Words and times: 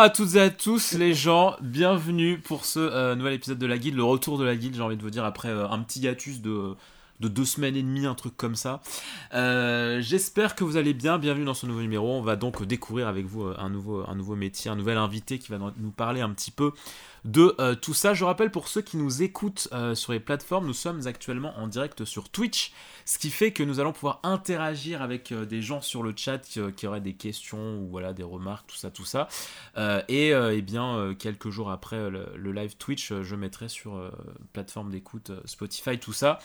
À 0.00 0.10
toutes 0.10 0.36
et 0.36 0.40
à 0.40 0.48
tous 0.48 0.92
les 0.92 1.12
gens, 1.12 1.56
bienvenue 1.60 2.38
pour 2.38 2.66
ce 2.66 2.78
euh, 2.78 3.16
nouvel 3.16 3.34
épisode 3.34 3.58
de 3.58 3.66
la 3.66 3.78
guilde, 3.78 3.96
le 3.96 4.04
retour 4.04 4.38
de 4.38 4.44
la 4.44 4.54
guilde, 4.54 4.76
j'ai 4.76 4.80
envie 4.80 4.96
de 4.96 5.02
vous 5.02 5.10
dire, 5.10 5.24
après 5.24 5.48
euh, 5.48 5.68
un 5.68 5.80
petit 5.80 5.98
hiatus 5.98 6.40
de, 6.40 6.76
de 7.20 7.28
deux 7.28 7.44
semaines 7.44 7.76
et 7.76 7.82
demie, 7.82 8.06
un 8.06 8.14
truc 8.14 8.36
comme 8.36 8.54
ça. 8.54 8.80
Euh, 9.34 10.00
J'espère 10.00 10.54
que 10.54 10.64
vous 10.64 10.76
allez 10.76 10.94
bien, 10.94 11.18
bienvenue 11.18 11.44
dans 11.44 11.54
ce 11.54 11.66
nouveau 11.66 11.80
numéro, 11.80 12.12
on 12.12 12.22
va 12.22 12.36
donc 12.36 12.64
découvrir 12.64 13.08
avec 13.08 13.26
vous 13.26 13.44
euh, 13.44 13.56
un 13.58 13.68
nouveau, 13.70 14.36
métier, 14.36 14.70
un 14.70 14.76
nouvel 14.76 14.98
invité 14.98 15.38
qui 15.38 15.50
va 15.50 15.58
nous 15.58 15.90
parler 15.90 16.20
un 16.20 16.30
petit 16.30 16.50
peu 16.50 16.72
de 17.24 17.54
euh, 17.58 17.74
tout 17.74 17.94
ça. 17.94 18.14
Je 18.14 18.24
rappelle 18.24 18.50
pour 18.50 18.68
ceux 18.68 18.80
qui 18.80 18.96
nous 18.96 19.22
écoutent 19.22 19.68
sur 19.94 20.12
les 20.12 20.20
plateformes, 20.20 20.66
nous 20.66 20.72
sommes 20.72 21.06
actuellement 21.06 21.58
en 21.58 21.66
direct 21.66 22.04
sur 22.04 22.28
Twitch, 22.28 22.72
ce 23.04 23.18
qui 23.18 23.30
fait 23.30 23.52
que 23.52 23.62
nous 23.62 23.80
allons 23.80 23.92
pouvoir 23.92 24.20
interagir 24.22 25.02
avec 25.02 25.32
des 25.32 25.62
gens 25.62 25.80
sur 25.80 26.02
le 26.02 26.12
chat 26.16 26.38
qui, 26.38 26.86
auraient 26.86 27.00
des 27.00 27.14
questions 27.14 27.80
ou 27.80 27.88
voilà 27.88 28.12
des 28.12 28.22
remarques, 28.22 28.68
tout 28.68 28.76
ça, 28.76 28.90
tout 28.90 29.04
ça. 29.04 29.28
et 30.08 30.28
eh 30.30 30.62
bien 30.62 31.14
quelques 31.18 31.50
jours 31.50 31.70
après 31.70 32.10
le 32.10 32.52
live 32.52 32.76
Twitch, 32.76 33.12
je 33.12 33.36
mettrai 33.36 33.68
sur 33.68 34.00
plateforme 34.52 34.90
d'écoute 34.90 35.32
Spotify, 35.44 35.98
tout 35.98 36.12
ça. 36.12 36.38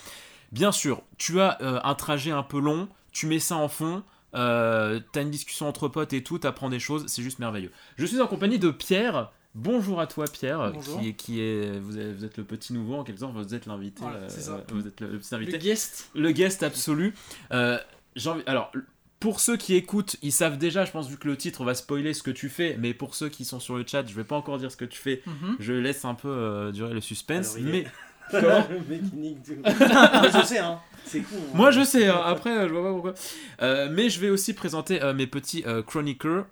Bien 0.53 0.71
sûr, 0.71 1.01
tu 1.17 1.41
as 1.41 1.57
un 1.83 1.95
trajet 1.95 2.31
un 2.31 2.43
peu 2.43 2.59
long, 2.59 2.87
tu 3.11 3.27
mets 3.27 3.39
ça 3.39 3.55
en 3.57 3.67
fond. 3.67 4.03
Euh, 4.35 4.99
t'as 5.11 5.21
une 5.21 5.29
discussion 5.29 5.67
entre 5.67 5.87
potes 5.87 6.13
et 6.13 6.23
tout, 6.23 6.39
t'apprends 6.39 6.69
des 6.69 6.79
choses, 6.79 7.05
c'est 7.07 7.21
juste 7.21 7.37
merveilleux. 7.39 7.71
Je 7.97 8.05
suis 8.05 8.19
en 8.21 8.27
compagnie 8.27 8.59
de 8.59 8.69
Pierre, 8.71 9.31
Bonjour 9.55 9.99
à 10.01 10.07
toi 10.07 10.25
Pierre, 10.25 10.71
Bonjour. 10.73 10.99
qui 10.99 11.09
est, 11.09 11.13
qui 11.13 11.39
est 11.39 11.77
vous, 11.79 11.99
êtes, 11.99 12.15
vous 12.15 12.25
êtes 12.25 12.37
le 12.37 12.43
petit 12.43 12.73
nouveau 12.73 12.95
en 12.95 13.03
quelque 13.03 13.19
sorte, 13.19 13.33
vous 13.35 13.53
êtes 13.53 13.67
l'invité, 13.67 14.01
Voilà, 14.01 14.17
euh, 14.17 14.25
c'est 14.27 14.41
ça. 14.41 14.63
vous 14.71 14.87
êtes 14.87 14.99
le, 14.99 15.11
le 15.11 15.19
petit 15.19 15.35
invité, 15.35 15.51
Le 15.51 15.57
guest. 15.59 16.09
le 16.15 16.31
guest 16.31 16.63
absolu. 16.63 17.13
Euh, 17.51 17.77
envie- 18.25 18.41
alors 18.47 18.71
pour 19.19 19.39
ceux 19.39 19.55
qui 19.55 19.75
écoutent, 19.75 20.15
ils 20.23 20.31
savent 20.31 20.57
déjà, 20.57 20.85
je 20.85 20.91
pense 20.91 21.07
vu 21.07 21.17
que 21.17 21.27
le 21.27 21.37
titre 21.37 21.63
va 21.63 21.75
spoiler 21.75 22.15
ce 22.15 22.23
que 22.23 22.31
tu 22.31 22.49
fais, 22.49 22.75
mais 22.79 22.95
pour 22.95 23.13
ceux 23.13 23.29
qui 23.29 23.45
sont 23.45 23.59
sur 23.59 23.77
le 23.77 23.85
chat, 23.87 24.03
je 24.07 24.15
vais 24.15 24.23
pas 24.23 24.35
encore 24.35 24.57
dire 24.57 24.71
ce 24.71 24.75
que 24.77 24.85
tu 24.85 24.99
fais, 24.99 25.21
Mhm. 25.27 25.57
je 25.59 25.73
laisse 25.73 26.03
un 26.03 26.15
peu 26.15 26.29
euh, 26.29 26.71
durer 26.71 26.95
le 26.95 26.99
suspense, 27.01 27.55
Alors, 27.55 27.67
mais 27.71 27.85
Comment 28.31 28.67
le 28.69 28.79
mec 28.89 29.01
il 29.13 29.19
nique 29.19 29.43
tout. 29.43 29.53
Moi, 29.63 30.29
je 30.33 30.45
sais, 30.45 30.59
hein. 30.59 30.79
C'est 31.05 31.19
cool. 31.19 31.37
hein. 31.37 31.51
Moi 31.53 31.71
je 31.71 31.83
sais, 31.83 32.07
hein, 32.07 32.21
après 32.25 32.49
euh, 32.51 32.67
je 32.69 32.73
vois 32.73 32.83
pas 32.83 32.91
pourquoi. 32.93 33.13
Euh, 33.61 33.89
mais 33.91 34.09
je 34.09 34.19
vais 34.21 34.29
aussi 34.29 34.53
présenter 34.53 35.01
euh, 35.03 35.13
mes 35.13 35.27
petits 35.27 35.63
euh, 35.67 35.83
chroniqueurs. 35.83 36.45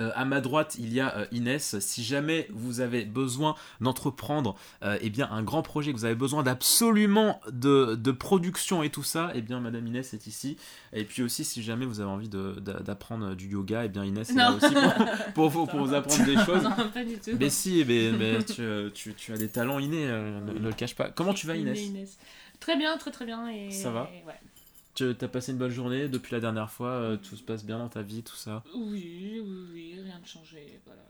Euh, 0.00 0.10
à 0.14 0.24
ma 0.24 0.40
droite, 0.40 0.76
il 0.78 0.92
y 0.92 1.00
a 1.00 1.16
euh, 1.16 1.26
Inès. 1.32 1.76
Si 1.80 2.04
jamais 2.04 2.46
vous 2.52 2.78
avez 2.80 3.04
besoin 3.04 3.56
d'entreprendre 3.80 4.54
euh, 4.84 4.96
eh 5.00 5.10
bien, 5.10 5.28
un 5.32 5.42
grand 5.42 5.62
projet, 5.62 5.92
que 5.92 5.96
vous 5.96 6.04
avez 6.04 6.14
besoin 6.14 6.44
d'absolument 6.44 7.40
de, 7.50 7.96
de 7.96 8.10
production 8.12 8.84
et 8.84 8.90
tout 8.90 9.02
ça, 9.02 9.32
eh 9.34 9.42
bien, 9.42 9.58
Madame 9.58 9.86
Inès 9.88 10.14
est 10.14 10.28
ici. 10.28 10.56
Et 10.92 11.04
puis 11.04 11.22
aussi, 11.24 11.44
si 11.44 11.62
jamais 11.64 11.84
vous 11.84 11.98
avez 12.00 12.10
envie 12.10 12.28
d'apprendre 12.28 13.34
du 13.34 13.48
yoga, 13.48 13.84
eh 13.86 13.88
bien, 13.88 14.04
Inès 14.04 14.30
est 14.30 14.34
là 14.34 14.52
aussi 14.52 14.72
pour, 14.72 14.94
pour 15.34 15.48
vous, 15.48 15.66
pour 15.66 15.80
vous 15.84 15.94
apprendre 15.94 16.24
des 16.24 16.36
choses. 16.44 16.62
Non, 16.62 16.90
pas 16.94 17.04
du 17.04 17.18
tout. 17.18 17.30
Mais 17.40 17.50
si, 17.50 17.84
mais, 17.86 18.12
mais 18.12 18.44
tu, 18.44 18.62
tu- 18.94 19.14
tu 19.14 19.32
as 19.32 19.36
des 19.36 19.48
talents 19.48 19.80
innés, 19.80 20.06
ne, 20.06 20.52
ne 20.52 20.58
le 20.60 20.72
cache 20.72 20.94
pas. 20.94 21.10
Comment 21.10 21.34
tu 21.34 21.46
vas 21.48 21.56
Inès. 21.56 21.78
Très 22.60 22.76
bien, 22.76 22.96
très 22.98 23.10
très 23.10 23.24
bien. 23.26 23.48
Et... 23.48 23.70
Ça 23.72 23.90
va? 23.90 24.10
ouais. 24.26 24.34
Tu 24.98 25.14
as 25.20 25.28
passé 25.28 25.52
une 25.52 25.58
bonne 25.58 25.70
journée 25.70 26.08
depuis 26.08 26.32
la 26.32 26.40
dernière 26.40 26.72
fois, 26.72 26.88
euh, 26.90 27.16
tout 27.16 27.36
se 27.36 27.42
passe 27.44 27.64
bien 27.64 27.78
dans 27.78 27.88
ta 27.88 28.02
vie, 28.02 28.24
tout 28.24 28.34
ça 28.34 28.64
Oui, 28.74 29.40
oui, 29.44 29.66
oui, 29.72 30.00
rien 30.02 30.18
de 30.18 30.26
changé. 30.26 30.80
Voilà. 30.84 31.04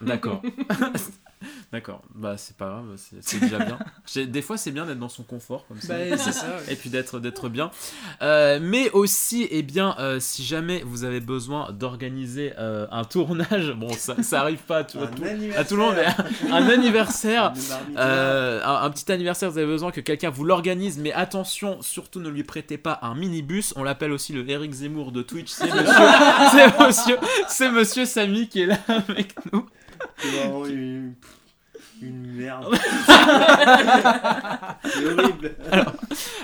D'accord. 0.00 0.40
D'accord, 1.72 2.02
bah 2.14 2.36
c'est 2.36 2.56
pas 2.56 2.66
grave, 2.66 2.84
c'est 3.20 3.40
déjà 3.40 3.58
bien. 3.58 3.78
Des 4.26 4.42
fois 4.42 4.56
c'est 4.56 4.70
bien 4.70 4.86
d'être 4.86 4.98
dans 4.98 5.08
son 5.08 5.22
confort 5.22 5.66
comme 5.68 5.80
ça. 5.80 5.94
Bah, 5.98 6.16
c'est 6.16 6.32
ça. 6.32 6.46
ouais. 6.46 6.72
Et 6.72 6.76
puis 6.76 6.90
d'être 6.90 7.20
d'être 7.20 7.48
bien. 7.48 7.70
Euh, 8.22 8.58
mais 8.62 8.90
aussi, 8.92 9.46
eh 9.50 9.62
bien, 9.62 9.94
euh, 9.98 10.18
si 10.20 10.44
jamais 10.44 10.82
vous 10.84 11.04
avez 11.04 11.20
besoin 11.20 11.70
d'organiser 11.72 12.52
euh, 12.58 12.86
un 12.90 13.04
tournage, 13.04 13.72
bon 13.72 13.92
ça, 13.92 14.22
ça 14.22 14.40
arrive 14.40 14.58
pas 14.60 14.78
à 14.78 14.84
tout, 14.84 14.98
à 14.98 15.02
Un 15.02 15.06
tout- 15.08 15.24
anniversaire. 15.24 15.60
à 15.60 15.64
tout 15.64 15.76
le 15.76 15.82
monde, 15.82 15.94
mais 15.96 16.50
un 16.52 16.68
anniversaire, 16.68 17.52
un, 17.96 18.60
un 18.82 18.90
petit 18.90 19.10
anniversaire, 19.12 19.50
vous 19.50 19.58
avez 19.58 19.66
besoin 19.66 19.90
que 19.90 20.00
quelqu'un 20.00 20.30
vous 20.30 20.44
l'organise, 20.44 20.98
mais 20.98 21.12
attention, 21.12 21.82
surtout 21.82 22.20
ne 22.20 22.28
lui 22.28 22.44
prêtez 22.44 22.78
pas 22.78 22.98
un 23.02 23.14
minibus. 23.14 23.72
On 23.76 23.82
l'appelle 23.82 24.12
aussi 24.12 24.32
le 24.32 24.48
Eric 24.48 24.72
Zemmour 24.72 25.12
de 25.12 25.22
Twitch. 25.22 25.50
C'est 25.50 25.66
monsieur, 25.66 25.92
c'est 26.52 26.78
monsieur, 26.86 27.16
c'est 27.48 27.70
monsieur 27.70 28.04
Samy 28.06 28.48
qui 28.48 28.62
est 28.62 28.66
là 28.66 28.78
avec 28.88 29.34
nous. 29.52 29.66
C'est 30.18 30.28
vraiment 30.28 30.66
une... 30.66 31.14
une 32.02 32.26
merde. 32.32 32.74
C'est 34.84 35.06
horrible. 35.06 35.54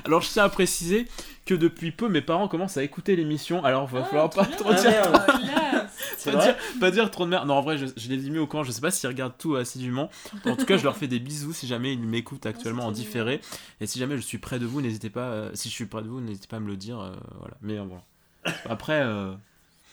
Alors 0.04 0.20
je 0.20 0.28
tiens 0.30 0.44
à 0.44 0.48
préciser 0.48 1.08
que 1.46 1.54
depuis 1.54 1.90
peu, 1.92 2.08
mes 2.08 2.22
parents 2.22 2.48
commencent 2.48 2.76
à 2.76 2.82
écouter 2.82 3.16
l'émission. 3.16 3.64
Alors 3.64 3.88
il 3.90 3.94
va 3.98 4.02
Ah, 4.04 4.08
falloir 4.08 4.30
pas 4.30 4.44
trop 4.46 4.64
trop 4.64 4.72
bien. 4.74 4.82
dire. 4.82 5.02
Ah, 5.12 5.38
merde. 5.44 5.88
Oh, 6.26 6.30
Pas 6.30 6.36
dire, 6.44 6.56
pas 6.80 6.90
dire 6.90 7.10
trop 7.10 7.24
de 7.26 7.30
merde. 7.30 7.46
Non, 7.46 7.54
en 7.54 7.60
vrai, 7.62 7.76
je, 7.76 7.84
je 7.96 8.08
les 8.08 8.26
ai 8.26 8.30
mis 8.30 8.38
au 8.38 8.46
courant. 8.46 8.62
Je 8.64 8.72
sais 8.72 8.80
pas 8.80 8.90
s'ils 8.90 9.08
regardent 9.08 9.36
tout 9.38 9.56
assidûment. 9.56 10.08
En 10.46 10.56
tout 10.56 10.64
cas, 10.64 10.78
je 10.78 10.84
leur 10.84 10.96
fais 10.96 11.06
des 11.06 11.18
bisous 11.18 11.52
si 11.52 11.66
jamais 11.66 11.92
ils 11.92 12.00
m'écoutent 12.00 12.46
actuellement 12.46 12.84
c'est 12.84 12.88
en 12.88 12.92
différé. 12.92 13.40
Et 13.80 13.86
si 13.86 13.98
jamais 13.98 14.16
je 14.16 14.22
suis 14.22 14.38
près 14.38 14.58
de 14.58 14.64
vous, 14.66 14.80
n'hésitez 14.80 15.10
pas. 15.10 15.26
euh, 15.28 15.50
si 15.54 15.68
je 15.68 15.74
suis 15.74 15.84
près 15.86 16.02
de 16.02 16.08
vous, 16.08 16.20
n'hésitez 16.22 16.46
pas 16.46 16.56
à 16.56 16.60
me 16.60 16.68
le 16.68 16.76
dire. 16.78 16.98
euh, 16.98 17.12
voilà. 17.38 17.54
Mais 17.60 17.78
euh, 17.78 17.84
voilà. 17.84 18.56
Après, 18.70 19.02
euh, 19.02 19.34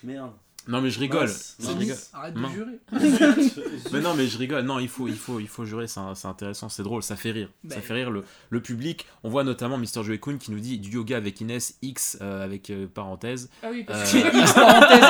Merde. 0.04 0.32
Non, 0.68 0.82
mais 0.82 0.90
je 0.92 1.00
rigole. 1.00 1.28
Je. 1.60 1.72
Nice. 1.74 2.12
Arrête 2.14 2.36
Non. 2.36 2.48
de 2.50 2.54
jurer. 2.54 2.80
Mais 3.92 4.00
non, 4.00 4.14
mais 4.16 4.28
je 4.28 4.38
rigole. 4.38 4.64
Non, 4.64 4.80
il 4.80 4.88
faut, 4.88 5.08
il 5.08 5.16
faut, 5.16 5.40
il 5.40 5.48
faut 5.48 5.66
jurer. 5.66 5.88
C'est 5.88 6.00
intéressant, 6.26 6.70
c'est 6.70 6.84
drôle, 6.84 7.02
ça 7.04 7.16
fait 7.16 7.32
rire. 7.32 7.50
Ça 7.68 7.76
Bah, 7.76 7.82
fait 7.82 7.94
rire 7.94 8.12
le, 8.12 8.24
le 8.50 8.62
public. 8.62 9.06
On 9.24 9.30
voit 9.30 9.44
notamment 9.44 9.78
Mr. 9.78 10.04
Joey 10.04 10.20
Kun 10.20 10.38
qui 10.38 10.52
nous 10.52 10.60
dit 10.60 10.78
du 10.80 10.92
yoga 10.92 11.18
avec 11.18 11.42
Inès 11.42 11.76
X 11.82 12.18
euh, 12.22 12.44
avec 12.44 12.70
euh, 12.70 12.88
parenthèse. 12.88 13.50
Ah 13.64 13.68
oui, 13.72 13.84
parce 13.84 14.14
Euh, 14.16 14.22
que. 14.22 14.38
X 14.38 14.54
parenthèse. 14.54 15.02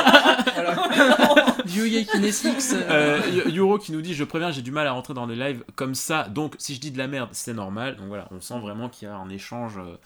Du 1.66 1.88
yoga 1.88 2.04
kinesics. 2.12 2.72
Euh, 2.72 3.20
Y- 3.46 3.50
Yuro 3.54 3.78
qui 3.78 3.92
nous 3.92 4.02
dit 4.02 4.14
je 4.14 4.24
préviens 4.24 4.50
j'ai 4.50 4.62
du 4.62 4.70
mal 4.72 4.86
à 4.86 4.92
rentrer 4.92 5.14
dans 5.14 5.26
les 5.26 5.36
lives 5.36 5.64
comme 5.76 5.94
ça 5.94 6.28
donc 6.28 6.54
si 6.58 6.74
je 6.74 6.80
dis 6.80 6.90
de 6.90 6.98
la 6.98 7.06
merde 7.06 7.28
c'est 7.32 7.54
normal 7.54 7.96
donc 7.96 8.08
voilà 8.08 8.26
on 8.32 8.40
sent 8.40 8.58
vraiment 8.60 8.88
qu'il 8.88 9.06
y 9.08 9.10
a 9.10 9.14
un 9.16 9.28
échange 9.28 9.78
euh, 9.78 9.96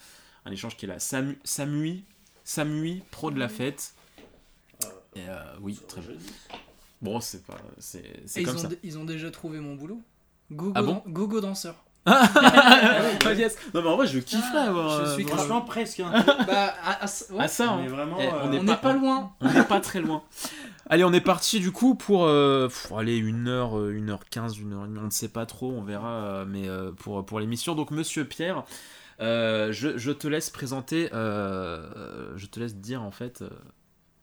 un 0.45 0.51
échange 0.51 0.77
qui 0.77 0.85
est 0.85 0.87
là 0.89 0.99
Samu, 0.99 1.37
Samui 1.43 2.03
Samui 2.43 3.01
pro 3.11 3.31
de 3.31 3.39
la 3.39 3.49
fête 3.49 3.93
Et, 5.17 5.29
euh, 5.29 5.35
oui 5.61 5.79
très 5.87 6.01
bien 6.01 6.11
bon 7.01 7.19
c'est 7.19 7.43
pas 7.45 7.57
c'est 7.79 8.21
c'est 8.25 8.43
comme 8.43 8.55
ils, 8.55 8.59
ont, 8.59 8.61
ça 8.61 8.67
d- 8.69 8.79
ils 8.83 8.97
ont 8.97 9.03
déjà 9.05 9.31
trouvé 9.31 9.59
mon 9.59 9.75
boulot. 9.75 10.01
Gogo, 10.51 10.71
Ah 10.75 10.81
bon 10.81 10.93
dan- 10.93 11.13
Gogo 11.13 11.41
danseur. 11.41 11.75
Ah, 12.07 13.33
yes. 13.33 13.57
non 13.73 13.81
mais 13.81 13.89
en 13.89 13.97
vrai 13.97 14.07
je 14.07 14.19
kifferais 14.19 14.59
avoir 14.67 14.89
je 14.89 15.01
euh, 15.09 15.13
suis 15.15 15.23
voir- 15.23 15.37
Franchement, 15.39 15.61
presque. 15.61 15.99
Hein. 15.99 16.11
Bah, 16.47 16.73
à- 16.83 17.03
à- 17.03 17.05
ouais. 17.05 17.37
ah 17.39 17.47
ça 17.47 17.71
hein. 17.71 17.79
Mais 17.81 17.87
vraiment. 17.89 18.17
Eh, 18.19 18.27
euh, 18.27 18.31
on 18.43 18.51
est 18.53 18.59
on 18.59 18.63
n'est 18.63 18.75
pas, 18.77 18.93
loin. 18.93 19.33
on 19.41 19.51
n'est 19.51 19.63
pas 19.65 19.79
très 19.81 19.99
loin 20.01 20.23
allez 20.89 21.03
on 21.03 21.11
est 21.11 21.19
parti 21.21 21.59
du 21.59 21.71
coup 21.73 21.95
pour, 21.95 22.23
euh, 22.25 22.69
pour 22.87 22.99
aller 22.99 23.21
1h 23.21 23.91
1h15 23.93 24.53
1h 24.61 24.73
on 24.73 24.87
ne 24.87 25.09
sait 25.09 25.27
pas 25.27 25.45
trop 25.45 25.69
on 25.71 25.81
verra 25.83 26.11
euh, 26.13 26.45
mais 26.47 26.69
euh, 26.69 26.91
pour, 26.93 27.25
pour 27.25 27.41
l'émission 27.41 27.75
donc 27.75 27.91
monsieur 27.91 28.23
Pierre 28.23 28.63
euh, 29.19 29.73
je, 29.73 29.97
je 29.97 30.11
te 30.13 30.29
laisse 30.29 30.49
présenter 30.49 31.09
euh, 31.13 32.31
je 32.37 32.45
te 32.45 32.59
laisse 32.61 32.75
dire 32.77 33.01
en 33.03 33.11
fait 33.11 33.41
euh, 33.41 33.49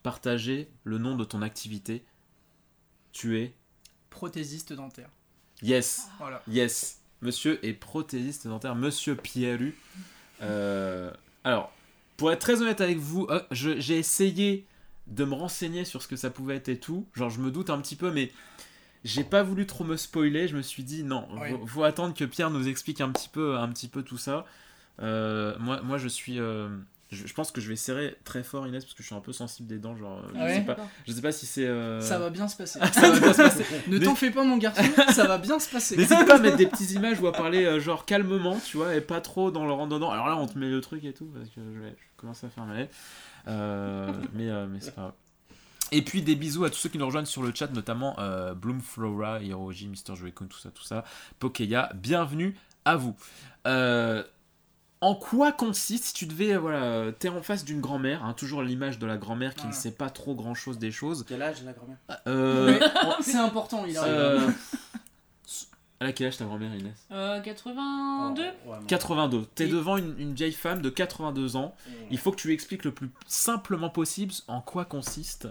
partager 0.04 0.68
le 0.84 0.98
nom 0.98 1.16
de 1.16 1.24
ton 1.24 1.42
activité 1.42 2.04
tu 3.12 3.38
es 3.40 3.54
Prothésiste 4.10 4.72
dentaire. 4.72 5.08
yes 5.62 6.08
Voilà. 6.18 6.40
Yes, 6.46 7.00
monsieur 7.20 7.64
est 7.66 7.72
prothésiste 7.72 8.46
dentaire, 8.46 8.76
monsieur 8.76 9.16
Pierru. 9.16 9.74
Euh, 10.42 11.10
alors, 11.42 11.72
pour 12.16 12.30
être 12.30 12.38
très 12.40 12.60
honnête 12.62 12.80
avec 12.80 12.98
vous, 12.98 13.26
euh, 13.30 13.40
j'ai 13.50 13.98
essayé 13.98 14.66
de 15.08 15.24
me 15.24 15.34
renseigner 15.34 15.84
sur 15.84 16.00
ce 16.02 16.06
que 16.08 16.16
ça 16.16 16.30
pouvait 16.30 16.56
être 16.56 16.68
et 16.68 16.78
tout. 16.78 17.06
Genre, 17.14 17.30
je 17.30 17.40
me 17.40 17.50
doute 17.50 17.70
un 17.70 17.80
petit 17.80 17.96
peu, 17.96 18.10
mais 18.12 18.30
j'ai 19.04 19.24
pas 19.24 19.42
voulu 19.42 19.66
trop 19.66 19.84
me 19.84 19.96
spoiler. 19.96 20.46
Je 20.48 20.56
me 20.56 20.62
suis 20.62 20.82
dit, 20.84 21.02
non, 21.02 21.26
Oui. 21.32 21.50
faut, 21.50 21.66
faut 21.66 21.82
attendre 21.84 22.14
que 22.14 22.24
Pierre 22.24 22.50
nous 22.50 22.68
explique 22.68 23.00
un 23.00 23.10
petit 23.10 23.28
peu, 23.28 23.56
un 23.56 23.68
petit 23.68 23.88
peu 23.88 24.02
tout 24.02 24.18
ça. 24.18 24.44
Euh, 25.00 25.56
moi, 25.58 25.80
moi, 25.82 25.98
je 25.98 26.08
suis. 26.08 26.38
Je, 27.14 27.26
je 27.26 27.32
pense 27.34 27.50
que 27.50 27.60
je 27.60 27.68
vais 27.68 27.76
serrer 27.76 28.16
très 28.24 28.42
fort 28.42 28.66
Inès 28.66 28.84
parce 28.84 28.94
que 28.94 29.02
je 29.02 29.06
suis 29.06 29.14
un 29.14 29.20
peu 29.20 29.32
sensible 29.32 29.68
des 29.68 29.78
dents. 29.78 29.96
Genre, 29.96 30.22
je, 30.34 30.38
Ah 30.38 30.44
ouais 30.44 30.54
sais, 30.56 30.60
pas, 30.64 30.76
je 31.06 31.12
sais 31.12 31.22
pas 31.22 31.32
si 31.32 31.46
c'est. 31.46 31.66
euh, 31.66 32.00
Ça 32.00 32.18
va 32.18 32.28
bien 32.30 32.46
se 32.48 32.56
passer. 32.56 32.78
ça 32.92 33.10
va 33.10 33.18
bien 33.20 33.32
se 33.32 33.42
passer. 33.42 33.64
ne 33.88 33.98
Mais- 33.98 34.04
t'en 34.04 34.14
fais 34.14 34.30
pas, 34.30 34.44
mon 34.44 34.58
garçon. 34.58 34.82
Ça 35.12 35.26
va 35.26 35.38
bien 35.38 35.58
se 35.58 35.70
passer. 35.70 35.96
N'hésite 35.96 36.26
pas 36.26 36.36
à 36.36 36.38
mettre 36.38 36.56
des 36.58 36.66
petites 36.66 36.90
images 36.92 37.20
ou 37.20 37.26
à 37.26 37.32
parler 37.32 37.64
euh, 37.64 37.80
genre 37.80 38.04
calmement, 38.04 38.58
tu 38.64 38.76
vois, 38.76 38.94
et 38.94 39.00
pas 39.00 39.20
trop 39.20 39.50
dans 39.50 39.64
le 39.66 39.72
rentre-dedans. 39.72 40.10
Alors 40.10 40.26
là, 40.26 40.36
on 40.36 40.46
te 40.46 40.58
met 40.58 40.68
le 40.68 40.80
truc 40.80 41.04
et 41.04 41.12
tout, 41.14 41.26
parce 41.26 41.48
que 41.48 41.60
je 41.62 41.78
vais, 41.80 41.88
je 41.88 41.92
vais 41.92 41.96
commencer 42.16 42.46
à 42.46 42.50
faire 42.50 42.64
mal. 42.64 42.88
Euh, 43.48 44.12
mais 44.32 44.48
euh, 44.50 44.66
mais 44.68 44.80
c'est 44.80 44.94
pas 44.94 45.02
grave. 45.02 45.12
Et 45.92 46.02
puis 46.02 46.22
des 46.22 46.34
bisous 46.34 46.64
à 46.64 46.70
tous 46.70 46.78
ceux 46.78 46.88
qui 46.88 46.98
nous 46.98 47.06
rejoignent 47.06 47.26
sur 47.26 47.42
le 47.42 47.52
chat, 47.54 47.68
notamment 47.68 48.16
euh, 48.18 48.54
Bloomflora, 48.54 49.40
Hiroji, 49.40 49.88
Mr. 49.88 50.16
Joy-Kun, 50.16 50.46
tout 50.46 50.58
ça, 50.58 50.70
tout 50.70 50.82
ça, 50.82 51.04
Pokeya, 51.38 51.90
bienvenue 51.94 52.56
à 52.84 52.96
vous. 52.96 53.14
Euh, 53.66 54.24
en 55.04 55.14
quoi 55.14 55.52
consiste, 55.52 56.04
si 56.04 56.12
tu 56.14 56.26
devais, 56.26 56.54
euh, 56.54 56.58
voilà, 56.58 57.12
t'es 57.12 57.28
en 57.28 57.42
face 57.42 57.64
d'une 57.64 57.80
grand-mère, 57.80 58.24
hein, 58.24 58.32
toujours 58.32 58.62
l'image 58.62 58.98
de 58.98 59.06
la 59.06 59.16
grand-mère 59.16 59.54
qui 59.54 59.66
ne 59.66 59.72
sait 59.72 59.90
pas 59.92 60.10
trop 60.10 60.34
grand-chose 60.34 60.78
des 60.78 60.90
choses. 60.90 61.24
Quel 61.28 61.42
âge 61.42 61.62
la 61.64 61.72
grand-mère? 61.72 61.96
Euh, 62.26 62.66
Ouais, 62.66 62.80
C'est 63.20 63.36
important, 63.36 63.84
il 63.86 63.96
arrive. 63.96 64.12
euh, 64.12 64.50
elle 66.00 66.08
a 66.08 66.12
quel 66.12 66.26
âge 66.26 66.36
ta 66.36 66.44
grand-mère 66.44 66.74
Inès? 66.74 66.92
Euh, 67.12 67.40
82 67.40 68.42
Ouais, 68.42 68.50
moi. 68.66 68.78
82. 68.88 69.46
T'es 69.54 69.66
Et- 69.66 69.68
devant 69.70 69.96
une, 69.96 70.14
une 70.18 70.34
vieille 70.34 70.52
femme 70.52 70.82
de 70.82 70.90
82 70.90 71.56
ans. 71.56 71.74
Il 72.10 72.18
faut 72.18 72.30
que 72.30 72.36
tu 72.36 72.48
lui 72.48 72.54
expliques 72.54 72.84
le 72.84 72.92
plus 72.92 73.10
simplement 73.26 73.88
possible 73.90 74.32
en 74.48 74.60
quoi 74.60 74.84
consiste 74.84 75.48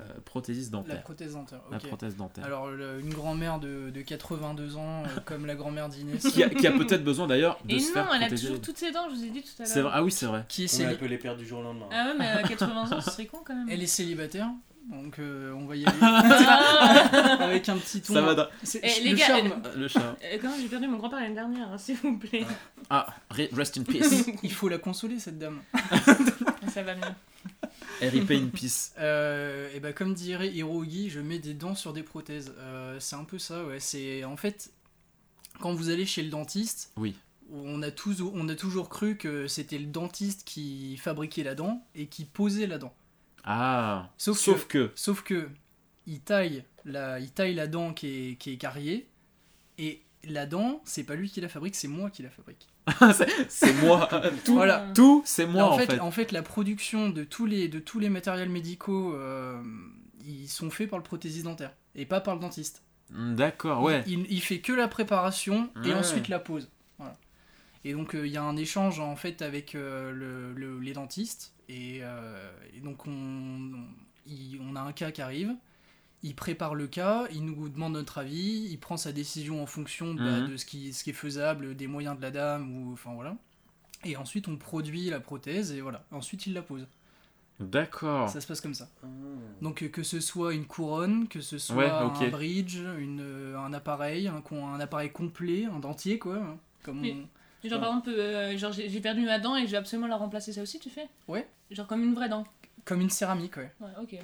euh, 0.00 0.20
prothésiste 0.24 0.72
La 0.72 0.78
dentaire. 0.78 1.02
prothèse 1.02 1.32
dentaire. 1.34 1.60
La 1.70 1.78
prothèse 1.78 2.16
dentaire. 2.16 2.44
Alors, 2.44 2.68
le- 2.70 3.00
une 3.00 3.12
grand-mère 3.14 3.58
de, 3.58 3.90
de 3.90 4.00
82 4.02 4.76
ans, 4.76 5.02
euh, 5.04 5.20
comme 5.24 5.46
la 5.46 5.54
grand-mère 5.54 5.88
d'Inès, 5.88 6.22
Qui 6.22 6.42
a, 6.42 6.48
qui 6.48 6.66
a 6.66 6.72
peut-être 6.72 7.04
besoin 7.04 7.26
d'ailleurs 7.26 7.58
de 7.64 7.74
Et 7.74 7.78
se 7.80 7.88
non, 7.88 7.94
faire 7.94 8.08
elle 8.14 8.24
a 8.24 8.28
toujours 8.30 8.60
toutes 8.60 8.78
ses 8.78 8.90
dents, 8.92 9.08
je 9.10 9.14
vous 9.16 9.24
ai 9.24 9.30
dit 9.30 9.42
tout 9.42 9.48
à 9.58 9.62
l'heure. 9.64 9.72
C'est 9.72 9.80
vrai. 9.82 9.92
Ah 9.94 10.02
oui, 10.02 10.10
c'est 10.10 10.26
vrai. 10.26 10.44
qui 10.48 10.62
est 10.64 10.72
Ouais, 10.72 10.78
céli- 10.84 10.90
elle 10.90 10.98
peut 10.98 11.06
les 11.06 11.18
perdre 11.18 11.38
du 11.38 11.46
jour 11.46 11.60
au 11.60 11.62
lendemain. 11.62 11.86
Ah 11.92 12.06
ouais, 12.06 12.14
mais 12.18 12.26
à 12.28 12.42
80 12.48 12.82
ans, 12.92 13.00
ce 13.00 13.10
serait 13.10 13.26
con 13.26 13.38
quand 13.44 13.54
même. 13.54 13.68
elle 13.70 13.82
est 13.82 13.86
célibataire, 13.86 14.48
donc 14.90 15.18
euh, 15.18 15.52
on 15.52 15.66
va 15.66 15.76
y 15.76 15.84
aller 15.86 15.96
Ah 16.00 17.36
avec 17.40 17.68
un 17.68 17.76
petit 17.76 18.00
ton. 18.00 18.14
Ça 18.14 18.22
va. 18.22 18.34
dans- 18.34 18.46
C'est 18.62 18.80
Eh, 18.82 19.04
le 19.04 19.10
les 19.10 19.14
gars, 19.16 19.26
charme. 19.26 19.62
Le 19.76 19.88
chat. 19.88 20.16
Euh, 20.24 20.38
Comment 20.40 20.54
j'ai 20.60 20.68
perdu 20.68 20.86
mon 20.88 20.96
grand-père 20.98 21.20
l'année 21.20 21.34
dernière, 21.34 21.68
hein, 21.72 21.78
s'il 21.78 21.96
vous 21.96 22.16
plaît. 22.18 22.44
Ah, 22.88 23.06
re- 23.30 23.54
rest 23.54 23.78
in 23.78 23.82
peace. 23.84 24.26
Il 24.42 24.52
faut 24.52 24.68
la 24.68 24.78
consoler 24.78 25.18
cette 25.18 25.38
dame. 25.38 25.60
Ça 26.72 26.82
va 26.82 26.94
mieux. 26.94 27.02
RIP 28.00 28.30
in 28.30 28.48
peace. 28.48 28.92
Euh, 28.98 29.74
et 29.74 29.80
bah 29.80 29.92
comme 29.92 30.14
dirait 30.14 30.50
Hirogi, 30.52 31.10
je 31.10 31.20
mets 31.20 31.38
des 31.38 31.54
dents 31.54 31.74
sur 31.74 31.92
des 31.92 32.02
prothèses. 32.02 32.52
Euh, 32.58 32.98
c'est 33.00 33.16
un 33.16 33.24
peu 33.24 33.38
ça, 33.38 33.64
ouais. 33.64 33.80
C'est 33.80 34.24
en 34.24 34.36
fait 34.36 34.72
quand 35.60 35.72
vous 35.72 35.90
allez 35.90 36.06
chez 36.06 36.22
le 36.22 36.30
dentiste. 36.30 36.92
Oui. 36.96 37.16
On 37.52 37.82
a, 37.82 37.90
tous, 37.90 38.20
on 38.20 38.48
a 38.48 38.54
toujours 38.54 38.88
cru 38.88 39.16
que 39.16 39.48
c'était 39.48 39.78
le 39.78 39.86
dentiste 39.86 40.44
qui 40.44 40.96
fabriquait 40.98 41.42
la 41.42 41.56
dent 41.56 41.84
et 41.96 42.06
qui 42.06 42.24
posait 42.24 42.68
la 42.68 42.78
dent. 42.78 42.94
Ah. 43.42 44.10
Sauf, 44.18 44.38
Sauf 44.38 44.66
que, 44.68 44.86
que. 44.86 44.92
sauf 44.94 45.22
que 45.22 45.48
il 46.06 46.20
taille 46.20 46.64
la, 46.84 47.18
il 47.18 47.30
taille 47.30 47.54
la 47.54 47.66
dent 47.66 47.92
qui 47.92 48.06
est, 48.06 48.36
qui 48.36 48.52
est 48.52 48.56
carriée 48.56 49.08
et 49.78 50.02
la 50.24 50.46
dent, 50.46 50.82
c'est 50.84 51.04
pas 51.04 51.14
lui 51.14 51.30
qui 51.30 51.40
la 51.40 51.48
fabrique, 51.48 51.74
c'est 51.74 51.88
moi 51.88 52.10
qui 52.10 52.22
la 52.22 52.30
fabrique. 52.30 52.68
C'est- 53.48 53.72
moi. 53.82 54.08
Tout, 54.44 54.54
Voilà. 54.54 54.86
tout 54.94 55.22
c'est 55.24 55.46
moi 55.46 55.64
en, 55.64 55.74
en 55.74 55.78
fait, 55.78 56.00
en 56.00 56.10
fait, 56.10 56.32
la 56.32 56.42
production 56.42 57.08
de 57.10 57.24
tous 57.24 57.46
les, 57.46 57.68
de 57.68 57.78
tous 57.78 57.98
les 57.98 58.08
matériels 58.08 58.48
médicaux, 58.48 59.14
euh, 59.14 59.60
ils 60.26 60.48
sont 60.48 60.70
faits 60.70 60.88
par 60.90 60.98
le 60.98 61.02
prothésiste 61.04 61.44
dentaire 61.44 61.72
et 61.94 62.06
pas 62.06 62.20
par 62.20 62.34
le 62.34 62.40
dentiste. 62.40 62.82
Hmm, 63.12 63.34
D'accord, 63.34 63.82
ouais. 63.82 64.02
Il, 64.06 64.26
il 64.30 64.40
fait 64.40 64.60
que 64.60 64.72
la 64.72 64.88
préparation 64.88 65.70
et 65.84 65.88
Ouais. 65.88 65.94
ensuite 65.94 66.28
la 66.28 66.38
pose. 66.38 66.70
Voilà. 66.98 67.16
Et 67.84 67.92
donc 67.92 68.14
euh, 68.14 68.26
il 68.26 68.32
y 68.32 68.36
a 68.36 68.42
un 68.42 68.56
échange 68.56 69.00
en 69.00 69.16
fait 69.16 69.42
avec 69.42 69.74
euh, 69.74 70.10
le- 70.12 70.52
le- 70.54 70.78
les 70.80 70.92
dentistes 70.92 71.52
et, 71.68 71.98
et 72.74 72.80
donc 72.82 73.06
on, 73.06 73.84
on 74.60 74.76
a 74.76 74.80
un 74.80 74.92
cas 74.92 75.10
qui 75.12 75.22
arrive. 75.22 75.54
Il 76.22 76.34
prépare 76.34 76.74
le 76.74 76.86
cas, 76.86 77.26
il 77.32 77.44
nous 77.46 77.68
demande 77.70 77.94
notre 77.94 78.18
avis, 78.18 78.66
il 78.70 78.78
prend 78.78 78.96
sa 78.98 79.10
décision 79.12 79.62
en 79.62 79.66
fonction 79.66 80.12
de, 80.14 80.22
bah, 80.22 80.40
Mhm. 80.40 80.48
de 80.50 80.56
ce, 80.58 80.66
qui, 80.66 80.92
ce 80.92 81.02
qui 81.02 81.10
est 81.10 81.14
faisable, 81.14 81.74
des 81.74 81.86
moyens 81.86 82.16
de 82.16 82.22
la 82.22 82.30
dame, 82.30 82.70
ou 82.88 82.92
enfin 82.92 83.14
voilà. 83.14 83.36
Et 84.04 84.16
ensuite 84.16 84.46
on 84.48 84.56
produit 84.56 85.08
la 85.10 85.20
prothèse 85.20 85.72
et 85.72 85.80
voilà. 85.80 86.04
Ensuite 86.10 86.46
il 86.46 86.52
la 86.54 86.62
pose. 86.62 86.86
D'accord. 87.58 88.28
Ça 88.30 88.40
se 88.40 88.46
passe 88.46 88.60
comme 88.60 88.74
ça. 88.74 88.88
Ah. 89.02 89.06
Donc 89.60 89.82
euh, 89.82 89.88
que 89.88 90.02
ce 90.02 90.20
soit 90.20 90.54
une 90.54 90.64
couronne, 90.66 91.28
que 91.28 91.40
ce 91.42 91.58
soit 91.58 91.76
Ouais, 91.76 91.90
un 91.90 92.28
bridge, 92.30 92.76
une, 92.98 93.20
euh, 93.20 93.58
un 93.58 93.72
appareil, 93.74 94.28
un, 94.28 94.80
appareil 94.80 95.10
complet, 95.12 95.66
un 95.66 95.78
dentier 95.78 96.18
quoi. 96.18 96.36
hein, 96.36 96.58
Comme 96.82 97.00
Mais- 97.00 97.12
on- 97.12 97.28
Genre, 97.68 97.78
par 97.78 97.90
exemple, 97.90 98.08
euh, 98.10 98.56
genre, 98.56 98.72
j'ai 98.72 99.00
perdu 99.00 99.20
ma 99.26 99.38
dent 99.38 99.54
et 99.54 99.66
je 99.66 99.72
vais 99.72 99.76
absolument 99.76 100.06
la 100.08 100.16
remplacer, 100.16 100.50
ça 100.54 100.62
aussi, 100.62 100.78
tu 100.78 100.88
fais? 100.88 101.06
Ouais. 101.28 101.46
Genre 101.70 101.86
comme 101.86 102.02
une 102.02 102.14
vraie 102.14 102.30
dent? 102.30 102.46
Comme 102.86 103.02
une 103.02 103.10
céramique 103.10 103.58
ouais. 103.58 103.70
Ouais, 103.80 103.90
ok. 104.00 104.16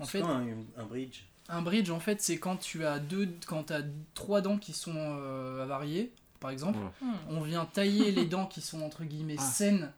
En 0.00 0.06
fait, 0.06 0.22
quoi 0.22 0.30
un, 0.36 0.46
un 0.78 0.84
bridge? 0.86 1.24
Un 1.48 1.62
bridge 1.62 1.90
en 1.90 2.00
fait 2.00 2.20
c'est 2.20 2.38
quand 2.38 2.56
tu 2.56 2.84
as 2.84 2.98
deux, 2.98 3.28
quand 3.46 3.64
tu 3.64 3.72
as 3.72 3.82
trois 4.14 4.40
dents 4.40 4.58
qui 4.58 4.72
sont 4.72 4.94
euh, 4.96 5.62
avariées, 5.62 6.12
par 6.40 6.50
exemple. 6.50 6.78
Ouais. 6.78 7.08
Hmm. 7.08 7.14
On 7.30 7.40
vient 7.40 7.64
tailler 7.64 8.10
les 8.12 8.24
dents 8.26 8.46
qui 8.46 8.60
sont 8.60 8.82
entre 8.82 9.04
guillemets 9.04 9.36
Ah. 9.38 9.42
saines 9.42 9.92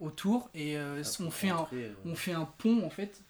autour 0.00 0.50
et 0.54 0.76
euh, 0.76 1.02
Ah, 1.04 1.22
on 1.24 1.30
fait 1.30 1.50
un 1.50 1.66
euh, 1.72 1.92
on 2.04 2.14
fait 2.14 2.32
un 2.32 2.44
pont 2.44 2.84
en 2.84 2.90
fait. 2.90 3.22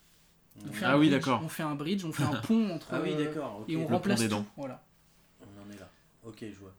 On 0.66 0.72
fait 0.72 0.84
Ah 0.84 0.92
un 0.94 0.98
oui, 0.98 1.08
d'accord. 1.10 1.40
On 1.44 1.48
fait 1.48 1.62
un 1.62 1.74
bridge, 1.74 2.04
on 2.04 2.12
fait 2.12 2.24
un 2.24 2.40
pont 2.40 2.70
entre. 2.70 2.88
Ah 2.92 3.00
oui, 3.02 3.14
d'accord. 3.16 3.64
Et 3.68 3.76
on 3.76 3.86
remplace 3.86 4.20
des 4.20 4.28
tout. 4.28 4.34
dents. 4.36 4.46
Voilà. 4.56 4.82
On 5.40 5.66
en 5.66 5.72
est 5.72 5.78
là. 5.78 5.88
Ok, 6.24 6.38
je 6.42 6.58
vois. 6.58 6.74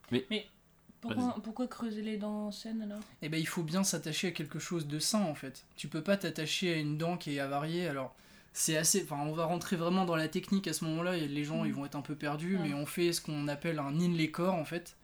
Pourquoi, 1.00 1.36
pourquoi 1.44 1.66
creuser 1.68 2.00
les 2.00 2.16
dents 2.16 2.50
saines 2.50 2.80
alors? 2.82 3.00
Eh 3.20 3.28
ben, 3.28 3.38
il 3.38 3.46
faut 3.46 3.62
bien 3.62 3.84
s'attacher 3.84 4.28
à 4.28 4.30
quelque 4.30 4.58
chose 4.58 4.86
de 4.86 4.98
sain 4.98 5.20
en 5.22 5.34
fait. 5.34 5.64
Tu 5.76 5.86
peux 5.88 6.02
pas 6.02 6.16
t'attacher 6.16 6.72
à 6.72 6.76
une 6.78 6.96
dent 6.96 7.18
qui 7.18 7.36
est 7.36 7.40
avariée. 7.40 7.86
Alors, 7.88 8.14
c'est 8.54 8.76
assez. 8.78 9.02
Enfin, 9.02 9.22
on 9.26 9.32
va 9.32 9.44
rentrer 9.44 9.76
vraiment 9.76 10.06
dans 10.06 10.16
la 10.16 10.28
technique 10.28 10.66
à 10.68 10.72
ce 10.72 10.84
moment-là 10.86 11.16
et 11.18 11.28
les 11.28 11.44
gens 11.44 11.64
Mm. 11.64 11.66
ils 11.66 11.74
vont 11.74 11.84
être 11.84 11.96
un 11.96 12.00
peu 12.02 12.14
perdus, 12.14 12.56
Ouais. 12.56 12.62
mais 12.68 12.74
on 12.74 12.86
fait 12.86 13.12
ce 13.12 13.20
qu'on 13.20 13.46
appelle 13.48 13.78
un 13.78 14.00
inlay 14.00 14.30
core 14.30 14.54
en 14.54 14.64
fait. 14.64 14.96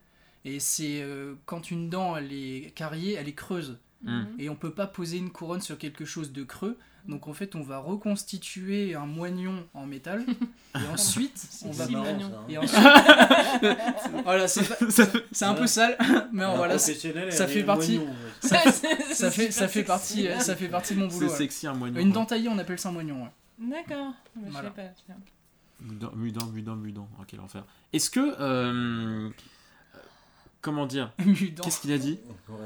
Et 0.47 0.59
c'est 0.61 1.03
euh, 1.03 1.35
quand 1.45 1.71
une 1.71 1.91
dent 1.91 2.17
elle 2.17 2.33
est 2.33 2.73
carriée, 2.75 3.15
elle 3.19 3.29
est 3.29 3.35
creuse. 3.35 3.79
Mhm. 4.05 4.29
Et 4.39 4.49
on 4.49 4.55
peut 4.57 4.73
pas 4.73 4.87
poser 4.87 5.19
une 5.19 5.29
couronne 5.31 5.61
sur 5.61 5.77
quelque 5.77 6.07
chose 6.07 6.33
de 6.33 6.43
creux. 6.45 6.79
Donc 7.07 7.29
en 7.29 7.35
fait, 7.35 7.55
on 7.55 7.61
va 7.63 7.79
reconstituer 7.79 8.95
un 8.95 9.05
moignon 9.07 9.67
en 9.75 9.85
métal. 9.85 10.25
et 10.75 10.93
ensuite, 10.93 11.43
on 11.67 11.71
va. 11.71 11.87
marrant, 11.89 12.05
ça, 12.19 12.27
hein. 12.27 12.45
Et 12.49 12.57
ensuite. 12.59 12.81
voilà, 14.25 14.49
c'est 14.49 14.67
pas- 14.67 15.15
c'est 15.33 15.45
un 15.45 15.55
peu 15.55 15.67
sale, 15.67 15.97
mais 16.33 16.45
Un 16.45 16.57
voilà, 16.57 16.79
ça 16.79 16.95
fait 17.47 17.63
partie- 17.65 17.99
moignon, 17.99 18.11
ouais. 18.13 18.49
ça, 18.49 18.59
C'est 18.71 19.15
ça 19.15 19.31
fait, 19.31 19.51
ça 19.51 19.69
fait 19.69 19.83
partie, 19.85 20.29
ça 20.41 20.57
fait 20.57 20.69
partie 20.69 20.95
de 20.95 21.01
mon 21.01 21.11
C'est 21.11 21.17
boulot. 21.17 21.31
ouais. 21.31 21.37
sexy 21.37 21.67
un 21.67 21.75
moignon. 21.75 22.01
Une 22.01 22.13
dent 22.13 22.25
taillée, 22.27 22.49
on 22.49 22.59
appelle 22.59 22.79
ça 22.79 22.89
un 22.89 22.93
moignon. 22.93 23.23
ouais. 23.25 23.29
D'accord. 23.61 24.13
Je 24.37 24.51
Voilà. 24.51 24.69
sais 24.71 24.75
pas. 24.75 24.89
tiens. 25.07 25.17
Mudant, 25.81 26.13
mudant, 26.15 26.47
mudant, 26.47 26.77
mudant. 26.77 27.09
Oh, 27.19 27.23
quel 27.27 27.41
enfer. 27.41 27.65
Est-ce 27.93 28.11
que. 28.11 28.35
euh, 28.41 29.31
Comment 30.61 30.87
dire. 30.87 31.13
Qu'est-ce 31.19 31.81
qu'il 31.81 31.93
a 31.93 31.99
dit 31.99 32.19
Rien. 32.49 32.59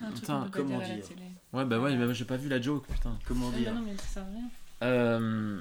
Un 0.00 0.06
truc 0.06 0.20
Putain, 0.20 0.48
comment 0.52 0.78
dire. 0.78 1.04
Ouais, 1.52 1.64
bah 1.64 1.78
ouais, 1.80 1.96
bah, 1.96 2.12
j'ai 2.12 2.24
pas 2.24 2.36
vu 2.36 2.48
la 2.48 2.60
joke, 2.60 2.86
putain. 2.86 3.16
Comment 3.26 3.50
Ah, 3.54 3.58
dire 3.58 3.74
non, 3.74 3.80
mais 3.82 3.96
ça 3.96 4.02
sert 4.06 4.22
à 4.22 4.26
rien. 4.26 4.48
Euh, 4.82 5.60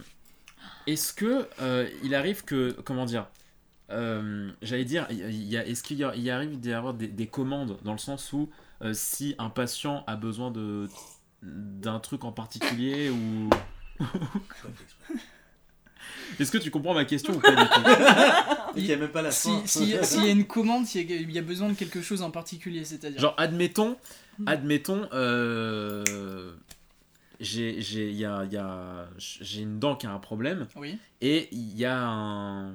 Est-ce 0.88 1.14
que 1.14 1.48
euh, 1.62 1.90
il 2.04 2.14
arrive 2.16 2.44
que 2.44 2.72
comment 2.84 3.06
dire 3.06 3.28
euh, 3.90 4.52
J'allais 4.62 4.86
dire, 4.86 5.08
y 5.12 5.56
a, 5.58 5.66
est-ce 5.66 5.82
qu'il 5.84 5.98
y, 5.98 6.04
a- 6.04 6.36
arrive 6.36 6.60
d'y 6.60 6.74
avoir 6.74 6.94
des, 6.94 7.08
des 7.08 7.28
commandes 7.28 7.78
dans 7.84 7.92
le 7.94 7.98
sens 8.00 8.34
où 8.34 8.50
euh, 8.82 8.94
si 8.94 9.34
un 9.38 9.50
patient 9.50 10.04
a 10.08 10.16
besoin 10.16 10.52
de 10.52 10.88
d'un 11.42 12.00
truc 12.00 12.24
en 12.24 12.32
particulier 12.32 13.10
ou. 13.10 13.50
est-ce 16.40 16.52
que 16.52 16.58
tu 16.58 16.72
comprends 16.72 16.94
ma 16.94 17.06
question 17.06 17.34
ou 17.34 17.40
pas 17.40 17.52
du 17.56 17.70
tout 17.70 17.82
Il 18.78 18.86
y 18.86 18.94
a 18.94 18.98
même 18.98 19.12
pas 19.12 19.22
la 19.22 19.32
Si- 19.32 19.50
fin. 19.50 19.62
si- 19.66 19.96
S'il 20.04 20.26
y 20.26 20.28
a 20.30 20.32
une 20.32 20.46
commande, 20.46 20.86
s'il 20.86 21.10
y 21.10 21.14
a- 21.14 21.18
il 21.18 21.32
y 21.32 21.40
a 21.40 21.42
besoin 21.44 21.70
de 21.70 21.74
quelque 21.76 22.02
chose 22.02 22.22
en 22.22 22.32
particulier, 22.32 22.84
c'est-à-dire. 22.86 23.20
Genre 23.20 23.36
admettons, 23.38 23.98
admettons, 24.46 25.08
euh, 25.14 26.54
j'ai 27.40 27.82
j'ai 27.82 28.10
il 28.10 28.18
y 28.18 28.26
a, 28.26 28.44
il 28.46 28.52
y 28.54 28.58
a- 28.58 29.08
j'ai 29.18 29.62
une 29.62 29.80
dent 29.80 29.96
qui 29.96 30.08
a 30.08 30.12
un 30.12 30.20
problème 30.20 30.68
Oui. 30.76 30.98
et 31.22 31.50
il 31.52 31.78
y 31.78 31.86
a 31.86 32.00
un 32.02 32.74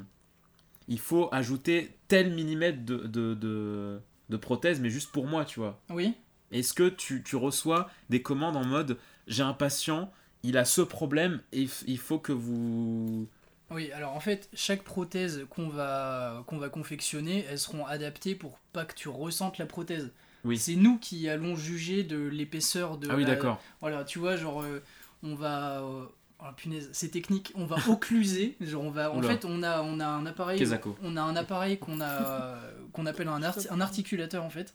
il 0.90 0.98
faut 0.98 1.28
ajouter 1.32 1.96
tel 2.08 2.32
millimètre 2.32 2.82
de, 2.84 2.96
de, 2.96 3.34
de, 3.34 4.00
de 4.30 4.36
prothèse 4.38 4.80
mais 4.80 4.88
juste 4.88 5.12
pour 5.12 5.26
moi 5.26 5.44
tu 5.44 5.60
vois 5.60 5.78
Oui. 5.90 6.14
est-ce 6.50 6.72
que 6.72 6.88
tu, 6.88 7.22
tu 7.22 7.36
reçois 7.36 7.90
des 8.08 8.22
commandes 8.22 8.56
en 8.56 8.64
mode 8.64 8.96
j'ai 9.26 9.42
un 9.42 9.52
patient 9.52 10.10
il 10.42 10.56
a 10.58 10.64
ce 10.64 10.80
problème 10.82 11.40
et 11.52 11.66
il 11.86 11.98
faut 11.98 12.18
que 12.18 12.32
vous 12.32 13.26
Oui. 13.70 13.90
Alors 13.92 14.14
en 14.14 14.20
fait, 14.20 14.48
chaque 14.54 14.82
prothèse 14.82 15.46
qu'on 15.50 15.68
va 15.68 16.44
qu'on 16.46 16.58
va 16.58 16.68
confectionner, 16.68 17.44
elles 17.50 17.58
seront 17.58 17.86
adaptées 17.86 18.34
pour 18.34 18.58
pas 18.72 18.84
que 18.84 18.94
tu 18.94 19.08
ressentes 19.08 19.58
la 19.58 19.66
prothèse. 19.66 20.10
Oui. 20.44 20.56
C'est 20.58 20.76
nous 20.76 20.98
qui 20.98 21.28
allons 21.28 21.56
juger 21.56 22.04
de 22.04 22.16
l'épaisseur 22.18 22.96
de. 22.98 23.08
ah 23.10 23.16
oui 23.16 23.24
la- 23.24 23.34
d'accord 23.34 23.60
Voilà, 23.80 24.04
tu 24.04 24.18
vois, 24.20 24.36
genre, 24.36 24.62
euh, 24.62 24.82
on 25.24 25.34
va. 25.34 25.80
euh, 25.80 26.04
oh, 26.40 26.44
punaise, 26.56 26.88
c'est 26.92 27.08
technique. 27.10 27.52
On 27.56 27.66
va 27.66 27.76
occluser. 27.88 28.56
genre, 28.60 28.84
on 28.84 28.90
va. 28.90 29.10
En 29.10 29.18
Oula. 29.18 29.28
fait, 29.30 29.44
on 29.44 29.62
a, 29.64 29.82
on 29.82 29.98
a 29.98 30.06
un 30.06 30.24
appareil. 30.26 30.62
On 31.02 31.16
a 31.16 31.22
un 31.22 31.34
appareil 31.34 31.78
qu'on 31.78 32.00
a, 32.00 32.06
euh, 32.08 32.70
qu'on 32.92 33.06
appelle 33.06 33.26
un, 33.28 33.40
arti- 33.42 33.66
un 33.70 33.80
articulateur 33.80 34.44
en 34.44 34.50
fait. 34.50 34.72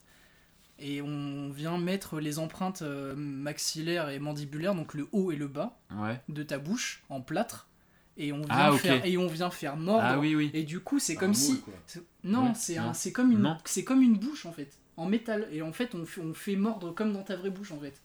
Et 0.78 1.00
on 1.02 1.50
vient 1.50 1.78
mettre 1.78 2.18
les 2.20 2.38
empreintes 2.38 2.82
euh, 2.82 3.14
maxillaires 3.16 4.08
et 4.10 4.18
mandibulaires, 4.18 4.74
donc 4.74 4.94
le 4.94 5.06
haut 5.12 5.30
et 5.30 5.36
le 5.36 5.46
bas 5.46 5.78
ouais 5.96 6.20
de 6.28 6.42
ta 6.42 6.58
bouche 6.58 7.02
en 7.08 7.20
plâtre. 7.20 7.68
Et 8.16 8.32
on 8.32 8.38
vient, 8.42 8.46
Ah, 8.50 8.72
faire, 8.76 9.04
et 9.04 9.16
on 9.16 9.26
vient 9.26 9.50
faire 9.50 9.76
mordre. 9.76 10.04
ah 10.04 10.18
oui 10.20 10.34
oui 10.36 10.50
Et 10.54 10.62
du 10.62 10.78
coup, 10.80 10.98
c'est 11.00 11.16
comme 11.16 11.28
moule, 11.30 11.36
si. 11.36 11.62
Non, 12.22 12.46
Ouais, 12.48 12.52
c'est 12.54 12.76
non. 12.76 12.82
un, 12.90 12.94
c'est 12.94 13.10
comme 13.12 13.32
une, 13.32 13.40
Non. 13.40 13.56
c'est 13.64 13.82
comme 13.84 14.02
une 14.02 14.16
bouche 14.16 14.46
en 14.46 14.52
fait, 14.52 14.78
en 14.96 15.06
métal. 15.06 15.48
Et 15.52 15.62
en 15.62 15.72
fait, 15.72 15.94
on, 15.96 16.04
fait- 16.06 16.20
on 16.20 16.32
fait 16.34 16.54
mordre 16.56 16.92
comme 16.94 17.12
dans 17.12 17.22
ta 17.24 17.34
vraie 17.36 17.50
bouche 17.50 17.72
en 17.72 17.78
fait. 17.80 18.00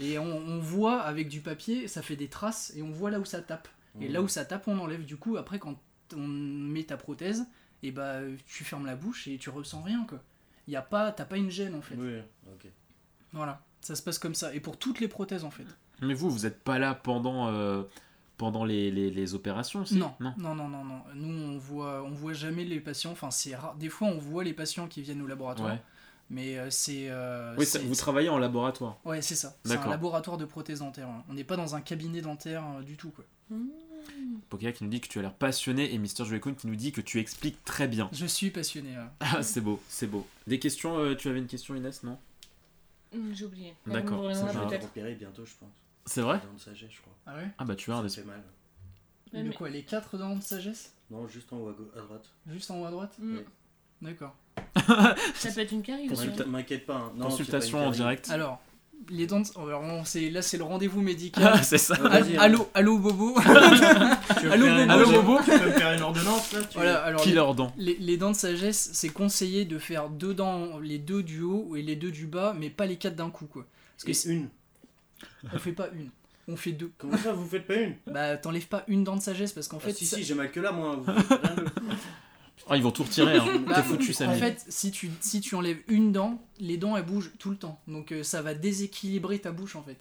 Et 0.00 0.18
on, 0.18 0.24
on 0.36 0.58
voit 0.58 1.00
avec 1.02 1.28
du 1.28 1.40
papier, 1.40 1.86
ça 1.86 2.00
fait 2.02 2.16
des 2.16 2.28
traces 2.28 2.72
et 2.76 2.82
on 2.82 2.90
voit 2.90 3.10
là 3.10 3.20
où 3.20 3.24
ça 3.26 3.40
tape. 3.42 3.68
Et 4.00 4.08
là 4.08 4.22
où 4.22 4.28
ça 4.28 4.44
tape, 4.46 4.66
on 4.68 4.78
enlève. 4.78 5.04
Du 5.04 5.16
coup, 5.16 5.36
après, 5.36 5.58
quand 5.58 5.78
on 6.16 6.26
met 6.26 6.84
ta 6.84 6.96
prothèse, 6.96 7.44
et 7.82 7.90
bah 7.90 8.20
tu 8.46 8.64
fermes 8.64 8.86
la 8.86 8.96
bouche 8.96 9.28
et 9.28 9.36
tu 9.36 9.50
ressens 9.50 9.82
rien 9.82 10.06
quoi. 10.08 10.22
Y 10.72 10.76
a 10.76 10.82
pas, 10.82 11.12
t'as 11.12 11.24
pas 11.24 11.36
une 11.36 11.50
gêne 11.50 11.74
en 11.74 11.82
fait. 11.82 11.94
Oui, 11.96 12.18
ok. 12.52 12.66
Voilà, 13.32 13.60
ça 13.80 13.94
se 13.94 14.02
passe 14.02 14.18
comme 14.18 14.34
ça. 14.34 14.54
Et 14.54 14.60
pour 14.60 14.76
toutes 14.78 15.00
les 15.00 15.08
prothèses 15.08 15.44
en 15.44 15.50
fait. 15.50 15.66
mais 16.00 16.14
vous 16.14 16.30
vous 16.30 16.46
êtes 16.46 16.62
pas 16.62 16.78
là 16.78 16.94
pendant 16.94 17.48
euh, 17.48 17.82
pendant 18.38 18.64
les, 18.64 18.90
les, 18.90 19.10
les 19.10 19.34
opérations 19.34 19.84
si? 19.84 19.96
Non, 19.96 20.12
non, 20.20 20.34
non, 20.38 20.54
non, 20.68 20.84
non. 20.84 21.02
Nous, 21.14 21.52
on 21.54 21.58
voit, 21.58 22.02
on 22.02 22.10
voit 22.10 22.32
jamais 22.32 22.64
les 22.64 22.80
patients. 22.80 23.12
Enfin, 23.12 23.30
c'est 23.30 23.54
rare. 23.54 23.74
Des 23.76 23.88
fois, 23.88 24.08
on 24.08 24.18
voit 24.18 24.42
les 24.44 24.52
patients 24.54 24.88
qui 24.88 25.00
viennent 25.02 25.22
au 25.22 25.26
laboratoire. 25.26 25.72
Ouais. 25.74 25.82
Mais 26.30 26.58
euh, 26.58 26.70
c'est. 26.70 27.08
euh, 27.10 27.54
oui 27.58 27.66
vous 27.84 27.94
travaillez 27.94 28.30
en 28.30 28.38
laboratoire 28.38 28.98
Ouais, 29.04 29.20
c'est 29.22 29.34
ça. 29.34 29.54
C'est 29.64 29.76
un 29.76 29.88
laboratoire 29.90 30.38
de 30.38 30.44
prothèses 30.46 30.78
dentaires. 30.80 31.08
hein. 31.08 31.22
On 31.28 31.34
n'est 31.34 31.44
pas 31.44 31.56
dans 31.56 31.74
un 31.74 31.80
cabinet 31.82 32.20
dentaire 32.22 32.64
du 32.84 32.96
tout, 32.96 33.10
quoi. 33.10 33.24
Hmm. 33.50 33.66
Pokéa 34.48 34.72
qui 34.72 34.84
nous 34.84 34.90
dit 34.90 35.00
que 35.00 35.08
tu 35.08 35.18
as 35.18 35.22
l'air 35.22 35.34
passionné 35.34 35.92
et 35.94 35.98
Mister 35.98 36.24
Joycoon 36.24 36.54
qui 36.54 36.66
nous 36.66 36.76
dit 36.76 36.92
que 36.92 37.00
tu 37.00 37.18
expliques 37.20 37.64
très 37.64 37.88
bien. 37.88 38.08
Je 38.12 38.26
suis 38.26 38.50
passionné. 38.50 38.96
Ah, 39.20 39.42
c'est 39.42 39.60
beau, 39.60 39.80
c'est 39.88 40.06
beau. 40.06 40.26
Des 40.46 40.58
questions 40.58 40.98
euh, 40.98 41.14
Tu 41.14 41.28
avais 41.28 41.38
une 41.38 41.46
question, 41.46 41.74
Inès, 41.74 42.02
non? 42.02 42.18
Hum, 43.14 43.32
J'ai 43.34 43.44
oublié. 43.44 43.74
D'accord, 43.86 44.28
c'est 44.34 44.42
grave. 44.42 44.68
peut-être. 44.68 44.82
repérer 44.84 45.14
bientôt, 45.14 45.44
je 45.44 45.52
pense. 45.58 45.68
C'est 46.06 46.20
vrai? 46.22 46.40
Dans 46.46 46.52
de 46.54 46.58
sagesse, 46.60 46.90
je 46.90 47.00
crois. 47.00 47.14
Ah 47.26 47.36
ouais? 47.36 47.48
Ah 47.58 47.64
bah 47.64 47.76
tu 47.76 47.90
as 47.92 47.96
un 47.96 48.00
Ça 48.00 48.06
esprit. 48.06 48.22
fait 48.22 48.28
mal. 48.28 48.42
De 49.32 49.48
mais- 49.48 49.54
quoi 49.54 49.70
Les 49.70 49.82
4 49.84 50.18
dents 50.18 50.36
de 50.36 50.42
sagesse? 50.42 50.92
Non, 51.10 51.26
juste 51.28 51.52
en 51.52 51.58
haut 51.58 51.68
à, 51.68 52.00
droite. 52.00 52.28
Juste 52.48 52.70
en 52.70 52.80
haut 52.80 52.84
à 52.86 52.90
droite? 52.90 53.16
Ouais. 53.22 53.44
D'accord. 54.02 54.34
Ça 55.34 55.50
peut 55.54 55.60
être 55.60 55.72
une 55.72 55.82
carie 55.82 56.08
aussi. 56.10 56.26
Consulta-. 56.26 56.44
M'inquiète 56.46 56.86
pas. 56.86 56.96
hein. 56.96 57.12
Non, 57.16 57.26
Consultation 57.28 57.78
c'est 57.78 57.84
pas 57.84 57.88
en 57.88 57.92
direct. 57.92 58.30
Alors, 58.30 58.60
les 59.10 59.26
dents. 59.26 59.42
oh, 59.56 59.68
c'est- 60.04 60.30
là, 60.30 60.42
c'est 60.42 60.56
le 60.58 60.64
rendez-vous 60.64 61.00
médical. 61.02 61.50
Ah, 61.54 61.62
c'est 61.62 61.78
ça. 61.78 61.94
Allô, 62.38 62.68
allô, 62.74 62.98
Bobo. 62.98 63.34
Allô, 63.38 64.66
Bobo. 64.66 64.90
Allô, 64.90 65.10
Bobo 65.22 65.38
Tu 65.44 65.50
peux 65.58 65.66
me 65.66 65.72
faire 65.72 65.92
une 65.92 66.02
ordonnance 66.02 66.52
là 66.52 66.60
tu- 66.62 66.74
Voilà, 66.78 67.02
alors. 67.02 67.20
Qui 67.22 67.30
les- 67.30 67.34
leur 67.34 67.54
dent 67.54 67.72
Les, 67.76 67.96
les 67.98 68.16
dents 68.16 68.30
de 68.30 68.36
sagesse, 68.36 68.90
c'est 68.92 69.08
conseillé 69.10 69.64
de 69.64 69.78
faire 69.78 70.08
deux 70.08 70.34
dents, 70.34 70.78
les 70.78 70.98
deux 70.98 71.22
du 71.22 71.42
haut 71.42 71.74
et 71.76 71.82
les 71.82 71.96
deux 71.96 72.10
du 72.10 72.26
bas, 72.26 72.54
mais 72.58 72.70
pas 72.70 72.86
les 72.86 72.96
quatre 72.96 73.16
d'un 73.16 73.30
coup, 73.30 73.46
quoi. 73.46 73.64
Parce 73.96 74.04
que 74.04 74.10
Et 74.10 74.14
si- 74.14 74.30
une. 74.30 74.48
on 75.52 75.58
fait 75.58 75.72
pas 75.72 75.88
une, 75.94 76.10
on 76.48 76.56
fait 76.56 76.72
deux. 76.72 76.90
Comment 76.98 77.16
ça, 77.16 77.32
vous 77.32 77.46
faites 77.46 77.66
pas 77.66 77.74
une? 77.76 77.94
Bah, 78.06 78.36
t'enlèves 78.36 78.66
pas 78.66 78.84
une 78.88 79.04
dent 79.04 79.16
de 79.16 79.22
sagesse 79.22 79.52
parce 79.52 79.68
qu'en 79.68 79.76
En 79.76 79.80
fait, 79.80 79.92
si, 79.92 80.06
ça- 80.06 80.16
si, 80.16 80.24
j'ai 80.24 80.34
mal 80.34 80.50
que 80.50 80.60
là, 80.60 80.72
moi. 80.72 81.00
Rien 81.06 81.54
de- 81.54 81.64
Ah, 82.70 82.76
ils 82.76 82.82
vont 82.82 82.90
tout 82.92 83.02
retirer, 83.02 83.36
hein. 83.38 83.44
Bah, 83.66 83.74
T'es 83.76 83.82
foutu, 83.82 84.10
En 84.10 84.14
Samy. 84.14 84.38
fait, 84.38 84.64
si 84.68 84.90
tu, 84.90 85.10
si 85.20 85.40
tu 85.40 85.54
enlèves 85.54 85.82
une 85.88 86.12
dent, 86.12 86.40
les 86.58 86.76
dents 86.76 86.96
elles 86.96 87.04
bougent 87.04 87.32
tout 87.38 87.50
le 87.50 87.56
temps. 87.56 87.80
Donc 87.88 88.12
euh, 88.12 88.22
ça 88.22 88.40
va 88.42 88.54
déséquilibrer 88.54 89.38
ta 89.40 89.50
bouche 89.52 89.74
en 89.76 89.82
fait. 89.82 89.98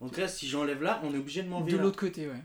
Donc 0.00 0.16
là, 0.16 0.26
si 0.28 0.48
j'enlève 0.48 0.82
là, 0.82 1.00
on 1.04 1.14
est 1.14 1.18
obligé 1.18 1.42
de 1.42 1.48
m'enlever 1.48 1.72
De 1.72 1.76
l'autre 1.78 1.98
côté, 1.98 2.26
ouais. 2.26 2.42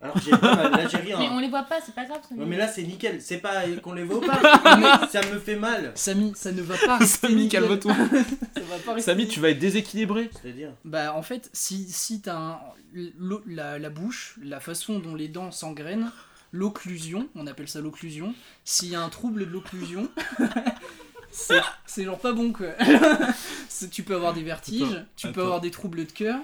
Alors 0.00 0.16
j'ai 0.18 0.30
pas 0.30 0.54
mal, 0.54 0.70
là 0.72 0.86
j'ai 0.88 0.96
rien. 0.98 1.18
Mais 1.18 1.28
on 1.28 1.40
les 1.40 1.48
voit 1.48 1.64
pas, 1.64 1.80
c'est 1.84 1.94
pas 1.94 2.04
grave. 2.04 2.20
ça 2.28 2.32
Ouais, 2.34 2.44
mais 2.46 2.56
là 2.56 2.68
c'est 2.68 2.84
nickel, 2.84 3.20
c'est 3.20 3.38
pas 3.38 3.62
qu'on 3.82 3.94
les 3.94 4.04
voit 4.04 4.20
pas, 4.20 5.06
ça 5.10 5.20
me 5.22 5.38
fait 5.40 5.56
mal. 5.56 5.90
Samy, 5.96 6.32
ça 6.36 6.52
ne 6.52 6.62
va 6.62 6.76
pas 6.86 6.98
rester 6.98 7.26
Samy, 7.28 7.48
calme-toi. 7.48 7.92
Ça 7.94 8.60
va 8.60 8.78
pas 8.84 8.94
rester 8.94 9.10
Samy, 9.10 9.26
tu 9.26 9.40
vas 9.40 9.50
être 9.50 9.58
déséquilibré. 9.58 10.30
C'est-à-dire 10.40 10.70
Bah 10.84 11.14
en 11.14 11.22
fait, 11.22 11.50
si, 11.52 11.84
si 11.88 12.20
t'as 12.20 12.36
un- 12.36 12.60
l'o- 12.94 13.42
la, 13.46 13.80
la 13.80 13.90
bouche, 13.90 14.38
la 14.40 14.60
façon 14.60 15.00
dont 15.00 15.16
les 15.16 15.26
dents 15.26 15.50
s'engrainent, 15.50 16.12
l'occlusion, 16.52 17.28
on 17.34 17.46
appelle 17.46 17.68
ça 17.68 17.80
l'occlusion, 17.80 18.34
s'il 18.64 18.88
y 18.90 18.94
a 18.94 19.02
un 19.02 19.08
trouble 19.08 19.40
de 19.46 19.50
l'occlusion, 19.50 20.08
c'est 21.30 21.60
c'est 21.86 22.04
genre 22.04 22.18
pas 22.18 22.32
bon 22.32 22.52
quoi. 22.52 22.68
Tu 23.92 24.02
peux 24.02 24.14
avoir 24.16 24.32
des 24.34 24.42
vertiges, 24.42 24.82
Attends, 24.92 25.04
tu 25.16 25.26
peux 25.26 25.32
attends. 25.32 25.40
avoir 25.42 25.60
des 25.60 25.70
troubles 25.70 26.04
de 26.06 26.10
cœur, 26.10 26.40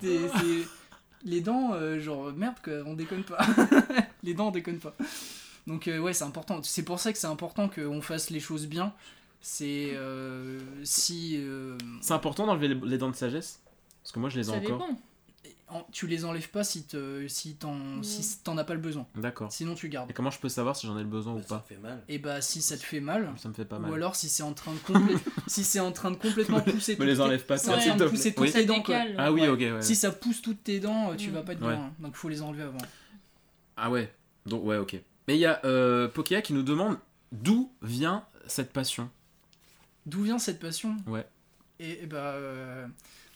des- 0.00 0.28
les 1.24 1.40
dents, 1.40 1.74
euh, 1.74 2.00
genre 2.00 2.32
merde 2.32 2.56
quoi, 2.64 2.72
on 2.86 2.94
déconne 2.94 3.22
pas. 3.22 3.38
les 4.24 4.34
dents 4.34 4.48
on 4.48 4.50
déconne 4.50 4.78
pas. 4.78 4.94
Donc 5.68 5.86
euh, 5.86 5.98
ouais 5.98 6.12
c'est 6.12 6.24
important, 6.24 6.60
c'est 6.64 6.82
pour 6.82 6.98
ça 6.98 7.12
que 7.12 7.18
c'est 7.18 7.28
important 7.28 7.68
qu'on 7.68 8.02
fasse 8.02 8.30
les 8.30 8.40
choses 8.40 8.66
bien. 8.66 8.92
C'est 9.44 9.90
euh, 9.94 10.60
si... 10.84 11.36
euh, 11.36 11.76
C'est 12.00 12.14
important 12.14 12.46
d'enlever 12.46 12.68
les, 12.68 12.74
les 12.84 12.98
dents 12.98 13.10
de 13.10 13.16
sagesse? 13.16 13.60
Parce 14.02 14.12
que 14.12 14.18
moi, 14.20 14.28
je 14.28 14.38
les 14.38 14.48
ai 14.50 14.52
Ça 14.52 14.58
encore. 14.58 14.78
dépend. 14.86 15.00
En- 15.74 15.86
tu 15.90 16.06
les 16.06 16.24
enlèves 16.24 16.50
pas 16.50 16.64
si 16.64 16.84
te- 16.84 17.26
si 17.28 17.54
t'en 17.54 18.02
si 18.02 18.38
t'en 18.44 18.58
as 18.58 18.64
pas 18.64 18.74
le 18.74 18.80
besoin. 18.80 19.06
D'accord. 19.16 19.50
Sinon 19.50 19.74
tu 19.74 19.88
gardes. 19.88 20.10
Et 20.10 20.12
comment 20.12 20.30
je 20.30 20.38
peux 20.38 20.48
savoir 20.50 20.76
si 20.76 20.86
j'en 20.86 20.98
ai 20.98 21.02
le 21.02 21.08
besoin 21.08 21.32
ou 21.32 21.36
Bah, 21.38 21.44
Ça 21.48 21.54
pas 21.56 21.64
fait 21.66 21.76
mal. 21.78 22.02
Et 22.08 22.18
bah 22.18 22.40
si 22.42 22.60
ça 22.60 22.76
te 22.76 22.82
fait 22.82 23.00
mal, 23.00 23.32
Ça 23.38 23.48
me 23.48 23.54
fait 23.54 23.64
pas 23.64 23.76
ou 23.78 23.80
mal. 23.80 23.94
alors 23.94 24.14
si 24.14 24.28
c'est 24.28 24.42
en 24.42 24.52
train 24.52 24.72
de 24.72 24.78
complé- 24.78 25.16
si 25.46 25.64
c'est 25.64 25.80
en 25.80 25.92
train 25.92 26.10
de 26.10 26.16
complètement 26.16 26.60
pousser 26.60 26.96
Me 26.96 27.04
les 27.06 27.20
enlève 27.20 27.44
pas, 27.46 27.56
c'est 27.56 27.68
ça, 27.80 27.94
te 27.96 28.04
pousser 28.04 28.34
toutes 28.34 28.44
Oui. 28.44 28.52
tes 28.52 28.64
dents 28.66 28.82
quoi. 28.82 28.98
Ah 29.18 29.32
oui, 29.32 29.42
Ouais. 29.42 29.48
ok, 29.48 29.58
ouais. 29.60 29.82
Si 29.82 29.96
ça 29.96 30.12
pousse 30.12 30.42
toutes 30.42 30.62
tes 30.62 30.78
dents, 30.80 31.12
euh, 31.12 31.14
tu 31.16 31.30
Mm. 31.30 31.32
vas 31.34 31.42
pas 31.42 31.52
être 31.54 31.62
Ouais. 31.62 31.74
bien. 31.74 31.84
hein. 31.84 31.92
Donc 32.00 32.16
faut 32.16 32.28
les 32.28 32.42
enlever 32.42 32.64
avant. 32.64 32.78
Ah 33.76 33.90
ouais. 33.90 34.12
Donc, 34.46 34.64
ouais, 34.64 34.76
ok. 34.76 34.96
Mais 35.28 35.36
il 35.36 35.40
y 35.40 35.46
a 35.46 35.60
euh, 35.64 36.08
Pokéa 36.08 36.42
qui 36.42 36.52
nous 36.52 36.62
demande 36.64 36.98
d'où 37.30 37.72
vient 37.80 38.24
cette 38.46 38.72
passion? 38.72 39.08
D'où 40.04 40.22
vient 40.22 40.38
cette 40.38 40.58
passion? 40.58 40.96
Ouais. 41.06 41.26
Et, 41.78 42.02
et 42.02 42.06
bah 42.06 42.32
euh, 42.34 42.86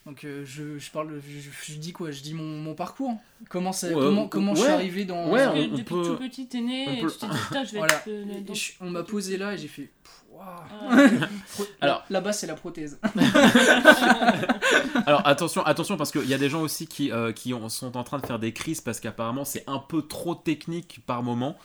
donc 0.07 0.25
euh, 0.25 0.45
je, 0.47 0.79
je 0.79 0.91
parle 0.91 1.21
je, 1.67 1.75
dis 1.75 1.93
quoi? 1.93 2.11
Je 2.13 2.23
dis 2.23 2.33
mon, 2.33 2.45
mon 2.45 2.75
parcours. 2.75 3.19
Comment 3.51 3.73
ça 3.73 3.89
Ouais, 3.89 3.95
comment 3.95 4.29
comment 4.29 4.55
je 4.55 4.63
suis 4.63 4.71
arrivé 4.71 5.05
dans 5.05 5.29
Ouais, 5.31 5.45
Parce 5.45 5.59
que 5.59 5.61
on- 5.61 5.65
on 5.65 5.69
depuis 5.77 5.95
peut- 5.95 6.03
tout 6.05 6.17
petit, 6.17 6.47
t'es 6.47 6.61
né 6.61 6.87
on 6.89 6.93
et 6.95 7.01
peut- 7.03 7.11
tu 7.11 7.19
t'es 7.19 7.27
dit, 7.27 7.37
putain, 7.49 7.65
je 7.65 7.73
vais 7.73 7.79
Voilà. 7.79 7.95
être. 7.95 8.09
euh, 8.09 8.25
dans- 8.47 8.55
je- 8.55 8.73
on 8.81 8.91
m'a 8.91 9.03
posé 9.03 9.37
là 9.37 9.53
et 9.55 9.59
j'ai 9.59 9.69
fait 9.69 9.91
Alors- 11.81 12.05
là-bas 12.11 12.33
c'est 12.33 12.47
la 12.47 12.55
prothèse. 12.55 13.01
Alors 15.07 15.27
attention, 15.27 15.63
attention 15.65 15.97
parce 15.97 16.11
qu'il 16.13 16.27
y 16.29 16.35
a 16.35 16.39
des 16.39 16.51
gens 16.51 16.63
aussi 16.63 16.87
qui, 16.87 17.11
euh, 17.11 17.33
qui 17.33 17.55
ont- 17.55 17.69
sont 17.69 17.97
en 17.97 18.05
train 18.05 18.19
de 18.19 18.27
faire 18.27 18.39
des 18.39 18.53
crises 18.53 18.81
parce 18.81 19.01
qu'apparemment 19.01 19.45
c'est 19.45 19.65
un 19.67 19.79
peu 19.79 20.03
trop 20.03 20.35
technique 20.35 21.01
par 21.07 21.23
moment. 21.23 21.57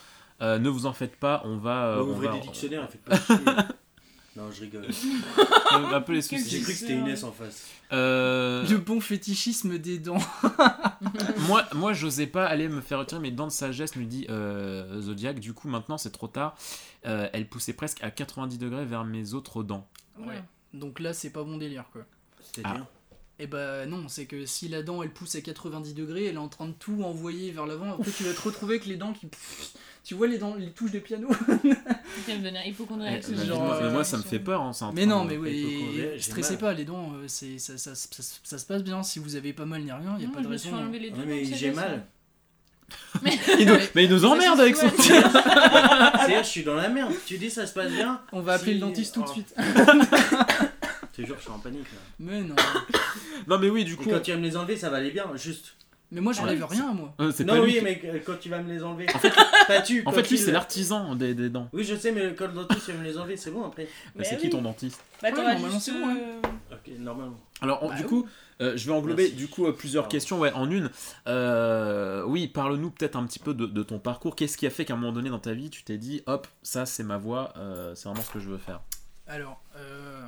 Euh, 0.41 0.57
ne 0.57 0.69
vous 0.69 0.87
en 0.87 0.93
faites 0.93 1.17
pas, 1.17 1.43
on 1.45 1.57
va. 1.57 1.85
euh, 1.85 1.95
Bah, 1.97 2.03
on 2.03 2.09
ouvrez 2.11 2.27
va- 2.27 2.33
des 2.33 2.39
dictionnaires, 2.39 2.89
faites 2.89 3.05
pas. 3.45 3.67
Non, 4.35 4.49
je 4.51 4.61
rigole. 4.61 4.87
un 5.71 6.01
peu 6.01 6.13
les 6.13 6.21
soucis. 6.21 6.49
J'ai 6.49 6.61
cru 6.61 6.71
que 6.71 6.79
c'était 6.79 6.93
Inès 6.93 7.23
en 7.23 7.31
face. 7.31 7.67
Euh, 7.91 8.65
Le 8.67 8.77
bon 8.77 9.01
fétichisme 9.01 9.77
des 9.77 9.99
dents. 9.99 10.19
moi, 11.47 11.65
moi, 11.73 11.91
j'osais 11.91 12.27
pas 12.27 12.45
aller 12.45 12.69
me 12.69 12.79
faire 12.79 12.99
retirer 12.99 13.19
mes 13.19 13.31
dents 13.31 13.47
de 13.47 13.51
sagesse, 13.51 13.95
nous 13.97 14.05
dit 14.05 14.25
euh, 14.29 15.01
Zodiac. 15.01 15.39
Du 15.39 15.53
coup, 15.53 15.67
maintenant, 15.67 15.97
c'est 15.97 16.11
trop 16.11 16.27
tard. 16.27 16.55
Euh, 17.05 17.27
elle 17.33 17.47
poussait 17.47 17.73
presque 17.73 18.01
à 18.03 18.09
90 18.09 18.57
degrés 18.57 18.85
vers 18.85 19.03
mes 19.03 19.33
autres 19.33 19.63
dents. 19.63 19.85
Ouais. 20.19 20.41
Donc 20.73 21.01
là, 21.01 21.13
c'est 21.13 21.31
pas 21.31 21.43
bon 21.43 21.57
délire, 21.57 21.85
quoi. 21.91 22.03
C'est-à-dire 22.39 22.85
Et 23.41 23.47
bah 23.47 23.85
non, 23.87 24.03
c'est 24.07 24.25
que 24.25 24.45
si 24.45 24.69
la 24.69 24.83
dent 24.83 25.01
elle 25.01 25.09
pousse 25.09 25.33
à 25.35 25.41
90 25.41 25.93
degrés, 25.95 26.25
elle 26.25 26.35
est 26.35 26.37
en 26.37 26.47
train 26.47 26.67
de 26.67 26.73
tout 26.73 27.01
envoyer 27.03 27.51
vers 27.51 27.65
l'avant. 27.65 27.91
Après, 27.93 28.11
tu 28.11 28.23
vas 28.23 28.33
te 28.33 28.41
retrouver 28.41 28.75
avec 28.75 28.85
les 28.85 28.97
dents 28.97 29.13
qui. 29.13 29.27
Tu 30.03 30.13
vois 30.15 30.27
les 30.27 30.37
dents, 30.37 30.55
les 30.55 30.69
touches 30.71 30.91
de 30.91 30.99
piano. 30.99 31.27
Eh, 32.27 33.21
ce 33.21 33.31
bah, 33.31 33.45
genre, 33.45 33.63
moi, 33.63 33.89
moi, 33.89 34.03
ça 34.03 34.17
me 34.17 34.21
fait 34.23 34.39
peur. 34.39 34.61
hein, 34.61 34.71
Mais 34.93 35.05
non, 35.05 35.23
mais 35.25 35.37
oui, 35.37 35.79
stressez 36.19 36.57
pas, 36.57 36.73
les 36.73 36.83
dents, 36.85 37.13
euh, 37.15 37.23
c'est 37.27 37.57
ça, 37.57 37.77
ça, 37.77 37.95
ça, 37.95 38.23
ça 38.43 38.57
se 38.57 38.65
passe 38.65 38.83
bien. 38.83 39.01
Si 39.01 39.17
vous 39.19 39.35
avez 39.35 39.53
pas 39.53 39.65
mal 39.65 39.81
ni 39.81 39.91
rien, 39.91 40.17
y 40.19 40.23
a 40.23 40.27
Non, 40.27 40.33
pas 40.33 40.41
de 40.41 40.47
raison. 40.47 40.69
hein. 40.75 40.91
mais 41.25 41.45
j'ai 41.45 41.71
mal. 41.71 42.05
Il 43.59 43.65
nous- 43.67 43.75
mais 43.95 44.03
il 44.03 44.09
nous 44.11 44.25
emmerde 44.25 44.59
avec 44.59 44.75
son. 44.75 44.89
C'est-à-dire, 44.89 46.43
je 46.43 46.47
suis 46.49 46.63
dans 46.63 46.75
la 46.75 46.89
merde. 46.89 47.13
Tu 47.25 47.37
dis 47.37 47.49
ça 47.49 47.65
se 47.65 47.73
passe 47.73 47.91
bien 47.91 48.21
On 48.33 48.41
va 48.41 48.53
appeler 48.53 48.73
Si- 48.73 48.79
le 48.79 48.85
dentiste 48.85 49.13
tout 49.15 49.21
de 49.21 49.27
Oh. 49.29 49.33
suite. 49.33 49.55
Je 51.21 51.25
te 51.25 51.27
jure, 51.27 51.37
je 51.37 51.41
suis 51.43 51.51
en 51.51 51.59
panique 51.59 51.91
là. 51.91 51.99
Mais 52.19 52.41
non. 52.41 52.55
non, 53.47 53.57
mais 53.59 53.69
oui, 53.69 53.83
du 53.85 53.93
Et 53.93 53.97
coup. 53.97 54.09
quand 54.09 54.19
tu 54.21 54.31
vas 54.31 54.37
me 54.37 54.43
les 54.43 54.57
enlever, 54.57 54.75
ça 54.77 54.89
va 54.89 54.97
aller 54.97 55.11
bien, 55.11 55.25
juste. 55.35 55.75
Mais 56.13 56.19
moi, 56.19 56.33
j'enlève 56.33 56.59
Ah, 56.61 56.67
rien, 56.69 56.93
moi. 56.93 57.13
euh, 57.21 57.31
c'est 57.33 57.45
Non, 57.45 57.53
lui 57.55 57.61
oui, 57.61 57.73
qui- 57.77 57.81
mais 57.85 58.01
euh, 58.03 58.19
quand 58.25 58.37
tu 58.37 58.49
vas 58.49 58.61
me 58.61 58.67
les 58.69 58.83
enlever. 58.83 59.05
pas 59.67 59.81
tu. 59.81 60.01
En 60.01 60.03
quand 60.05 60.11
fait, 60.11 60.29
lui, 60.29 60.35
il- 60.35 60.39
c'est 60.43 60.51
l'artisan 60.51 61.15
des, 61.15 61.33
des 61.33 61.49
dents. 61.49 61.69
Oui, 61.71 61.85
je 61.85 61.95
sais, 61.95 62.11
mais 62.11 62.35
quand 62.35 62.47
le 62.47 62.53
dentiste 62.53 62.89
va 62.89 62.95
me 62.95 63.03
les 63.05 63.17
enlever, 63.17 63.37
c'est 63.37 63.49
bon 63.51 63.65
après. 63.65 63.83
Mais 63.83 64.11
Mais 64.17 64.23
c'est 64.25 64.35
oui. 64.35 64.41
qui 64.41 64.49
ton 64.49 64.61
dentiste 64.61 64.99
Bah, 65.21 65.29
Ouais, 65.29 65.33
t'auras 65.35 65.53
normalement, 65.53 65.69
juste, 65.73 65.85
c'est 65.85 65.93
bon, 65.93 66.09
hein. 66.09 66.17
euh, 66.19 66.75
Ok, 66.75 66.91
normalement. 66.99 67.39
Alors, 67.61 67.81
en- 67.83 67.87
Bah 67.89 67.95
du 67.95 68.01
oui. 68.03 68.07
coup, 68.09 68.27
euh, 68.61 68.73
je 68.75 68.85
vais 68.87 68.91
englober 68.91 69.23
Merci. 69.23 69.35
du 69.37 69.47
coup 69.47 69.65
euh, 69.67 69.71
plusieurs 69.71 70.03
Pardon. 70.03 70.11
questions 70.11 70.39
ouais, 70.41 70.51
en 70.51 70.69
une. 70.69 70.89
Euh, 71.27 72.23
oui, 72.25 72.49
parle-nous 72.49 72.91
peut-être 72.91 73.15
un 73.15 73.25
petit 73.25 73.39
peu 73.39 73.53
de, 73.53 73.65
de 73.65 73.83
ton 73.83 73.97
parcours. 73.99 74.35
Qu'est-ce 74.35 74.57
qui 74.57 74.67
a 74.67 74.69
fait 74.69 74.83
qu'à 74.83 74.95
un 74.95 74.97
moment 74.97 75.13
donné 75.13 75.29
dans 75.29 75.39
ta 75.39 75.53
vie, 75.53 75.69
tu 75.69 75.83
t'es 75.83 75.97
dit, 75.97 76.23
hop, 76.25 76.45
ça 76.61 76.85
c'est 76.85 77.03
ma 77.03 77.17
voie, 77.17 77.53
euh, 77.55 77.95
c'est 77.95 78.09
vraiment 78.09 78.23
ce 78.23 78.31
que 78.31 78.39
je 78.41 78.49
veux 78.49 78.57
faire? 78.57 78.81
Alors, 79.27 79.61
euh, 79.77 80.27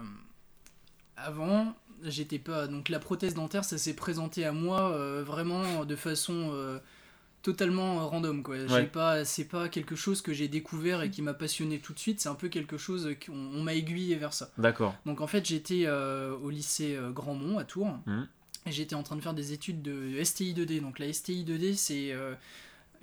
avant, 1.24 1.74
j'étais 2.04 2.40
pas. 2.40 2.68
Donc, 2.68 2.90
la 2.90 3.00
prothèse 3.00 3.34
dentaire, 3.34 3.64
ça 3.64 3.78
s'est 3.78 3.96
présenté 3.96 4.46
à 4.46 4.52
moi 4.52 4.92
euh, 4.92 5.24
vraiment 5.26 5.86
de 5.86 5.96
façon 5.96 6.52
euh, 6.54 6.80
totalement 7.42 8.08
random, 8.08 8.42
quoi. 8.44 8.56
J'ai 8.68 8.74
Ouais. 8.74 8.86
pas, 8.86 9.26
c'est 9.26 9.46
pas 9.46 9.68
quelque 9.70 9.96
chose 9.96 10.22
que 10.22 10.34
j'ai 10.34 10.48
découvert 10.48 11.02
et 11.02 11.10
qui 11.10 11.22
m'a 11.22 11.34
passionné 11.34 11.80
tout 11.80 11.94
de 11.94 12.00
suite. 12.00 12.22
C'est 12.22 12.30
un 12.30 12.36
peu 12.36 12.48
quelque 12.50 12.78
chose 12.78 13.10
qu'on 13.26 13.34
on 13.34 13.64
m'a 13.64 13.74
aiguillé 13.74 14.16
vers 14.16 14.34
ça. 14.34 14.50
D'accord. 14.58 14.96
Donc, 15.06 15.22
en 15.22 15.28
fait, 15.28 15.46
j'étais 15.46 15.84
euh, 15.86 16.36
au 16.38 16.50
lycée 16.50 16.98
Grandmont 17.12 17.58
à 17.58 17.64
Tours. 17.64 17.98
Mhm. 18.06 18.28
Et 18.66 18.72
j'étais 18.72 18.96
en 18.96 19.04
train 19.04 19.18
de 19.18 19.22
faire 19.22 19.34
des 19.34 19.52
études 19.52 19.82
de 19.82 20.24
STI 20.24 20.54
2D. 20.54 20.80
Donc, 20.82 21.00
la 21.00 21.12
STI 21.12 21.44
2D, 21.44 21.74
c'est. 21.76 22.16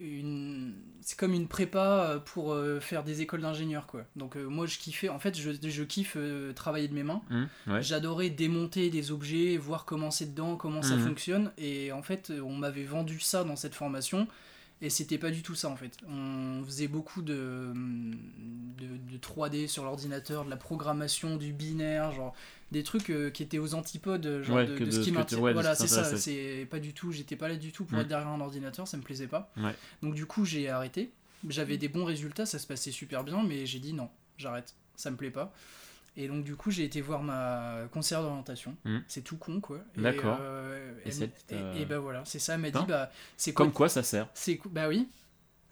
Une 0.01 0.75
c'est 1.03 1.19
comme 1.19 1.33
une 1.33 1.47
prépa 1.49 2.07
euh, 2.11 2.19
pour 2.19 2.53
euh, 2.53 2.81
faire 2.81 3.05
des 3.05 3.21
écoles 3.23 3.41
d'ingénieurs 3.43 3.87
quoi 3.87 4.05
donc 4.17 4.37
euh, 4.37 4.45
moi 4.47 4.67
je 4.67 4.79
kiffais 4.79 5.09
en 5.09 5.19
fait 5.19 5.37
je, 5.39 5.51
je 5.63 5.83
kiffe 5.83 6.15
euh, 6.17 6.53
travailler 6.53 6.89
de 6.89 6.95
mes 6.95 7.03
mains 7.03 7.23
ouais. 7.67 7.83
J'adorais 7.83 8.31
démonter 8.31 8.91
des 8.91 9.13
objets, 9.13 9.57
voir 9.57 9.85
comment 9.85 10.11
c'est 10.11 10.27
dedans, 10.35 10.57
comment 10.57 10.83
ça 10.83 10.97
Mhm. 10.97 11.07
fonctionne. 11.09 11.53
Et 11.59 11.93
en 11.93 12.03
fait, 12.03 12.33
on 12.45 12.55
m'avait 12.57 12.85
vendu 12.85 13.21
ça 13.21 13.45
dans 13.45 13.57
cette 13.57 13.75
formation. 13.75 14.27
Et 14.83 14.89
c'était 14.89 15.19
pas 15.19 15.31
du 15.31 15.43
tout 15.43 15.55
ça 15.55 15.69
en 15.69 15.77
fait. 15.77 15.93
On 16.09 16.63
faisait 16.65 16.89
beaucoup 16.89 17.21
de, 17.21 17.71
de, 17.75 18.87
de 19.13 19.19
3D 19.19 19.69
sur 19.69 19.85
l'ordinateur, 19.85 20.45
de 20.47 20.51
la 20.51 20.57
programmation, 20.57 21.37
du 21.37 21.53
binaire, 21.53 22.13
genre 22.13 22.35
des 22.73 22.83
trucs 22.83 23.11
euh, 23.11 23.31
qui 23.31 23.43
étaient 23.43 23.59
aux 23.59 23.75
antipodes 23.75 24.41
genre 24.43 24.57
Ouais, 24.57 24.67
de, 24.67 24.75
que 24.77 24.81
de 24.81 24.87
de 24.87 24.91
ce 24.91 25.01
qui 25.01 25.13
m'intéresse. 25.13 25.43
ouais, 25.45 25.53
voilà, 25.53 25.75
c'est 25.75 25.87
ça. 25.89 26.17
C'est 26.17 26.67
pas 26.71 26.79
du 26.79 26.95
tout. 26.95 27.13
J'étais 27.13 27.37
pas 27.37 27.49
là 27.49 27.57
du 27.57 27.73
tout 27.73 27.85
pour 27.85 27.99
être 27.99 28.09
derrière 28.09 28.29
un 28.29 28.41
ordinateur, 28.41 28.89
ça 28.89 28.97
me 28.97 29.03
plaisait 29.03 29.27
pas. 29.27 29.53
Ouais. 29.59 29.75
Donc 30.03 30.15
du 30.15 30.25
coup, 30.25 30.45
j'ai 30.47 30.69
arrêté. 30.71 31.11
J'avais 31.49 31.77
des 31.79 31.89
bons 31.89 32.05
résultats, 32.05 32.47
ça 32.47 32.59
se 32.59 32.67
passait 32.67 32.91
super 32.91 33.23
bien, 33.25 33.43
mais 33.43 33.65
j'ai 33.67 33.79
dit 33.81 33.93
non, 33.95 34.09
j'arrête, 34.39 34.75
ça 34.97 35.11
me 35.11 35.17
plaît 35.17 35.31
pas. 35.31 35.53
Et 36.17 36.29
donc, 36.29 36.45
du 36.45 36.57
coup, 36.57 36.71
j'ai 36.71 36.85
été 36.85 37.01
voir 37.01 37.23
ma 37.23 37.83
conseillère 37.93 38.23
d'orientation. 38.23 38.77
Mm. 38.85 38.99
C'est 39.09 39.23
tout 39.23 39.37
con, 39.37 39.61
quoi. 39.61 39.79
Et, 39.97 40.01
D'accord. 40.03 40.39
euh, 40.41 40.93
Et 41.07 41.11
euh, 41.23 41.75
et, 41.77 41.83
et 41.83 41.85
bah 41.87 41.99
voilà, 41.99 42.23
c'est 42.25 42.39
ça. 42.41 42.55
Elle 42.55 42.61
m'a 42.61 42.71
dit, 42.71 42.79
Hein 42.79 42.87
bah, 42.89 43.11
c'est 43.37 43.53
quoi 43.53 43.65
Comme 43.67 43.73
quoi 43.73 43.89
ça 43.89 44.03
sert. 44.03 44.29
c'est 44.35 44.61
bah 44.71 44.89
oui. 44.89 45.09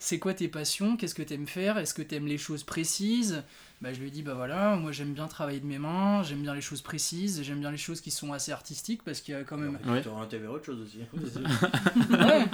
C'est 0.01 0.17
quoi 0.17 0.33
tes 0.33 0.47
passions? 0.47 0.95
Qu'est-ce 0.95 1.13
que 1.13 1.21
t'aimes 1.23 1.45
faire? 1.45 1.77
Est-ce 1.77 1.93
que 1.93 2.01
t'aimes 2.01 2.25
les 2.25 2.37
choses 2.37 2.63
précises? 2.63 3.43
Bah 3.81 3.91
je 3.93 3.99
lui 3.99 4.07
ai 4.07 4.11
dit 4.11 4.23
bah 4.23 4.33
voilà, 4.33 4.75
moi 4.77 4.93
j'aime 4.93 5.13
bien 5.13 5.27
travailler 5.27 5.59
de 5.59 5.65
mes 5.65 5.77
mains, 5.77 6.23
j'aime 6.23 6.41
bien 6.41 6.53
les 6.53 6.61
choses 6.61 6.81
précises, 6.81 7.41
j'aime 7.43 7.59
bien 7.59 7.71
les 7.71 7.77
choses 7.77 7.99
qui 7.99 8.11
sont 8.11 8.31
assez 8.31 8.51
artistiques 8.53 9.03
parce 9.03 9.19
qu'il 9.21 9.33
y 9.33 9.37
a 9.37 9.43
quand 9.43 9.57
même 9.57 9.77
Ouais. 9.85 10.01
Tu 10.01 10.07
auras 10.07 10.25
vers 10.25 10.51
autre 10.51 10.65
chose 10.65 10.81
aussi. 10.81 10.99
Ouais. 12.11 12.45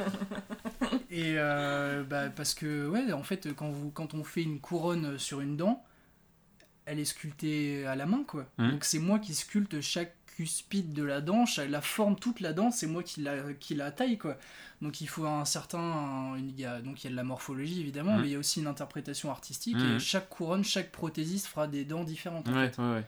Et 1.11 1.35
euh, 1.37 2.03
bah, 2.03 2.29
parce 2.29 2.53
que, 2.53 2.87
ouais, 2.87 3.11
en 3.13 3.23
fait, 3.23 3.53
quand, 3.55 3.69
vous, 3.69 3.89
quand 3.91 4.13
on 4.13 4.23
fait 4.23 4.43
une 4.43 4.59
couronne 4.59 5.17
sur 5.17 5.39
une 5.41 5.55
dent, 5.55 5.83
elle 6.85 6.99
est 6.99 7.05
sculptée 7.05 7.85
à 7.85 7.95
la 7.95 8.05
main, 8.05 8.23
quoi. 8.27 8.45
Mhm. 8.57 8.71
Donc 8.71 8.83
c'est 8.85 8.99
moi 8.99 9.19
qui 9.19 9.33
sculpte 9.33 9.81
chaque 9.81 10.13
cuspide 10.37 10.91
de 10.91 11.01
la 11.03 11.21
dent, 11.21 11.45
chaque- 11.45 11.69
la 11.69 11.79
forme, 11.81 12.17
toute 12.17 12.41
la 12.41 12.51
dent, 12.51 12.69
c'est 12.69 12.87
moi 12.87 13.03
qui 13.03 13.21
la, 13.21 13.53
qui 13.53 13.73
la 13.73 13.91
taille, 13.91 14.17
quoi. 14.17 14.37
Donc 14.81 14.99
il 14.99 15.07
faut 15.07 15.25
un 15.25 15.45
certain... 15.45 15.79
un- 15.79 16.37
il 16.37 16.59
y 16.59 16.65
a, 16.65 16.81
donc 16.81 17.01
il 17.03 17.05
y 17.05 17.07
a 17.07 17.11
de 17.11 17.15
la 17.15 17.23
morphologie, 17.23 17.79
évidemment, 17.79 18.15
Mhm. 18.15 18.21
mais 18.21 18.27
il 18.27 18.31
y 18.31 18.35
a 18.35 18.39
aussi 18.39 18.59
une 18.59 18.67
interprétation 18.67 19.31
artistique, 19.31 19.77
et 19.77 19.99
chaque 19.99 20.27
couronne, 20.29 20.63
chaque 20.65 20.91
prothésiste 20.91 21.47
fera 21.47 21.67
des 21.67 21.85
dents 21.85 22.03
différentes, 22.03 22.49
en 22.49 22.53
Ouais, 22.53 22.69
fait. 22.69 22.81
ouais, 22.81 22.93
ouais. 22.95 23.03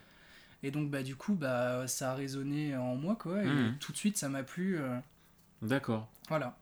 Et 0.62 0.70
donc, 0.70 0.90
bah, 0.90 1.02
du 1.02 1.14
coup, 1.16 1.34
bah, 1.34 1.86
ça 1.86 2.12
a 2.12 2.14
résonné 2.14 2.74
en 2.76 2.96
moi, 2.96 3.14
quoi, 3.14 3.44
et 3.44 3.48
tout 3.78 3.92
de 3.92 3.96
suite, 3.98 4.16
ça 4.16 4.28
m'a 4.30 4.42
plu, 4.42 4.78
euh, 4.78 4.98
D'accord. 5.62 6.08
voilà. 6.28 6.56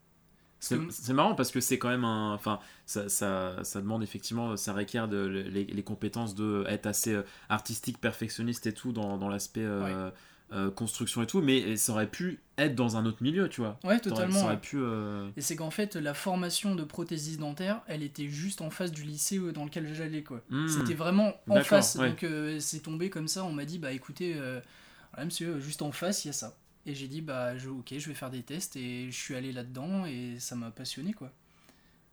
C'est 0.58 1.12
marrant 1.12 1.34
parce 1.34 1.50
que 1.50 1.60
c'est 1.60 1.78
quand 1.78 1.88
même 1.90 2.04
un. 2.04 2.32
Enfin, 2.34 2.58
ça, 2.86 3.08
ça, 3.08 3.62
ça 3.62 3.80
demande 3.80 4.02
effectivement, 4.02 4.56
ça 4.56 4.72
requiert 4.72 5.06
de, 5.08 5.18
les, 5.26 5.64
les 5.64 5.82
compétences 5.82 6.34
de 6.34 6.64
être 6.68 6.86
assez 6.86 7.12
euh, 7.14 7.22
artistique, 7.48 8.00
perfectionniste 8.00 8.66
et 8.66 8.72
tout 8.72 8.92
dans, 8.92 9.16
dans 9.18 9.28
l'aspect 9.28 9.64
euh, 9.64 10.10
euh, 10.52 10.70
construction 10.70 11.22
et 11.22 11.26
tout, 11.26 11.40
mais 11.42 11.76
ça 11.76 11.92
aurait 11.92 12.06
pu 12.10 12.40
être 12.58 12.74
dans 12.74 12.96
un 12.96 13.04
autre 13.06 13.22
milieu, 13.22 13.48
tu 13.48 13.60
vois. 13.60 13.78
Ouais, 13.84 14.00
totalement. 14.00 14.38
Ça 14.40 14.44
aurait 14.46 14.60
pu. 14.60 14.76
euh, 14.78 15.28
Et 15.36 15.40
c'est 15.40 15.56
qu'en 15.56 15.70
fait, 15.70 15.94
la 15.96 16.14
formation 16.14 16.74
de 16.74 16.84
prothésiste 16.84 17.38
dentaire, 17.40 17.82
elle 17.86 18.02
était 18.02 18.28
juste 18.28 18.60
en 18.60 18.70
face 18.70 18.92
du 18.92 19.02
lycée 19.02 19.38
dans 19.52 19.64
lequel 19.64 19.92
j'allais, 19.94 20.22
quoi. 20.22 20.40
hmm. 20.50 20.68
C'était 20.68 20.94
vraiment 20.94 21.34
en 21.48 21.60
face. 21.62 21.96
ouais. 21.96 22.08
Donc 22.10 22.26
c'est 22.60 22.80
tombé 22.80 23.10
comme 23.10 23.28
ça, 23.28 23.44
on 23.44 23.52
m'a 23.52 23.64
dit, 23.64 23.78
bah 23.78 23.92
écoutez, 23.92 24.36
monsieur, 25.22 25.60
juste 25.60 25.82
en 25.82 25.92
face, 25.92 26.24
il 26.24 26.28
y 26.28 26.30
a 26.30 26.34
ça. 26.34 26.54
Et 26.86 26.94
j'ai 26.94 27.08
dit, 27.08 27.20
bah 27.20 27.56
je, 27.58 27.68
ok, 27.68 27.94
je 27.98 28.08
vais 28.08 28.14
faire 28.14 28.30
des 28.30 28.42
tests, 28.42 28.76
et 28.76 29.10
je 29.10 29.16
suis 29.16 29.34
allé 29.34 29.52
là-dedans, 29.52 30.06
et 30.06 30.36
ça 30.38 30.54
m'a 30.54 30.70
passionné, 30.70 31.12
quoi. 31.12 31.32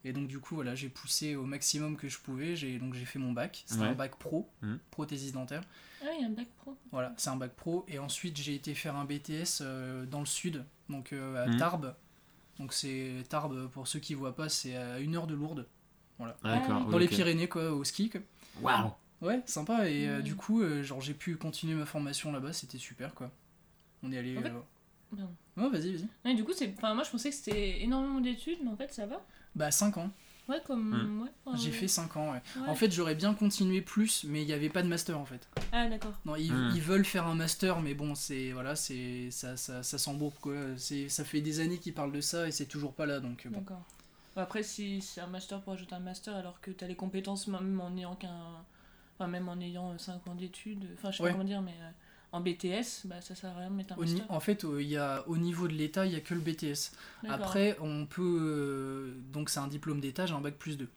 Et 0.03 0.11
donc 0.13 0.27
du 0.27 0.39
coup, 0.39 0.55
voilà, 0.55 0.75
j'ai 0.75 0.89
poussé 0.89 1.35
au 1.35 1.45
maximum 1.45 1.95
que 1.95 2.09
je 2.09 2.17
pouvais, 2.19 2.55
j'ai, 2.55 2.77
donc 2.79 2.93
j'ai 2.93 3.05
fait 3.05 3.19
mon 3.19 3.31
bac, 3.31 3.63
c'était 3.67 3.83
Ouais. 3.83 3.87
un 3.89 3.93
bac 3.93 4.15
pro, 4.17 4.49
Mhm. 4.61 4.79
prothésiste 4.91 5.33
dentaire. 5.33 5.63
Ah, 6.01 6.07
il 6.17 6.21
y 6.21 6.23
a 6.25 6.27
un 6.27 6.31
bac 6.31 6.47
pro. 6.57 6.75
Voilà, 6.91 7.13
c'est 7.17 7.29
un 7.29 7.37
bac 7.37 7.53
pro. 7.55 7.85
Et 7.87 7.99
ensuite, 7.99 8.35
j'ai 8.37 8.55
été 8.55 8.73
faire 8.73 8.95
un 8.97 9.05
BTS 9.05 9.59
euh, 9.61 10.05
dans 10.05 10.19
le 10.19 10.25
sud, 10.25 10.65
donc 10.89 11.13
euh, 11.13 11.45
à 11.45 11.47
Mhm. 11.47 11.57
Tarbes. 11.57 11.95
Donc 12.59 12.73
c'est 12.73 13.23
Tarbes, 13.29 13.69
pour 13.69 13.87
ceux 13.87 13.99
qui 13.99 14.13
voient 14.13 14.35
pas, 14.35 14.49
c'est 14.49 14.75
à 14.75 14.99
une 14.99 15.15
heure 15.15 15.27
de 15.27 15.35
Lourdes, 15.35 15.67
D'accord. 16.19 16.37
Ah, 16.43 16.83
oui, 16.85 16.91
dans 16.91 16.97
les. 16.97 17.07
Pyrénées, 17.07 17.47
quoi, 17.47 17.71
au 17.71 17.83
ski. 17.83 18.09
quoi. 18.09 18.21
Waouh! 18.61 18.91
Ouais, 19.21 19.41
sympa. 19.45 19.89
Et 19.89 20.07
euh, 20.07 20.17
Mhm. 20.17 20.23
du 20.23 20.35
coup, 20.35 20.61
euh, 20.61 20.83
genre 20.83 20.99
j'ai 21.01 21.13
pu 21.13 21.35
continuer 21.37 21.75
ma 21.75 21.85
formation 21.85 22.31
là-bas, 22.31 22.53
c'était 22.53 22.77
super, 22.77 23.13
quoi. 23.13 23.31
On 24.03 24.11
est 24.11 24.17
allé. 24.17 24.37
En 24.37 24.41
fait- 24.41 24.49
euh. 25.19 25.25
Ouais, 25.57 25.69
vas-y, 25.69 25.93
vas-y. 25.95 26.07
Ouais, 26.25 26.33
du 26.35 26.43
coup, 26.43 26.53
c'est. 26.53 26.73
Enfin, 26.77 26.93
moi, 26.93 27.03
je 27.03 27.11
pensais 27.11 27.29
que 27.29 27.35
c'était 27.35 27.81
énormément 27.81 28.19
d'études, 28.19 28.59
mais 28.63 28.69
en 28.71 28.75
fait, 28.75 28.91
ça 28.93 29.05
va. 29.05 29.23
Bah 29.55 29.69
5 29.71 29.97
ans. 29.97 30.09
Ouais, 30.49 30.61
comme. 30.65 30.89
Hmm. 30.89 31.21
Ouais, 31.21 31.29
enfin, 31.45 31.57
J'ai 31.57 31.71
fait 31.71 31.87
5 31.87 32.17
ans, 32.17 32.31
ouais. 32.33 32.41
Ouais. 32.59 32.67
En 32.67 32.75
fait, 32.75 32.91
j'aurais 32.91 33.15
bien 33.15 33.33
continué 33.33 33.81
plus, 33.81 34.25
mais 34.25 34.41
il 34.41 34.45
n'y 34.47 34.51
avait 34.53 34.69
pas 34.69 34.81
de 34.83 34.87
master 34.89 35.17
en 35.17 35.23
fait. 35.25 35.47
Ah, 35.71 35.87
d'accord. 35.87 36.13
Non, 36.25 36.35
ils, 36.35 36.51
Mhm. 36.51 36.71
ils 36.75 36.81
veulent 36.81 37.05
faire 37.05 37.27
un 37.27 37.35
master, 37.35 37.79
mais 37.81 37.93
bon, 37.93 38.13
c'est 38.15 38.51
voilà, 38.51 38.75
c'est 38.75 39.29
ça, 39.31 39.55
ça, 39.55 39.83
ça 39.83 39.97
s'embourbe 39.97 40.33
quoi. 40.41 40.55
C'est 40.77 41.07
ça 41.07 41.23
fait 41.23 41.39
des 41.39 41.59
années 41.61 41.77
qu'ils 41.77 41.93
parlent 41.93 42.11
de 42.11 42.19
ça 42.19 42.47
et 42.47 42.51
c'est 42.51 42.65
toujours 42.65 42.93
pas 42.93 43.05
là, 43.05 43.19
donc 43.21 43.45
euh, 43.45 43.49
bon. 43.49 43.59
D'accord. 43.59 43.83
Après, 44.35 44.63
si 44.63 44.99
c'est 44.99 45.21
un 45.21 45.27
master 45.27 45.61
pour 45.61 45.73
ajouter 45.73 45.93
un 45.95 45.99
master, 45.99 46.35
alors 46.35 46.59
que 46.59 46.71
t'as 46.71 46.87
les 46.87 46.95
compétences 46.95 47.47
même 47.47 47.79
en 47.79 47.95
ayant 47.95 48.15
qu'un. 48.15 48.65
Enfin, 49.17 49.27
même 49.29 49.47
en 49.47 49.59
ayant 49.61 49.95
5 49.97 50.27
ans 50.27 50.33
d'études, 50.35 50.87
enfin, 50.97 51.11
je 51.11 51.17
sais 51.17 51.23
Ouais. 51.23 51.29
pas 51.29 51.33
comment 51.35 51.47
dire, 51.47 51.61
mais 51.61 51.75
euh, 51.79 51.89
en 52.33 52.41
BTS, 52.41 53.05
bah 53.05 53.21
ça 53.21 53.33
sert 53.35 53.51
à 53.51 53.59
rien 53.59 53.69
de 53.69 53.75
mettre 53.75 53.93
un 53.93 53.97
Au 53.97 54.01
master. 54.01 54.25
en 54.29 54.39
fait, 54.41 54.65
euh, 54.65 54.81
il 54.81 54.89
y 54.89 54.97
a, 54.97 55.23
au 55.27 55.37
niveau 55.37 55.67
de 55.69 55.73
l'État, 55.73 56.05
il 56.05 56.09
n'y 56.09 56.17
a 56.17 56.19
que 56.19 56.33
le 56.33 56.41
BTS. 56.41 56.91
Après, 57.29 57.77
on 57.79 58.05
peut. 58.05 58.37
euh, 58.41 59.13
donc, 59.31 59.49
c'est 59.49 59.59
un 59.59 59.67
diplôme 59.67 60.01
d'État, 60.01 60.25
j'ai 60.25 60.33
un 60.33 60.41
bac 60.41 60.55
plus 60.57 60.77
2. 60.77 60.87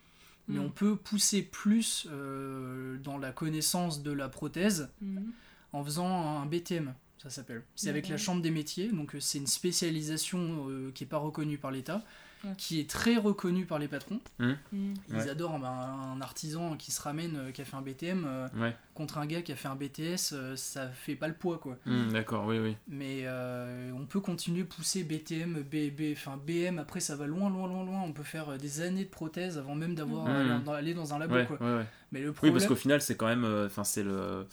Mais 0.48 0.58
Mm. 0.58 0.62
on 0.64 0.70
peut 0.70 0.96
pousser 0.96 1.42
plus 1.42 2.06
euh, 2.10 2.96
dans 2.98 3.18
la 3.18 3.32
connaissance 3.32 4.02
de 4.02 4.12
la 4.12 4.28
prothèse 4.28 4.88
Mhm. 5.00 5.30
en 5.72 5.84
faisant 5.84 6.40
un 6.40 6.46
BTM, 6.46 6.94
ça 7.18 7.30
s'appelle. 7.30 7.62
C'est 7.74 7.90
avec 7.90 8.08
la. 8.08 8.16
Chambre 8.16 8.42
des 8.42 8.50
métiers, 8.52 8.88
donc 8.92 9.14
c'est 9.20 9.38
une 9.38 9.46
spécialisation 9.48 10.66
euh, 10.68 10.90
qui 10.94 11.04
n'est 11.04 11.08
pas 11.08 11.18
reconnue 11.18 11.58
par 11.58 11.70
l'État, 11.70 12.02
Ouais. 12.46 12.54
qui 12.56 12.80
est 12.80 12.88
très 12.88 13.16
reconnue 13.16 13.66
par 13.66 13.78
les 13.78 13.88
patrons. 13.88 14.20
Mhm. 14.38 14.56
Ils 14.72 15.14
Ouais. 15.14 15.28
adorent 15.28 15.58
ben, 15.58 15.68
un 16.16 16.20
artisan 16.20 16.76
qui 16.76 16.90
se 16.92 17.02
ramène, 17.02 17.36
euh, 17.36 17.50
qui 17.50 17.60
a 17.62 17.64
fait 17.64 17.76
un 17.76 17.82
BTM, 17.82 18.24
euh, 18.26 18.48
Ouais. 18.56 18.76
contre 18.94 19.18
un 19.18 19.26
gars 19.26 19.42
qui 19.42 19.52
a 19.52 19.56
fait 19.56 19.68
un 19.68 19.74
BTS, 19.76 20.32
euh, 20.32 20.56
ça 20.56 20.88
fait 20.88 21.16
pas 21.16 21.28
le 21.28 21.34
poids, 21.34 21.58
quoi. 21.58 21.76
Hmm, 21.86 22.08
D'accord, 22.12 22.46
oui, 22.46 22.58
oui. 22.58 22.76
Mais 22.88 23.22
euh, 23.24 23.90
on 23.94 24.06
peut 24.06 24.20
continuer 24.20 24.62
à 24.62 24.64
pousser 24.66 25.02
BTM, 25.04 25.62
B, 25.62 25.90
B, 25.90 26.12
enfin 26.12 26.38
BM, 26.46 26.78
après 26.78 27.00
ça 27.00 27.16
va 27.16 27.26
loin, 27.26 27.50
loin, 27.50 27.66
loin, 27.68 27.84
loin. 27.84 28.02
On 28.02 28.12
peut 28.12 28.22
faire 28.22 28.56
des 28.58 28.80
années 28.80 29.04
de 29.04 29.10
prothèses 29.10 29.58
avant 29.58 29.74
même 29.74 29.94
d'avoir 29.94 30.26
aller 30.26 30.58
dans- 30.64 30.72
aller 30.72 30.94
dans 30.94 31.14
un 31.14 31.18
labo, 31.18 31.34
Ouais, 31.34 31.46
quoi. 31.46 31.56
ouais, 31.60 31.76
ouais. 31.78 31.86
Mais 32.12 32.20
le 32.20 32.28
Oui, 32.28 32.34
problème... 32.34 32.54
parce 32.54 32.66
qu'au 32.66 32.76
final, 32.76 33.00
c'est 33.02 33.16
quand 33.16 33.26
même. 33.26 33.44
euh, 33.44 33.66
Enfin, 33.66 33.84
c'est 33.84 34.02
le. 34.04 34.46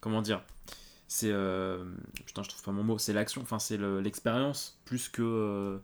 Comment 0.00 0.22
dire 0.22 0.42
C'est. 1.08 1.30
euh, 1.32 1.84
Putain, 2.26 2.42
je 2.42 2.48
trouve 2.50 2.62
pas 2.62 2.72
mon 2.72 2.84
mot. 2.84 2.98
C'est 2.98 3.12
l'action. 3.14 3.40
Enfin, 3.42 3.58
c'est 3.58 3.76
le- 3.78 4.00
l'expérience 4.00 4.78
plus 4.84 5.08
que. 5.08 5.22
euh, 5.22 5.78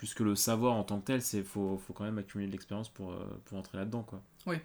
Plus 0.00 0.14
que 0.14 0.22
le 0.22 0.34
savoir 0.34 0.72
en 0.76 0.82
tant 0.82 0.98
que 0.98 1.04
tel. 1.04 1.20
C'est 1.20 1.42
faut, 1.42 1.76
faut 1.76 1.92
quand 1.92 2.04
même 2.04 2.16
accumuler 2.16 2.46
de 2.46 2.52
l'expérience 2.52 2.88
pour, 2.88 3.12
euh, 3.12 3.22
pour 3.44 3.58
entrer 3.58 3.76
là-dedans, 3.76 4.02
quoi. 4.02 4.22
Oui. 4.46 4.56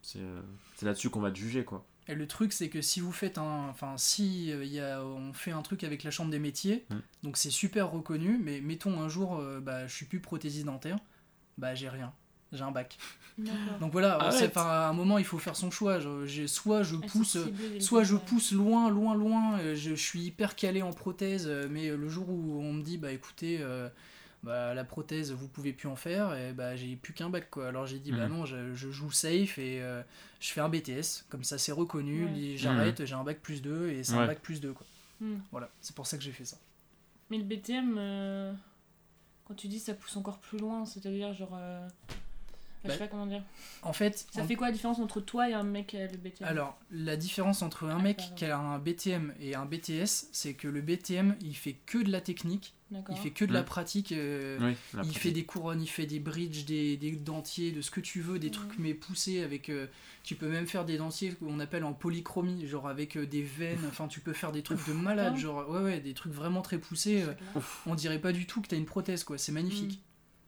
C'est 0.00 0.20
euh, 0.20 0.40
c'est 0.76 0.86
là-dessus 0.86 1.10
qu'on 1.10 1.20
va 1.20 1.30
te 1.30 1.36
juger, 1.38 1.64
quoi. 1.66 1.84
Et 2.08 2.14
le 2.14 2.26
truc, 2.26 2.54
c'est 2.54 2.70
que 2.70 2.80
si 2.80 3.00
vous 3.00 3.12
faites 3.12 3.36
un. 3.36 3.68
Enfin, 3.68 3.92
si 3.98 4.50
euh, 4.50 4.64
il 4.64 4.72
y 4.72 4.80
a, 4.80 5.04
on 5.04 5.34
fait 5.34 5.50
un 5.52 5.60
truc 5.60 5.84
avec 5.84 6.02
la 6.02 6.10
chambre 6.10 6.30
des 6.30 6.38
métiers, 6.38 6.86
Mm. 6.88 6.94
donc 7.24 7.36
c'est 7.36 7.50
super 7.50 7.90
reconnu, 7.90 8.40
mais 8.42 8.62
mettons 8.62 8.98
un 9.02 9.10
jour, 9.10 9.36
euh, 9.36 9.60
bah, 9.60 9.86
je 9.86 9.94
suis 9.94 10.06
plus 10.06 10.20
prothésiste 10.20 10.64
dentaire, 10.64 10.96
bah 11.58 11.74
j'ai 11.74 11.90
rien. 11.90 12.14
J'ai 12.52 12.62
un 12.62 12.70
bac. 12.72 12.96
D'accord. 13.36 13.78
Donc 13.80 13.92
voilà, 13.92 14.30
c'est- 14.32 14.56
à 14.56 14.88
un 14.88 14.92
moment, 14.94 15.18
il 15.18 15.24
faut 15.26 15.38
faire 15.38 15.56
son 15.56 15.70
choix. 15.70 16.00
Je- 16.00 16.24
j'ai- 16.26 16.48
soit 16.48 16.82
je 16.82 16.96
Ah, 16.96 17.06
pousse. 17.06 17.36
Soit 17.80 18.02
je 18.04 18.16
pousse 18.16 18.52
loin, 18.52 18.88
loin, 18.90 19.14
loin, 19.14 19.58
je, 19.60 19.74
je 19.74 19.94
suis 19.94 20.22
hyper 20.22 20.56
calé 20.56 20.80
en 20.80 20.92
prothèse, 20.94 21.46
mais 21.70 21.94
le 21.94 22.08
jour 22.08 22.30
où 22.30 22.60
on 22.62 22.72
me 22.72 22.82
dit, 22.82 22.96
bah 22.96 23.12
écoutez, 23.12 23.58
euh, 23.60 23.88
bah, 24.42 24.72
la 24.74 24.84
prothèse, 24.84 25.32
vous 25.32 25.48
pouvez 25.48 25.72
plus 25.72 25.88
en 25.88 25.96
faire, 25.96 26.34
et 26.34 26.52
bah 26.52 26.74
j'ai 26.76 26.96
plus 26.96 27.12
qu'un 27.12 27.28
bac, 27.30 27.50
quoi. 27.50 27.68
Alors 27.68 27.86
j'ai 27.86 27.98
dit, 27.98 28.10
bah 28.12 28.26
Mhm. 28.28 28.36
non, 28.38 28.46
je, 28.46 28.74
je 28.74 28.90
joue 28.90 29.10
safe 29.10 29.58
et 29.58 29.82
euh, 29.82 30.02
je 30.40 30.50
fais 30.52 30.60
un 30.60 30.68
BTS, 30.68 31.24
comme 31.28 31.44
ça 31.44 31.58
c'est 31.58 31.72
reconnu, 31.72 32.24
Ouais. 32.24 32.30
li- 32.32 32.56
j'arrête, 32.58 33.04
j'ai 33.04 33.14
un 33.14 33.24
bac 33.24 33.40
plus 33.40 33.60
2 33.62 33.90
et 33.90 34.02
c'est 34.04 34.14
Ouais. 34.14 34.20
un 34.20 34.26
bac 34.26 34.40
plus 34.40 34.60
2, 34.60 34.72
quoi. 34.72 34.86
Hmm. 35.20 35.36
Voilà, 35.50 35.68
c'est 35.80 35.94
pour 35.94 36.06
ça 36.06 36.16
que 36.16 36.22
j'ai 36.22 36.32
fait 36.32 36.46
ça. 36.46 36.56
Mais 37.28 37.36
le 37.38 37.44
BTM, 37.44 37.96
euh, 37.98 38.52
quand 39.44 39.54
tu 39.54 39.68
dis 39.68 39.78
ça 39.78 39.94
pousse 39.94 40.16
encore 40.16 40.38
plus 40.38 40.58
loin, 40.58 40.84
c'est-à-dire 40.86 41.32
genre. 41.34 41.54
euh, 41.54 41.86
Bah, 42.82 42.88
je 42.88 42.92
sais 42.92 42.98
pas 42.98 43.08
comment 43.08 43.26
dire. 43.26 43.42
En 43.82 43.92
fait, 43.92 44.26
Ça 44.32 44.40
en- 44.42 44.46
fait 44.46 44.56
quoi 44.56 44.68
la 44.68 44.72
différence 44.72 44.98
entre 45.00 45.20
toi 45.20 45.50
et 45.50 45.52
un 45.52 45.62
mec 45.62 45.88
qui 45.88 45.96
a 45.98 46.06
le 46.10 46.16
BTM 46.16 46.48
Alors, 46.48 46.78
la 46.90 47.16
différence 47.16 47.60
entre 47.60 47.84
un 47.84 47.98
Ah, 47.98 48.02
mec 48.02 48.22
qui 48.36 48.44
a 48.46 48.58
un 48.58 48.78
BTM 48.78 49.34
et 49.38 49.54
un 49.54 49.66
BTS, 49.66 50.28
c'est 50.32 50.54
que 50.54 50.66
le 50.66 50.80
BTM, 50.80 51.36
il 51.42 51.54
fait 51.54 51.74
que 51.84 51.98
de 51.98 52.10
la 52.10 52.22
technique, 52.22 52.74
il 53.10 53.16
fait 53.18 53.30
que 53.30 53.44
de 53.44 53.52
la 53.52 53.60
Mhm. 53.60 53.66
pratique. 53.66 54.12
euh, 54.12 54.56
Oui, 54.58 54.64
la 54.64 54.72
il 54.72 54.76
pratique. 55.04 55.18
fait 55.18 55.30
des 55.30 55.44
couronnes, 55.44 55.82
il 55.82 55.86
fait 55.88 56.06
des 56.06 56.20
bridges, 56.20 56.64
des, 56.64 56.96
des 56.96 57.12
dentiers, 57.12 57.70
de 57.70 57.82
ce 57.82 57.90
que 57.90 58.00
tu 58.00 58.20
veux, 58.22 58.38
des 58.38 58.46
Mhm. 58.48 58.52
trucs 58.54 58.78
mais 58.78 58.94
poussés 58.94 59.42
avec. 59.42 59.68
euh, 59.68 59.86
tu 60.22 60.34
peux 60.34 60.48
même 60.48 60.66
faire 60.66 60.84
des 60.86 60.96
dentiers 60.96 61.32
qu'on 61.34 61.60
appelle 61.60 61.84
en 61.84 61.92
polychromie, 61.92 62.66
genre 62.66 62.88
avec 62.88 63.16
euh, 63.16 63.26
des 63.26 63.42
veines. 63.42 63.84
Enfin, 63.88 64.08
tu 64.08 64.20
peux 64.20 64.32
faire 64.32 64.52
des 64.52 64.62
trucs 64.62 64.86
de 64.86 64.92
malade, 64.94 65.36
genre 65.36 65.68
ouais 65.68 65.80
ouais, 65.82 66.00
des 66.00 66.14
trucs 66.14 66.32
vraiment 66.32 66.62
très 66.62 66.78
poussés. 66.78 67.22
euh, 67.22 67.60
on 67.86 67.94
dirait 67.94 68.18
pas 68.20 68.32
du 68.32 68.46
tout 68.46 68.60
que 68.62 68.68
t'as 68.68 68.76
une 68.76 68.86
prothèse 68.86 69.22
quoi, 69.24 69.36
c'est 69.38 69.52
magnifique. 69.52 70.02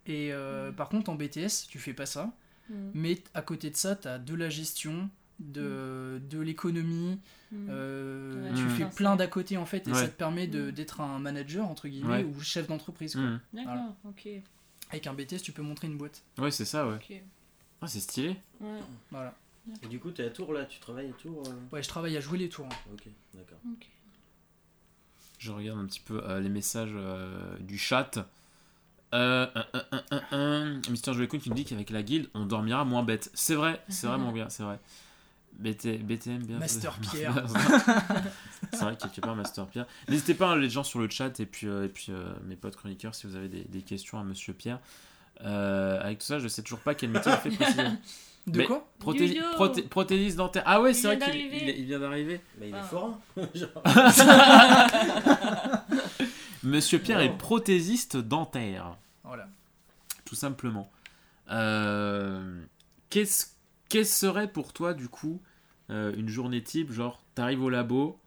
Et 0.07 0.33
euh, 0.33 0.69
Mhm. 0.71 0.75
par 0.77 0.89
contre 0.89 1.11
en 1.11 1.15
BTS, 1.15 1.67
tu 1.69 1.79
fais 1.79 1.95
pas 1.95 2.07
ça, 2.07 2.33
Hmm. 2.71 2.91
mais 2.95 3.19
à 3.35 3.43
côté 3.43 3.71
de 3.71 3.77
ça, 3.77 3.97
t'as 3.97 4.19
de 4.19 4.35
la 4.35 4.49
gestion. 4.49 5.09
De, 5.41 6.21
de 6.31 6.39
l'économie, 6.39 7.19
euh, 7.69 8.49
Ouais, 8.49 8.55
tu 8.55 8.69
fais 8.69 8.85
plein 8.95 9.17
d'à 9.17 9.27
côté 9.27 9.57
en 9.57 9.67
fait, 9.67 9.89
et 9.89 9.91
Ouais. 9.91 9.99
ça 9.99 10.07
te 10.07 10.13
permet 10.17 10.47
de- 10.47 10.71
d'être 10.71 11.01
un 11.01 11.19
manager 11.19 11.67
entre 11.69 11.89
guillemets 11.89 12.23
Ouais. 12.23 12.25
ou 12.25 12.41
chef 12.41 12.69
d'entreprise. 12.69 13.15
quoi. 13.17 13.25
D'accord, 13.53 13.97
ok. 14.05 14.29
Avec 14.91 15.07
un 15.09 15.15
BTS, 15.15 15.43
tu 15.43 15.51
peux 15.51 15.63
montrer 15.63 15.89
une 15.89 15.97
boîte. 15.99 16.23
Ouais, 16.39 16.53
c'est 16.53 16.67
ça, 16.67 16.87
ouais. 16.87 16.95
ok. 16.95 17.21
Ah, 17.81 17.89
c'est 17.89 17.99
stylé. 17.99 18.37
Ouais, 18.61 18.79
Voilà. 19.11 19.35
Et 19.83 19.89
du 19.89 19.99
coup, 19.99 20.13
t'es 20.13 20.25
à 20.25 20.31
Tours 20.31 20.53
là, 20.53 20.65
tu 20.65 20.79
travailles 20.79 21.09
à 21.11 21.13
Tours 21.15 21.43
euh 21.49 21.53
Ouais, 21.75 21.83
je 21.83 21.89
travaille 21.89 22.17
à 22.17 22.21
jouer 22.21 22.39
les 22.39 22.49
tours. 22.49 22.67
hein. 22.67 22.77
Ok, 22.93 23.09
d'accord. 23.35 23.59
ok. 23.73 23.87
Je 25.39 25.51
regarde 25.51 25.79
un 25.81 25.87
petit 25.87 26.01
peu 26.01 26.23
euh, 26.23 26.39
les 26.41 26.51
messages 26.51 26.93
euh, 26.95 27.59
du 27.59 27.79
chat. 27.79 28.29
Euh, 29.15 29.47
un, 29.55 29.65
un, 29.75 29.83
un, 29.93 30.03
un, 30.11 30.23
un. 30.33 30.81
Mister 30.91 31.13
Joycoon 31.13 31.39
qui 31.39 31.49
nous 31.51 31.55
dit 31.55 31.65
qu'avec 31.65 31.91
la 31.91 32.03
guilde, 32.03 32.29
on 32.35 32.47
dormira 32.47 32.85
moins 32.85 33.03
bête. 33.03 33.31
C'est 33.35 33.55
vrai, 33.55 33.83
c'est 33.89 34.07
vraiment 34.07 34.33
bien, 34.33 34.49
c'est 34.49 34.63
vrai. 34.63 34.79
BT, 35.59 35.99
BTM, 35.99 36.45
bien 36.45 36.59
Master 36.59 36.95
Pierre. 37.13 37.45
C'est 38.73 38.81
vrai, 38.85 38.97
quelque 38.97 39.21
part, 39.21 39.37
Master 39.37 39.67
Pierre. 39.67 39.85
N'hésitez 40.09 40.33
pas, 40.35 40.49
hein, 40.49 40.57
les 40.57 40.71
gens 40.71 40.83
sur 40.83 40.99
le 40.99 41.11
chat 41.11 41.39
et 41.41 41.47
puis, 41.47 41.67
euh, 41.67 41.85
et 41.85 41.89
puis 41.89 42.07
euh, 42.09 42.33
mes 42.47 42.57
potes 42.57 42.75
chroniqueurs, 42.77 43.15
si 43.15 43.27
vous 43.27 43.37
avez 43.37 43.49
des, 43.49 43.65
des 43.65 43.83
questions 43.83 44.19
à 44.19 44.25
Monsieur 44.25 44.55
Pierre. 44.55 44.79
Euh, 45.45 46.01
avec 46.01 46.21
tout 46.21 46.27
ça, 46.27 46.39
je 46.39 46.49
sais 46.49 46.63
toujours 46.63 46.79
pas 46.81 46.95
quel 46.95 47.11
métier 47.11 47.31
il 47.33 47.51
fait 47.51 47.57
précisément. 47.57 47.97
De 48.47 48.59
Mais- 48.59 48.65
quoi? 48.65 48.89
Prothé- 48.99 49.27
Yo-yo 49.35 49.43
prothé- 49.57 49.87
prothésiste 49.87 50.37
dentaire. 50.39 50.63
Ah 50.67 50.81
ouais, 50.81 50.95
c'est 50.95 51.07
vrai 51.07 51.19
qu'il 51.19 51.27
d'arriver. 51.27 51.59
il- 51.75 51.79
il 51.81 51.85
vient 51.85 52.01
d'arriver. 52.01 52.41
Mais 52.59 52.71
il 52.71 52.75
est 52.75 52.79
Ah. 52.79 52.83
fort. 52.83 53.21
hein. 53.37 54.11
Monsieur 56.65 56.99
Pierre 56.99 57.21
est 57.21 57.37
prothésiste 57.37 58.17
dentaire, 58.17 58.97
Voilà. 59.25 59.49
tout 60.25 60.35
simplement. 60.35 60.91
Euh, 61.51 62.63
Qu'est-ce 63.11 63.47
quelle 63.89 64.07
serait 64.07 64.51
pour 64.51 64.73
toi, 64.73 64.95
du 64.95 65.09
coup, 65.09 65.43
euh, 65.91 66.15
une 66.17 66.29
journée 66.29 66.63
type 66.63 66.91
Genre, 66.93 67.23
t'arrives 67.35 67.63
au 67.63 67.69
labo, 67.69 68.19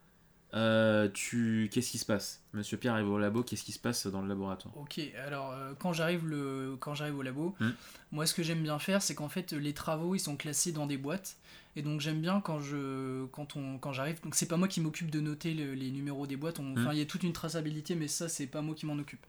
euh, 0.54 1.10
tu... 1.12 1.70
qu'est-ce 1.74 1.90
qui 1.90 1.98
se 1.98 2.06
passe? 2.06 2.44
Monsieur 2.54 2.78
Pierre 2.78 2.94
arrive 2.94 3.10
au 3.10 3.18
labo, 3.18 3.42
qu'est-ce 3.42 3.64
qui 3.64 3.72
se 3.72 3.80
passe 3.80 4.06
dans 4.06 4.22
le 4.22 4.28
laboratoire? 4.28 4.78
Ok, 4.78 5.00
alors 5.26 5.52
euh, 5.54 5.74
quand 5.80 5.92
j'arrive 5.92 6.28
le 6.28 6.78
quand 6.80 6.94
j'arrive 6.94 7.18
au 7.18 7.24
labo, 7.24 7.56
Hmm. 7.60 7.72
moi 8.12 8.28
ce 8.28 8.36
que 8.36 8.44
j'aime 8.44 8.62
bien 8.62 8.78
faire, 8.78 9.02
c'est 9.02 9.16
qu'en 9.16 9.28
fait 9.30 9.54
les 9.54 9.74
travaux 9.74 10.14
ils 10.14 10.20
sont 10.20 10.38
classés 10.38 10.72
dans 10.72 10.86
des 10.86 10.98
boîtes 10.98 11.36
et 11.76 11.82
donc 11.82 12.00
j'aime 12.00 12.22
bien 12.22 12.40
quand 12.42 12.60
je 12.60 13.26
quand 13.32 13.56
on 13.58 13.80
quand 13.80 13.92
j'arrive 13.92 14.22
donc 14.22 14.36
c'est 14.36 14.48
pas 14.48 14.58
moi 14.58 14.68
qui 14.68 14.82
m'occupe 14.82 15.10
de 15.10 15.20
noter 15.20 15.54
le- 15.56 15.74
les 15.74 15.90
numéros 15.90 16.28
des 16.28 16.36
boîtes, 16.38 16.60
on- 16.60 16.74
enfin 16.78 16.94
il 16.94 17.00
y 17.00 17.02
a 17.02 17.06
toute 17.06 17.24
une 17.24 17.34
traçabilité 17.34 17.96
mais 17.96 18.08
ça 18.08 18.30
c'est 18.30 18.48
pas 18.48 18.62
moi 18.62 18.76
qui 18.76 18.86
m'en 18.86 18.98
occupe. 19.00 19.26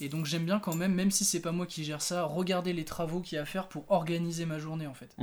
Et 0.00 0.08
donc 0.08 0.26
j'aime 0.26 0.44
bien 0.44 0.58
quand 0.58 0.74
même 0.74 0.92
même 0.92 1.10
si 1.12 1.24
c'est 1.24 1.40
pas 1.40 1.52
moi 1.52 1.66
qui 1.66 1.84
gère 1.84 2.02
ça, 2.02 2.24
regarder 2.24 2.72
les 2.72 2.84
travaux 2.84 3.20
qu'il 3.20 3.36
y 3.36 3.38
a 3.38 3.42
à 3.42 3.44
faire 3.46 3.68
pour 3.68 3.88
organiser 3.90 4.44
ma 4.44 4.58
journée 4.58 4.86
en 4.88 4.94
fait. 4.94 5.14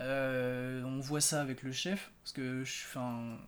Euh, 0.00 0.82
on 0.84 1.00
voit 1.00 1.20
ça 1.20 1.40
avec 1.40 1.62
le 1.62 1.72
chef 1.72 2.10
parce 2.22 2.32
que 2.32 2.64
je 2.64 2.72
enfin 2.86 3.38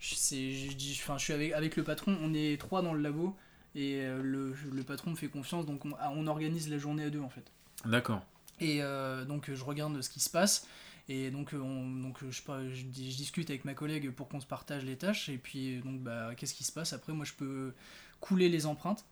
je 0.00 0.14
je 0.14 0.74
dis 0.74 0.94
je 0.94 1.18
suis 1.18 1.32
avec 1.32 1.52
avec 1.52 1.76
le 1.76 1.84
patron 1.84 2.16
on 2.22 2.32
est 2.34 2.58
trois 2.60 2.82
dans 2.82 2.92
le 2.94 3.02
labo 3.02 3.36
et 3.74 4.00
euh, 4.00 4.20
le, 4.22 4.54
le 4.72 4.82
patron 4.82 5.10
me 5.10 5.16
fait 5.16 5.28
confiance 5.28 5.66
donc 5.66 5.84
on, 5.84 5.92
on 6.14 6.26
organise 6.26 6.68
la 6.70 6.78
journée 6.78 7.04
à 7.04 7.10
deux 7.10 7.20
en 7.20 7.28
fait 7.28 7.44
D'accord. 7.84 8.22
et 8.60 8.82
euh, 8.82 9.24
donc 9.24 9.52
je 9.52 9.62
regarde 9.64 10.00
ce 10.00 10.08
qui 10.08 10.20
se 10.20 10.30
passe 10.30 10.66
et 11.08 11.30
donc 11.30 11.50
on 11.52 11.86
donc 11.90 12.18
je 12.24 12.34
sais 12.34 12.42
pas 12.42 12.66
je, 12.68 12.74
je 12.74 12.82
discute 12.84 13.50
avec 13.50 13.64
ma 13.64 13.74
collègue 13.74 14.10
pour 14.10 14.28
qu'on 14.28 14.40
se 14.40 14.46
partage 14.46 14.84
les 14.84 14.96
tâches 14.96 15.28
et 15.28 15.36
puis 15.38 15.80
donc 15.84 16.00
bah 16.00 16.30
qu'est-ce 16.36 16.54
qui 16.54 16.64
se 16.64 16.72
passe? 16.72 16.92
Après 16.92 17.12
moi 17.12 17.24
je 17.24 17.34
peux 17.34 17.74
couler 18.20 18.48
les 18.48 18.66
empreintes 18.66 19.04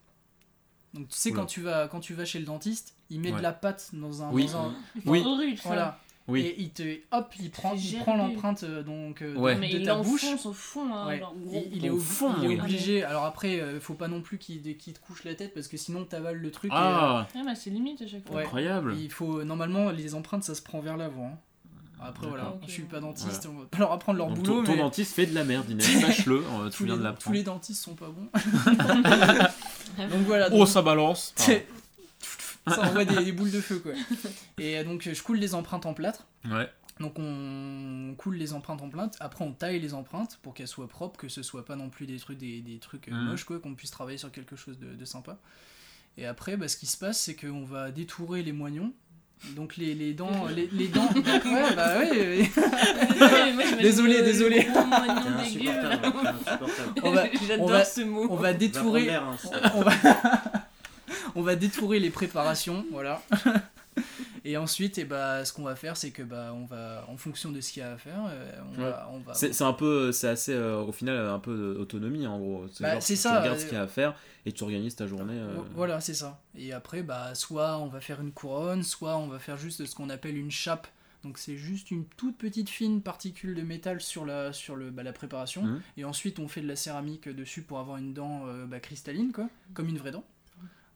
donc 0.95 1.09
tu 1.09 1.17
sais 1.17 1.31
Oula. 1.31 1.41
quand 1.41 1.47
tu 1.47 1.61
vas 1.61 1.89
quand 1.89 2.01
tu 2.01 2.15
vas 2.15 2.25
chez 2.25 2.39
le 2.39 2.45
dentiste 2.47 2.95
il 3.11 3.21
met 3.21 3.31
Ouais. 3.31 3.39
de 3.39 3.43
la 3.43 3.53
pâte 3.53 3.91
dans 3.93 4.23
un, 4.23 4.31
Oui. 4.33 4.47
dans 4.47 4.59
un- 4.67 4.75
Oui. 5.05 5.23
Horrible, 5.25 5.59
ça. 5.59 5.69
voilà 5.69 5.99
Oui. 6.29 6.41
et 6.41 6.61
il 6.61 6.71
te 6.71 6.83
hop 7.13 7.33
il 7.39 7.51
prend 7.51 7.75
il 7.75 7.99
prend 7.99 8.17
l'empreinte 8.17 8.63
euh, 8.65 8.83
donc 8.83 9.23
euh, 9.23 9.35
de- 9.35 9.39
Ouais. 9.39 9.55
Mais 9.57 9.69
de 9.73 9.79
il 9.79 9.85
ta 9.87 9.95
bouche 9.97 10.25
l'enfonce 10.25 10.47
au 10.47 10.53
fond. 10.53 10.93
Hein, 10.93 11.07
Ouais. 11.07 11.23
Il, 11.53 11.77
il 11.79 11.87
est, 11.87 11.91
Au 11.91 11.99
fond, 11.99 12.33
il 12.39 12.45
est 12.45 12.49
oui. 12.49 12.61
obligé. 12.61 13.05
Alors 13.05 13.25
après, 13.25 13.61
euh, 13.61 13.79
faut 13.81 13.95
pas 13.95 14.09
non 14.09 14.23
plus 14.23 14.39
qu'il 14.39 14.77
qu'il 14.77 14.93
te 14.95 14.99
couche 15.01 15.23
la 15.25 15.35
tête 15.35 15.55
parce 15.55 15.69
que 15.69 15.77
sinon 15.77 16.05
t'avales 16.05 16.37
le 16.39 16.51
truc. 16.51 16.73
et, 16.73 16.75
Ah, 16.77 17.29
Ah, 17.35 17.41
bah, 17.45 17.55
c'est 17.55 17.71
limite 17.71 18.03
à 18.03 18.07
chaque 18.09 18.27
fois. 18.27 18.37
Ouais. 18.37 18.43
incroyable. 18.43 18.97
il 18.99 19.11
faut 19.13 19.45
normalement 19.45 19.91
les 19.91 20.15
empreintes 20.17 20.43
ça 20.45 20.55
se 20.57 20.63
prend 20.63 20.81
vers 20.81 20.97
l'avant. 20.97 21.27
hein. 21.35 21.39
Après 21.99 22.27
voilà, 22.27 22.45
D'accord. 22.45 22.61
je 22.67 22.71
suis 22.73 22.83
pas 22.83 23.01
dentiste, 23.01 23.49
on 23.51 23.61
va 23.61 23.65
pas 23.65 23.79
leur 23.79 23.91
apprendre 23.91 24.19
leur 24.19 24.29
Donc, 24.29 24.41
boulot, 24.41 24.63
ton, 24.65 24.77
dentiste 24.77 25.15
fait 25.15 25.25
de 25.25 25.35
la 25.35 25.45
merde, 25.45 25.71
Inès. 25.71 25.87
Sache-le, 26.01 26.45
tu 26.71 26.77
tous, 26.77 26.85
viens 26.85 26.93
les, 26.93 26.93
de 26.93 26.97
tous 26.99 27.03
l'apprendre. 27.05 27.37
les 27.37 27.43
dentistes 27.43 27.83
sont 27.83 27.95
pas 27.95 28.09
bons. 28.11 28.29
donc 30.11 30.23
voilà. 30.27 30.49
Oh, 30.53 30.67
ça 30.67 30.83
balance. 30.83 31.33
c'est- 31.37 31.67
ça 32.69 32.83
envoie 32.83 33.05
des, 33.05 33.25
des 33.25 33.33
boules 33.33 33.51
de 33.51 33.61
feu 33.61 33.79
quoi. 33.79 33.93
Et 34.59 34.79
euh, 34.79 34.85
donc 34.85 35.09
je 35.13 35.23
coule 35.23 35.39
les 35.39 35.55
empreintes 35.55 35.87
en 35.87 35.95
plâtre. 35.95 36.27
Ouais. 36.45 36.69
Donc 36.99 37.19
on 37.19 38.15
coule 38.17 38.37
les 38.37 38.55
empreintes 38.55 38.81
en 38.81 38.89
plâtre, 38.89 39.19
après 39.21 39.45
on 39.45 39.53
taille 39.53 39.79
les 39.81 39.93
empreintes 39.95 40.39
pour 40.43 40.55
qu'elles 40.55 40.67
soient 40.67 40.89
propres, 40.89 41.19
que 41.21 41.29
ce 41.29 41.43
soit 41.43 41.65
pas 41.65 41.77
non 41.77 41.91
plus 41.91 42.07
des 42.07 42.19
trucs, 42.19 42.39
des, 42.39 42.63
des 42.63 42.79
trucs 42.79 43.09
euh, 43.09 43.13
Mhm. 43.13 43.25
moches, 43.31 43.45
quoi, 43.45 43.61
qu'on 43.61 43.75
puisse 43.75 43.91
travailler 43.91 44.17
sur 44.19 44.33
quelque 44.33 44.57
chose 44.57 44.79
de, 44.79 44.95
de 44.95 45.05
sympa. 45.05 45.39
Et 46.17 46.25
après, 46.25 46.57
bah, 46.57 46.67
ce 46.69 46.79
qui 46.79 46.87
se 46.87 46.97
passe, 46.97 47.21
c'est 47.21 47.37
qu'on 47.37 47.65
va 47.65 47.91
détourer 47.91 48.43
les 48.43 48.53
moignons. 48.53 48.95
Donc 49.55 49.77
les, 49.77 49.95
les 49.95 50.13
dents, 50.13 50.47
les, 50.55 50.69
les 50.73 50.89
dents. 50.89 51.09
ouais, 51.15 51.75
bah 51.77 51.99
ouais. 52.01 52.07
Désolé, 52.09 53.51
j'imagine 53.51 53.77
Désolé, 53.79 54.23
J'adore 57.47 57.67
on 57.67 57.71
va- 57.71 57.85
ce 57.85 58.01
mot. 58.01 58.27
On 58.31 58.37
va 58.37 58.53
détourer, 58.53 59.15
hein, 59.15 59.37
on 59.75 59.83
va, 59.83 59.93
on 61.37 61.43
va 61.43 61.55
détourer 61.57 62.01
les 62.01 62.11
préparations, 62.11 62.85
voilà. 62.93 63.23
Et 64.49 64.57
ensuite, 64.57 64.97
et 64.99 65.05
bah, 65.05 65.45
ce 65.45 65.53
qu'on 65.53 65.65
va 65.65 65.75
faire, 65.75 65.97
c'est 65.97 66.13
que 66.13 66.23
bah, 66.23 66.53
on 66.55 66.67
va, 66.67 67.05
en 67.09 67.17
fonction 67.17 67.51
de 67.51 67.61
ce 67.61 67.73
qu'il 67.73 67.81
y 67.81 67.85
a 67.85 67.93
à 67.95 67.97
faire, 67.99 68.21
euh, 68.29 68.53
on, 68.77 68.81
Ouais. 68.81 68.91
va. 69.25 69.35
C'est 69.35 69.63
un 69.63 69.73
peu, 69.73 70.13
c'est 70.13 70.29
assez, 70.29 70.53
euh, 70.55 70.81
au 70.83 70.93
final, 70.93 71.17
un 71.27 71.41
peu 71.41 71.75
d'autonomie 71.77 72.29
en 72.29 72.39
gros. 72.39 72.67
Bah, 72.81 73.01
c'est 73.01 73.15
tu- 73.15 73.21
ça, 73.21 73.31
Tu 73.33 73.37
regardes 73.39 73.57
euh, 73.57 73.61
ce 73.61 73.65
qu'il 73.67 73.75
y 73.75 73.81
a 73.81 73.83
à 73.83 73.89
faire 73.89 74.15
et 74.47 74.53
tu 74.53 74.63
organises 74.63 74.95
ta 74.95 75.09
journée. 75.09 75.35
euh, 75.37 75.57
Voilà, 75.75 76.01
c'est 76.01 76.15
ça. 76.15 76.41
Et 76.55 76.73
après, 76.73 77.03
bah, 77.03 77.35
soit 77.35 77.79
on 77.79 77.89
va 77.89 78.01
faire 78.01 78.21
une 78.21 78.31
couronne, 78.31 78.85
soit 78.85 79.17
on 79.17 79.27
va 79.27 79.41
faire 79.41 79.57
juste 79.57 79.85
ce 79.85 79.95
qu'on 79.97 80.11
appelle 80.11 80.37
une 80.37 80.53
chape. 80.53 80.87
Donc 81.25 81.39
c'est 81.39 81.57
juste 81.57 81.91
une 81.91 82.05
toute 82.05 82.39
petite 82.39 82.69
fine 82.71 83.03
particule 83.03 83.57
de 83.57 83.63
métal 83.63 84.01
sur 84.01 84.25
la, 84.25 84.53
sur 84.53 84.77
le, 84.77 84.91
bah, 84.93 85.03
la 85.03 85.13
préparation. 85.13 85.63
Mhm. 85.65 85.81
Et 85.97 86.05
ensuite 86.05 86.39
on 86.39 86.47
fait 86.47 86.61
de 86.61 86.69
la 86.69 86.77
céramique 86.77 87.29
dessus 87.29 87.63
pour 87.63 87.81
avoir 87.81 87.97
une 87.97 88.15
dent 88.15 88.43
euh, 88.47 88.65
bah, 88.67 88.79
cristalline, 88.79 89.33
quoi, 89.33 89.49
comme 89.75 89.89
une 89.89 89.99
vraie 89.99 90.13
dent. 90.13 90.25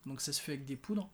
Donc 0.06 0.20
ça 0.20 0.32
se 0.32 0.40
fait 0.40 0.52
avec 0.52 0.64
des 0.66 0.76
poudres 0.76 1.08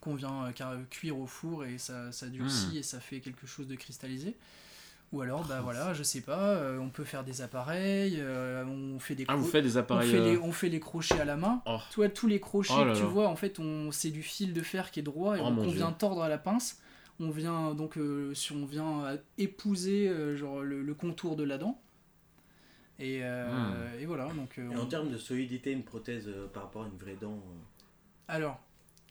qu'on 0.00 0.14
vient 0.14 0.44
euh, 0.46 0.52
car- 0.52 0.76
cuire 0.90 1.18
au 1.18 1.26
four 1.26 1.64
et 1.64 1.78
ça, 1.78 2.10
ça 2.12 2.26
durcit 2.28 2.68
Mhm. 2.72 2.76
et 2.76 2.82
ça 2.82 3.00
fait 3.00 3.20
quelque 3.20 3.46
chose 3.46 3.66
de 3.68 3.74
cristallisé. 3.74 4.36
Ou 5.12 5.22
alors, 5.22 5.42
bah 5.46 5.62
voilà, 5.62 5.94
je 5.94 6.02
sais 6.02 6.20
pas, 6.20 6.38
euh, 6.50 6.78
on 6.78 6.90
peut 6.90 7.04
faire 7.04 7.24
des 7.24 7.40
appareils, 7.40 8.16
euh, 8.20 8.62
on 8.66 8.98
fait 8.98 9.14
des 9.14 9.24
Ah, 9.26 9.36
vous 9.36 9.44
cro- 9.44 9.52
faites 9.52 9.64
des 9.64 9.78
on 9.78 10.00
fait, 10.02 10.20
les, 10.20 10.36
euh, 10.36 10.40
on 10.42 10.52
fait 10.52 10.68
les 10.68 10.80
crochets 10.80 11.18
à 11.18 11.24
la 11.24 11.36
main. 11.38 11.62
Oh. 11.64 11.78
Tu 11.90 11.96
vois, 11.96 12.10
tous 12.10 12.26
les 12.26 12.40
crochets 12.40 12.74
Oh 12.76 12.84
là 12.84 12.92
que 12.92 12.98
tu 12.98 13.04
vois, 13.04 13.26
en 13.28 13.36
fait, 13.36 13.58
on, 13.58 13.90
c'est 13.90 14.10
du 14.10 14.22
fil 14.22 14.52
de 14.52 14.60
fer 14.60 14.90
qui 14.90 15.00
est 15.00 15.02
droit 15.02 15.38
et 15.38 15.40
Oh 15.42 15.46
on, 15.46 15.66
vient 15.68 15.92
tordre 15.92 16.22
à 16.22 16.28
la 16.28 16.36
pince. 16.36 16.82
On 17.20 17.30
vient 17.30 17.74
donc, 17.74 17.96
euh, 17.96 18.34
si 18.34 18.52
on 18.52 18.66
vient 18.66 19.04
euh, 19.06 19.16
épouser 19.38 20.08
euh, 20.08 20.36
genre 20.36 20.60
le, 20.60 20.82
le 20.82 20.94
contour 20.94 21.36
de 21.36 21.42
la 21.42 21.56
dent. 21.56 21.80
Et, 22.98 23.20
euh, 23.22 23.48
Hmm. 23.96 24.00
et 24.00 24.04
voilà. 24.06 24.26
Donc, 24.34 24.58
euh, 24.58 24.70
Et 24.70 24.76
en 24.76 24.80
on- 24.82 24.86
termes 24.86 25.10
de 25.10 25.16
solidité, 25.18 25.72
une 25.72 25.84
prothèse 25.84 26.28
euh, 26.28 26.48
par 26.52 26.64
rapport 26.64 26.84
à 26.84 26.86
une 26.88 26.98
vraie 26.98 27.16
dent. 27.18 27.32
euh, 27.32 27.58
alors, 28.28 28.60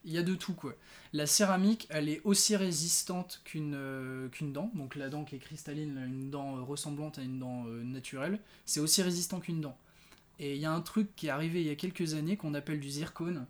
il 0.07 0.13
y 0.13 0.17
a 0.17 0.23
de 0.23 0.33
tout 0.33 0.53
quoi. 0.53 0.73
La 1.13 1.27
céramique, 1.27 1.85
elle 1.89 2.09
est 2.09 2.21
aussi 2.23 2.55
résistante 2.55 3.41
qu'une 3.43 3.75
euh, 3.75 4.29
qu'une 4.29 4.53
dent. 4.53 4.71
Donc 4.73 4.95
la 4.95 5.09
dent 5.09 5.25
qui 5.25 5.35
est 5.35 5.39
cristalline, 5.39 5.97
une 6.07 6.31
dent 6.31 6.57
euh, 6.57 6.61
ressemblante 6.61 7.19
à 7.19 7.21
une 7.21 7.39
dent 7.39 7.65
euh, 7.67 7.83
naturelle, 7.83 8.39
c'est 8.65 8.79
aussi 8.79 9.01
résistant 9.03 9.39
qu'une 9.39 9.61
dent. 9.61 9.77
Et 10.39 10.55
il 10.55 10.61
y 10.61 10.65
a 10.65 10.71
un 10.71 10.81
truc 10.81 11.15
qui 11.15 11.27
est 11.27 11.29
arrivé 11.29 11.61
il 11.61 11.67
y 11.67 11.69
a 11.69 11.75
quelques 11.75 12.13
années 12.13 12.37
qu'on 12.37 12.53
appelle 12.53 12.79
du 12.79 12.89
zircone. 12.89 13.45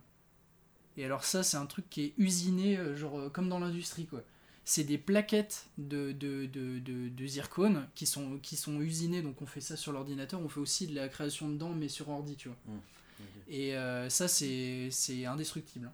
Et 0.96 1.04
alors 1.04 1.22
ça, 1.24 1.42
c'est 1.44 1.56
un 1.56 1.66
truc 1.66 1.88
qui 1.88 2.02
est 2.02 2.14
usiné, 2.18 2.76
genre 2.96 3.30
comme 3.32 3.48
dans 3.48 3.60
l'industrie 3.60 4.06
quoi. 4.06 4.22
C'est 4.64 4.84
des 4.84 4.98
plaquettes 4.98 5.66
de, 5.78 6.12
de, 6.12 6.46
de, 6.46 6.78
de, 6.80 7.08
de 7.08 7.26
zircone 7.26 7.86
qui 7.94 8.04
sont, 8.04 8.38
qui 8.42 8.56
sont 8.56 8.80
usinées, 8.80 9.22
donc 9.22 9.40
on 9.40 9.46
fait 9.46 9.60
ça 9.62 9.76
sur 9.76 9.92
l'ordinateur, 9.92 10.40
on 10.40 10.48
fait 10.48 10.60
aussi 10.60 10.86
de 10.88 10.94
la 10.94 11.08
création 11.08 11.48
de 11.48 11.56
dents 11.56 11.72
mais 11.72 11.88
sur 11.88 12.08
ordi, 12.10 12.36
tu 12.36 12.48
vois. 12.48 12.58
ok. 12.66 13.24
Et 13.48 13.76
euh, 13.76 14.10
ça, 14.10 14.28
c'est 14.28 14.88
c'est 14.90 15.24
indestructible. 15.24 15.90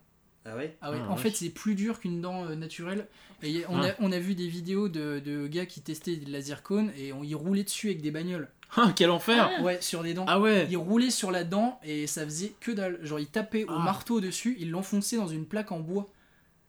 Ah 0.47 0.57
ouais 0.57 0.77
Ah 0.83 0.91
ouais, 0.91 0.99
Ah, 1.03 1.11
en 1.11 1.17
fait, 1.17 1.31
c'est 1.31 1.49
plus 1.51 1.75
dur 1.75 2.01
qu'une 2.01 2.21
dent 2.21 2.45
euh, 2.45 2.55
naturelle. 2.55 3.09
Et 3.43 3.65
on, 3.69 3.81
Ah. 3.81 3.89
a, 3.89 3.93
on 4.01 4.13
a 4.13 4.19
vu 4.19 4.35
des 4.35 4.47
vidéos 4.49 4.89
de, 4.89 5.19
de 5.25 5.47
gars 5.47 5.65
qui 5.67 5.81
testaient 5.81 6.17
de 6.17 6.31
la 6.31 6.41
zircone 6.41 6.93
et 6.97 7.13
on 7.13 7.23
y 7.23 7.35
roulait 7.35 7.65
dessus 7.65 7.89
avec 7.89 8.03
des 8.03 8.11
bagnoles. 8.11 8.49
Ah, 8.77 8.93
quel 8.97 9.11
enfer 9.11 9.51
Ah. 9.59 9.63
Ouais, 9.63 9.81
sur 9.81 10.03
des 10.03 10.15
dents. 10.15 10.25
Ah 10.27 10.41
ouais 10.41 10.67
Ils 10.69 10.77
roulaient 10.77 11.11
sur 11.11 11.31
la 11.31 11.45
dent 11.45 11.79
et 11.85 12.07
ça 12.09 12.25
faisait 12.25 12.55
que 12.61 12.73
dalle. 12.73 12.99
Genre, 13.05 13.21
ils 13.21 13.29
tapaient 13.29 13.65
au 13.65 13.79
marteau 13.79 14.21
dessus, 14.21 14.57
ils 14.59 14.71
l'enfonçaient 14.71 15.17
dans 15.17 15.29
une 15.29 15.47
plaque 15.47 15.71
en 15.73 15.79
bois. 15.81 16.09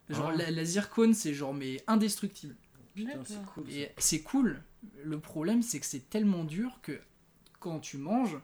Genre, 0.09 0.29
Ah. 0.31 0.38
la, 0.38 0.51
la 0.51 0.63
zircone, 0.65 1.13
c'est 1.15 1.33
genre, 1.33 1.53
mais 1.53 1.77
indestructible. 1.88 2.55
Putain, 2.93 3.11
c'est 3.25 3.43
cool. 3.53 3.63
ça. 3.67 3.75
Et 3.77 3.91
c'est 3.97 4.21
cool. 4.21 4.61
Le 5.03 5.19
problème, 5.19 5.63
c'est 5.63 5.79
que 5.79 5.85
c'est 5.88 6.07
tellement 6.09 6.43
dur 6.43 6.79
que 6.83 6.99
quand 7.59 7.79
tu 7.79 7.97
manges, 7.97 8.38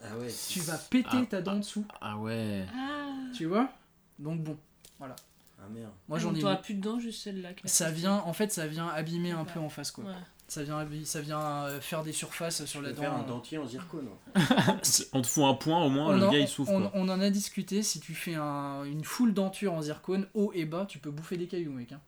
Ah 0.00 0.16
ouais. 0.18 0.28
tu 0.48 0.60
vas 0.60 0.78
péter 0.78 1.08
Ah. 1.22 1.26
ta 1.28 1.42
dent 1.42 1.56
dessous. 1.56 1.84
Ah 2.00 2.16
ouais 2.16 2.64
Ah. 2.72 3.08
Tu 3.34 3.44
vois? 3.46 3.72
Donc 4.20 4.40
bon, 4.42 4.56
Ah 5.02 5.68
merde. 5.72 5.90
moi 6.08 6.18
j'en 6.18 6.34
ai 6.34 6.56
plus 6.62 6.74
de 6.74 6.80
dents, 6.80 6.98
juste 6.98 7.22
celle-là. 7.22 7.50
Ça 7.64 7.90
vient, 7.90 8.16
en 8.24 8.32
fait, 8.32 8.50
ça 8.52 8.66
vient 8.66 8.88
abîmer 8.88 9.32
un 9.32 9.44
peu 9.44 9.60
en 9.60 9.68
face, 9.68 9.90
quoi. 9.90 10.04
Ouais. 10.04 10.10
Ça 10.48 10.64
vient, 10.64 10.84
ça 11.04 11.20
vient 11.20 11.40
euh, 11.66 11.80
faire 11.80 12.02
des 12.02 12.12
surfaces 12.12 12.64
sur 12.64 12.82
la 12.82 12.88
vais 12.90 13.00
faire 13.00 13.12
un 13.14 13.18
dent. 13.20 13.36
dentier 13.36 13.58
en 13.58 13.66
zircone. 13.66 14.08
On 15.12 15.22
te 15.22 15.26
fout 15.28 15.44
un 15.44 15.54
point, 15.54 15.84
au 15.84 15.90
moins, 15.90 16.06
On 16.08 16.16
le 16.18 16.26
en, 16.26 16.32
gars 16.32 16.38
il 16.40 16.48
souffre. 16.48 16.72
on- 16.72 16.80
quoi. 16.82 16.90
on 16.94 17.08
en 17.08 17.20
a 17.20 17.30
discuté. 17.30 17.82
Si 17.84 18.00
tu 18.00 18.14
fais 18.14 18.34
un- 18.34 18.82
une 18.84 19.04
full 19.04 19.32
denture 19.32 19.72
en 19.74 19.82
zircone, 19.82 20.26
haut 20.34 20.50
et 20.54 20.64
bas, 20.64 20.86
tu 20.88 20.98
peux 20.98 21.10
bouffer 21.12 21.36
des 21.36 21.46
cailloux, 21.46 21.70
mec. 21.72 21.92
hein. 21.92 22.00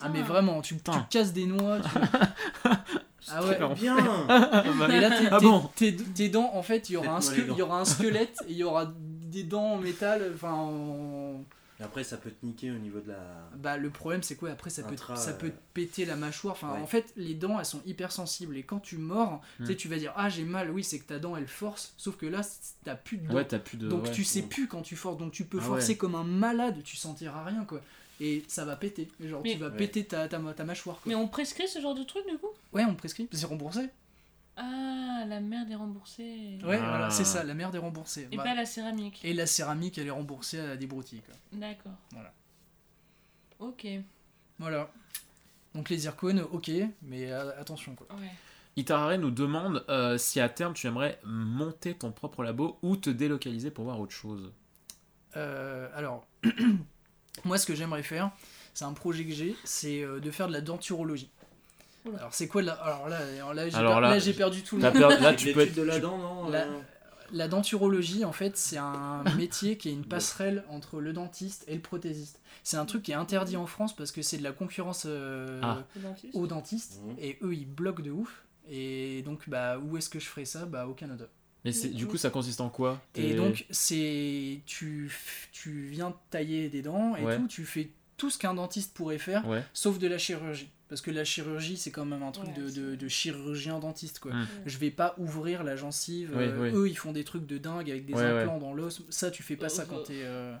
Ah, 0.00 0.08
mais 0.10 0.20
vraiment, 0.20 0.60
tu, 0.60 0.76
tu 0.76 0.90
casses 1.08 1.32
des 1.32 1.46
noix. 1.46 1.78
tu- 1.80 1.88
ah 3.32 3.44
ouais. 3.44 3.58
Bien 3.76 3.96
Ah, 4.28 4.62
bah, 4.78 4.88
Et 4.94 5.00
là, 5.00 5.10
tes, 5.18 5.28
Ah 5.30 5.38
tes- 5.38 5.46
bon 5.46 5.70
tes- 5.74 5.96
tes 5.96 6.28
dents, 6.28 6.50
en 6.54 6.62
fait, 6.62 6.90
il 6.90 6.94
y 6.94 6.96
aura 6.96 7.16
un, 7.16 7.20
il 7.20 7.56
y 7.56 7.62
aura 7.62 7.80
un 7.80 7.84
squelette 7.86 8.36
et 8.46 8.50
il 8.52 8.56
y 8.58 8.64
aura 8.64 8.92
des 8.98 9.44
dents 9.44 9.72
en 9.74 9.78
métal, 9.78 10.32
enfin, 10.34 10.52
en- 10.52 11.44
Et 11.78 11.82
après, 11.82 12.04
ça 12.04 12.16
peut 12.16 12.30
te 12.30 12.44
niquer 12.46 12.70
au 12.70 12.78
niveau 12.78 13.00
de 13.00 13.08
la. 13.08 13.50
Bah 13.56 13.76
le 13.76 13.90
problème 13.90 14.22
c'est 14.22 14.34
quoi 14.36 14.50
après 14.50 14.70
ça 14.70 14.82
peut 14.82 14.92
Intra, 14.94 15.14
ça 15.16 15.32
peut 15.34 15.48
euh, 15.48 15.50
te 15.50 15.56
péter 15.74 16.04
la 16.06 16.16
mâchoire. 16.16 16.54
Enfin 16.54 16.72
ouais. 16.74 16.80
en 16.80 16.86
fait 16.86 17.12
les 17.16 17.34
dents 17.34 17.58
elles 17.58 17.66
sont 17.66 17.82
hyper 17.84 18.12
sensibles 18.12 18.56
et 18.56 18.62
quand 18.62 18.80
tu 18.80 18.96
mords, 18.96 19.42
tu 19.58 19.66
sais 19.66 19.72
Hmm. 19.74 19.76
tu 19.76 19.88
vas 19.88 19.96
dire 19.98 20.12
ah 20.16 20.28
j'ai 20.30 20.44
mal 20.44 20.70
oui 20.70 20.82
c'est 20.82 20.98
que 20.98 21.04
ta 21.04 21.18
dent 21.18 21.36
elle 21.36 21.46
force 21.46 21.92
sauf 21.98 22.16
que 22.16 22.24
là 22.26 22.40
t'as 22.84 22.94
plus 22.94 23.18
de 23.18 23.26
dents. 23.28 23.34
Ouais, 23.34 23.44
t'as 23.46 23.58
plus 23.58 23.76
de. 23.76 23.88
donc 23.88 24.04
ouais. 24.04 24.10
tu 24.10 24.24
sais 24.24 24.42
plus 24.42 24.68
quand 24.68 24.80
tu 24.82 24.96
forces 24.96 25.18
donc 25.18 25.32
tu 25.32 25.44
peux 25.44 25.58
Ah 25.60 25.64
forcer 25.64 25.90
ouais. 25.92 25.96
comme 25.96 26.14
un 26.14 26.24
malade 26.24 26.82
tu 26.82 26.96
sentiras 26.96 27.44
rien 27.44 27.64
quoi. 27.66 27.80
Et 28.18 28.42
ça 28.48 28.64
va 28.64 28.76
péter, 28.76 29.08
genre 29.20 29.42
Mais- 29.44 29.52
tu 29.52 29.58
vas 29.58 29.68
Ouais. 29.68 29.76
péter 29.76 30.06
ta, 30.06 30.26
ta, 30.26 30.38
ta 30.38 30.64
mâchoire. 30.64 30.96
Quoi. 31.02 31.10
Mais 31.10 31.14
on 31.14 31.28
prescrit 31.28 31.68
ce 31.68 31.82
genre 31.82 31.94
de 31.94 32.02
truc 32.02 32.26
du 32.26 32.38
coup? 32.38 32.48
Ouais, 32.72 32.82
on 32.84 32.94
prescrit, 32.94 33.28
c'est 33.30 33.44
remboursé. 33.44 33.90
Ah, 34.56 35.24
la 35.28 35.40
merde 35.40 35.70
est 35.70 35.74
remboursée. 35.74 36.58
Ouais, 36.64 36.78
Ah. 36.82 36.88
voilà, 36.88 37.10
c'est 37.10 37.24
ça, 37.24 37.44
la 37.44 37.52
merde 37.54 37.74
est 37.74 37.78
remboursée. 37.78 38.28
Et 38.32 38.36
Bah, 38.36 38.42
pas 38.44 38.54
la 38.54 38.64
céramique. 38.64 39.20
et 39.24 39.34
la 39.34 39.46
céramique, 39.46 39.98
elle 39.98 40.06
est 40.06 40.10
remboursée 40.10 40.58
à 40.60 40.76
des 40.76 40.86
broutilles. 40.86 41.20
Quoi. 41.22 41.34
D'accord. 41.52 41.92
Voilà. 42.12 42.32
Ok. 43.58 43.86
Voilà. 44.58 44.90
Donc 45.74 45.90
les 45.90 45.98
zircones, 45.98 46.40
ok, 46.52 46.70
mais 47.02 47.30
euh, 47.30 47.58
attention 47.60 47.94
quoi. 47.94 48.06
Ouais. 48.18 48.30
Itarare 48.76 49.18
nous 49.18 49.30
demande 49.30 49.84
euh, 49.90 50.16
si 50.18 50.40
à 50.40 50.48
terme 50.48 50.72
tu 50.74 50.86
aimerais 50.86 51.18
monter 51.24 51.94
ton 51.94 52.12
propre 52.12 52.42
labo 52.42 52.78
ou 52.82 52.96
te 52.96 53.10
délocaliser 53.10 53.70
pour 53.70 53.84
voir 53.84 54.00
autre 54.00 54.12
chose? 54.12 54.52
Euh, 55.36 55.88
alors, 55.94 56.26
moi 57.44 57.58
ce 57.58 57.66
que 57.66 57.74
j'aimerais 57.74 58.02
faire, 58.02 58.30
c'est 58.72 58.84
un 58.86 58.92
projet 58.94 59.24
que 59.26 59.32
j'ai, 59.32 59.54
c'est 59.64 60.02
euh, 60.02 60.18
de 60.20 60.30
faire 60.30 60.48
de 60.48 60.52
la 60.54 60.60
denturologie. 60.62 61.30
Alors 62.16 62.32
c'est 62.34 62.48
quoi 62.48 62.62
la... 62.62 62.72
Alors 62.74 63.08
là, 63.08 63.18
alors 63.36 63.54
là, 63.54 63.68
j'ai 63.68 63.76
Alors 63.76 63.96
per- 63.96 64.00
là, 64.02 64.18
j'ai 64.18 64.32
perdu 64.32 64.62
tout 64.62 64.76
le 64.76 64.82
monde. 64.82 64.94
Là, 65.20 65.34
tu 65.34 65.52
peux 65.52 65.60
l'étude 65.60 65.72
être. 65.72 65.76
de 65.76 65.82
la 65.82 65.98
dent, 65.98 66.18
non 66.18 66.48
La- 66.48 66.64
euh, 66.66 66.78
La 67.32 67.48
denturologie, 67.48 68.24
en 68.24 68.32
fait, 68.32 68.56
c'est 68.56 68.76
un 68.78 69.24
métier 69.36 69.76
qui 69.76 69.88
est 69.88 69.92
une 69.92 70.04
passerelle 70.04 70.64
entre 70.68 71.00
le 71.00 71.12
dentiste 71.12 71.64
et 71.68 71.74
le 71.74 71.80
prothésiste. 71.80 72.40
C'est 72.62 72.76
un 72.76 72.84
truc 72.86 73.02
qui 73.02 73.12
est 73.12 73.16
interdit 73.16 73.56
en 73.56 73.66
France 73.66 73.94
parce 73.96 74.12
que 74.12 74.22
c'est 74.22 74.38
de 74.38 74.42
la 74.44 74.52
concurrence 74.52 75.04
euh, 75.06 75.60
Ah. 75.62 75.82
Aux 76.34 76.46
dentistes 76.46 77.00
Mhm. 77.04 77.16
et 77.18 77.38
eux 77.42 77.54
ils 77.54 77.66
bloquent 77.66 78.02
de 78.02 78.10
ouf. 78.10 78.44
Et 78.68 79.22
donc, 79.22 79.48
bah, 79.48 79.78
où 79.78 79.96
est-ce 79.96 80.08
que 80.10 80.18
je 80.18 80.26
ferais 80.26 80.44
ça? 80.44 80.66
Bah, 80.66 80.86
au 80.88 80.94
Canada. 80.94 81.26
Mais 81.64 81.72
c'est- 81.72 81.88
du 81.88 82.06
coup, 82.06 82.16
ça 82.16 82.30
consiste 82.30 82.60
en 82.60 82.68
quoi? 82.68 83.00
Et 83.16 83.34
donc, 83.34 83.66
c'est. 83.70 84.60
Tu, 84.66 85.10
tu 85.52 85.88
viens 85.88 86.14
tailler 86.30 86.68
des 86.68 86.82
dents 86.82 87.16
et 87.16 87.24
Ouais. 87.24 87.36
tout, 87.36 87.46
tu 87.48 87.64
fais 87.64 87.90
tout 88.16 88.30
ce 88.30 88.38
qu'un 88.38 88.54
dentiste 88.54 88.94
pourrait 88.94 89.18
faire, 89.18 89.46
Ouais. 89.48 89.62
sauf 89.72 89.98
de 89.98 90.06
la 90.06 90.16
chirurgie. 90.18 90.70
Parce 90.88 91.00
que 91.00 91.10
la 91.10 91.24
chirurgie, 91.24 91.76
c'est 91.76 91.90
quand 91.90 92.04
même 92.04 92.22
un 92.22 92.30
truc 92.30 92.48
Ouais, 92.48 92.54
de, 92.54 92.70
de, 92.70 92.94
de 92.94 93.08
chirurgien 93.08 93.80
dentiste, 93.80 94.20
quoi. 94.20 94.32
Mm. 94.32 94.46
Je 94.66 94.78
vais 94.78 94.90
pas 94.92 95.14
ouvrir 95.18 95.64
la 95.64 95.74
gencive. 95.74 96.30
Oui, 96.36 96.44
euh, 96.44 96.62
oui. 96.62 96.70
Eux, 96.74 96.88
ils 96.88 96.94
font 96.96 97.10
des 97.12 97.24
trucs 97.24 97.44
de 97.46 97.58
dingue 97.58 97.90
avec 97.90 98.06
des 98.06 98.14
Ouais, 98.14 98.20
ouais. 98.22 98.42
implants 98.42 98.58
dans 98.58 98.72
l'os. 98.72 99.02
Ça, 99.10 99.30
tu 99.32 99.42
fais 99.42 99.56
pas 99.56 99.68
ça 99.68 99.84
quand 99.84 100.04
t'es. 100.04 100.20
euh, 100.22 100.56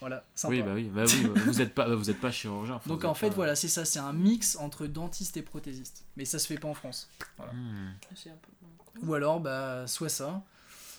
Voilà, 0.00 0.24
sympa. 0.34 0.52
Oui, 0.54 0.62
bah 0.62 0.72
oui, 0.74 0.90
bah 0.92 1.04
oui, 1.06 1.26
bah, 1.32 1.40
vous 1.46 1.60
êtes 1.62 1.74
pas, 1.74 1.94
vous 1.94 2.10
êtes 2.10 2.20
pas 2.20 2.32
chirurgien. 2.32 2.74
enfin, 2.74 2.90
Donc 2.90 3.04
en 3.04 3.14
fait, 3.14 3.28
pas- 3.28 3.34
voilà, 3.36 3.54
c'est 3.54 3.68
ça, 3.68 3.84
c'est 3.84 4.00
un 4.00 4.12
mix 4.12 4.56
entre 4.56 4.86
dentiste 4.86 5.36
et 5.36 5.42
prothésiste. 5.42 6.04
Mais 6.16 6.24
ça 6.24 6.38
se 6.40 6.46
fait 6.48 6.58
pas 6.58 6.68
en 6.68 6.74
France. 6.74 7.08
Hmm. 7.38 7.88
Un 8.26 8.30
peu. 8.30 9.06
Ou 9.06 9.14
alors, 9.14 9.38
bah, 9.40 9.86
soit 9.86 10.08
ça, 10.08 10.42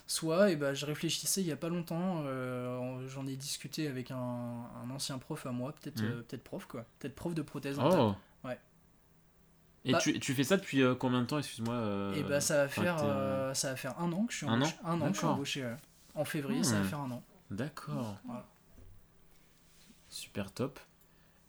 soit, 0.08 0.52
et 0.52 0.56
bah, 0.56 0.74
je 0.74 0.86
réfléchissais 0.86 1.42
il 1.42 1.48
y 1.48 1.52
a 1.52 1.56
pas 1.56 1.70
longtemps, 1.70 2.24
euh, 2.26 3.08
j'en 3.08 3.26
ai 3.28 3.36
discuté 3.36 3.88
avec 3.88 4.12
un, 4.12 4.18
un 4.18 4.90
ancien 4.92 5.18
prof 5.18 5.46
à 5.46 5.52
moi, 5.52 5.74
peut-être 5.74 6.02
Mhm. 6.02 6.08
euh, 6.12 6.22
peut-être 6.22 6.44
prof, 6.44 6.66
quoi. 6.66 6.86
Peut-être 7.00 7.16
prof 7.16 7.34
de 7.34 7.42
prothèse 7.42 7.78
dentaire. 7.78 8.00
Oh. 8.44 8.48
Ouais. 8.48 8.60
Et 9.86 9.92
Bah- 9.94 10.00
tu, 10.00 10.20
tu 10.20 10.34
fais 10.34 10.44
ça 10.44 10.58
depuis 10.58 10.82
euh, 10.82 10.96
combien 10.96 11.22
de 11.22 11.26
temps, 11.28 11.38
excuse-moi 11.40 12.12
et 12.16 12.24
bah, 12.24 12.40
ça 12.42 12.58
va, 12.58 12.68
faire, 12.68 13.00
ça 13.56 13.70
va 13.72 13.76
faire 13.76 14.00
un 14.00 14.12
an 14.12 14.26
que 14.26 14.32
je 14.34 14.38
suis 14.38 14.48
Un 14.48 14.54
embauché. 14.62 14.76
an 14.84 14.90
Un 14.92 15.02
an 15.02 15.08
que 15.08 15.14
je 15.14 15.18
suis 15.18 15.28
embauché. 15.28 15.74
En 16.16 16.26
février, 16.26 16.64
ça 16.64 16.76
va 16.78 16.82
Hmm. 16.82 16.88
faire 16.88 17.00
un 17.00 17.12
an. 17.12 17.24
D'accord. 17.52 18.18
Voilà. 18.26 18.46
Super 20.10 20.52
top. 20.52 20.80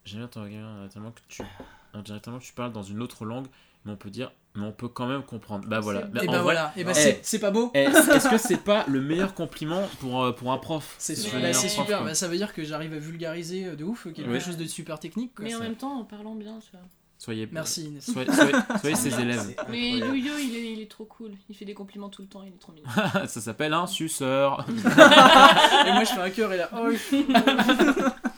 J'aime 0.05 0.21
bien 0.21 0.29
ton 0.29 0.43
regard 0.45 0.89
tu, 1.29 1.43
que 1.43 2.39
tu 2.41 2.53
parles 2.53 2.73
dans 2.73 2.83
une 2.83 3.01
autre 3.03 3.25
langue, 3.25 3.47
mais 3.87 3.93
on 3.93 3.97
peut 3.97 4.11
dire, 4.11 4.33
mais 4.57 4.67
on 4.67 4.73
peut 4.73 4.89
quand 4.89 5.07
même 5.07 5.23
comprendre. 5.23 5.67
Bah 5.69 5.81
voilà. 5.81 6.03
Bah, 6.03 6.21
et 6.23 6.27
bah 6.27 6.33
vrai, 6.33 6.43
voilà, 6.43 6.73
et 6.77 6.83
bah 6.85 6.91
eh, 6.91 6.99
c'est 6.99 7.21
c'est 7.23 7.39
pas 7.39 7.51
beau 7.53 7.71
eh, 7.73 7.79
Est-ce 7.85 8.29
que 8.29 8.37
c'est 8.37 8.57
pas 8.63 8.85
le 8.89 9.01
meilleur 9.01 9.33
compliment 9.33 9.89
pour, 10.01 10.23
euh, 10.25 10.33
pour 10.33 10.53
un 10.53 10.59
prof? 10.59 10.97
C'est 10.99 11.15
bah, 11.33 11.51
prof, 11.51 11.69
super, 11.69 11.99
quoi. 11.99 12.07
bah, 12.09 12.15
ça 12.15 12.27
veut 12.29 12.37
dire 12.37 12.53
que 12.53 12.65
j'arrive 12.65 12.93
à 12.93 12.99
vulgariser 12.99 13.67
euh, 13.67 13.77
de 13.77 13.85
ouf 13.85 14.09
quelque 14.13 14.41
chose 14.41 14.57
de 14.57 14.67
super 14.67 14.99
technique. 14.99 15.35
quoi. 15.35 15.45
Mais 15.45 15.55
en 15.55 15.61
même 15.61 15.77
temps, 15.77 16.01
en 16.01 16.05
parlant 16.05 16.35
bien, 16.35 16.59
tu 16.59 16.73
vois. 16.73 16.81
Soyez, 17.19 17.49
Merci 17.51 17.85
Inès. 17.87 18.05
Soyez, 18.13 18.31
soyez- 18.31 18.53
soyez 18.79 18.95
ses 18.97 19.21
élèves. 19.21 19.55
Mais. 19.71 19.93
Yo-Yo, 19.93 20.33
il 20.39 20.55
est, 20.55 20.73
il 20.73 20.81
est 20.83 20.91
trop 20.91 21.07
cool. 21.07 21.31
Il 21.49 21.57
fait 21.57 21.65
des 21.65 21.73
compliments 21.73 22.11
tout 22.11 22.21
le 22.21 22.29
temps, 22.29 22.43
il 22.43 22.49
est 22.49 22.59
trop 22.61 22.73
mignon. 22.73 22.89
Ça 23.27 23.41
s'appelle 23.41 23.73
un 23.73 23.87
suceur. 23.87 24.67
et 24.69 25.93
moi 25.93 26.05
je 26.05 26.11
fais 26.13 26.21
un 26.21 26.31
cœur 26.31 26.53
et 26.53 26.59
là, 26.59 26.69
oh, 26.75 26.89
oui. 26.89 27.27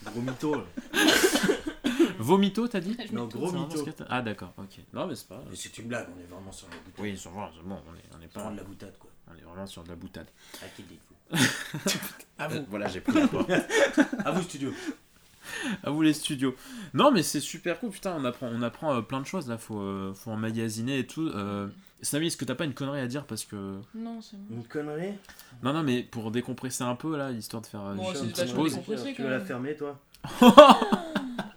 Gros 0.05 0.21
mytho. 0.21 0.55
là. 0.55 0.63
Vomito, 2.29 2.69
t'as 2.69 2.81
dit 2.81 2.95
Je 3.09 3.15
Non, 3.15 3.27
gros 3.27 3.51
mytho. 3.51 3.87
Ah 4.11 4.21
d'accord, 4.21 4.53
ok. 4.59 4.81
Non 4.93 5.07
mais 5.07 5.15
c'est 5.15 5.29
pas. 5.29 5.43
Mais 5.49 5.57
c'est 5.57 5.77
une 5.79 5.89
blague, 5.89 6.09
on 6.15 6.21
est 6.21 6.27
vraiment 6.27 6.53
sur 6.53 6.69
la 6.69 6.77
boutade. 6.77 6.95
Oui, 6.99 7.17
sur 7.17 7.33
moi, 7.33 7.51
c'est 7.57 7.67
bon, 7.67 7.77
on 7.89 7.95
est, 7.97 8.19
on 8.19 8.23
est 8.23 8.29
Pas 8.29 8.51
de 8.51 8.57
la 8.57 8.65
boutade, 8.65 8.95
quoi. 8.99 9.11
on 9.33 9.39
est 9.39 9.41
vraiment 9.43 9.67
sur 9.67 9.83
de 9.83 9.89
la 9.89 9.97
boutade. 9.97 10.27
À 10.63 10.69
qui 10.69 10.83
dites-vous 10.83 11.09
à 12.39 12.49
vous. 12.49 12.65
Voilà, 12.69 12.89
j'ai 12.89 13.01
pris 13.01 13.19
la 13.19 13.29
porte. 13.29 13.51
À 14.25 14.31
vous, 14.31 14.43
studio. 14.43 14.73
à 15.83 15.91
vous 15.91 16.03
les 16.03 16.13
studios. 16.13 16.55
Non 16.93 17.11
mais 17.11 17.23
c'est 17.23 17.41
super 17.41 17.81
cool, 17.81 17.91
putain, 17.91 18.15
on 18.19 18.25
apprend, 18.27 18.49
on 18.53 18.61
apprend 18.63 18.95
euh, 18.95 19.01
plein 19.01 19.21
de 19.21 19.27
choses 19.27 19.49
là, 19.49 19.57
faut, 19.57 19.81
euh, 19.81 20.13
faut 20.15 20.31
emmagasiner 20.31 20.99
et 20.99 21.07
tout. 21.07 21.29
Euh... 21.29 21.69
Samy, 22.01 22.29
est-ce 22.29 22.37
que 22.37 22.45
t'as 22.45 22.55
pas 22.55 22.65
une 22.65 22.75
connerie 22.75 23.01
à 23.01 23.09
dire 23.09 23.25
parce 23.25 23.45
que 23.45 23.81
Non, 23.95 24.21
c'est 24.21 24.37
bon. 24.37 24.57
Une 24.57 24.65
connerie? 24.65 25.15
Non 25.63 25.73
non 25.73 25.83
mais 25.83 26.03
pour 26.03 26.31
décompresser 26.31 26.85
un 26.85 26.95
peu 26.95 27.17
là, 27.17 27.31
histoire 27.33 27.63
de 27.63 27.67
faire 27.67 27.81
Bon, 27.95 28.13
une 28.13 28.31
petite 28.31 28.55
pause. 28.55 28.79
Tu 29.17 29.23
veux 29.23 29.31
la 29.31 29.41
fermer, 29.41 29.75
toi? 29.77 29.99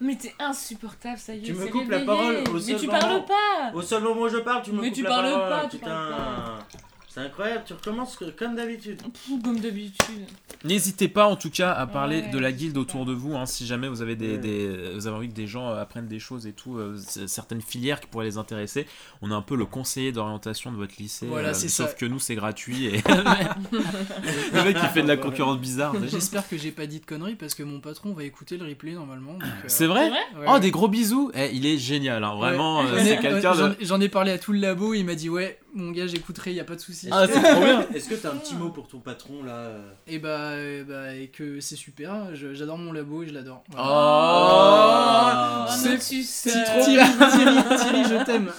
Mais 0.01 0.15
t'es 0.15 0.33
insupportable, 0.39 1.17
ça 1.19 1.33
y 1.35 1.39
est. 1.39 1.41
Tu 1.43 1.53
me 1.53 1.67
coupes 1.67 1.89
la 1.89 1.99
parole 2.01 2.43
au 2.49 2.53
Mais 2.53 2.59
seul 2.59 2.79
tu 2.79 2.87
moment. 2.87 2.99
parles 2.99 3.25
pas 3.25 3.71
Au 3.73 3.81
seul 3.83 4.01
moment 4.03 4.21
où 4.21 4.29
je 4.29 4.37
parle, 4.37 4.63
tu 4.63 4.71
me 4.71 4.81
Mais 4.81 4.87
coupes 4.87 4.95
tu 4.97 5.03
la 5.03 5.09
parles 5.09 5.31
parole, 5.31 5.49
pas, 5.49 5.67
tu 5.69 5.77
putain. 5.77 5.87
parles 5.89 6.63
C'est 7.13 7.19
incroyable, 7.19 7.63
tu 7.65 7.73
recommences 7.73 8.15
que- 8.15 8.29
comme 8.31 8.55
d'habitude. 8.55 9.01
Comme 9.43 9.59
d'habitude. 9.59 10.25
N'hésitez 10.63 11.09
pas 11.09 11.25
en 11.27 11.35
tout 11.35 11.49
cas 11.49 11.71
à 11.73 11.85
parler 11.85 12.21
Ouais, 12.21 12.29
de 12.29 12.39
la 12.39 12.53
guilde 12.53 12.77
autour 12.77 13.05
de 13.05 13.11
vous, 13.11 13.35
hein, 13.35 13.45
si 13.45 13.65
jamais 13.65 13.89
vous 13.89 14.01
avez 14.01 14.15
des, 14.15 14.31
Ouais. 14.33 14.37
des- 14.37 14.91
vous 14.95 15.07
avez 15.07 15.17
envie 15.17 15.27
que 15.27 15.33
des 15.33 15.45
gens 15.47 15.69
euh, 15.71 15.81
apprennent 15.81 16.07
des 16.07 16.19
choses 16.19 16.47
et 16.47 16.53
tout, 16.53 16.77
euh, 16.77 16.97
certaines 17.27 17.61
filières 17.61 17.99
qui 17.99 18.07
pourraient 18.07 18.27
les 18.27 18.37
intéresser. 18.37 18.87
On 19.21 19.29
est 19.29 19.33
un 19.33 19.41
peu 19.41 19.57
le 19.57 19.65
conseiller 19.65 20.13
d'orientation 20.13 20.71
de 20.71 20.77
votre 20.77 20.93
lycée, 20.99 21.25
Voilà, 21.27 21.49
euh, 21.49 21.53
sauf 21.53 21.69
ça. 21.89 21.93
que 21.93 22.05
nous 22.05 22.19
c'est 22.19 22.35
gratuit 22.35 22.85
et 22.85 23.01
le 23.73 24.63
mec 24.63 24.77
il 24.81 24.89
fait 24.89 25.01
de 25.03 25.07
la 25.07 25.17
concurrence 25.17 25.59
bizarre. 25.59 25.93
J'espère 26.09 26.47
que 26.47 26.57
j'ai 26.57 26.71
pas 26.71 26.85
dit 26.85 26.99
de 27.01 27.05
conneries 27.05 27.35
parce 27.35 27.55
que 27.55 27.63
mon 27.63 27.79
patron 27.81 28.13
va 28.13 28.23
écouter 28.23 28.57
le 28.57 28.65
replay 28.65 28.93
normalement. 28.93 29.37
euh, 29.41 29.45
C'est 29.67 29.85
vrai, 29.87 30.03
C'est 30.05 30.09
vrai? 30.37 30.45
Ouais, 30.47 30.53
Oh 30.55 30.59
des 30.59 30.71
gros 30.71 30.87
bisous. 30.87 31.31
Eh, 31.35 31.49
il 31.53 31.65
est 31.65 31.77
génial, 31.77 32.23
hein, 32.23 32.35
vraiment. 32.35 32.79
Ouais. 32.81 32.85
euh, 32.85 32.89
J'en 32.91 32.97
ai- 32.97 33.05
c'est 33.05 33.17
quelqu'un 33.19 33.53
j'en- 33.53 33.67
de. 33.69 33.75
J'en 33.81 33.99
ai 34.01 34.09
parlé 34.09 34.31
à 34.31 34.37
tout 34.37 34.53
le 34.53 34.59
labo, 34.59 34.93
il 34.93 35.03
m'a 35.05 35.15
dit 35.15 35.29
ouais, 35.29 35.59
mon 35.73 35.91
gars, 35.91 36.07
j'écouterai, 36.07 36.53
y 36.53 36.59
a 36.59 36.63
pas 36.63 36.75
de 36.75 36.81
souci. 36.81 37.07
Ah, 37.11 37.25
c'est 37.31 37.41
trop 37.41 37.61
bien. 37.61 37.85
Est-ce 37.93 38.09
que 38.09 38.15
t'as 38.15 38.29
un 38.31 38.35
petit 38.37 38.55
mot 38.55 38.69
pour 38.69 38.87
ton 38.87 38.99
patron 38.99 39.43
là 39.43 39.53
euh 39.53 39.91
Et 40.07 40.19
bah, 40.19 40.51
euh, 40.51 40.83
bah, 40.83 41.15
et 41.15 41.27
que 41.27 41.59
c'est 41.59 41.75
super, 41.75 42.33
je- 42.35 42.53
j'adore 42.53 42.77
mon 42.77 42.91
labo 42.91 43.23
et 43.23 43.27
je 43.27 43.33
l'adore. 43.33 43.63
Voilà. 43.69 43.87
Oh, 43.89 45.65
Oh, 45.67 45.71
c'est- 45.71 45.89
non, 45.89 45.95
tu 45.97 46.23
C'est 46.23 46.49
sais. 46.49 46.63
trop 46.63 46.83
Thierry, 46.83 47.09
Thierry, 47.17 47.77
Thierry, 47.77 48.03
je 48.03 48.25
t'aime. 48.25 48.51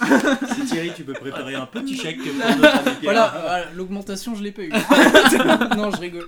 Si 0.55 0.65
Thierry, 0.65 0.91
tu 0.95 1.03
peux 1.03 1.13
préparer 1.13 1.55
un 1.55 1.65
petit 1.65 1.95
chèque 1.97 2.17
pour 2.17 2.33
notre 2.33 2.65
ami 2.65 2.83
Pierre. 2.83 2.97
Voilà, 3.03 3.33
voilà, 3.41 3.65
l'augmentation, 3.75 4.35
je 4.35 4.43
l'ai 4.43 4.51
pas 4.51 4.63
eu. 4.63 4.69
non, 5.77 5.91
je 5.91 5.97
rigole. 5.97 6.27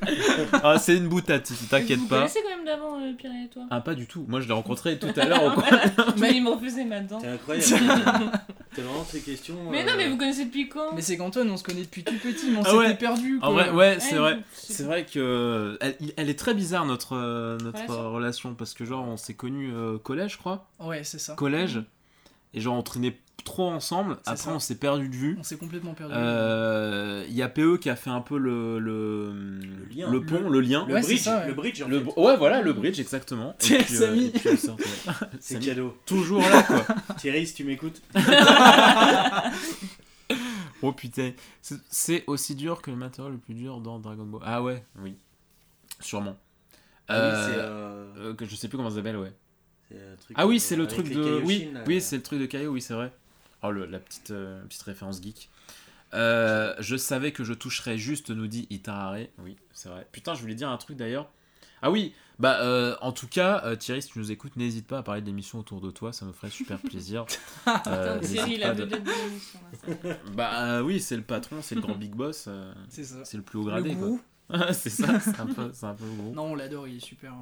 Ah, 0.64 0.78
c'est 0.78 0.96
une 0.98 1.08
boutade, 1.08 1.46
si 1.46 1.54
tu 1.56 1.64
Vous 1.96 2.08
pas. 2.08 2.18
connaissez 2.18 2.40
quand 2.44 2.56
même 2.58 2.66
d'avant, 2.66 3.00
euh, 3.00 3.14
Pierre 3.18 3.32
et 3.46 3.50
toi? 3.50 3.64
Ah, 3.72 3.82
pas 3.82 3.96
du 3.96 4.06
tout. 4.08 4.26
Moi, 4.28 4.42
je 4.42 4.48
l'ai 4.48 4.54
rencontré 4.54 4.98
tout 5.00 5.08
à 5.16 5.26
l'heure 5.26 5.44
au 5.44 5.52
coin. 5.52 5.66
Mais 6.18 6.34
il 6.36 6.44
m'en 6.44 6.58
faisait 6.60 6.86
maintenant. 6.86 7.20
C'est 7.22 7.28
incroyable. 7.30 7.66
T'as 8.76 8.82
vraiment 8.82 9.06
ces 9.10 9.22
questions. 9.22 9.56
Mais 9.72 9.84
euh, 9.84 9.86
non, 9.86 9.94
mais 9.98 10.10
vous 10.10 10.18
connaissez 10.18 10.46
depuis 10.46 10.68
quand 10.76 10.94
Mais 10.96 11.02
c'est 11.02 11.18
qu'Antoine, 11.18 11.50
on 11.50 11.58
se 11.58 11.64
connaît 11.64 11.82
depuis 11.82 12.04
tout 12.04 12.14
petit, 12.22 12.52
mais 12.52 12.58
on 12.58 12.62
Ah 12.62 12.66
s'était 12.66 12.78
ouais. 12.78 12.96
perdu. 12.96 13.40
En 13.42 13.52
vrai, 13.54 13.70
ouais, 13.72 13.98
c'est 14.00 14.14
Ouais, 14.14 14.20
vrai. 14.20 14.40
c'est- 14.54 14.84
vrai 14.84 15.06
que 15.06 15.78
elle, 15.82 15.96
elle 16.18 16.30
est 16.30 16.38
très 16.40 16.54
bizarre 16.54 16.86
notre 16.86 17.16
euh, 17.16 17.58
notre 17.60 17.80
Relation. 17.80 17.94
euh, 18.04 18.10
relation 18.10 18.54
parce 18.56 18.74
que 18.74 18.86
genre 18.86 19.08
on 19.08 19.18
s'est 19.18 19.34
connus 19.34 19.72
euh, 19.74 19.98
collège, 19.98 20.34
je 20.34 20.38
crois, 20.38 20.68
Ouais, 20.80 21.04
c'est 21.04 21.20
ça. 21.20 21.34
collège, 21.36 21.82
et 22.54 22.62
genre 22.62 22.76
on 22.76 22.84
traînait 22.84 23.18
trop 23.44 23.70
ensemble. 23.70 24.18
C'est 24.24 24.32
Après 24.32 24.44
ça. 24.44 24.52
on 24.54 24.60
s'est 24.60 24.74
perdu 24.76 25.08
de 25.08 25.14
vue. 25.16 25.38
On 25.40 25.44
s'est 25.44 25.58
complètement 25.58 25.94
perdu. 25.94 26.16
Euh, 26.18 27.24
Il 27.30 27.36
y 27.36 27.44
a 27.44 27.48
PE 27.48 27.78
qui 27.78 27.92
a 27.92 27.96
fait 27.96 28.10
un 28.10 28.22
peu 28.22 28.40
le 28.40 28.80
le, 28.80 29.34
lien. 29.96 30.10
le 30.10 30.26
pont, 30.26 30.50
le, 30.50 30.62
lien. 30.62 30.84
Le 30.88 30.96
Ouais, 30.96 31.02
c'est 31.04 31.10
bridge, 31.10 31.22
ça, 31.22 31.38
ouais. 31.42 31.48
le 31.48 31.54
bridge 31.54 31.82
en 31.84 31.88
Le- 31.88 32.00
fait. 32.04 32.20
ouais 32.20 32.38
voilà 32.38 32.62
le 32.64 32.74
bridge 32.74 33.00
exactement. 33.00 33.56
Et 33.70 33.78
puis, 33.84 34.32
puis. 34.34 34.50
C'est 35.40 35.60
cadeau. 35.60 35.96
toujours 36.08 36.42
là 36.42 36.64
quoi. 36.64 36.86
Thierry, 37.20 37.46
si 37.46 37.54
tu 37.54 37.64
m'écoutes. 37.66 38.02
Oh 40.88 40.94
putain, 40.94 41.34
C'est- 41.90 42.24
aussi 42.28 42.56
dur 42.56 42.82
que 42.82 42.92
le 42.92 42.98
matériau 42.98 43.30
le 43.32 43.38
plus 43.38 43.54
dur 43.54 43.80
dans 43.82 44.00
Dragon 44.00 44.26
Ball. 44.26 44.42
Ah 44.46 44.62
ouais, 44.62 44.84
oui, 45.00 45.16
sûrement. 46.00 46.38
Ah 47.08 47.14
oui, 47.14 47.20
Euh, 47.20 47.48
euh, 47.58 48.14
euh, 48.18 48.34
que 48.34 48.46
je 48.46 48.56
sais 48.56 48.68
plus 48.68 48.78
comment 48.78 48.90
ça 48.90 48.98
s'appelle, 48.98 49.18
ouais. 49.18 49.34
truc, 50.20 50.36
Ah 50.36 50.48
oui, 50.48 50.60
c'est 50.60 50.76
le 50.76 50.88
truc 50.88 51.10
de. 51.10 51.42
Oui, 51.44 51.70
là. 51.74 51.84
oui 51.88 52.02
c'est 52.02 52.18
le 52.18 52.24
truc 52.24 52.40
de 52.40 52.46
Kaio, 52.46 52.72
oui, 52.72 52.82
c'est 52.82 52.94
vrai. 52.96 53.14
Oh, 53.64 53.72
le- 53.72 53.86
la 53.86 54.00
petite, 54.00 54.32
euh, 54.32 54.64
petite 54.66 54.82
référence 54.84 55.22
geek. 55.22 55.50
Euh, 56.14 56.74
je 56.80 56.96
savais 56.96 57.32
que 57.32 57.44
je 57.44 57.54
toucherais 57.54 57.98
juste, 57.98 58.30
nous 58.30 58.48
dit 58.48 58.68
Itarare. 58.70 59.26
Oui, 59.40 59.58
c'est 59.74 59.90
vrai. 59.90 60.08
Putain, 60.12 60.34
je 60.34 60.42
voulais 60.42 60.56
dire 60.56 60.70
un 60.70 60.78
truc 60.78 60.98
d'ailleurs. 60.98 61.30
Ah 61.82 61.92
oui, 61.92 62.14
bah 62.40 62.60
euh, 62.62 62.96
en 63.02 63.12
tout 63.12 63.28
cas, 63.28 63.62
euh, 63.66 63.76
Thierry, 63.76 64.02
si 64.02 64.10
tu 64.10 64.20
nous 64.20 64.32
écoutes, 64.32 64.56
n'hésite 64.58 64.88
pas 64.88 64.98
à 65.00 65.04
parler 65.04 65.22
de 65.22 65.26
l'émission 65.28 65.60
autour 65.60 65.80
de 65.82 65.90
toi, 65.92 66.12
ça 66.14 66.26
me 66.26 66.32
ferait 66.34 66.50
super 66.50 66.80
plaisir. 66.80 67.26
Euh, 67.88 68.20
Thierry, 68.20 68.60
pas 68.60 68.68
la 68.70 68.74
de-. 68.74 68.90
Bah 70.36 70.64
euh, 70.66 70.82
oui, 70.82 71.00
c'est 71.00 71.16
le 71.18 71.24
patron, 71.24 71.58
c'est 71.62 71.76
le 71.76 71.82
grand 71.82 71.96
big 71.96 72.14
boss, 72.14 72.46
euh, 72.48 72.74
C'est 72.90 73.04
ça. 73.04 73.24
c'est 73.26 73.38
le 73.38 73.44
plus 73.44 73.60
haut 73.60 73.64
Le 73.64 73.70
gradé 73.70 73.94
gourou. 73.96 74.22
quoi. 74.50 74.74
c'est 74.74 74.90
ça, 74.90 75.20
c'est 75.20 75.40
un 75.40 75.48
peu, 75.48 75.72
c'est 75.74 75.86
un 75.86 75.94
peu 75.96 76.06
gros. 76.18 76.32
Non, 76.34 76.44
on 76.52 76.56
l'adore, 76.56 76.88
il 76.88 76.98
est 76.98 77.00
super. 77.00 77.34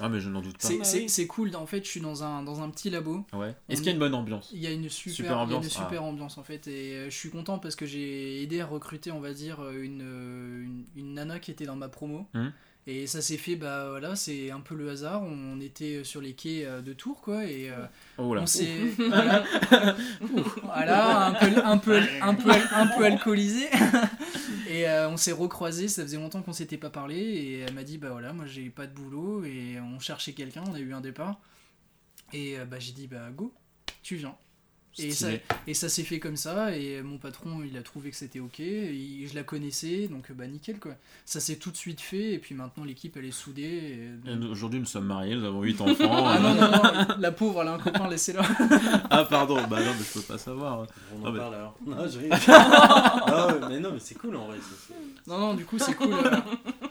Ah 0.00 0.08
mais 0.08 0.18
je 0.20 0.28
n'en 0.28 0.40
doute 0.40 0.58
pas. 0.58 0.66
C'est 0.68 0.78
Bah 0.78 0.84
c'est- 1.08 1.26
cool, 1.28 1.54
en 1.54 1.66
fait, 1.66 1.84
je 1.84 1.88
suis 1.90 2.00
dans 2.00 2.24
un, 2.24 2.42
dans 2.42 2.60
un 2.62 2.70
petit 2.70 2.90
labo. 2.90 3.24
Ouais. 3.32 3.54
Est-ce 3.68 3.80
On 3.80 3.84
qu'il 3.84 3.86
y 3.86 3.88
a 3.90 3.92
une 3.92 3.98
bonne 3.98 4.14
ambiance? 4.14 4.50
Il 4.52 4.58
y 4.60 4.66
a 4.66 4.72
une 4.72 4.88
super, 4.88 5.14
Super 5.14 5.30
il 5.30 5.34
y 5.34 5.38
a 5.38 5.42
ambiance, 5.42 5.64
une 5.64 5.70
super 5.70 6.02
ah. 6.02 6.06
ambiance 6.06 6.38
en 6.38 6.42
fait 6.42 6.66
et 6.66 6.94
euh, 6.96 7.04
je 7.10 7.16
suis 7.16 7.30
content 7.30 7.58
parce 7.60 7.76
que 7.76 7.86
j'ai 7.86 8.42
aidé 8.42 8.60
à 8.60 8.66
recruter 8.66 9.12
on 9.12 9.20
va 9.20 9.32
dire 9.32 9.58
une, 9.70 10.00
une, 10.00 10.84
une 10.96 11.14
nana 11.14 11.38
qui 11.38 11.50
était 11.52 11.66
dans 11.66 11.76
ma 11.76 11.88
promo 11.88 12.26
Mhm. 12.34 12.52
Et 12.86 13.06
ça 13.06 13.22
s'est 13.22 13.38
fait 13.38 13.56
bah 13.56 13.88
voilà 13.90 14.14
c'est 14.14 14.50
un 14.50 14.60
peu 14.60 14.74
le 14.74 14.90
hasard. 14.90 15.22
On 15.22 15.60
était 15.60 16.04
sur 16.04 16.20
les 16.20 16.34
quais 16.34 16.64
euh, 16.64 16.82
de 16.82 16.92
Tours 16.92 17.20
quoi 17.22 17.44
et 17.44 17.70
euh, 17.70 17.86
Oh 18.18 18.34
là. 18.34 18.42
on 18.42 18.46
s'est 18.46 18.68
voilà, 18.98 19.44
Voilà, 20.62 21.26
un 21.26 21.32
peu 21.32 21.64
un 21.64 21.78
peu 21.78 22.00
un 22.20 22.34
peu 22.34 22.50
un 22.50 22.86
peu 22.88 23.04
alcoolisé. 23.04 23.68
Et 24.68 24.88
euh, 24.88 25.08
on 25.08 25.16
s'est 25.16 25.32
recroisés. 25.32 25.88
Ça 25.88 26.02
faisait 26.02 26.16
longtemps 26.16 26.42
qu'on 26.42 26.52
s'était 26.52 26.76
pas 26.78 26.90
parlé. 26.90 27.16
Et 27.16 27.58
elle 27.60 27.74
m'a 27.74 27.84
dit 27.84 27.98
bah 27.98 28.08
voilà 28.10 28.32
moi 28.32 28.46
j'ai 28.46 28.70
pas 28.70 28.86
de 28.86 28.92
boulot. 28.92 29.44
Et 29.44 29.78
on 29.80 29.98
cherchait 30.00 30.32
quelqu'un. 30.32 30.64
On 30.68 30.74
a 30.74 30.78
eu 30.80 30.92
un 30.92 31.00
départ. 31.00 31.40
Et 32.32 32.58
euh, 32.58 32.64
bah 32.64 32.78
j'ai 32.78 32.92
dit 32.92 33.06
bah 33.06 33.30
go. 33.32 33.52
Tu 34.02 34.16
viens 34.16 34.34
et 34.98 35.10
ça, 35.10 35.28
et 35.66 35.74
ça 35.74 35.88
s'est 35.88 36.02
fait 36.02 36.18
comme 36.20 36.36
ça, 36.36 36.76
et 36.76 37.02
mon 37.02 37.18
patron 37.18 37.62
il 37.68 37.76
a 37.76 37.82
trouvé 37.82 38.10
que 38.10 38.16
c'était 38.16 38.40
ok, 38.40 38.60
et 38.60 39.26
je 39.28 39.34
la 39.34 39.42
connaissais, 39.42 40.08
donc 40.08 40.30
bah 40.32 40.46
nickel 40.46 40.78
quoi. 40.78 40.92
Ça 41.24 41.40
s'est 41.40 41.56
tout 41.56 41.70
de 41.70 41.76
suite 41.76 42.00
fait, 42.00 42.32
et 42.34 42.38
puis 42.38 42.54
maintenant 42.54 42.84
l'équipe 42.84 43.16
elle 43.16 43.24
est 43.24 43.30
soudée. 43.32 44.08
Aujourd'hui, 44.50 44.78
nous 44.80 44.86
sommes 44.86 45.06
mariés, 45.06 45.34
nous 45.34 45.44
avons 45.44 45.62
8 45.62 45.80
enfants. 45.80 46.26
Ah 46.26 46.38
non, 46.38 46.54
non, 46.54 46.70
non, 46.70 47.16
la 47.18 47.32
pauvre 47.32 47.62
elle 47.62 47.68
a 47.68 47.72
un 47.74 47.78
copain, 47.78 48.08
laissez-la. 48.08 48.42
Ah, 49.10 49.24
pardon, 49.24 49.56
bah 49.68 49.80
non, 49.80 49.92
mais 49.98 50.04
je 50.06 50.12
peux 50.14 50.20
pas 50.26 50.38
savoir. 50.38 50.80
On 50.80 51.24
Ah, 51.24 51.28
en 51.28 51.32
mais- 51.32 51.38
parle 51.38 51.54
alors. 51.54 51.76
Non, 51.86 52.08
je 52.08 52.18
rigole. 52.20 52.38
non, 52.48 53.68
mais 53.68 53.80
non, 53.80 53.90
mais 53.92 53.98
c'est 54.00 54.14
cool 54.14 54.36
en 54.36 54.46
vrai. 54.46 54.58
Non, 55.26 55.38
non, 55.38 55.54
du 55.54 55.64
coup 55.64 55.78
c'est 55.78 55.94
cool, 55.94 56.12
euh, 56.12 56.30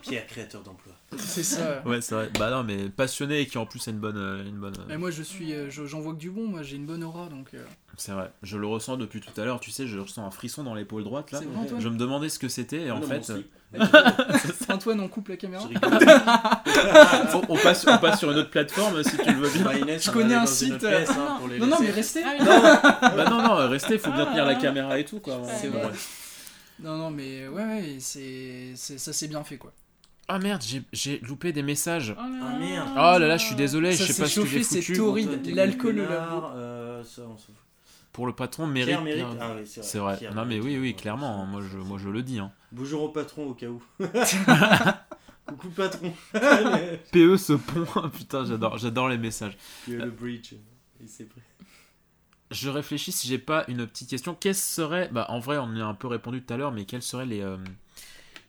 Pierre, 0.03 0.27
créateur 0.27 0.61
d'emploi. 0.61 0.93
c'est 1.17 1.43
ça. 1.43 1.81
Ouais, 1.85 2.01
c'est 2.01 2.15
vrai. 2.15 2.29
Bah 2.39 2.49
non, 2.49 2.63
mais 2.63 2.89
passionné 2.89 3.39
et 3.41 3.45
qui 3.47 3.57
en 3.57 3.65
plus 3.65 3.87
a 3.87 3.91
une 3.91 3.99
bonne. 3.99 4.17
euh, 4.17 4.43
Une 4.45 4.57
bonne 4.59 4.73
Et 4.89 4.97
moi 4.97 5.11
je 5.11 5.21
suis, 5.23 5.53
euh, 5.53 5.69
je- 5.69 5.85
j'en 5.85 5.99
vois 6.01 6.13
que 6.13 6.17
du 6.19 6.29
bon, 6.31 6.47
moi 6.47 6.63
j'ai 6.63 6.75
une 6.75 6.85
bonne 6.85 7.03
aura, 7.03 7.27
donc 7.27 7.49
euh, 7.53 7.63
C'est 7.97 8.11
vrai. 8.13 8.31
Je 8.41 8.57
le 8.57 8.65
ressens 8.67 8.97
depuis 8.97 9.21
tout 9.21 9.39
à 9.39 9.45
l'heure. 9.45 9.59
Tu 9.59 9.71
sais, 9.71 9.87
je 9.87 9.99
ressens 9.99 10.25
un 10.25 10.31
frisson 10.31 10.63
dans 10.63 10.73
l'épaule 10.73 11.03
droite 11.03 11.31
là. 11.31 11.39
c'est 11.39 11.45
vrai 11.45 11.57
Antoine. 11.57 11.81
Je 11.81 11.89
me 11.89 11.97
demandais 11.97 12.29
ce 12.29 12.39
que 12.39 12.47
c'était 12.49 12.81
et 12.83 12.91
en 12.91 12.99
Non, 12.99 13.07
fait. 13.07 13.31
Antoine 14.69 14.99
on 14.99 15.07
coupe 15.07 15.29
la 15.29 15.37
caméra. 15.37 15.67
Euh, 15.73 17.25
on, 17.33 17.53
on 17.53 17.57
passe, 17.57 17.85
on 17.87 17.97
passe 17.97 18.19
sur 18.19 18.31
une 18.31 18.37
autre 18.37 18.49
plateforme 18.51 19.03
si 19.03 19.17
tu 19.17 19.31
le 19.31 19.37
veux 19.39 19.49
bien. 19.49 19.63
Bah, 19.63 19.75
Inès, 19.77 20.03
Je 20.03 20.09
on 20.09 20.13
connais 20.13 20.35
un 20.35 20.45
site, 20.45 20.83
euh, 20.83 20.97
pièce, 20.97 21.09
hein, 21.11 21.37
pour 21.39 21.47
les 21.47 21.57
Non, 21.59 21.67
non, 21.67 21.77
mais 21.79 21.89
restez. 21.91 22.23
Ah 22.25 22.33
oui, 22.39 22.45
Bah 23.15 23.25
non, 23.29 23.41
non, 23.41 23.55
restez, 23.69 23.97
faut 23.97 24.11
bien 24.11 24.25
tenir 24.25 24.45
la 24.45 24.55
caméra 24.55 24.99
et 24.99 25.05
tout 25.05 25.19
quoi. 25.19 25.41
C'est 25.59 25.67
vrai. 25.67 25.89
Non, 26.79 26.97
non, 26.97 27.11
mais 27.11 27.47
ouais, 27.47 27.63
ouais, 27.63 27.95
c'est, 27.99 28.73
c'est- 28.75 28.97
ça 28.97 29.13
s'est 29.13 29.27
bien 29.27 29.43
fait 29.43 29.57
quoi. 29.57 29.71
Ah 30.27 30.39
merde, 30.39 30.61
j'ai- 30.65 30.83
j'ai 30.93 31.19
loupé 31.19 31.51
des 31.51 31.63
messages. 31.63 32.15
Oh 32.17 32.21
là 32.21 32.39
Ah, 32.53 32.57
merde. 32.59 32.89
Oh 32.93 32.95
là 32.95 33.19
là, 33.19 33.37
je 33.37 33.45
suis 33.45 33.55
désolé, 33.55 33.93
Ça 33.95 34.05
je 34.05 34.11
sais 34.13 34.21
pas 34.21 34.27
ce 34.29 34.35
que 34.39 34.41
chauffé, 34.45 34.57
j'ai 34.59 34.63
c'est 34.63 34.81
foutu. 34.81 34.97
torride. 34.97 35.27
Antoine, 35.27 35.41
t'es 35.41 35.51
l'alcool, 35.51 35.95
le 35.95 36.07
euh, 36.09 37.03
ça, 37.03 37.23
on 37.23 37.37
s'en 37.37 37.45
fout. 37.47 37.55
Pour 38.13 38.27
le 38.27 38.33
patron, 38.33 38.67
mérite. 38.67 38.89
Pierre 38.89 39.01
mérite. 39.01 39.25
bien- 39.25 39.37
Ah 39.41 39.55
oui, 39.57 39.63
c'est 39.65 39.97
vrai. 39.99 40.17
C'est 40.19 40.31
non 40.33 40.45
mais 40.45 40.59
oui, 40.59 40.77
oui, 40.77 40.93
clairement. 40.95 41.41
hein, 41.41 41.45
Moi 41.45 41.61
je, 41.69 41.77
moi 41.77 41.97
je 41.97 42.09
le 42.09 42.21
dis. 42.21 42.39
Hein. 42.39 42.51
Bonjour 42.71 43.01
au 43.03 43.09
patron 43.09 43.47
au 43.47 43.53
cas 43.55 43.67
où. 43.67 43.81
Coucou 45.47 45.69
patron. 45.69 46.13
PE 47.11 47.37
ce 47.37 47.53
pont. 47.53 48.09
Putain, 48.09 48.45
j'adore, 48.45 48.77
j'adore 48.77 49.09
les 49.09 49.17
messages. 49.17 49.57
A 49.87 49.91
le 49.91 50.11
bridge. 50.11 50.53
Il 51.01 51.09
s'est 51.09 51.25
pris. 51.25 51.41
Je 52.51 52.69
réfléchis 52.69 53.11
si 53.11 53.27
j'ai 53.27 53.39
pas 53.39 53.65
une 53.67 53.85
petite 53.87 54.09
question. 54.11 54.35
Quelles 54.39 54.53
seraient, 54.55 55.09
bah 55.11 55.25
en 55.29 55.39
vrai 55.39 55.57
on 55.57 55.73
y 55.75 55.81
a 55.81 55.85
un 55.87 55.95
peu 55.95 56.07
répondu 56.07 56.41
tout 56.43 56.53
à 56.53 56.57
l'heure, 56.57 56.71
mais 56.71 56.85
quelles 56.85 57.01
seraient 57.01 57.25
les, 57.25 57.41
euh, 57.41 57.57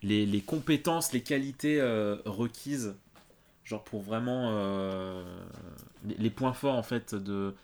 les, 0.05 0.27
les 0.27 0.40
compétences, 0.40 1.12
les 1.12 1.23
qualités 1.23 1.81
euh, 1.81 2.17
requises, 2.25 2.95
genre 3.64 3.83
pour 3.85 4.03
vraiment 4.03 4.51
euh, 4.53 5.25
les, 6.05 6.14
les 6.17 6.31
points 6.31 6.53
forts 6.53 6.77
en 6.77 6.83
fait 6.83 7.14
de, 7.14 7.55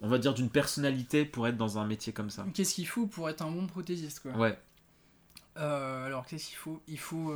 on 0.00 0.08
va 0.08 0.18
dire 0.18 0.34
d'une 0.34 0.50
personnalité 0.50 1.24
pour 1.24 1.46
être 1.46 1.56
dans 1.56 1.78
un 1.78 1.86
métier 1.86 2.12
comme 2.12 2.30
ça. 2.30 2.44
Qu'est-ce 2.54 2.74
qu'il 2.74 2.86
faut 2.88 3.06
pour 3.06 3.28
être 3.28 3.42
un 3.42 3.50
bon 3.50 3.66
prothésiste 3.66 4.20
quoi 4.20 4.32
Ouais. 4.32 4.58
Euh, 5.58 6.06
alors 6.06 6.26
qu'est-ce 6.26 6.46
qu'il 6.48 6.56
faut? 6.56 6.80
Il 6.88 6.98
faut 6.98 7.34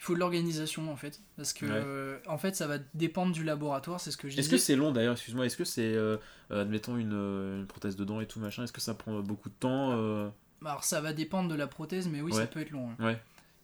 il 0.00 0.04
faut 0.04 0.14
de 0.14 0.20
l'organisation 0.20 0.92
en 0.92 0.96
fait 0.96 1.20
parce 1.36 1.52
que 1.52 1.66
Ouais. 1.66 1.72
euh, 1.84 2.18
en 2.28 2.38
fait 2.38 2.54
ça 2.54 2.68
va 2.68 2.78
dépendre 2.94 3.32
du 3.32 3.42
laboratoire, 3.42 3.98
c'est 4.00 4.12
ce 4.12 4.16
que 4.16 4.28
je 4.28 4.38
Est-ce 4.38 4.48
que 4.48 4.56
c'est 4.58 4.76
long 4.76 4.92
d'ailleurs, 4.92 5.14
excuse-moi, 5.14 5.44
est-ce 5.46 5.56
que 5.56 5.64
c'est, 5.64 5.92
euh, 5.92 6.18
admettons, 6.50 6.96
une, 6.96 7.12
une 7.58 7.66
prothèse 7.66 7.96
de 7.96 8.04
dents 8.04 8.20
et 8.20 8.26
tout 8.26 8.38
machin, 8.38 8.62
est-ce 8.62 8.72
que 8.72 8.80
ça 8.80 8.94
prend 8.94 9.18
beaucoup 9.20 9.48
de 9.48 9.54
temps 9.58 9.90
euh, 9.94 10.28
Alors 10.64 10.84
ça 10.84 11.00
va 11.00 11.12
dépendre 11.12 11.48
de 11.48 11.54
la 11.54 11.66
prothèse 11.66 12.08
mais 12.08 12.20
oui, 12.20 12.32
ça 12.32 12.46
peut 12.46 12.60
être 12.60 12.70
long. 12.70 12.90
hein. 12.98 13.04
Ouais. 13.04 13.20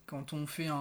Quand 0.07 0.33
on 0.33 0.47
fait 0.47 0.69
un, 0.69 0.75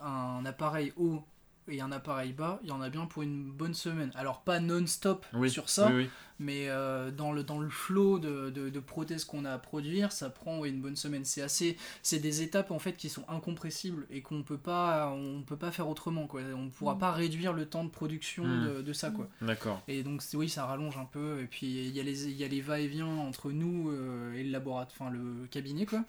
un 0.00 0.44
appareil 0.44 0.92
haut 0.96 1.22
et 1.70 1.80
un 1.80 1.92
appareil 1.92 2.32
bas, 2.32 2.58
il 2.62 2.68
y 2.68 2.72
en 2.72 2.80
a 2.82 2.88
bien 2.90 3.06
pour 3.06 3.22
une 3.22 3.50
bonne 3.50 3.74
semaine. 3.74 4.10
Alors 4.14 4.42
pas 4.42 4.60
non-stop 4.60 5.24
Oui, 5.34 5.50
sur 5.50 5.68
ça, 5.70 5.86
Oui, 5.88 6.04
oui. 6.04 6.10
mais 6.38 6.68
euh, 6.68 7.10
dans 7.10 7.32
le 7.32 7.42
dans 7.44 7.58
le 7.60 7.68
flot 7.68 8.18
de, 8.18 8.50
de, 8.50 8.68
de 8.70 8.80
prothèses 8.80 9.24
qu'on 9.24 9.44
a 9.44 9.52
à 9.52 9.58
produire, 9.58 10.12
ça 10.12 10.30
prend 10.30 10.58
ouais, 10.58 10.68
une 10.68 10.80
bonne 10.80 10.96
semaine. 10.96 11.24
C'est 11.24 11.42
assez, 11.42 11.76
c'est 12.02 12.18
des 12.18 12.42
étapes 12.42 12.70
en 12.70 12.78
fait 12.78 12.94
qui 12.96 13.08
sont 13.08 13.24
incompressibles 13.28 14.06
et 14.10 14.20
qu'on 14.22 14.42
peut 14.42 14.58
pas, 14.58 15.10
on 15.12 15.42
peut 15.42 15.56
pas 15.56 15.70
faire 15.70 15.88
autrement 15.88 16.26
quoi. 16.26 16.40
On 16.56 16.68
pourra 16.70 16.94
Mm. 16.94 16.98
pas 16.98 17.12
réduire 17.12 17.52
le 17.52 17.66
temps 17.66 17.84
de 17.84 17.90
production 17.90 18.44
Mm. 18.44 18.64
de, 18.76 18.82
de 18.82 18.92
ça 18.92 19.10
quoi. 19.10 19.28
D'accord. 19.42 19.82
Et 19.88 20.02
donc 20.02 20.22
oui, 20.34 20.48
ça 20.48 20.66
rallonge 20.66 20.96
un 20.98 21.04
peu. 21.04 21.40
Et 21.40 21.46
puis 21.46 21.66
il 21.66 21.94
y 21.96 22.00
a 22.00 22.02
les 22.02 22.26
il 22.28 22.36
y 22.36 22.44
a 22.44 22.48
les 22.48 22.60
va-et-vient 22.60 23.06
entre 23.06 23.50
nous 23.52 23.90
euh, 23.90 24.32
et 24.34 24.42
le 24.44 24.50
laboratoire, 24.50 25.08
enfin 25.08 25.10
le 25.16 25.46
cabinet 25.50 25.86
quoi. 25.86 26.04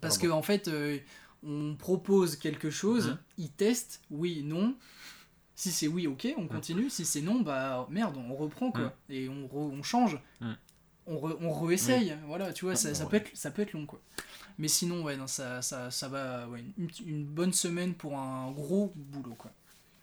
Parce 0.00 0.16
que 0.18 0.26
Pardon. 0.26 0.38
en 0.38 0.42
fait, 0.42 0.68
euh, 0.68 0.98
on 1.46 1.74
propose 1.76 2.36
quelque 2.36 2.70
chose, 2.70 3.08
Mhm. 3.10 3.18
ils 3.38 3.50
testent, 3.50 4.00
oui, 4.10 4.42
non. 4.42 4.74
Si 5.54 5.70
c'est 5.72 5.88
oui, 5.88 6.06
ok, 6.06 6.28
on 6.36 6.46
continue. 6.46 6.88
Si 6.90 7.04
c'est 7.04 7.20
non, 7.20 7.40
bah 7.40 7.86
merde, 7.90 8.16
on 8.16 8.34
reprend 8.34 8.70
quoi. 8.70 8.84
Mhm. 9.08 9.14
Et 9.14 9.28
on, 9.28 9.46
re- 9.46 9.72
on 9.78 9.82
change. 9.82 10.18
On, 11.10 11.16
re- 11.16 11.36
on 11.40 11.52
réessaye. 11.52 12.14
Voilà, 12.26 12.52
tu 12.52 12.64
vois, 12.64 12.74
Ah, 12.74 12.76
ça, 12.76 12.88
bah 12.90 12.94
ça 12.94 13.04
ouais. 13.04 13.10
peut 13.10 13.16
être, 13.16 13.30
ça 13.36 13.50
peut 13.50 13.62
être 13.62 13.72
long 13.72 13.86
quoi. 13.86 14.00
Mais 14.58 14.68
sinon, 14.68 15.02
ouais, 15.02 15.16
non, 15.16 15.26
ça, 15.26 15.62
ça, 15.62 15.90
ça 15.90 16.08
va. 16.08 16.48
ouais, 16.48 16.62
une, 16.76 16.88
une 17.06 17.24
bonne 17.24 17.52
semaine 17.52 17.94
pour 17.94 18.16
un 18.18 18.50
gros 18.52 18.92
boulot 18.94 19.34
quoi. 19.36 19.50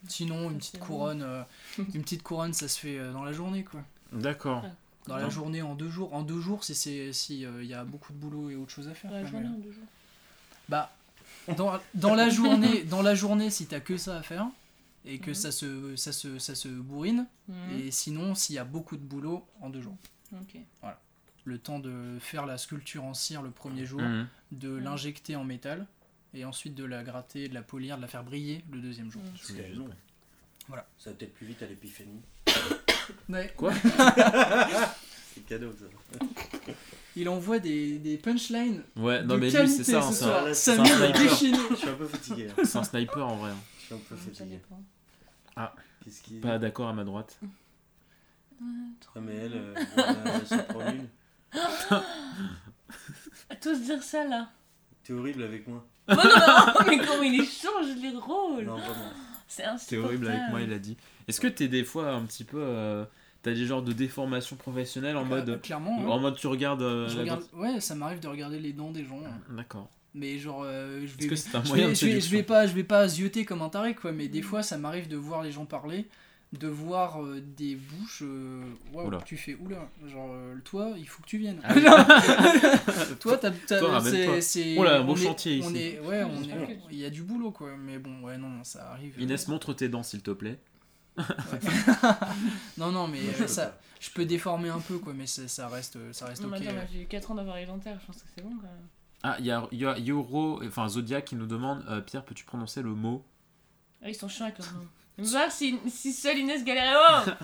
Sinon, 0.08 0.50
une 0.52 0.58
petite 0.58 0.80
couronne, 0.80 1.22
euh, 1.24 1.44
une 1.78 2.02
petite 2.04 2.22
couronne, 2.24 2.54
ça 2.54 2.68
se 2.68 2.80
fait 2.80 2.98
euh, 2.98 3.12
dans 3.14 3.24
la 3.24 3.32
journée 3.34 3.64
quoi. 3.64 3.82
D'accord. 4.12 4.66
Dans 5.08 5.18
la 5.18 5.30
journée, 5.30 5.62
en 5.62 5.76
deux 5.76 5.90
jours. 5.90 6.14
En 6.16 6.24
deux 6.24 6.40
jours, 6.42 6.64
si 6.64 6.74
c'est 6.76 7.14
si 7.14 7.46
euh, 7.46 7.64
il 7.64 7.70
y 7.70 7.74
a 7.76 7.84
beaucoup 7.86 8.12
de 8.12 8.18
boulot 8.18 8.50
et 8.50 8.56
autre 8.56 8.72
chose 8.72 8.88
à 8.88 8.94
faire. 8.96 9.12
La 9.12 9.24
journée 9.26 9.48
en 9.48 9.60
deux 9.60 9.72
jours. 9.72 9.84
bah, 10.68 10.92
dans, 11.58 11.80
dans 11.94 12.16
la 12.16 12.30
journée, 12.30 12.84
dans 12.84 13.02
la 13.02 13.16
journée, 13.16 13.50
si 13.50 13.66
t'as 13.68 13.80
que 13.80 13.98
ça 13.98 14.18
à 14.18 14.22
faire 14.24 14.48
et 15.06 15.20
que 15.20 15.30
Mhm. 15.32 15.36
ça 15.36 15.52
se 15.52 15.96
ça 15.96 16.12
se 16.12 16.40
ça 16.40 16.56
se 16.56 16.68
bourrine, 16.68 17.28
Mhm. 17.48 17.56
et 17.80 17.92
sinon, 17.92 18.34
s'il 18.36 18.56
y 18.56 18.60
a 18.60 18.64
beaucoup 18.64 18.98
de 18.98 19.04
boulot, 19.04 19.46
en 19.62 19.70
deux 19.70 19.82
jours. 19.82 19.96
Ok. 20.34 20.58
Le 21.48 21.60
temps 21.60 21.78
de 21.78 22.18
faire 22.20 22.48
la 22.48 22.58
sculpture 22.58 23.04
en 23.04 23.14
cire 23.14 23.44
le 23.44 23.52
premier 23.52 23.86
jour, 23.86 24.02
Mhm. 24.02 24.28
de 24.54 24.76
l'injecter 24.76 25.36
en 25.36 25.44
métal 25.44 25.86
et 26.34 26.44
ensuite 26.44 26.74
de 26.74 26.84
la 26.84 27.04
gratter, 27.04 27.48
de 27.50 27.54
la 27.54 27.62
polir, 27.62 27.98
de 27.98 28.02
la 28.02 28.08
faire 28.08 28.24
briller 28.24 28.64
le 28.72 28.80
deuxième 28.80 29.12
jour. 29.12 29.22
Mhm. 29.22 29.30
C'est 29.42 29.70
long. 29.70 29.88
Voilà. 30.68 30.88
Ça 30.98 31.12
va 31.12 31.16
peut-être 31.16 31.36
plus 31.36 31.46
vite 31.46 31.62
à 31.62 31.68
l'épiphanie. 31.68 32.22
Ouais. 33.30 33.54
Quoi 33.56 33.72
C'est 35.36 35.46
cadeau 35.46 35.72
ça. 35.74 35.86
Il 37.18 37.30
envoie 37.30 37.60
des, 37.60 37.98
des 38.00 38.18
punchlines 38.18 38.84
Ouais, 38.98 39.22
non 39.24 39.36
de 39.36 39.40
mais 39.40 39.46
lui 39.48 39.52
qualité 39.54 39.84
c'est 39.84 39.92
ça, 39.94 40.02
ce 40.02 40.14
c'est 40.14 40.26
un- 40.26 40.28
soir. 40.28 40.56
Ça 40.56 40.72
un 40.82 40.86
sniper. 40.86 41.14
déchaîné. 41.14 41.58
Je 41.72 41.76
suis 41.76 41.90
un 41.90 41.94
peu 41.94 42.08
fatigué. 42.08 42.48
hein. 42.50 42.62
c'est 42.66 42.78
un 42.78 42.84
sniper 42.84 43.26
en 43.28 43.36
vrai. 43.38 43.52
hein. 43.52 43.58
Je 43.80 43.86
suis 43.86 43.96
un 43.96 44.00
peu 44.10 44.16
fatigué. 44.16 44.60
Qu'est-ce 46.04 46.22
qu'il 46.22 46.40
Pas 46.42 46.58
d'accord 46.60 46.90
à 46.90 46.94
ma 46.94 47.04
droite. 47.04 47.40
Ah, 48.62 49.20
mais 49.22 49.36
elle, 49.36 49.54
euh, 49.54 49.74
elle, 49.98 50.48
s'en 50.48 50.58
prend 50.64 50.92
une. 50.92 51.08
Tous 53.62 53.82
dire 53.82 54.04
ça 54.04 54.24
là. 54.28 54.50
T'es 55.04 55.14
horrible 55.14 55.44
avec 55.44 55.68
moi. 55.68 55.86
Oh 56.10 56.14
non, 56.16 56.24
non, 56.24 56.86
mais 56.88 56.98
comment 57.00 57.24
il 57.24 57.42
échange 57.42 57.96
les 58.02 58.12
rôles. 58.12 58.66
Non, 58.66 58.78
vraiment. 58.78 59.12
C'est 59.48 59.64
C'est 59.78 59.98
horrible 59.98 60.28
avec 60.28 60.42
moi, 60.50 60.62
il 60.62 60.72
insupportable. 60.72 60.74
a 60.74 60.80
dit. 60.80 60.98
Est-ce 61.28 61.42
que 61.42 61.48
t'es 61.48 61.68
des 61.68 61.84
fois 61.84 62.12
un 62.12 62.24
petit 62.26 62.44
peu. 62.44 62.60
euh, 62.62 63.06
T'as 63.46 63.54
des 63.54 63.66
genres 63.68 63.84
de 63.84 63.94
déformations 63.94 64.56
professionnelles 64.56 65.16
en 65.18 65.24
mode. 65.24 65.62
clairement. 65.62 66.00
hein. 66.02 66.08
En 66.08 66.20
mode 66.20 66.36
tu 66.36 66.48
regardes. 66.48 66.82
euh, 66.82 67.08
Je 67.08 67.20
regarde, 67.20 67.44
ouais, 67.54 67.80
ça 67.80 67.94
m'arrive 67.94 68.20
de 68.20 68.28
regarder 68.28 68.60
les 68.60 68.74
dents 68.74 68.90
des 68.90 69.06
gens. 69.06 69.20
hein. 69.24 69.30
dent- 69.50 69.56
D'accord. 69.56 69.90
Mais 70.16 70.40
genre, 70.40 70.64
euh, 70.66 71.02
je 71.02 71.06
Est-ce 71.06 71.18
vais, 71.22 71.28
que 71.28 71.36
c'est 71.36 71.56
un 71.56 71.64
je 71.64 71.68
moyen 71.70 71.86
vais, 71.86 71.92
de 71.92 71.96
je 71.98 72.06
vais, 72.08 72.22
je 72.22 72.30
vais 72.32 72.42
pas, 72.42 72.66
je 72.66 72.74
vais 72.74 72.84
pas 72.84 73.08
zioter 73.08 73.46
comme 73.46 73.62
un 73.62 73.70
taré 73.70 73.94
quoi. 73.94 74.12
Mais 74.12 74.28
des 74.30 74.40
Mm. 74.40 74.44
fois, 74.46 74.64
ça 74.64 74.78
m'arrive 74.80 75.08
de 75.08 75.16
voir 75.18 75.44
les 75.44 75.52
gens 75.52 75.66
parler, 75.66 76.08
de 76.60 76.68
voir 76.68 77.22
euh, 77.24 77.40
des 77.56 77.76
bouches. 77.76 78.24
euh, 78.24 78.64
Oula. 78.94 79.20
tu 79.26 79.38
fais 79.38 79.56
oula. 79.62 79.88
Genre, 80.08 80.30
euh, 80.34 80.56
toi, 80.64 80.94
il 80.98 81.08
faut 81.08 81.22
que 81.22 81.28
tu 81.28 81.38
viennes. 81.38 81.60
Ah 81.64 81.74
toi, 83.20 83.38
t'as. 83.38 83.52
c'est- 84.02 84.42
c'est- 84.42 84.76
Oh 84.80 84.84
là, 84.84 84.98
un 84.98 85.02
on 85.02 85.06
beau 85.06 85.16
chantier 85.16 85.62
on 85.64 85.70
ici. 85.70 85.78
est, 85.84 86.00
ouais, 86.00 86.24
on 86.24 86.42
est, 86.42 86.80
il 86.92 86.98
y 87.00 87.06
a 87.06 87.10
du 87.10 87.22
boulot 87.22 87.52
quoi. 87.52 87.70
Mais 87.78 88.00
bon, 88.00 88.22
ouais, 88.24 88.38
non, 88.38 88.64
ça 88.64 88.92
arrive. 88.92 89.16
Inès, 89.20 89.48
montre 89.48 89.74
tes 89.74 89.90
dents 89.90 90.04
s'il 90.04 90.22
te 90.22 90.32
plaît. 90.32 90.58
Non, 92.78 92.92
non, 92.92 93.08
mais 93.08 93.22
Moi, 93.22 93.32
je 93.34 93.44
euh, 93.44 93.46
peux 93.46 93.48
ça, 93.48 93.78
je 94.00 94.10
peux 94.12 94.26
déformer 94.26 94.70
un 94.70 94.80
peu 94.80 94.98
quoi, 94.98 95.14
mais 95.14 95.28
ça, 95.28 95.48
ça 95.48 95.68
reste, 95.68 95.98
ça 96.14 96.26
reste 96.28 96.42
Non, 96.44 96.50
mais 96.50 96.58
ok. 96.58 96.74
j'ai 96.92 97.02
eu 97.04 97.06
4 97.06 97.32
ans 97.32 97.36
d'appareil 97.36 97.66
dentaire, 97.66 97.98
je 98.02 98.06
pense 98.08 98.18
que 98.18 98.28
c'est 98.36 98.44
bon 98.44 98.52
quand 98.58 98.68
même. 98.68 98.88
Ah, 99.24 99.38
il 99.40 99.46
y 99.46 99.52
a, 99.52 99.68
il 99.72 99.80
y 99.80 99.86
a 99.86 99.98
Yoro, 99.98 100.62
enfin 100.66 100.88
Zodiac 100.88 101.26
qui 101.26 101.36
nous 101.36 101.48
demande 101.48 101.84
euh, 101.90 102.02
Pierre, 102.02 102.24
peux-tu 102.24 102.46
prononcer 102.46 102.82
le 102.82 102.90
mot? 102.94 103.24
Ah, 104.04 104.10
ils 104.10 104.16
sont 104.16 104.28
chiants 104.28 104.46
avec 104.46 104.60
leur 104.60 104.72
nom. 104.74 104.88
Voir 105.18 105.50
si, 105.52 105.80
si 105.88 106.12
seul 106.12 106.38
Inès 106.38 106.64
galérait. 106.66 106.94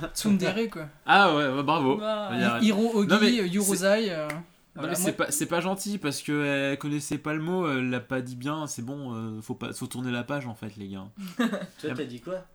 Oh 0.02 0.06
Tsundere 0.14 0.70
quoi. 0.70 0.88
Ah 1.06 1.34
ouais, 1.34 1.48
ouais, 1.48 1.64
bravo. 1.64 1.96
Bah, 1.98 2.30
Il 2.34 2.42
y 2.42 2.44
a- 2.44 2.60
Hiro 2.60 2.92
Ogi, 3.00 3.08
Non, 3.08 3.18
mais 3.22 3.40
euh, 3.40 3.48
Yurozai. 3.48 4.12
euh, 4.12 4.28
Non, 4.28 4.42
voilà, 4.76 4.92
mais 4.92 5.00
moi- 5.00 5.06
c'est 5.06 5.14
pas, 5.14 5.32
c'est 5.32 5.46
pas 5.46 5.62
gentil 5.62 5.98
parce 5.98 6.22
qu'elle 6.22 6.78
connaissait 6.78 7.18
pas 7.18 7.34
le 7.34 7.42
mot, 7.42 7.68
elle 7.72 7.90
l'a 7.90 8.02
pas 8.02 8.22
dit 8.22 8.36
bien, 8.36 8.68
c'est 8.68 8.82
bon, 8.84 9.16
euh, 9.16 9.42
faut, 9.42 9.56
pas, 9.56 9.72
faut 9.74 9.88
tourner 9.88 10.12
la 10.12 10.24
page 10.24 10.46
en 10.46 10.54
fait, 10.54 10.76
les 10.76 10.90
gars. 10.90 11.08
Toi, 11.38 11.92
t'as 11.96 12.04
dit 12.04 12.20
quoi? 12.20 12.46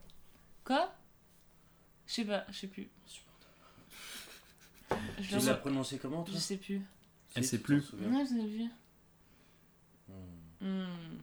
Quoi? 0.65 0.93
Je 2.07 2.13
sais 2.13 2.25
pas, 2.25 2.45
je 2.51 2.57
sais 2.59 2.67
plus. 2.69 2.89
Je 4.91 5.23
Tu 5.23 5.31
le 5.33 5.37
l'as 5.39 5.39
vois- 5.45 5.55
prononcé 5.55 5.99
comment 5.99 6.23
toi 6.23 6.35
Je 6.35 6.41
sais 6.41 6.57
plus. 6.57 6.81
Elle 7.35 7.45
sait 7.45 7.57
tu 7.59 7.63
plus. 7.65 7.83
t'en 7.83 7.89
souviens 7.91 8.09
Ouais, 8.19 8.25
je 8.29 8.35
l'ai 8.35 8.47
vu. 8.49 8.65
Hmm. 10.09 10.67
Hmm. 10.67 11.19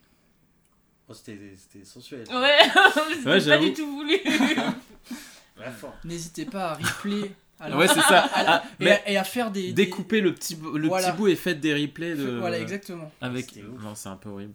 Oh, 1.07 1.13
c'était 1.13 1.55
c'était 1.57 1.86
sensuel. 1.86 2.25
Ouais, 2.29 2.36
Ouais, 2.36 2.59
c'était 3.07 3.23
pas 3.23 3.39
j'avoue. 3.39 3.65
du 3.65 3.73
tout 3.73 3.88
voulu. 3.95 4.17
Fort. 5.77 5.95
N'hésitez 6.03 6.45
pas 6.45 6.71
à 6.71 6.73
replay. 6.75 7.31
à 7.59 7.69
la- 7.69 7.77
Ouais, 7.77 7.88
c'est 7.88 8.01
ça. 8.01 8.21
à 8.25 8.43
la- 8.43 8.55
Ah, 8.55 8.63
et, 8.79 8.84
mais 8.84 8.91
à, 8.91 9.09
et 9.11 9.17
à 9.17 9.23
faire 9.23 9.49
des. 9.51 9.67
des- 9.67 9.86
découpez 9.86 10.19
le 10.19 10.34
petit, 10.36 10.55
le 10.55 10.88
Voilà. 10.88 11.11
petit 11.11 11.17
bout 11.17 11.27
et 11.29 11.36
faites 11.36 11.59
des 11.61 11.73
replays 11.73 12.15
de. 12.15 12.38
Voilà, 12.39 12.59
exactement. 12.59 13.09
Avec. 13.21 13.45
C'était 13.45 13.63
ouf. 13.63 13.81
Non, 13.81 13.95
c'est 13.95 14.09
un 14.09 14.17
peu 14.17 14.29
horrible. 14.29 14.53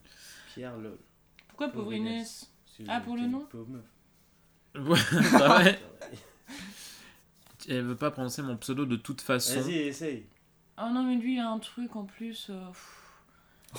Pierre, 0.54 0.76
le. 0.76 0.98
Pourquoi 1.48 1.68
pauvre 1.70 1.92
Inès 1.94 2.50
Ah, 2.88 3.00
pour 3.00 3.16
le 3.16 3.22
nom 3.26 3.40
Pauvre 3.50 3.68
meuf. 3.68 3.84
Bah 4.78 5.58
ouais. 5.58 5.78
Elle 7.68 7.82
veut 7.82 7.96
pas 7.96 8.10
prononcer 8.10 8.40
mon 8.42 8.56
pseudo 8.56 8.86
de 8.86 8.96
toute 8.96 9.20
façon. 9.20 9.60
Vas-y, 9.60 9.74
essaye. 9.74 10.24
Oh 10.80 10.86
non, 10.92 11.02
mais 11.02 11.16
lui, 11.16 11.34
il 11.34 11.40
a 11.40 11.50
un 11.50 11.58
truc 11.58 11.96
en 11.96 12.04
plus. 12.04 12.46
euh, 12.50 12.66
pff. 12.68 12.94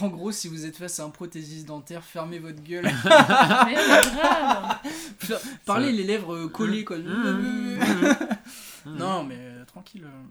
En 0.01 0.09
gros, 0.09 0.31
si 0.31 0.47
vous 0.47 0.65
êtes 0.67 0.77
face 0.77 0.99
à 0.99 1.03
un 1.05 1.09
prothésiste 1.09 1.65
dentaire, 1.67 2.03
fermez 2.03 2.37
votre 2.37 2.61
gueule. 2.61 2.83
Mais 3.65 3.75
c'est 3.75 4.11
grave. 4.13 4.77
Parlez 5.65 5.91
les 5.91 6.03
lèvres 6.03 6.35
euh, 6.35 6.47
collées, 6.47 6.83
quoi. 6.85 6.97
Mmh. 6.99 7.79
non, 8.85 9.23
mais 9.23 9.37
euh, 9.39 9.65
tranquille. 9.65 10.05
euh. 10.05 10.23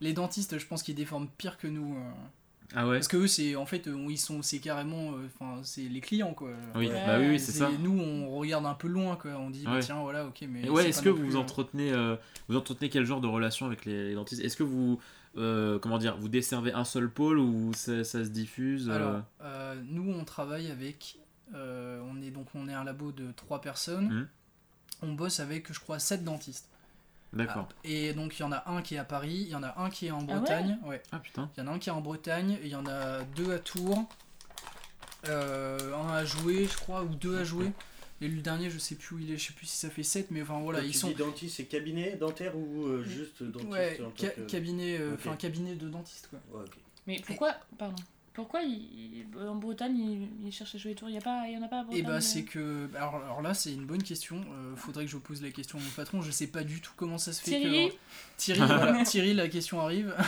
Les 0.00 0.12
dentistes, 0.12 0.58
je 0.58 0.66
pense 0.66 0.82
qu'ils 0.82 0.96
déforment 0.96 1.28
pire 1.38 1.56
que 1.56 1.68
nous. 1.68 1.94
euh. 1.96 2.10
Ah 2.74 2.86
ouais 2.86 2.96
Parce 2.96 3.08
que 3.08 3.16
eux, 3.16 3.26
c'est 3.26 3.56
en 3.56 3.66
fait, 3.66 3.88
euh, 3.88 4.06
ils 4.08 4.18
sont, 4.18 4.42
c'est 4.42 4.58
carrément, 4.60 5.12
euh, 5.14 5.26
enfin, 5.26 5.60
c'est 5.64 5.82
les 5.82 6.00
clients, 6.00 6.34
quoi. 6.34 6.50
Oui, 6.76 6.86
Ouais. 6.88 7.06
bah 7.06 7.18
oui, 7.18 7.28
oui, 7.30 7.40
c'est 7.40 7.52
ça. 7.52 7.68
Nous, 7.80 7.98
on 7.98 8.30
regarde 8.38 8.64
un 8.66 8.74
peu 8.74 8.86
loin, 8.88 9.16
quoi. 9.16 9.32
On 9.32 9.50
dit, 9.50 9.64
bah, 9.64 9.80
tiens, 9.80 10.00
voilà, 10.00 10.24
ok, 10.26 10.44
mais. 10.48 10.62
Et 10.64 10.70
ouais, 10.70 10.88
est-ce 10.88 11.02
que 11.02 11.08
vous 11.08 11.24
plus, 11.24 11.34
euh, 11.36 11.40
entretenez, 11.40 11.92
euh, 11.92 12.16
vous 12.48 12.56
entretenez 12.56 12.88
quel 12.88 13.04
genre 13.04 13.20
de 13.20 13.26
relation 13.26 13.66
avec 13.66 13.84
les, 13.84 14.08
les 14.10 14.14
dentistes? 14.14 14.40
Est-ce 14.42 14.56
que 14.56 14.62
vous, 14.62 15.00
euh, 15.36 15.78
comment 15.80 15.98
dire, 15.98 16.16
vous 16.16 16.28
desservez 16.28 16.72
un 16.72 16.84
seul 16.84 17.10
pôle 17.10 17.38
ou 17.38 17.72
ça, 17.74 18.04
ça 18.04 18.24
se 18.24 18.30
diffuse 18.30 18.88
Alors, 18.88 19.22
euh, 19.42 19.74
nous, 19.88 20.08
on 20.12 20.24
travaille 20.24 20.70
avec. 20.70 21.18
euh, 21.54 22.00
on 22.08 22.22
est 22.22 22.30
donc 22.30 22.46
on 22.54 22.68
est 22.68 22.72
un 22.74 22.84
labo 22.84 23.10
de 23.10 23.32
trois 23.32 23.60
personnes. 23.60 24.08
Mhm. 24.08 24.28
On 25.02 25.12
bosse 25.14 25.40
avec, 25.40 25.72
je 25.72 25.80
crois, 25.80 25.98
sept 25.98 26.22
dentistes. 26.22 26.68
D'accord. 27.32 27.68
Ah, 27.70 27.74
et 27.84 28.12
donc 28.12 28.38
il 28.38 28.42
y 28.42 28.44
en 28.44 28.50
a 28.52 28.68
un 28.70 28.82
qui 28.82 28.96
est 28.96 28.98
à 28.98 29.04
Paris, 29.04 29.42
il 29.46 29.48
y 29.48 29.54
en 29.54 29.62
a 29.62 29.80
un 29.80 29.88
qui 29.90 30.06
est 30.06 30.10
en 30.10 30.18
Ah 30.18 30.20
ouais 30.22 30.34
Bretagne. 30.38 30.78
ouais. 30.84 31.02
Ah 31.12 31.18
putain. 31.20 31.48
Il 31.56 31.60
y 31.60 31.62
en 31.62 31.68
a 31.68 31.70
un 31.72 31.78
qui 31.78 31.88
est 31.88 31.92
en 31.92 32.00
Bretagne, 32.00 32.58
il 32.62 32.68
y 32.68 32.74
en 32.74 32.86
a 32.86 33.22
deux 33.36 33.52
à 33.52 33.58
Tours, 33.58 34.04
euh, 35.28 35.94
un 35.94 36.08
à 36.08 36.24
jouer, 36.24 36.66
je 36.66 36.76
crois, 36.76 37.02
ou 37.02 37.14
deux 37.14 37.38
à 37.38 37.44
jouer. 37.44 37.70
Et 38.22 38.28
le 38.28 38.42
dernier, 38.42 38.68
je 38.68 38.78
sais 38.78 38.96
plus 38.96 39.16
où 39.16 39.18
il 39.18 39.30
est, 39.32 39.38
je 39.38 39.46
sais 39.46 39.52
plus 39.54 39.66
si 39.66 39.76
ça 39.78 39.88
fait 39.88 40.02
7, 40.02 40.30
mais 40.30 40.42
enfin 40.42 40.58
voilà, 40.60 40.80
Quand 40.80 40.84
ils 40.86 40.92
tu 40.92 40.98
sont. 40.98 41.08
dis 41.08 41.14
dentiste, 41.14 41.56
c'est 41.56 41.64
cabinet 41.64 42.16
dentaire 42.16 42.54
ou 42.56 42.84
euh, 42.86 43.02
juste 43.02 43.42
dentiste 43.42 43.70
Ouais, 43.72 43.98
en 44.02 44.10
tant 44.10 44.16
ca- 44.18 44.30
que- 44.30 44.40
cabinet, 44.42 44.98
euh, 45.00 45.14
enfin 45.14 45.36
cabinet 45.36 45.74
de 45.74 45.88
dentiste 45.88 46.28
quoi. 46.28 46.38
Ouais. 46.60 46.66
Mais 47.06 47.22
pourquoi, 47.26 47.54
pardon, 47.78 47.96
pourquoi 48.32 48.62
il- 48.62 49.26
en 49.48 49.54
Bretagne 49.56 49.98
il, 49.98 50.46
il 50.46 50.52
cherche 50.52 50.74
à 50.74 50.78
jouer 50.78 50.90
les 50.90 50.94
tours? 50.96 51.08
Il 51.08 51.14
y 51.14 51.18
a 51.18 51.20
pas, 51.20 51.44
il 51.48 51.54
y 51.54 51.56
en 51.56 51.62
a 51.62 51.68
pas 51.68 51.80
à 51.80 51.82
Bretagne 51.84 52.00
Et 52.00 52.02
bah 52.02 52.14
euh 52.14 52.20
c'est 52.20 52.42
que 52.44 52.88
alors, 52.96 53.16
alors 53.16 53.42
là 53.42 53.54
c'est 53.54 53.72
une 53.72 53.84
bonne 53.86 54.02
question. 54.02 54.36
euh, 54.36 54.74
faudrait 54.76 55.04
que 55.04 55.10
je 55.10 55.16
pose 55.16 55.42
la 55.42 55.50
question 55.50 55.78
à 55.78 55.80
mon 55.82 55.90
patron. 55.90 56.22
Je 56.22 56.30
sais 56.30 56.46
pas 56.46 56.62
du 56.64 56.80
tout 56.80 56.92
comment 56.96 57.18
ça 57.18 57.32
se 57.32 57.40
fait 57.42 57.50
Thierry 57.58 57.88
que 57.90 57.94
Thierry, 58.36 58.60
voilà, 58.60 59.02
Thierry, 59.04 59.34
la 59.34 59.48
question 59.48 59.80
arrive. 59.80 60.14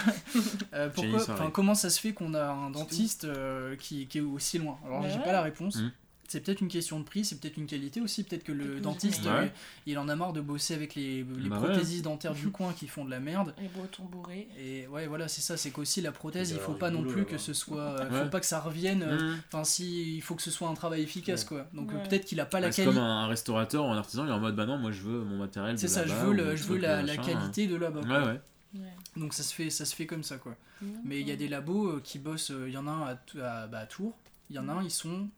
Euh, 0.75 0.89
pourquoi, 0.89 1.31
arrive. 1.31 1.51
comment 1.53 1.75
ça 1.75 1.91
se 1.91 2.01
fait 2.01 2.13
qu'on 2.15 2.33
a 2.35 2.45
un 2.47 2.71
dentiste 2.71 3.25
euh, 3.25 3.77
qui, 3.77 4.07
qui 4.07 4.19
est 4.19 4.23
aussi 4.23 4.59
loin? 4.59 4.79
Alors 4.87 5.03
Bah 5.03 5.09
j'ai 5.11 5.19
ouais. 5.19 5.25
pas 5.25 5.33
la 5.33 5.43
réponse. 5.43 5.77
Mm. 5.77 5.93
C'est 6.33 6.41
peut-être 6.41 6.63
une 6.63 6.69
question 6.69 6.99
de 6.99 7.05
prix, 7.05 7.27
c'est 7.27 7.39
peut-être 7.39 7.59
une 7.59 7.67
qualité 7.67 8.01
aussi. 8.01 8.25
Peut-être 8.25 8.43
que 8.45 8.53
le 8.53 8.81
dentiste, 8.81 9.27
euh, 9.27 9.43
Ouais. 9.43 9.53
il 9.85 9.99
en 9.99 10.09
a 10.09 10.17
marre 10.17 10.33
de 10.33 10.41
bosser 10.41 10.73
avec 10.73 10.95
les, 10.95 11.25
les 11.25 11.49
Bah 11.51 11.61
ouais. 11.61 12.01
dentaires 12.03 12.33
du 12.33 12.49
coin 12.51 12.73
qui 12.73 12.89
font 12.89 13.05
de 13.05 13.11
la 13.11 13.21
merde. 13.21 13.55
Les 13.61 13.69
Bretons 13.69 14.05
bourrés. 14.05 14.49
Et 14.59 14.87
ouais, 14.87 15.07
voilà, 15.07 15.29
c'est 15.29 15.43
ça. 15.43 15.59
C'est 15.59 15.71
qu'aussi 15.71 16.01
la 16.01 16.11
prothèse, 16.11 16.51
Il 16.51 16.57
il 16.57 16.61
faut 16.61 16.73
pas 16.73 16.91
non 16.91 17.03
plus 17.05 17.27
que 17.27 17.37
ce 17.37 17.53
soit, 17.53 18.01
Ouais. 18.11 18.23
faut 18.25 18.31
pas 18.31 18.41
que 18.41 18.47
ça 18.47 18.61
revienne. 18.61 19.03
euh, 19.03 19.19
Mmh. 19.35 19.41
Enfin, 19.53 19.65
si, 19.65 20.17
il 20.17 20.23
faut 20.23 20.35
que 20.35 20.41
ce 20.43 20.51
soit 20.51 20.69
un 20.69 20.75
travail 20.75 21.03
efficace, 21.03 21.45
quoi. 21.45 21.67
Donc 21.75 21.93
euh, 21.93 21.99
peut-être 22.09 22.25
qu'il 22.25 22.41
a 22.41 22.47
pas 22.47 22.61
la 22.61 22.69
Bah, 22.69 22.73
c'est 22.73 22.85
qualité. 22.85 22.99
comme 22.99 23.05
un, 23.07 23.27
restaurateur 23.27 23.85
ou 23.85 23.89
un 23.89 23.99
artisan, 23.99 24.25
il 24.25 24.31
est 24.31 24.33
en 24.33 24.41
mode 24.41 24.57
bah 24.57 24.65
non, 24.65 24.79
moi 24.79 24.91
je 24.91 25.03
veux 25.03 25.21
mon 25.25 25.37
matériel. 25.37 25.79
C'est 25.79 25.87
ça, 25.89 26.07
je 26.07 26.15
veux, 26.15 26.33
le, 26.33 26.57
je 26.57 26.73
la, 26.73 27.17
qualité 27.19 27.67
de 27.67 27.77
là-bas. 27.77 28.01
Ouais, 28.01 28.27
ouais. 28.27 28.41
Ouais. 28.81 28.93
Donc 29.19 29.35
ça 29.35 29.43
se 29.43 29.53
fait, 29.55 29.69
ça 29.69 29.85
se 29.85 29.95
fait 29.95 30.07
comme 30.07 30.23
ça, 30.23 30.39
quoi. 30.39 30.57
Mais 31.05 31.21
il 31.21 31.29
y 31.29 31.31
a 31.33 31.37
des 31.37 31.47
labos 31.49 31.89
euh, 31.89 32.01
qui 32.03 32.19
bossent. 32.19 32.53
Il 32.67 32.73
y 32.73 32.79
en 32.79 32.87
a 32.87 32.91
un 32.91 33.19
à, 33.43 33.67
bah, 33.67 33.79
à 33.81 33.87
Tours. 33.87 34.17
Il 34.49 34.57
y 34.57 34.59
en 34.59 34.69
a 34.69 34.73
un, 34.73 34.83
ils 34.83 34.91
sont 34.91 35.29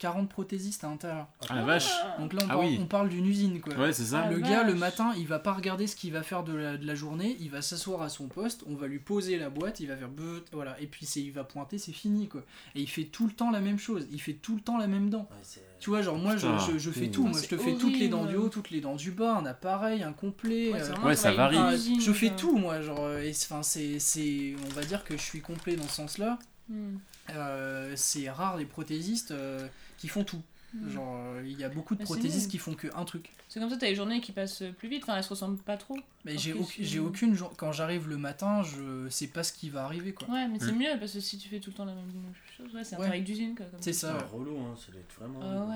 40 0.00 0.28
prothésistes 0.28 0.82
à 0.82 0.88
l'intérieur. 0.88 1.28
Ah 1.48 1.54
la 1.54 1.62
vache. 1.62 1.90
Donc 2.18 2.32
là, 2.32 2.40
on, 2.42 2.46
Ah 2.46 2.54
parle, 2.54 2.66
oui. 2.66 2.78
on 2.82 2.86
parle 2.86 3.08
d'une 3.10 3.26
usine, 3.26 3.60
quoi. 3.60 3.74
Ouais, 3.76 3.92
c'est 3.92 4.04
ça. 4.06 4.22
Ah, 4.24 4.30
Le 4.30 4.38
vache. 4.40 4.50
gars, 4.50 4.62
le 4.64 4.74
matin, 4.74 5.12
il 5.16 5.26
va 5.26 5.38
pas 5.38 5.52
regarder 5.52 5.86
ce 5.86 5.94
qu'il 5.94 6.12
va 6.12 6.22
faire 6.22 6.42
de 6.42 6.54
la, 6.54 6.76
de 6.76 6.86
la 6.86 6.94
journée, 6.94 7.36
il 7.38 7.50
va 7.50 7.62
s'asseoir 7.62 8.02
à 8.02 8.08
son 8.08 8.26
poste, 8.26 8.64
on 8.66 8.74
va 8.74 8.86
lui 8.88 8.98
poser 8.98 9.38
la 9.38 9.50
boîte, 9.50 9.78
il 9.80 9.86
va 9.86 9.96
faire 9.96 10.08
beut, 10.08 10.42
voilà, 10.52 10.74
et 10.80 10.86
puis 10.86 11.06
c'est, 11.06 11.20
il 11.20 11.32
va 11.32 11.44
pointer, 11.44 11.78
c'est 11.78 11.92
fini 11.92 12.26
quoi. 12.28 12.42
Et 12.74 12.80
il 12.80 12.88
fait 12.88 13.04
tout 13.04 13.26
le 13.26 13.32
temps 13.32 13.50
la 13.50 13.60
même 13.60 13.78
chose, 13.78 14.06
il 14.10 14.20
fait 14.20 14.32
tout 14.32 14.54
le 14.56 14.60
temps 14.62 14.78
la 14.78 14.86
même 14.88 15.10
dent. 15.10 15.28
Ouais, 15.30 15.36
c'est- 15.42 15.62
Tu 15.78 15.90
vois, 15.90 16.02
genre 16.02 16.16
moi 16.16 16.36
je, 16.36 16.46
Putain. 16.46 16.58
je, 16.72 16.78
je 16.78 16.90
fais 16.90 17.08
tout, 17.08 17.24
Ah, 17.26 17.30
moi 17.30 17.40
je 17.42 17.48
te 17.48 17.56
fais 17.56 17.74
toutes 17.76 17.98
les 17.98 18.08
dents 18.08 18.24
du 18.24 18.36
haut, 18.36 18.48
toutes 18.48 18.70
les 18.70 18.80
dents 18.80 18.96
du 18.96 19.10
bas, 19.12 19.36
un 19.36 19.46
appareil, 19.46 20.02
un 20.02 20.12
complet. 20.12 20.72
Ouais, 20.72 20.80
euh, 20.80 21.06
Ouais, 21.06 21.14
ça 21.16 21.32
varie. 21.32 22.00
je 22.00 22.12
fais 22.12 22.30
tout 22.30 22.56
moi, 22.56 22.80
genre, 22.80 23.00
euh, 23.04 23.20
et 23.22 23.30
enfin 23.30 23.62
c'est, 23.62 23.98
c'est, 23.98 24.54
on 24.66 24.74
va 24.74 24.82
dire 24.82 25.04
que 25.04 25.16
je 25.16 25.22
suis 25.22 25.40
complet 25.42 25.76
dans 25.76 25.86
ce 25.88 25.96
sens-là. 25.96 26.38
Hmm. 26.70 26.96
Euh, 27.30 27.92
c'est 27.96 28.28
rare 28.30 28.56
les 28.56 28.64
prothésistes 28.64 29.30
euh, 29.30 29.66
qui 30.00 30.08
font 30.08 30.24
tout. 30.24 30.42
Hmm. 30.72 30.88
Genre, 30.88 31.16
euh, 31.16 31.42
il 31.44 31.58
y 31.58 31.64
a 31.64 31.68
beaucoup 31.68 31.94
de 31.96 32.00
c'est 32.00 32.04
prothésistes 32.04 32.48
qui 32.50 32.58
font 32.58 32.74
que 32.74 32.86
un 32.94 33.04
truc. 33.04 33.28
C'est 33.48 33.58
comme 33.58 33.70
ça, 33.70 33.76
t'as 33.76 33.86
les 33.88 33.96
journées 33.96 34.20
qui 34.20 34.30
passent 34.30 34.62
plus 34.78 34.88
vite, 34.88 35.02
enfin 35.02 35.16
elles 35.16 35.24
se 35.24 35.28
ressemblent 35.30 35.58
pas 35.58 35.76
trop. 35.76 35.96
Mais 36.24 36.38
j'ai 36.38 36.52
euh, 36.52 37.00
aucune 37.02 37.34
jour- 37.34 37.52
quand 37.56 37.72
j'arrive 37.72 38.08
le 38.08 38.16
matin, 38.16 38.62
je 38.62 39.08
sais 39.08 39.26
pas 39.26 39.42
ce 39.42 39.52
qui 39.52 39.68
va 39.68 39.84
arriver 39.84 40.12
quoi. 40.12 40.28
Ouais, 40.28 40.46
mais 40.46 40.58
c'est 40.60 40.70
Hmm. 40.72 40.78
mieux 40.78 40.98
parce 41.00 41.12
que 41.12 41.20
si 41.20 41.38
tu 41.38 41.48
fais 41.48 41.58
tout 41.58 41.70
le 41.70 41.76
temps 41.76 41.84
la 41.84 41.94
même 41.96 42.08
chose, 42.56 42.72
ouais, 42.74 42.84
c'est 42.84 42.94
un 42.94 42.98
Ouais. 42.98 43.04
travail 43.06 43.22
d'usine 43.22 43.56
quoi. 43.56 43.66
C'est 43.80 43.92
ça. 43.92 44.16
c'est 44.20 44.26
relou, 44.36 44.58
hein, 44.60 44.74
ça 44.78 44.92
doit 44.92 45.00
être 45.00 45.12
vraiment. 45.18 45.40
Ah 45.42 45.60
relou. 45.64 45.70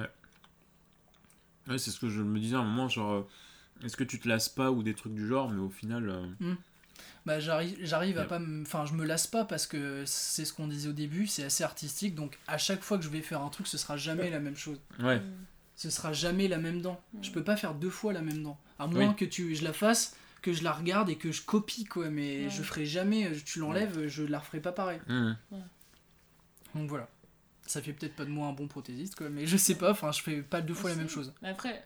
ouais. 0.00 0.06
Ouais, 1.68 1.78
c'est 1.78 1.90
ce 1.90 1.98
que 1.98 2.08
je 2.08 2.22
me 2.22 2.38
disais 2.38 2.54
à 2.56 2.60
un 2.60 2.64
moment, 2.64 2.88
genre, 2.88 3.12
euh, 3.12 3.26
est-ce 3.84 3.96
que 3.96 4.04
tu 4.04 4.20
te 4.20 4.28
lasses 4.28 4.48
pas 4.48 4.70
ou 4.70 4.82
des 4.84 4.94
trucs 4.94 5.14
du 5.14 5.26
genre, 5.26 5.50
mais 5.50 5.60
au 5.60 5.68
final. 5.70 6.08
euh, 6.08 6.54
Bah 7.26 7.40
j'arrive 7.40 7.76
j'arrive 7.82 8.18
à 8.18 8.24
pas 8.24 8.38
me 8.38 8.62
enfin 8.62 8.86
je 8.86 8.94
me 8.94 9.04
lasse 9.04 9.26
pas 9.26 9.44
parce 9.44 9.66
que 9.66 10.04
c'est 10.06 10.44
ce 10.44 10.52
qu'on 10.52 10.68
disait 10.68 10.88
au 10.88 10.92
début, 10.92 11.26
c'est 11.26 11.42
assez 11.42 11.64
artistique 11.64 12.14
donc 12.14 12.38
à 12.46 12.56
chaque 12.56 12.82
fois 12.82 12.96
que 12.98 13.04
je 13.04 13.08
vais 13.08 13.20
faire 13.20 13.42
un 13.42 13.48
truc, 13.48 13.66
ce 13.66 13.76
sera 13.78 13.96
jamais 13.96 14.30
la 14.30 14.38
même 14.38 14.56
chose. 14.56 14.78
Ouais. 15.00 15.18
Hmm. 15.18 15.44
Ce 15.74 15.90
sera 15.90 16.12
jamais 16.12 16.46
la 16.48 16.58
même 16.58 16.80
dent. 16.80 17.02
Ouais. 17.14 17.20
Je 17.22 17.30
peux 17.32 17.42
pas 17.42 17.56
faire 17.56 17.74
deux 17.74 17.90
fois 17.90 18.12
la 18.12 18.22
même 18.22 18.42
dent. 18.44 18.58
À 18.78 18.86
moins 18.86 19.08
Oui. 19.10 19.16
que 19.16 19.24
tu 19.24 19.54
je 19.56 19.64
la 19.64 19.72
fasse, 19.72 20.16
que 20.40 20.52
je 20.52 20.62
la 20.62 20.72
regarde 20.72 21.10
et 21.10 21.16
que 21.16 21.32
je 21.32 21.42
copie 21.42 21.84
quoi, 21.84 22.08
mais 22.10 22.44
Ouais. 22.44 22.50
je 22.50 22.62
ferai 22.62 22.86
jamais 22.86 23.30
tu 23.44 23.58
l'enlèves, 23.58 24.06
je 24.06 24.22
la 24.22 24.38
referai 24.38 24.60
pas 24.60 24.72
pareil. 24.72 25.00
Mmh. 25.08 25.32
Donc 26.74 26.88
voilà. 26.88 27.08
Ça 27.66 27.82
fait 27.82 27.92
peut-être 27.92 28.14
pas 28.14 28.24
de 28.24 28.30
moi 28.30 28.46
un 28.46 28.52
bon 28.52 28.68
prothésiste 28.68 29.16
quoi, 29.16 29.28
mais 29.30 29.46
je 29.46 29.56
sais 29.56 29.74
pas, 29.74 29.90
enfin 29.90 30.12
je 30.12 30.22
fais 30.22 30.42
pas 30.42 30.60
deux 30.60 30.74
fois 30.74 30.90
la 30.90 30.96
même 30.96 31.08
chose. 31.08 31.32
Mais 31.42 31.48
après, 31.48 31.84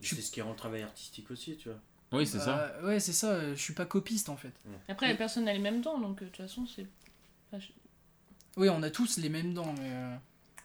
Je- 0.00 0.14
C'est 0.14 0.20
ce 0.22 0.30
qui 0.30 0.42
rend 0.42 0.50
le 0.50 0.56
travail 0.56 0.82
artistique 0.82 1.30
aussi, 1.30 1.56
tu 1.56 1.70
vois. 1.70 1.78
Oui, 2.12 2.26
c'est 2.26 2.38
ça. 2.38 2.58
Euh, 2.58 2.86
ouais, 2.86 3.00
c'est 3.00 3.12
ça, 3.12 3.30
euh, 3.32 3.54
je 3.54 3.60
suis 3.60 3.74
pas 3.74 3.84
copiste 3.86 4.28
en 4.28 4.36
fait. 4.36 4.52
après 4.88 5.08
les 5.08 5.14
personnes 5.14 5.48
ont 5.48 5.52
les 5.52 5.58
mêmes 5.58 5.80
dents, 5.80 5.98
donc 5.98 6.22
euh, 6.22 6.26
de 6.26 6.30
toute 6.30 6.36
façon 6.38 6.64
c'est. 6.66 6.86
enfin, 7.52 7.58
je- 7.64 8.60
Oui, 8.60 8.68
on 8.70 8.82
a 8.82 8.90
tous 8.90 9.18
les 9.18 9.28
mêmes 9.28 9.52
dents 9.54 9.74
mais 9.80 9.90
euh, 9.92 10.14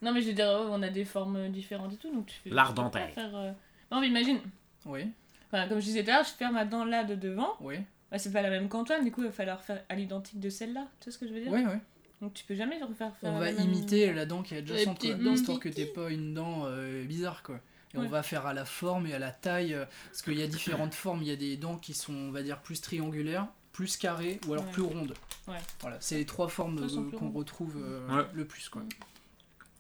Non 0.02 0.14
mais 0.14 0.22
je 0.22 0.28
veux 0.28 0.34
dire, 0.34 0.48
oh, 0.50 0.68
on 0.72 0.82
a 0.84 0.90
des 0.90 1.04
formes 1.06 1.50
différentes 1.50 1.94
et 1.94 1.98
tout, 1.98 2.14
donc 2.14 2.28
tu 2.28 2.36
fais. 2.44 2.50
L'art 2.52 2.70
tu 2.70 2.72
peux 2.76 2.76
pas 2.78 2.84
dentaire. 2.84 3.10
faire, 3.14 3.36
euh, 3.36 3.52
Non 3.92 4.00
mais 4.02 4.08
imagine, 4.08 4.40
oui, 4.86 5.10
enfin, 5.48 5.68
comme 5.68 5.80
je 5.80 5.86
disais 5.86 6.04
tout 6.04 6.12
à 6.12 6.14
l'heure, 6.18 6.24
je 6.26 6.32
ferme 6.32 6.54
ma 6.54 6.66
dent 6.66 6.86
là 6.86 7.04
de 7.04 7.16
devant, 7.16 7.56
oui. 7.60 7.78
bah, 8.12 8.18
c'est 8.20 8.32
pas 8.32 8.42
la 8.44 8.50
même 8.52 8.70
qu'Antoine, 8.70 9.04
du 9.04 9.12
coup 9.12 9.22
il 9.22 9.28
va 9.28 9.34
falloir 9.34 9.62
faire 9.64 9.84
à 9.90 9.96
l'identique 9.96 10.40
de 10.40 10.50
celle-là, 10.50 10.88
tu 11.00 11.06
sais 11.06 11.12
ce 11.12 11.18
que 11.18 11.28
je 11.28 11.34
veux 11.34 11.42
dire? 11.42 11.52
Ouais, 11.52 11.66
ouais. 11.66 11.80
Donc 12.22 12.36
tu 12.36 12.44
peux 12.46 12.54
jamais 12.54 12.78
refaire 12.82 13.16
faire 13.18 13.32
On 13.32 13.40
la 13.40 13.52
va 13.52 13.52
même- 13.52 13.66
imiter 13.68 14.14
la 14.14 14.28
dent 14.28 14.44
qui 14.44 14.54
est 14.54 14.60
adjacente, 14.60 15.00
petites 15.00 15.16
quoi, 15.16 15.24
dents 15.24 15.34
histoire 15.34 15.60
que 15.60 15.70
t'aies 15.70 15.88
pas 15.88 16.12
une 16.12 16.36
dent 16.36 16.66
euh, 16.68 17.04
bizarre, 17.06 17.42
quoi. 17.42 17.60
Et 17.94 17.98
on 17.98 18.08
va 18.08 18.24
faire 18.24 18.46
à 18.46 18.54
la 18.54 18.64
forme 18.66 19.06
et 19.08 19.14
à 19.14 19.20
la 19.20 19.32
taille. 19.32 19.74
euh, 19.74 19.86
Parce 20.12 20.22
qu'il 20.22 20.38
y 20.38 20.42
a 20.44 20.48
différentes 20.48 20.94
formes. 20.94 21.22
Il 21.22 21.28
y 21.28 21.32
a 21.32 21.36
des 21.36 21.58
dents 21.58 21.78
qui 21.78 21.94
sont, 21.94 22.14
on 22.14 22.32
va 22.32 22.42
dire, 22.44 22.60
plus 22.60 22.80
triangulaires, 22.82 23.48
plus 23.74 23.98
carrées 23.98 24.40
ou 24.48 24.54
alors 24.54 24.66
Ouais. 24.66 24.72
plus 24.72 24.82
rondes. 24.84 25.14
Ouais. 25.48 25.58
Voilà, 25.82 25.98
c'est 26.00 26.18
les 26.18 26.26
trois 26.26 26.48
formes 26.48 26.80
euh, 26.84 27.12
qu'on 27.12 27.18
rondes. 27.28 27.36
retrouve 27.36 27.76
euh, 27.78 28.08
Ouais. 28.08 28.26
le 28.34 28.46
plus. 28.46 28.70
Quoi. 28.70 28.84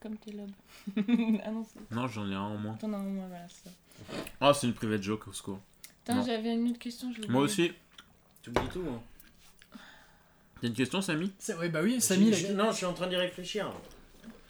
Comme 0.01 0.17
tes 0.17 0.31
lobes. 0.31 0.51
ah 1.45 1.51
non, 1.51 1.63
c'est- 1.65 1.95
Non, 1.95 2.07
j'en 2.07 2.29
ai 2.29 2.35
un 2.35 2.41
en 2.41 2.57
moins. 2.57 2.73
t'en 2.75 2.91
as 2.93 2.97
un 2.97 3.03
moins, 3.03 3.27
voilà. 3.27 3.45
Ah, 4.41 4.53
c'est 4.53 4.67
une 4.67 4.73
private 4.73 5.01
joke, 5.03 5.27
au 5.27 5.33
secours. 5.33 5.59
Putain, 6.03 6.25
j'avais 6.25 6.53
une 6.55 6.69
autre 6.69 6.79
question. 6.79 7.13
je 7.15 7.21
l'ai 7.21 7.27
Moi 7.27 7.43
aussi. 7.43 7.71
Tu 8.41 8.49
oublies 8.49 8.67
tout. 8.73 8.83
T'as 10.59 10.67
une 10.67 10.73
question, 10.73 11.01
Samy? 11.01 11.31
C'est- 11.39 11.55
Ouais, 11.55 11.69
bah 11.69 11.81
oui, 11.83 12.01
Samy, 12.01 12.31
Non, 12.53 12.71
je 12.71 12.77
suis 12.77 12.85
en 12.85 12.93
train 12.93 13.07
d'y 13.07 13.15
réfléchir. 13.15 13.71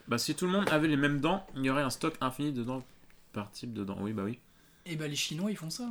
Bah, 0.07 0.17
si 0.17 0.35
tout 0.35 0.45
le 0.45 0.51
monde 0.51 0.67
avait 0.69 0.87
les 0.87 0.97
mêmes 0.97 1.19
dents, 1.21 1.45
il 1.55 1.63
y 1.65 1.69
aurait 1.69 1.83
un 1.83 1.89
stock 1.89 2.15
infini 2.21 2.51
de 2.51 2.63
dents 2.63 2.83
par 3.31 3.51
type 3.51 3.73
de 3.73 3.83
dents. 3.83 3.97
Oui, 4.01 4.13
bah 4.13 4.23
oui. 4.25 4.39
Et 4.85 4.95
bah 4.95 5.07
les 5.07 5.15
Chinois 5.15 5.51
ils 5.51 5.57
font 5.57 5.69
ça. 5.69 5.89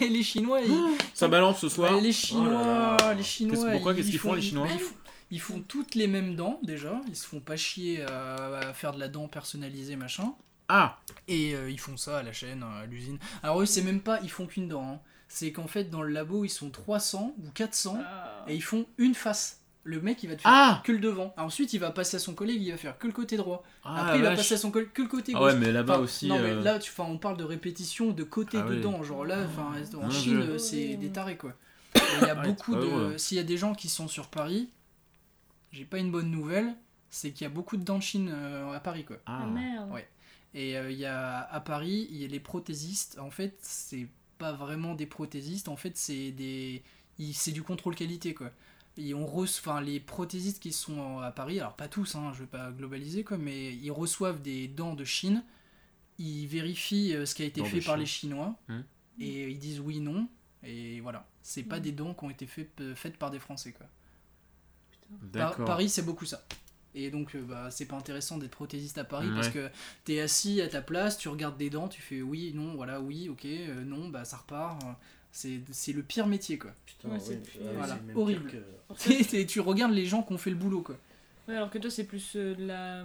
Et 0.00 0.08
les 0.08 0.22
Chinois 0.22 0.60
ils... 0.60 0.72
Ça 1.14 1.26
balance 1.28 1.58
ce 1.60 1.68
soir. 1.68 1.92
Bah, 1.92 2.00
les 2.00 2.12
Chinois, 2.12 2.46
Oh 2.48 2.66
là 2.66 2.96
là. 3.00 3.14
les 3.14 3.22
Chinois. 3.24 3.56
Qu'est-ce- 3.56 3.72
pourquoi, 3.72 3.94
qu'est-ce 3.94 4.06
qu'ils 4.06 4.14
ils 4.14 4.18
font, 4.18 4.34
les 4.34 4.42
Chinois 4.42 4.66
bah, 4.66 4.72
ils, 4.74 4.80
font, 4.80 4.94
ils 5.32 5.40
font 5.40 5.60
toutes 5.66 5.94
les 5.96 6.06
mêmes 6.06 6.36
dents 6.36 6.60
déjà. 6.62 7.00
Ils 7.08 7.16
se 7.16 7.26
font 7.26 7.40
pas 7.40 7.56
chier 7.56 8.02
à, 8.02 8.34
à 8.58 8.72
faire 8.74 8.92
de 8.92 9.00
la 9.00 9.08
dent 9.08 9.26
personnalisée 9.26 9.96
machin. 9.96 10.34
Ah 10.68 10.98
Et 11.26 11.54
euh, 11.56 11.70
ils 11.70 11.80
font 11.80 11.96
ça 11.96 12.18
à 12.18 12.22
la 12.22 12.32
chaîne, 12.32 12.62
à 12.62 12.86
l'usine. 12.86 13.18
Alors 13.42 13.60
eux 13.60 13.66
c'est 13.66 13.82
même 13.82 14.00
pas, 14.00 14.20
ils 14.22 14.30
font 14.30 14.46
qu'une 14.46 14.68
dent. 14.68 14.84
hein. 14.86 15.00
C'est 15.26 15.50
qu'en 15.52 15.66
fait 15.66 15.84
dans 15.90 16.02
le 16.02 16.12
labo 16.12 16.44
ils 16.44 16.48
sont 16.50 16.70
300 16.70 17.34
ou 17.44 17.50
400 17.50 17.98
Ah. 18.04 18.44
et 18.46 18.54
ils 18.54 18.62
font 18.62 18.86
une 18.98 19.14
face. 19.14 19.57
Le 19.88 20.02
mec 20.02 20.22
il 20.22 20.28
va 20.28 20.36
te 20.36 20.42
faire 20.42 20.50
Ah 20.52 20.82
que 20.84 20.92
le 20.92 20.98
devant. 20.98 21.32
Ensuite 21.38 21.72
il 21.72 21.78
va 21.80 21.90
passer 21.90 22.16
à 22.16 22.20
son 22.20 22.34
collègue, 22.34 22.60
il 22.60 22.70
va 22.70 22.76
faire 22.76 22.98
que 22.98 23.06
le 23.06 23.12
côté 23.14 23.36
droit. 23.38 23.64
Ah, 23.84 24.02
Après 24.04 24.18
il 24.18 24.22
va 24.22 24.36
passer 24.36 24.54
à 24.54 24.58
son 24.58 24.70
collègue 24.70 24.92
que 24.92 25.00
le 25.02 25.08
côté 25.08 25.32
Ah 25.34 25.38
gauche. 25.38 25.52
ouais, 25.54 25.58
mais 25.58 25.72
là-bas 25.72 25.94
Enfin, 25.94 26.02
aussi. 26.02 26.28
Non, 26.28 26.38
mais 26.40 26.50
euh, 26.50 26.62
là, 26.62 26.78
tu, 26.78 26.90
enfin, 26.90 27.10
on 27.10 27.16
parle 27.16 27.38
de 27.38 27.44
répétition 27.44 28.10
de 28.10 28.22
côté 28.22 28.58
Ah 28.60 28.66
oui. 28.68 28.76
dedans. 28.76 29.02
Genre 29.02 29.24
là, 29.24 29.46
enfin, 29.46 29.72
en 29.98 30.10
Chine, 30.10 30.58
c'est 30.58 30.96
des 30.96 31.08
tarés 31.08 31.36
quoi. 31.38 31.54
Il 32.20 32.26
y 32.26 32.30
a 32.30 32.34
beaucoup 32.34 32.72
pas 32.74 32.80
de. 32.80 33.16
S'il 33.18 33.38
y 33.38 33.40
a 33.40 33.44
des 33.44 33.56
gens 33.56 33.74
qui 33.74 33.88
sont 33.88 34.08
sur 34.08 34.28
Paris, 34.28 34.68
j'ai 35.72 35.84
pas 35.84 35.98
une 35.98 36.10
bonne 36.10 36.30
nouvelle, 36.30 36.74
c'est 37.10 37.30
qu'il 37.30 37.44
y 37.44 37.46
a 37.46 37.50
beaucoup 37.52 37.76
de 37.78 37.82
dents 37.84 37.98
de 37.98 38.02
Chine 38.02 38.30
euh, 38.32 38.70
à 38.72 38.80
Paris 38.80 39.04
quoi. 39.04 39.16
Ah, 39.26 39.40
Ah 39.42 39.46
merde. 39.46 39.90
Ouais. 39.90 40.06
Et 40.54 40.76
euh, 40.76 40.90
il 40.90 40.98
y 40.98 41.06
a 41.06 41.40
à 41.50 41.60
Paris, 41.60 42.08
il 42.10 42.16
y 42.18 42.24
a 42.24 42.28
les 42.28 42.40
prothésistes. 42.40 43.18
En 43.18 43.30
fait, 43.30 43.56
c'est 43.62 44.08
pas 44.38 44.52
vraiment 44.52 44.94
des 44.94 45.06
prothésistes. 45.06 45.68
En 45.68 45.76
fait, 45.76 45.96
c'est 45.96 46.30
des, 46.30 46.82
c'est 47.32 47.52
du 47.52 47.62
contrôle 47.62 47.94
qualité 47.94 48.34
quoi. 48.34 48.50
Et 49.00 49.14
on 49.14 49.26
reçoit, 49.26 49.80
les 49.80 50.00
prothésistes 50.00 50.60
qui 50.60 50.72
sont 50.72 51.20
à 51.20 51.30
Paris, 51.30 51.60
alors 51.60 51.76
pas 51.76 51.86
tous, 51.88 52.16
hein, 52.16 52.32
je 52.34 52.40
vais 52.40 52.46
pas 52.46 52.70
globaliser 52.72 53.22
quoi, 53.22 53.38
mais 53.38 53.72
ils 53.74 53.92
reçoivent 53.92 54.42
des 54.42 54.66
dents 54.68 54.94
de 54.94 55.04
Chine. 55.04 55.44
Ils 56.18 56.46
vérifient 56.48 57.14
euh, 57.14 57.24
ce 57.24 57.34
qui 57.36 57.42
a 57.42 57.46
été 57.46 57.60
Dents 57.60 57.66
fait 57.68 57.80
par 57.80 57.94
Chine. 57.94 58.00
les 58.00 58.06
Chinois 58.06 58.56
Hmm. 58.68 58.80
et 59.20 59.48
ils 59.50 59.58
disent 59.58 59.78
oui 59.80 60.00
non. 60.00 60.28
Et 60.64 61.00
voilà, 61.00 61.28
c'est 61.42 61.62
pas 61.62 61.78
Hmm. 61.78 61.82
des 61.82 61.92
dents 61.92 62.12
qui 62.12 62.24
ont 62.24 62.30
été 62.30 62.46
fait- 62.46 62.70
euh, 62.80 62.94
faites 62.96 63.16
par 63.18 63.30
des 63.30 63.38
Français 63.38 63.72
quoi. 63.72 63.86
Par-. 65.32 65.64
Paris, 65.64 65.88
c'est 65.88 66.02
beaucoup 66.04 66.26
ça. 66.26 66.44
Et 66.94 67.10
donc, 67.10 67.34
euh, 67.36 67.42
bah, 67.42 67.70
c'est 67.70 67.86
pas 67.86 67.96
intéressant 67.96 68.38
d'être 68.38 68.50
prothésiste 68.50 68.98
à 68.98 69.04
Paris 69.04 69.28
Ouais. 69.28 69.34
parce 69.34 69.48
que 69.50 69.70
t'es 70.04 70.20
assis 70.20 70.60
à 70.60 70.68
ta 70.68 70.82
place, 70.82 71.16
tu 71.18 71.28
regardes 71.28 71.56
des 71.56 71.70
dents, 71.70 71.88
tu 71.88 72.00
fais 72.02 72.20
oui, 72.22 72.52
non, 72.54 72.74
voilà, 72.74 73.00
oui, 73.00 73.28
ok, 73.28 73.44
euh, 73.44 73.84
non, 73.84 74.08
bah 74.08 74.24
ça 74.24 74.38
repart. 74.38 74.80
C'est 75.40 75.60
c'est 75.70 75.92
le 75.92 76.02
pire 76.02 76.26
métier 76.26 76.58
quoi. 76.58 76.72
Putain, 76.84 77.10
Ouais, 77.10 77.40
voilà, 77.76 77.94
même 78.06 78.16
horrible. 78.16 78.50
pire 78.50 78.60
que- 79.30 79.42
tu 79.46 79.60
regardes 79.60 79.92
les 79.92 80.04
gens 80.04 80.22
qui 80.24 80.32
ont 80.32 80.38
fait 80.38 80.50
le 80.50 80.56
boulot 80.56 80.82
quoi. 80.82 80.96
Ouais, 81.46 81.54
alors 81.54 81.70
que 81.70 81.78
toi, 81.78 81.90
c'est 81.90 82.02
plus 82.04 82.32
euh, 82.34 82.56
de 82.56 82.64
la- 82.66 83.04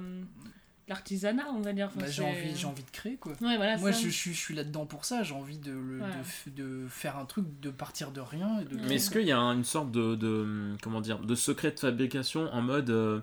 l'artisanat, 0.88 1.45
on 1.53 1.61
va 1.61 1.73
dire. 1.73 1.88
Enfin, 1.88 2.01
Bah, 2.01 2.09
j'ai 2.09 2.23
envie, 2.23 2.55
j'ai 2.55 2.65
envie 2.65 2.84
de 2.84 2.89
créer 2.89 3.15
quoi. 3.17 3.34
Ouais, 3.41 3.55
voilà, 3.55 3.77
Moi, 3.77 3.93
ça. 3.93 3.99
je, 3.99 4.05
je 4.07 4.13
suis- 4.13 4.34
je 4.34 4.38
suis 4.39 4.55
là-dedans 4.55 4.86
pour 4.86 5.05
ça. 5.05 5.23
J'ai 5.23 5.34
envie 5.34 5.57
de, 5.59 5.71
le- 5.71 6.01
Ouais. 6.01 6.07
de 6.55 6.88
faire 6.89 7.17
un 7.17 7.25
truc, 7.25 7.45
de 7.61 7.69
partir 7.69 8.11
de 8.11 8.19
rien. 8.19 8.59
Et 8.61 8.65
de 8.65 8.75
Mais 8.88 8.95
est-ce 8.95 9.09
qu'il 9.11 9.27
y 9.27 9.31
a 9.31 9.38
un- 9.39 9.53
une 9.55 9.63
sorte 9.63 9.91
de, 9.91 10.15
de- 10.15 10.75
comment 10.81 11.01
dire 11.01 11.19
de 11.19 11.36
secret 11.36 11.71
de 11.71 11.79
fabrication 11.79 12.51
en 12.51 12.61
mode 12.61 12.89
euh, 12.89 13.19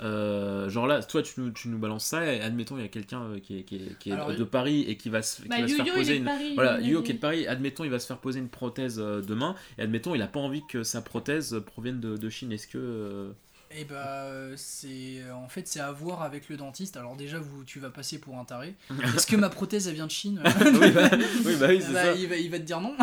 euh, 0.00 0.68
genre 0.68 0.86
là 0.86 1.02
toi 1.02 1.22
tu 1.22 1.40
nous, 1.40 1.50
tu 1.50 1.68
nous 1.68 1.78
balances 1.78 2.04
ça 2.04 2.30
et 2.32 2.40
admettons 2.40 2.76
il 2.76 2.82
y 2.82 2.84
a 2.84 2.88
quelqu'un 2.88 3.22
euh, 3.22 3.38
qui 3.40 3.58
est, 3.58 3.62
qui 3.62 3.76
est, 3.76 3.98
qui 3.98 4.10
est 4.10 4.12
Alors, 4.12 4.34
de 4.34 4.44
Paris 4.44 4.84
et 4.88 4.96
qui 4.96 5.08
va 5.08 5.22
se, 5.22 5.40
qui 5.42 5.48
Bah, 5.48 5.60
va 5.62 5.68
se 5.68 5.74
faire 5.74 5.94
poser 5.94 6.16
une 6.16 6.24
Paris. 6.24 6.52
voilà 6.54 6.80
il 6.80 6.88
Yo 6.88 6.98
m'a 6.98 7.04
qui 7.04 7.10
est 7.10 7.14
dit. 7.14 7.18
de 7.18 7.22
Paris 7.22 7.46
admettons 7.46 7.84
il 7.84 7.90
va 7.90 7.98
se 7.98 8.06
faire 8.06 8.18
poser 8.18 8.40
une 8.40 8.48
prothèse 8.50 8.98
euh, 9.00 9.22
demain 9.22 9.54
et 9.78 9.82
admettons 9.82 10.14
il 10.14 10.20
a 10.22 10.26
pas 10.26 10.40
envie 10.40 10.62
que 10.66 10.82
sa 10.82 11.00
prothèse 11.00 11.60
provienne 11.64 12.00
de, 12.00 12.16
de 12.16 12.28
Chine 12.28 12.52
est-ce 12.52 12.66
que 12.68 13.32
Et 13.72 13.84
bah, 13.84 14.24
euh, 14.24 14.54
c'est 14.56 15.22
en 15.32 15.48
fait 15.48 15.66
c'est 15.66 15.80
à 15.80 15.90
voir 15.92 16.22
avec 16.22 16.48
le 16.48 16.56
dentiste. 16.56 16.96
Alors 16.96 17.16
déjà, 17.16 17.38
vous, 17.38 17.64
tu 17.64 17.80
vas 17.80 17.90
passer 17.90 18.18
pour 18.18 18.38
un 18.38 18.44
taré. 18.44 18.74
Est-ce 19.16 19.26
que 19.26 19.36
ma 19.36 19.48
prothèse 19.50 19.88
elle 19.88 19.94
vient 19.94 20.06
de 20.06 20.10
Chine 20.10 20.40
oui, 20.80 20.90
bah, 20.92 21.10
oui 21.44 21.56
bah 21.56 21.66
oui 21.68 21.82
c'est 21.84 21.92
Bah, 21.92 22.04
ça 22.04 22.12
il, 22.14 22.28
va, 22.28 22.36
il 22.36 22.50
va 22.50 22.58
te 22.58 22.64
dire 22.64 22.80
non. 22.80 22.96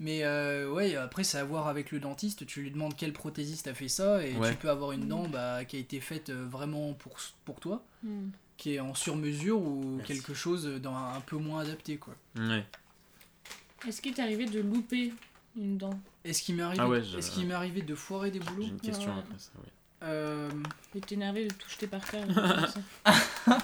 Mais 0.00 0.24
euh, 0.24 0.68
ouais, 0.70 0.96
après, 0.96 1.22
c'est 1.24 1.38
à 1.38 1.44
voir 1.44 1.68
avec 1.68 1.92
le 1.92 2.00
dentiste. 2.00 2.46
Tu 2.46 2.62
lui 2.62 2.70
demandes 2.70 2.94
quel 2.96 3.12
prothésiste 3.12 3.68
a 3.68 3.74
fait 3.74 3.88
ça. 3.88 4.26
Et 4.26 4.34
Ouais. 4.36 4.50
tu 4.50 4.56
peux 4.56 4.68
avoir 4.70 4.92
une 4.92 5.06
dent 5.06 5.28
bah, 5.28 5.64
qui 5.64 5.76
a 5.76 5.78
été 5.78 6.00
faite 6.00 6.30
euh, 6.30 6.44
vraiment 6.50 6.92
pour, 6.94 7.16
pour 7.44 7.60
toi, 7.60 7.82
Hmm. 8.02 8.30
qui 8.58 8.74
est 8.74 8.80
en 8.80 8.94
sur-mesure 8.94 9.58
ou 9.62 9.94
Merci. 9.98 10.12
quelque 10.12 10.34
chose 10.34 10.66
d'un 10.66 10.94
un 11.16 11.20
peu 11.20 11.36
moins 11.36 11.60
adapté. 11.62 11.96
quoi. 11.96 12.14
ouais. 12.36 12.64
Est-ce 13.88 14.02
qu'il 14.02 14.12
t'est 14.14 14.22
arrivé 14.22 14.44
de 14.46 14.60
louper 14.60 15.12
une 15.56 15.76
dent 15.78 15.98
Est-ce 16.24 16.42
qu'il 16.42 16.56
m'est 16.56 16.62
arrivé, 16.62 16.82
Ah 16.82 16.88
ouais, 16.88 17.02
je- 17.02 17.18
est-ce 17.18 17.30
qu'il 17.30 17.46
m'est 17.46 17.54
arrivé 17.54 17.82
de 17.82 17.94
foirer 17.94 18.30
des 18.30 18.40
boulots 18.40 18.62
j'ai 18.62 18.68
une 18.68 18.80
question 18.80 19.12
Ouais. 19.12 19.18
après 19.20 19.38
ça 19.38 19.50
oui. 19.62 19.68
Euh, 20.02 20.50
Et 20.94 21.00
t'es 21.00 21.14
énervé 21.14 21.46
de 21.48 21.54
tout 21.54 21.68
jeter 21.70 21.86
par 21.86 22.04
terre 22.04 22.26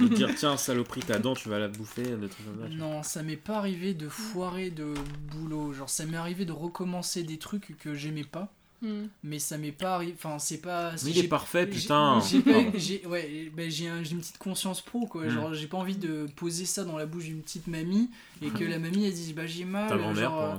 et 0.01 0.09
dire 0.09 0.35
tiens 0.37 0.57
saloperie 0.57 1.03
ta 1.03 1.19
dent 1.19 1.35
tu 1.35 1.51
vas 1.51 1.59
la 1.59 1.69
bouffer 1.69 2.17
des 2.17 2.29
trucs 2.29 2.47
comme 2.47 2.63
ça. 2.63 2.75
Non, 2.75 3.03
ça 3.03 3.23
m'est 3.23 3.37
pas 3.37 3.59
arrivé 3.59 3.93
de 3.93 4.09
foirer 4.09 4.71
de 4.71 4.95
boulot. 5.31 5.73
Genre, 5.75 5.91
ça 5.91 6.07
m'est 6.07 6.17
arrivé 6.17 6.47
de 6.47 6.53
recommencer 6.53 7.25
des 7.25 7.37
trucs 7.39 7.77
que 7.79 7.93
j'aimais 7.95 8.25
pas. 8.25 8.51
Hmm. 8.83 9.09
Mais 9.25 9.39
ça 9.39 9.59
m'est 9.59 9.73
pas 9.73 9.97
arrivé. 9.97 10.15
Enfin, 10.17 10.39
c'est 10.39 10.57
pas. 10.63 10.93
mais 11.05 11.11
il 11.11 11.19
est 11.19 11.29
parfait 11.29 11.67
putain 11.67 12.19
J'ai 12.75 13.05
ouais, 13.07 13.53
ben, 13.55 13.71
j'ai 13.71 13.89
un- 13.89 14.03
j'ai 14.03 14.13
une 14.13 14.21
petite 14.21 14.39
conscience 14.39 14.81
pro, 14.81 15.07
quoi. 15.07 15.27
Mm. 15.27 15.31
Genre, 15.31 15.55
j'ai 15.55 15.67
pas 15.67 15.77
envie 15.77 15.97
de 15.97 16.27
poser 16.35 16.65
ça 16.65 16.85
dans 16.85 16.97
la 16.97 17.05
bouche 17.05 17.25
d'une 17.25 17.43
petite 17.43 17.67
mamie 17.67 18.09
et 18.41 18.49
que 18.49 18.65
la 18.65 18.79
mamie 18.79 19.05
elle 19.05 19.13
dise 19.13 19.35
bah 19.35 19.47
j'ai 19.47 19.67
mal. 19.67 19.89
ta 19.89 19.99
grand-mère 19.99 20.35
euh, 20.35 20.55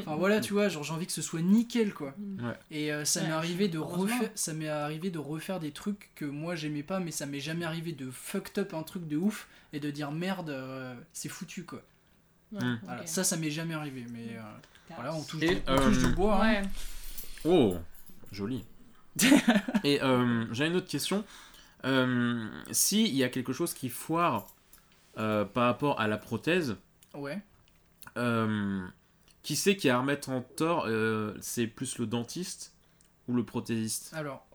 Enfin 0.00 0.14
voilà, 0.16 0.40
tu 0.40 0.52
vois, 0.52 0.68
genre 0.68 0.84
j'ai 0.84 0.92
envie 0.92 1.06
que 1.06 1.12
ce 1.12 1.20
soit 1.22 1.42
nickel, 1.42 1.92
quoi. 1.92 2.14
Hmm. 2.16 2.46
Ouais. 2.46 2.54
Et 2.70 2.92
euh, 2.92 3.04
ça 3.04 3.20
Ouais, 3.22 3.26
m'est 3.26 3.32
arrivé 3.32 3.68
de 3.68 3.78
refaire, 3.78 4.30
ça 4.36 4.52
m'est 4.52 4.68
arrivé 4.68 5.10
de 5.10 5.18
refaire 5.18 5.58
des 5.58 5.72
trucs 5.72 6.10
que 6.14 6.24
moi 6.24 6.54
j'aimais 6.54 6.84
pas, 6.84 7.00
mais 7.00 7.10
ça 7.10 7.26
m'est 7.26 7.40
jamais 7.40 7.64
arrivé 7.64 7.90
de 7.92 8.08
fucked 8.10 8.56
up 8.58 8.72
un 8.74 8.84
truc 8.84 9.08
de 9.08 9.16
ouf 9.16 9.48
et 9.72 9.80
de 9.80 9.90
dire 9.90 10.12
merde, 10.12 10.50
euh, 10.50 10.94
c'est 11.12 11.28
foutu, 11.28 11.64
quoi. 11.64 11.82
Ouais, 12.52 12.60
Hmm. 12.62 12.78
Voilà, 12.84 13.04
ça, 13.06 13.24
ça 13.24 13.36
m'est 13.36 13.50
jamais 13.50 13.74
arrivé, 13.74 14.04
mais 14.12 14.36
euh, 14.36 14.42
voilà, 14.94 15.12
on 15.12 15.22
touche, 15.24 15.42
Et, 15.42 15.56
du, 15.56 15.60
on 15.66 15.76
touche 15.76 15.96
euh, 16.04 16.06
du 16.08 16.14
bois. 16.14 16.40
hein. 16.46 16.62
Oh, 17.44 17.76
joli. 18.32 18.64
Et 19.84 20.02
euh, 20.02 20.46
j'ai 20.52 20.66
une 20.66 20.76
autre 20.76 20.88
question. 20.88 21.24
Euh, 21.84 22.48
S'il 22.70 23.14
y 23.14 23.22
a 23.22 23.28
quelque 23.28 23.52
chose 23.52 23.74
qui 23.74 23.88
foire 23.88 24.46
euh, 25.18 25.44
par 25.44 25.66
rapport 25.66 26.00
à 26.00 26.08
la 26.08 26.16
prothèse, 26.18 26.76
Ouais. 27.14 27.38
qui 29.42 29.56
c'est 29.56 29.76
qui 29.76 29.88
a 29.88 29.96
à 29.96 30.00
remettre 30.00 30.30
en 30.30 30.40
tort 30.40 30.88
C'est 31.40 31.66
plus 31.66 31.98
le 31.98 32.06
dentiste 32.06 32.72
ou 33.28 33.34
le 33.34 33.44
prothésiste? 33.44 34.12
Alors, 34.14 34.46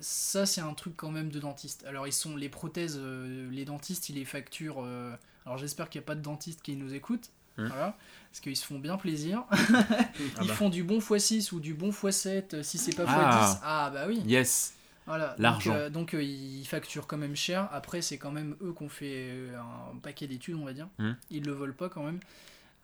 ça, 0.00 0.46
c'est 0.46 0.60
un 0.60 0.74
truc 0.74 0.94
quand 0.96 1.10
même 1.10 1.30
de 1.30 1.38
dentiste. 1.40 1.84
Alors, 1.84 2.06
ils 2.06 2.12
sont 2.12 2.36
les 2.36 2.48
prothèses, 2.48 2.96
euh, 3.00 3.50
les 3.50 3.64
dentistes, 3.64 4.08
ils 4.08 4.14
les 4.16 4.24
facturent. 4.24 4.82
euh, 4.84 5.14
alors, 5.44 5.58
j'espère 5.58 5.88
qu'il 5.90 6.00
n'y 6.00 6.04
a 6.04 6.06
pas 6.06 6.14
de 6.14 6.20
dentiste 6.22 6.62
qui 6.62 6.76
nous 6.76 6.94
écoute. 6.94 7.30
Voilà. 7.66 7.96
Parce 8.30 8.40
qu'ils 8.40 8.56
se 8.56 8.64
font 8.66 8.78
bien 8.78 8.96
plaisir. 8.96 9.44
Ah 9.50 10.42
ils 10.42 10.48
bah. 10.48 10.54
font 10.54 10.68
du 10.68 10.82
bon 10.84 10.98
x6 10.98 11.52
ou 11.54 11.60
du 11.60 11.74
bon 11.74 11.90
x7. 11.90 12.54
euh, 12.54 12.62
Si 12.62 12.78
c'est 12.78 12.94
pas 12.94 13.04
x10, 13.04 13.08
Ah. 13.10 13.60
ah 13.62 13.90
bah 13.92 14.04
oui. 14.08 14.22
Yes. 14.26 14.74
Voilà. 15.06 15.28
Donc, 15.30 15.38
L'argent. 15.38 15.74
euh, 15.74 15.90
Donc, 15.90 16.14
euh, 16.14 16.22
ils 16.22 16.64
facturent 16.66 17.06
quand 17.06 17.16
même 17.16 17.34
cher. 17.36 17.68
Après, 17.72 18.02
c'est 18.02 18.18
quand 18.18 18.30
même 18.32 18.56
eux 18.62 18.74
qui 18.76 18.82
ont 18.82 18.88
fait 18.88 19.32
un 19.56 19.96
paquet 19.98 20.26
d'études, 20.26 20.56
on 20.56 20.64
va 20.64 20.72
dire. 20.74 20.88
Hum. 20.98 21.16
Ils 21.30 21.44
le 21.44 21.52
volent 21.52 21.72
pas 21.72 21.88
quand 21.88 22.02
même. 22.02 22.20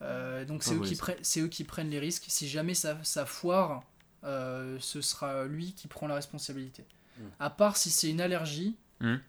Euh, 0.02 0.44
donc, 0.44 0.62
c'est 0.62 0.74
eux, 0.74 0.80
qui 0.80 0.96
prennent- 0.96 1.18
c'est 1.22 1.40
eux 1.40 1.48
qui 1.48 1.64
prennent 1.64 1.90
les 1.90 1.98
risques. 1.98 2.24
Si 2.28 2.48
jamais 2.48 2.74
ça, 2.74 2.96
ça 3.02 3.26
foire, 3.26 3.82
euh, 4.24 4.76
ce 4.80 5.00
sera 5.02 5.44
lui 5.44 5.72
qui 5.74 5.86
prend 5.86 6.06
la 6.06 6.14
responsabilité. 6.14 6.84
Hum. 7.20 7.26
À 7.38 7.50
part 7.50 7.76
si 7.76 7.90
c'est 7.90 8.10
une 8.10 8.20
allergie, 8.22 8.74
Hum. 9.02 9.20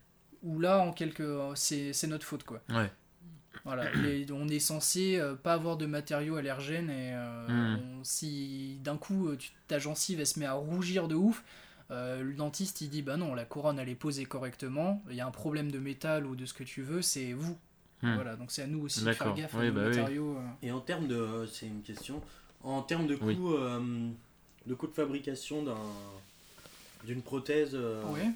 où 0.42 0.58
là, 0.58 0.78
en 0.78 0.92
quelque, 0.92 1.52
c'est 1.54 1.92
notre 2.06 2.24
faute, 2.24 2.44
quoi. 2.44 2.60
Ouais. 2.70 2.90
Voilà, 3.66 3.90
les- 3.94 4.30
on 4.32 4.46
est 4.48 4.60
censé 4.60 5.18
euh, 5.18 5.34
pas 5.34 5.52
avoir 5.52 5.76
de 5.76 5.84
matériaux 5.86 6.36
allergènes 6.36 6.88
et 6.88 7.10
euh, 7.14 7.48
Mm. 7.48 7.80
on- 8.00 8.04
si 8.04 8.78
d'un 8.84 8.96
coup 8.96 9.28
euh, 9.28 9.36
tu- 9.36 9.50
ta 9.68 9.78
gencive 9.78 10.20
elle 10.20 10.26
se 10.26 10.38
met 10.38 10.46
à 10.46 10.52
rougir 10.54 11.08
de 11.08 11.16
ouf, 11.16 11.42
euh, 11.90 12.22
le 12.22 12.32
dentiste 12.34 12.80
il 12.80 12.88
dit 12.90 13.02
bah 13.02 13.16
non 13.16 13.34
la 13.34 13.44
couronne 13.44 13.78
elle 13.80 13.88
est 13.88 13.94
posée 13.96 14.24
correctement, 14.24 15.02
il 15.10 15.16
y 15.16 15.20
a 15.20 15.26
un 15.26 15.30
problème 15.32 15.70
de 15.72 15.78
métal 15.80 16.26
ou 16.26 16.36
de 16.36 16.46
ce 16.46 16.54
que 16.54 16.62
tu 16.64 16.82
veux, 16.82 17.02
c'est 17.02 17.32
vous. 17.32 17.58
Mm. 18.02 18.14
Voilà, 18.14 18.36
donc 18.36 18.50
c'est 18.52 18.62
à 18.62 18.66
nous 18.68 18.82
aussi 18.84 19.02
de 19.04 19.12
faire 19.12 19.34
gaffe 19.34 19.54
à 19.54 19.58
Oui, 19.58 19.66
nos 19.66 19.72
bah 19.72 19.80
oui. 19.82 19.88
matériaux. 19.88 20.36
euh. 20.36 20.46
Et 20.62 20.70
en 20.70 20.80
termes 20.80 21.08
de. 21.08 21.46
C'est 21.52 21.66
une 21.66 21.82
question. 21.82 22.22
En 22.62 22.82
termes 22.82 23.06
de 23.08 23.16
coût, 23.16 23.26
Oui. 23.26 23.36
euh, 23.40 24.08
de 24.66 24.74
coût 24.74 24.86
de 24.86 24.92
fabrication 24.92 25.62
d'un 25.64 25.76
d'une 27.04 27.22
prothèse, 27.22 27.70
euh, 27.74 28.02
Ouais. 28.12 28.30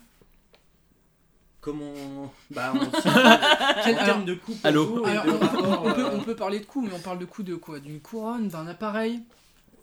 Comment. 1.60 2.32
Bah, 2.50 2.72
on 2.74 2.78
en 4.00 4.04
termes 4.04 4.24
de 4.24 4.34
coupe, 4.34 4.58
Allô 4.64 5.04
Alors, 5.04 5.24
de 5.24 5.30
on, 5.30 5.92
peut, 5.94 6.04
euh, 6.06 6.10
on 6.14 6.20
peut 6.20 6.36
parler 6.36 6.60
de 6.60 6.64
coût, 6.66 6.80
mais 6.82 6.92
on 6.94 7.00
parle 7.00 7.18
de 7.18 7.24
coût 7.24 7.42
de 7.42 7.54
quoi? 7.54 7.80
D'une 7.80 8.00
couronne, 8.00 8.48
d'un 8.48 8.66
appareil? 8.66 9.20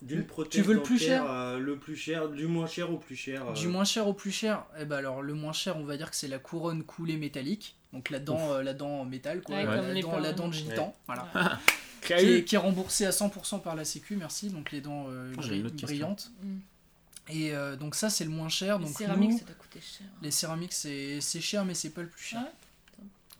D'une 0.00 0.20
tu 0.20 0.26
prothèse 0.26 0.64
veux 0.64 0.74
le 0.74 0.82
plus 0.82 0.98
cher? 0.98 1.24
euh, 1.28 1.58
Le 1.58 1.76
plus 1.76 1.96
cher, 1.96 2.28
du 2.28 2.46
moins 2.46 2.66
cher 2.68 2.92
au 2.92 2.98
plus 2.98 3.16
cher. 3.16 3.44
euh, 3.48 3.52
Du 3.54 3.66
moins 3.68 3.84
cher 3.84 4.06
au 4.06 4.12
plus 4.12 4.30
cher 4.30 4.64
Eh 4.80 4.84
ben 4.84 4.96
alors, 4.98 5.22
le 5.22 5.34
moins 5.34 5.52
cher, 5.52 5.76
on 5.76 5.84
va 5.84 5.96
dire 5.96 6.10
que 6.10 6.16
c'est 6.16 6.28
la 6.28 6.38
couronne 6.38 6.84
coulée 6.84 7.16
métallique. 7.16 7.74
Donc 7.92 8.10
la 8.10 8.18
dent, 8.20 8.52
euh, 8.52 8.62
la 8.62 8.74
dent 8.74 9.04
métal, 9.04 9.40
quoi. 9.42 9.56
Ouais, 9.56 9.64
la, 9.64 10.00
dent, 10.00 10.18
la 10.18 10.32
dent 10.32 10.48
de 10.48 10.52
gitan, 10.54 10.94
voilà. 11.06 11.28
Qui 12.00 12.12
est, 12.12 12.44
qui 12.44 12.54
est 12.54 12.58
remboursée 12.58 13.04
à 13.06 13.10
100% 13.10 13.60
par 13.60 13.74
la 13.74 13.84
Sécu, 13.84 14.14
merci. 14.16 14.50
Donc 14.50 14.70
les 14.70 14.80
dents 14.80 15.06
euh, 15.10 15.32
Oh, 15.36 15.42
brillantes. 15.82 16.30
Et 17.30 17.52
euh, 17.54 17.76
donc 17.76 17.94
ça, 17.94 18.08
c'est 18.10 18.24
le 18.24 18.30
moins 18.30 18.48
cher. 18.48 18.78
Les 18.78 18.86
Donc 18.86 18.96
céramiques, 18.96 19.30
nous, 19.32 19.38
ça 19.38 19.44
t'a 19.44 19.52
coûté 19.54 19.80
cher. 19.80 20.06
les 20.22 20.30
céramiques, 20.30 20.72
c'est 20.72 21.20
c'est 21.20 21.40
cher, 21.40 21.64
mais 21.64 21.74
c'est 21.74 21.90
pas 21.90 22.02
le 22.02 22.08
plus 22.08 22.22
cher. 22.24 22.42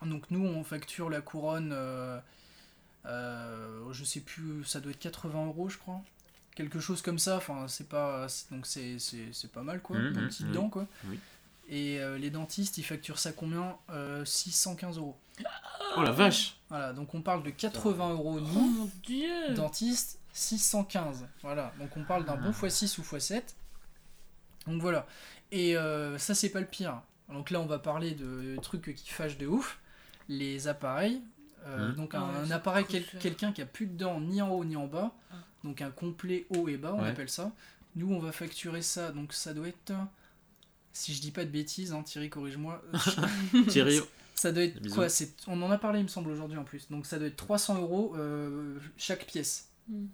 Ah 0.00 0.06
Donc 0.06 0.24
nous, 0.30 0.44
on 0.44 0.62
facture 0.64 1.08
la 1.10 1.20
couronne, 1.20 1.70
euh, 1.72 2.18
euh, 3.06 3.92
je 3.92 4.04
sais 4.04 4.20
plus, 4.20 4.64
ça 4.64 4.80
doit 4.80 4.92
être 4.92 4.98
80 4.98 5.46
euros, 5.46 5.68
je 5.68 5.78
crois. 5.78 6.00
Quelque 6.54 6.80
chose 6.80 7.02
comme 7.02 7.18
ça. 7.18 7.36
Enfin, 7.36 7.66
c'est 7.68 7.88
pas, 7.88 8.28
c'est- 8.28 8.50
donc 8.52 8.66
c'est 8.66 8.98
c'est- 8.98 9.32
c'est 9.32 9.50
pas 9.50 9.62
mal, 9.62 9.80
quoi. 9.80 9.96
Mhm, 9.98 10.12
Nos 10.12 10.26
petites 10.28 10.46
oui. 10.46 10.52
dents, 10.52 10.68
quoi. 10.68 10.86
Oui. 11.06 11.18
Et 11.70 12.00
euh, 12.00 12.16
les 12.18 12.30
dentistes, 12.30 12.78
ils 12.78 12.82
facturent 12.82 13.18
ça 13.18 13.32
combien? 13.32 13.76
Euh, 13.90 14.24
615 14.24 14.96
euros. 14.98 15.16
Oh 15.96 16.02
la 16.02 16.10
vache 16.10 16.56
Voilà, 16.70 16.92
donc 16.92 17.14
on 17.14 17.20
parle 17.20 17.42
de 17.42 17.50
80 17.50 18.10
euros 18.12 18.36
Oh 18.38 18.40
nous. 18.40 18.68
mon 18.70 18.90
dieu 19.04 19.54
Dentiste, 19.54 20.18
615. 20.32 21.26
Voilà, 21.42 21.72
donc 21.78 21.90
on 21.96 22.04
parle 22.04 22.24
d'un 22.24 22.36
bon 22.36 22.50
x6 22.50 22.98
ou 22.98 23.02
x7. 23.02 23.42
Donc 24.68 24.80
voilà. 24.80 25.06
Et 25.50 25.76
euh, 25.76 26.18
ça, 26.18 26.34
c'est 26.34 26.50
pas 26.50 26.60
le 26.60 26.66
pire. 26.66 27.00
Donc 27.32 27.50
là, 27.50 27.60
on 27.60 27.66
va 27.66 27.78
parler 27.78 28.12
de 28.12 28.56
trucs 28.62 28.94
qui 28.94 29.10
fâchent 29.10 29.38
de 29.38 29.46
ouf. 29.46 29.78
Les 30.28 30.68
appareils. 30.68 31.22
Euh, 31.66 31.88
Mhm. 31.90 31.94
Donc 31.96 32.14
un, 32.14 32.20
ouais, 32.22 32.36
un 32.42 32.46
ça 32.46 32.56
appareil, 32.56 32.84
quel- 32.88 33.04
quelqu'un 33.20 33.52
qui 33.52 33.60
a 33.62 33.66
plus 33.66 33.86
de 33.86 33.96
dents 33.96 34.20
ni 34.20 34.40
en 34.40 34.50
haut 34.50 34.64
ni 34.64 34.76
en 34.76 34.86
bas. 34.86 35.12
Ah. 35.32 35.34
Donc 35.64 35.82
un 35.82 35.90
complet 35.90 36.46
haut 36.56 36.68
et 36.68 36.76
bas, 36.76 36.94
on 36.94 37.02
Ouais. 37.02 37.08
appelle 37.08 37.28
ça. 37.28 37.52
Nous, 37.96 38.12
on 38.12 38.18
va 38.20 38.30
facturer 38.32 38.80
ça. 38.82 39.10
Donc 39.10 39.32
ça 39.32 39.52
doit 39.54 39.68
être... 39.68 39.92
Si 40.92 41.14
je 41.14 41.20
dis 41.20 41.30
pas 41.30 41.44
de 41.44 41.50
bêtises, 41.50 41.92
hein, 41.92 42.02
Thierry, 42.02 42.30
corrige-moi. 42.30 42.82
Thierry, 43.68 44.00
Ça 44.34 44.52
doit 44.52 44.62
être 44.64 44.80
Bisous. 44.80 44.94
quoi 44.94 45.08
c'est, 45.08 45.32
On 45.46 45.60
en 45.62 45.70
a 45.70 45.78
parlé, 45.78 46.00
il 46.00 46.04
me 46.04 46.08
semble, 46.08 46.30
aujourd'hui 46.30 46.56
en 46.58 46.64
plus. 46.64 46.88
Donc 46.90 47.06
ça 47.06 47.18
doit 47.18 47.28
être 47.28 47.36
300 47.36 47.78
euros 47.80 48.14
euh, 48.16 48.78
chaque 48.96 49.26
pièce. 49.26 49.68
Hmm. 49.88 50.06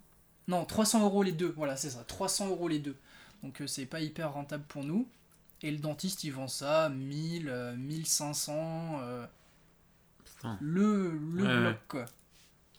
Non, 0.48 0.64
300 0.64 1.02
euros 1.04 1.22
les 1.22 1.32
deux. 1.32 1.52
Voilà, 1.56 1.76
c'est 1.76 1.90
ça. 1.90 2.04
300 2.06 2.48
euros 2.48 2.68
les 2.68 2.78
deux. 2.78 2.96
Donc 3.44 3.60
euh, 3.60 3.66
c'est 3.68 3.86
pas 3.86 4.00
hyper 4.00 4.32
rentable 4.32 4.64
pour 4.64 4.82
nous. 4.82 5.06
Et 5.62 5.70
le 5.70 5.78
dentiste, 5.78 6.24
il 6.24 6.30
vend 6.30 6.48
ça 6.48 6.88
1000, 6.88 7.48
euh, 7.48 7.76
1500. 7.76 8.98
euh, 9.02 9.26
Putain. 10.24 10.58
le 10.60 11.12
le 11.12 11.44
Ouais, 11.44 11.60
bloc, 11.60 11.76
quoi. 11.88 12.04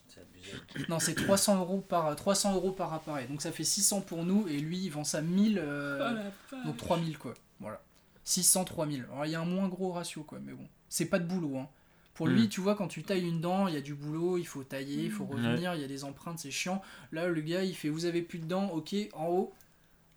C'est 0.09 0.22
abusé. 0.22 0.88
Non, 0.89 0.99
c'est 0.99 1.16
300 1.16 1.59
euros 1.59 1.82
par 1.82 2.16
300 2.16 2.53
euros 2.55 2.72
par 2.72 2.93
appareil. 2.93 3.28
Donc 3.28 3.41
ça 3.41 3.51
fait 3.51 3.63
600 3.63 4.01
pour 4.01 4.24
nous. 4.26 4.47
Et 4.47 4.59
lui, 4.59 4.78
il 4.80 4.89
vend 4.89 5.03
ça 5.03 5.22
1000. 5.22 5.59
euh, 5.59 5.97
Oh 6.11 6.13
la 6.16 6.24
vache. 6.24 6.66
donc 6.66 6.78
3000 6.78 7.18
quoi. 7.18 7.34
Voilà. 7.59 7.82
600, 8.24 8.66
3000. 8.66 9.05
Alors 9.11 9.26
il 9.26 9.32
y 9.32 9.36
a 9.36 9.41
un 9.41 9.45
moins 9.45 9.68
gros 9.68 9.91
ratio 9.91 10.24
quoi, 10.24 10.39
mais 10.43 10.53
bon. 10.53 10.68
C'est 10.89 11.05
pas 11.05 11.20
de 11.20 11.26
boulot. 11.26 11.57
Hein. 11.57 11.70
Pour 12.13 12.28
lui, 12.28 12.43
Mm. 12.43 12.49
tu 12.49 12.61
vois, 12.61 12.76
quand 12.76 12.88
tu 12.88 13.03
tailles 13.03 13.28
une 13.28 13.41
dent, 13.41 13.68
il 13.68 13.74
y 13.74 13.78
a 13.78 13.82
du 13.82 13.93
boulot, 13.93 14.38
il 14.38 14.45
faut 14.47 14.63
tailler, 14.63 15.03
il 15.05 15.11
faut 15.11 15.26
Mm. 15.26 15.32
revenir, 15.32 15.76
il 15.76 15.82
y 15.82 15.84
a 15.84 15.88
des 15.88 16.03
empreintes, 16.05 16.39
c'est 16.39 16.49
chiant. 16.51 16.82
Là, 17.11 17.28
le 17.28 17.41
gars, 17.41 17.63
il 17.63 17.76
fait 17.76 17.89
Vous 17.89 18.05
avez 18.05 18.22
plus 18.22 18.39
de 18.39 18.45
dents, 18.45 18.70
ok, 18.70 18.95
en 19.13 19.28
haut, 19.28 19.53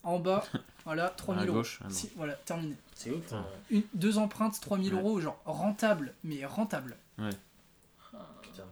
en 0.02 0.18
bas, 0.18 0.44
voilà, 0.84 1.08
3000 1.10 1.42
À 1.42 1.46
euros. 1.46 1.58
gauche, 1.58 1.78
ah 1.82 1.84
non. 1.88 1.94
Si, 1.94 2.10
voilà, 2.16 2.34
terminé. 2.34 2.74
C'est 2.94 3.10
ouf. 3.10 3.22
Putain. 3.24 3.38
hein. 3.38 3.46
Une, 3.70 3.82
deux 3.94 4.18
empreintes, 4.18 4.58
3000 4.60 4.94
Ouais. 4.94 5.00
euros, 5.00 5.20
genre 5.20 5.40
rentable, 5.44 6.14
mais 6.24 6.44
rentable. 6.46 6.96
Putain. 8.42 8.64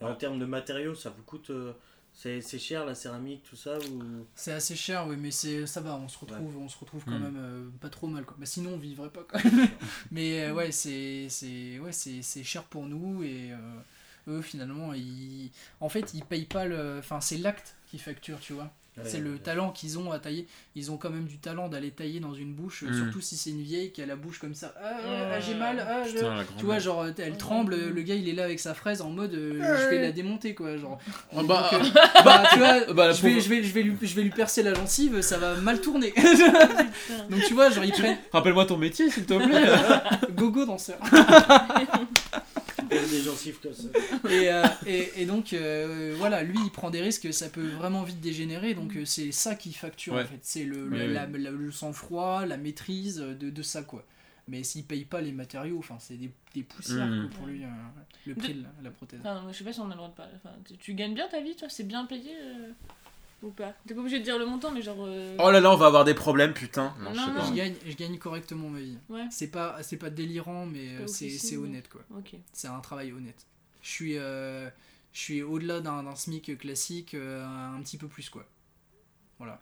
Et 0.00 0.04
en 0.04 0.14
termes 0.14 0.38
de 0.38 0.44
matériaux, 0.46 0.94
ça 0.94 1.10
vous 1.10 1.22
coûte. 1.22 1.50
euh, 1.50 1.72
c'est 2.14 2.42
c'est 2.42 2.58
cher 2.58 2.84
la 2.84 2.94
céramique, 2.94 3.42
tout 3.48 3.56
ça 3.56 3.78
ou... 3.78 4.02
C'est 4.34 4.52
assez 4.52 4.76
cher, 4.76 5.06
oui, 5.06 5.16
mais 5.18 5.30
c'est 5.30 5.66
ça 5.66 5.80
va, 5.80 5.94
on 5.94 6.08
se 6.08 6.18
retrouve, 6.18 6.58
on 6.58 6.68
se 6.68 6.76
retrouve 6.78 7.02
quand 7.06 7.18
Mm. 7.18 7.22
même 7.22 7.36
euh, 7.38 7.68
pas 7.80 7.88
trop 7.88 8.06
mal. 8.06 8.24
Quoi. 8.26 8.36
Bah, 8.38 8.44
sinon, 8.44 8.72
on 8.74 8.76
vivrait 8.76 9.08
pas 9.08 9.24
quand 9.26 9.42
même. 9.44 9.68
mais 10.10 10.44
euh, 10.44 10.52
ouais, 10.52 10.72
c'est 10.72 11.28
c'est 11.30 11.78
ouais, 11.78 11.92
c'est 11.92 12.20
c'est 12.20 12.44
cher 12.44 12.64
pour 12.64 12.84
nous 12.84 13.22
et 13.22 13.52
euh, 13.52 13.56
eux 14.38 14.42
finalement, 14.42 14.92
ils 14.92 15.50
en 15.80 15.88
fait, 15.88 16.12
ils 16.12 16.22
payent 16.24 16.44
pas 16.44 16.66
le, 16.66 16.98
enfin 16.98 17.20
c'est 17.22 17.38
l'acte 17.38 17.76
qui 17.86 17.98
facture, 17.98 18.38
tu 18.40 18.52
vois. 18.52 18.70
Ouais, 18.98 19.04
c'est 19.06 19.20
le 19.20 19.32
ouais. 19.32 19.38
talent 19.38 19.70
qu'ils 19.70 19.98
ont 19.98 20.12
à 20.12 20.18
tailler. 20.18 20.46
Ils 20.76 20.90
ont 20.90 20.98
quand 20.98 21.08
même 21.08 21.24
du 21.24 21.38
talent 21.38 21.68
d'aller 21.68 21.90
tailler 21.90 22.20
dans 22.20 22.34
une 22.34 22.52
bouche, 22.52 22.82
euh, 22.82 22.90
Mm. 22.90 22.94
surtout 23.04 23.20
si 23.22 23.36
c'est 23.38 23.48
une 23.48 23.62
vieille 23.62 23.90
qui 23.90 24.02
a 24.02 24.06
la 24.06 24.16
bouche 24.16 24.38
comme 24.38 24.54
ça. 24.54 24.74
Ah, 24.82 24.90
Ouais. 24.98 25.28
ah, 25.32 25.40
j'ai 25.40 25.54
mal. 25.54 25.82
Ah, 25.88 26.02
je- 26.06 26.12
Putain, 26.12 26.44
Tu 26.58 26.66
vois, 26.66 26.78
genre, 26.78 27.06
elle 27.16 27.36
tremble, 27.38 27.74
le 27.74 28.02
gars 28.02 28.14
il 28.16 28.28
est 28.28 28.34
là 28.34 28.44
avec 28.44 28.60
sa 28.60 28.74
fraise 28.74 29.00
en 29.00 29.08
mode 29.08 29.32
euh, 29.32 29.54
je 29.84 29.88
vais 29.88 30.02
la 30.02 30.12
démonter 30.12 30.54
quoi. 30.54 30.76
Genre, 30.76 30.98
Ah 31.34 31.42
bah, 31.42 31.70
Donc, 31.72 31.80
euh, 31.82 31.90
bah, 32.22 32.42
tu 32.52 32.58
vois, 32.58 32.80
Bah, 32.92 33.06
la 33.06 33.12
je, 33.14 33.22
vais, 33.22 33.40
je, 33.40 33.48
vais, 33.48 33.62
je, 33.62 33.72
vais 33.72 33.82
lui, 33.82 33.96
je 34.02 34.14
vais 34.14 34.22
lui 34.24 34.30
percer 34.30 34.62
la 34.62 34.74
gencive, 34.74 35.22
ça 35.22 35.38
va 35.38 35.54
mal 35.56 35.80
tourner. 35.80 36.12
Donc 37.30 37.40
tu 37.46 37.54
vois, 37.54 37.70
genre 37.70 37.84
ils 37.84 37.92
prennent 37.92 38.18
Rappelle-moi 38.30 38.66
ton 38.66 38.76
métier, 38.76 39.08
s'il 39.10 39.24
te 39.24 39.34
plaît. 39.34 39.70
gogo 40.36 40.66
danseur. 40.66 40.98
Il 42.92 42.96
y 42.96 42.98
a 42.98 43.08
des 43.08 43.22
gencives 43.22 43.58
comme 43.60 43.72
ça. 43.72 43.88
Et, 44.30 44.50
euh, 44.52 44.62
et, 44.86 45.22
et 45.22 45.26
donc 45.26 45.52
euh, 45.52 46.14
voilà, 46.18 46.42
lui 46.42 46.58
il 46.64 46.70
prend 46.70 46.90
des 46.90 47.00
risques, 47.00 47.32
ça 47.32 47.48
peut 47.48 47.66
vraiment 47.70 48.02
vite 48.02 48.20
dégénérer, 48.20 48.74
donc 48.74 48.96
euh, 48.96 49.04
c'est 49.04 49.32
ça 49.32 49.54
qui 49.54 49.72
facture 49.72 50.14
Ouais. 50.14 50.22
en 50.22 50.26
fait. 50.26 50.38
C'est 50.42 50.64
le, 50.64 50.88
le, 50.88 51.06
oui. 51.08 51.12
la- 51.12 51.26
la- 51.26 51.50
le 51.50 51.70
sang-froid, 51.72 52.44
la 52.46 52.56
maîtrise 52.56 53.16
de, 53.16 53.50
de 53.50 53.62
ça 53.62 53.82
quoi. 53.82 54.04
Mais 54.48 54.64
s'il 54.64 54.84
paye 54.84 55.04
pas 55.04 55.20
les 55.20 55.30
matériaux, 55.32 55.78
enfin 55.78 55.96
c'est 56.00 56.16
des, 56.16 56.30
des 56.54 56.62
poussières 56.64 57.06
quoi, 57.08 57.30
pour 57.38 57.46
lui, 57.46 57.62
euh, 57.64 57.68
le 58.26 58.34
prix 58.34 58.54
de 58.54 58.62
la, 58.62 58.68
la 58.82 58.90
prothèse. 58.90 59.20
Enfin, 59.20 59.46
je 59.52 59.56
sais 59.56 59.64
pas 59.64 59.72
si 59.72 59.80
on 59.80 59.86
a 59.86 59.90
le 59.90 59.94
droit 59.96 60.08
de 60.08 60.14
parler. 60.14 60.32
Enfin, 60.36 60.50
tu, 60.66 60.76
tu 60.76 60.94
gagnes 60.94 61.14
bien 61.14 61.28
ta 61.28 61.40
vie, 61.40 61.54
toi 61.56 61.68
C'est 61.70 61.84
bien 61.86 62.04
payé 62.06 62.30
euh, 62.42 62.70
ou 63.42 63.50
pas 63.50 63.74
T'es 63.86 63.94
pas 63.94 64.00
obligé 64.00 64.18
de 64.20 64.24
dire 64.24 64.38
le 64.38 64.46
montant, 64.46 64.70
mais 64.70 64.82
genre. 64.82 64.96
euh, 65.00 65.36
Oh 65.40 65.50
là 65.50 65.60
là, 65.60 65.70
on 65.72 65.76
va 65.76 65.86
avoir 65.86 66.04
des 66.04 66.14
problèmes, 66.14 66.52
putain. 66.54 66.94
Non, 67.00 67.12
je 67.12 67.18
sais 67.20 67.26
Non, 67.26 67.34
pas. 67.34 67.44
Je 67.46 67.52
gagne, 67.52 67.74
je 67.84 67.92
gagne 67.96 68.18
correctement 68.18 68.68
ma 68.68 68.80
vie. 68.80 68.98
Ouais, 69.08 69.26
C'est 69.30 69.48
pas, 69.50 69.82
c'est 69.82 69.96
pas 69.96 70.10
délirant, 70.10 70.66
mais 70.66 70.96
pas 70.96 71.02
euh, 71.02 71.06
c'est 71.06 71.26
officiel, 71.26 71.40
c'est 71.50 71.56
mais- 71.56 71.62
honnête 71.68 71.88
quoi. 71.88 72.02
ok. 72.16 72.34
C'est 72.52 72.68
un 72.68 72.80
travail 72.80 73.12
honnête. 73.12 73.46
Je 73.82 73.88
suis, 73.90 74.16
euh, 74.18 74.68
je 75.12 75.20
suis 75.20 75.42
au-delà 75.42 75.80
d'un 75.80 76.02
d'un 76.04 76.14
SMIC 76.14 76.56
classique, 76.58 77.14
euh, 77.14 77.44
un 77.44 77.80
petit 77.82 77.98
peu 77.98 78.06
plus 78.08 78.30
quoi. 78.30 78.44
Voilà. 79.38 79.60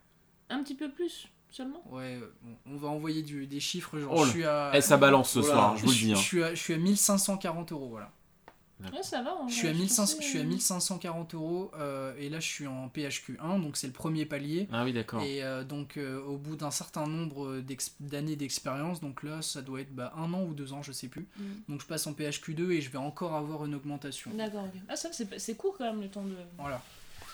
Un 0.51 0.63
petit 0.63 0.75
peu 0.75 0.91
plus 0.91 1.29
seulement 1.51 1.83
Ouais, 1.91 2.19
euh, 2.21 2.33
bon, 2.43 2.57
on 2.67 2.77
va 2.77 2.89
envoyer 2.89 3.23
du- 3.23 3.47
des 3.47 3.61
chiffres. 3.61 3.99
Genre, 3.99 4.13
Oh 4.15 4.21
là. 4.21 4.27
je 4.27 4.31
suis 4.31 4.45
à. 4.45 4.73
Eh, 4.75 4.81
ça 4.81 4.97
balance 4.97 5.31
ce 5.31 5.39
Oula. 5.41 5.49
soir, 5.49 5.77
je 5.77 5.83
vous 5.85 5.89
le 5.91 5.95
je, 5.97 6.05
dis. 6.07 6.13
hein. 6.13 6.17
je 6.17 6.21
suis 6.23 6.43
à, 6.45 6.55
je 6.55 6.61
suis 6.61 6.75
à 6.75 6.79
1540 6.79 7.73
euros, 7.73 7.89
voilà. 7.89 8.13
Ouais, 8.93 9.03
ça 9.03 9.23
va. 9.23 9.35
en 9.35 9.49
Je 9.49 9.55
suis 9.55 9.69
à, 9.69 9.73
1500, 9.73 10.03
pensais, 10.03 10.17
je 10.23 10.27
suis 10.27 10.39
à 10.39 10.43
euh, 10.43 10.47
1540 10.47 11.35
euros 11.35 11.71
euh, 11.79 12.15
et 12.19 12.29
là 12.29 12.41
je 12.41 12.47
suis 12.47 12.67
en 12.67 12.89
PHQ1, 12.89 13.61
donc 13.63 13.77
c'est 13.77 13.87
le 13.87 13.93
premier 13.93 14.25
palier. 14.27 14.69
Ah 14.73 14.85
oui, 14.85 14.93
d'accord. 14.93 15.23
Et 15.23 15.43
euh, 15.43 15.65
donc 15.65 15.97
euh, 15.97 16.23
au 16.25 16.37
bout 16.37 16.57
d'un 16.57 16.71
certain 16.71 17.07
nombre 17.07 17.63
d'années 18.01 18.37
d'expérience, 18.37 19.01
donc 19.01 19.23
là 19.23 19.43
ça 19.43 19.63
doit 19.63 19.81
être 19.81 19.95
bah, 19.95 20.13
un 20.17 20.33
an 20.33 20.43
ou 20.43 20.55
deux 20.55 20.73
ans, 20.73 20.83
je 20.83 20.93
sais 20.93 21.09
plus. 21.09 21.27
Mm. 21.37 21.43
Donc 21.69 21.81
je 21.83 21.87
passe 21.87 22.07
en 22.07 22.13
PHQ2 22.13 22.71
et 22.71 22.81
je 22.81 22.91
vais 22.91 22.99
encore 22.99 23.35
avoir 23.35 23.65
une 23.65 23.75
augmentation. 23.75 24.31
D'accord, 24.35 24.65
ok. 24.65 24.81
Ah, 24.89 24.97
ça, 24.97 25.11
c'est 25.13 25.57
court 25.57 25.77
quand 25.77 25.85
même 25.85 26.01
le 26.01 26.09
temps 26.09 26.25
de. 26.25 26.35
Voilà. 26.59 26.83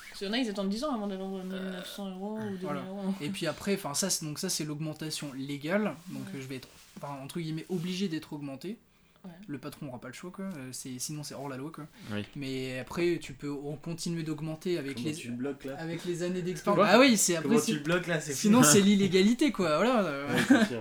Parce 0.09 0.19
qu'il 0.21 0.29
y 0.29 0.31
en 0.31 0.33
a, 0.33 0.39
ils 0.39 0.49
attendent 0.49 0.71
10 0.71 0.85
ans 0.85 0.95
avant 0.95 1.07
d'avoir 1.07 1.31
1900 1.31 2.11
euros 2.13 2.39
ou 2.39 2.41
2000 2.41 2.59
voilà. 2.63 2.81
euros. 2.89 3.15
Et 3.21 3.29
puis 3.29 3.47
après, 3.47 3.75
enfin 3.75 3.93
ça, 3.95 4.09
c'est- 4.09 4.25
donc 4.25 4.39
ça 4.39 4.49
c'est 4.49 4.65
l'augmentation 4.65 5.31
légale, 5.35 5.95
donc 6.09 6.23
Ouais. 6.33 6.41
je 6.41 6.47
vais 6.47 6.57
être 6.57 6.69
entre 7.03 7.39
guillemets 7.39 7.67
obligé 7.69 8.09
d'être 8.09 8.33
augmenté. 8.33 8.79
Ouais. 9.27 9.33
Le 9.49 9.59
patron 9.59 9.89
aura 9.89 10.01
pas 10.01 10.09
le 10.09 10.15
choix 10.15 10.31
quoi, 10.31 10.47
euh, 10.47 10.69
c'est 10.73 10.99
sinon 10.99 11.23
c'est 11.23 11.35
hors 11.35 11.49
la 11.49 11.57
loi 11.57 11.71
quoi. 11.73 11.87
Oui. 12.13 12.25
Mais 12.37 12.79
après 12.79 13.19
tu 13.21 13.33
peux 13.33 13.51
en 13.53 13.77
continuer 13.77 14.23
d'augmenter 14.23 14.79
avec 14.79 14.95
Comment 14.95 15.07
les 15.09 15.15
tu 15.15 15.29
le 15.29 15.35
bloques 15.35 15.65
là 15.65 15.77
avec 15.79 16.05
les 16.05 16.23
années 16.23 16.43
d'expérience. 16.43 16.87
Ah 16.91 16.99
oui, 16.99 17.17
c'est 17.17 17.37
après 17.37 17.61
tu 17.61 17.79
bloques 17.81 18.07
là 18.07 18.21
sinon 18.21 18.63
c'est 18.63 18.81
l'illégalité 18.83 19.53
quoi, 19.53 19.77
voilà. 19.77 20.27
Ouais. 20.29 20.79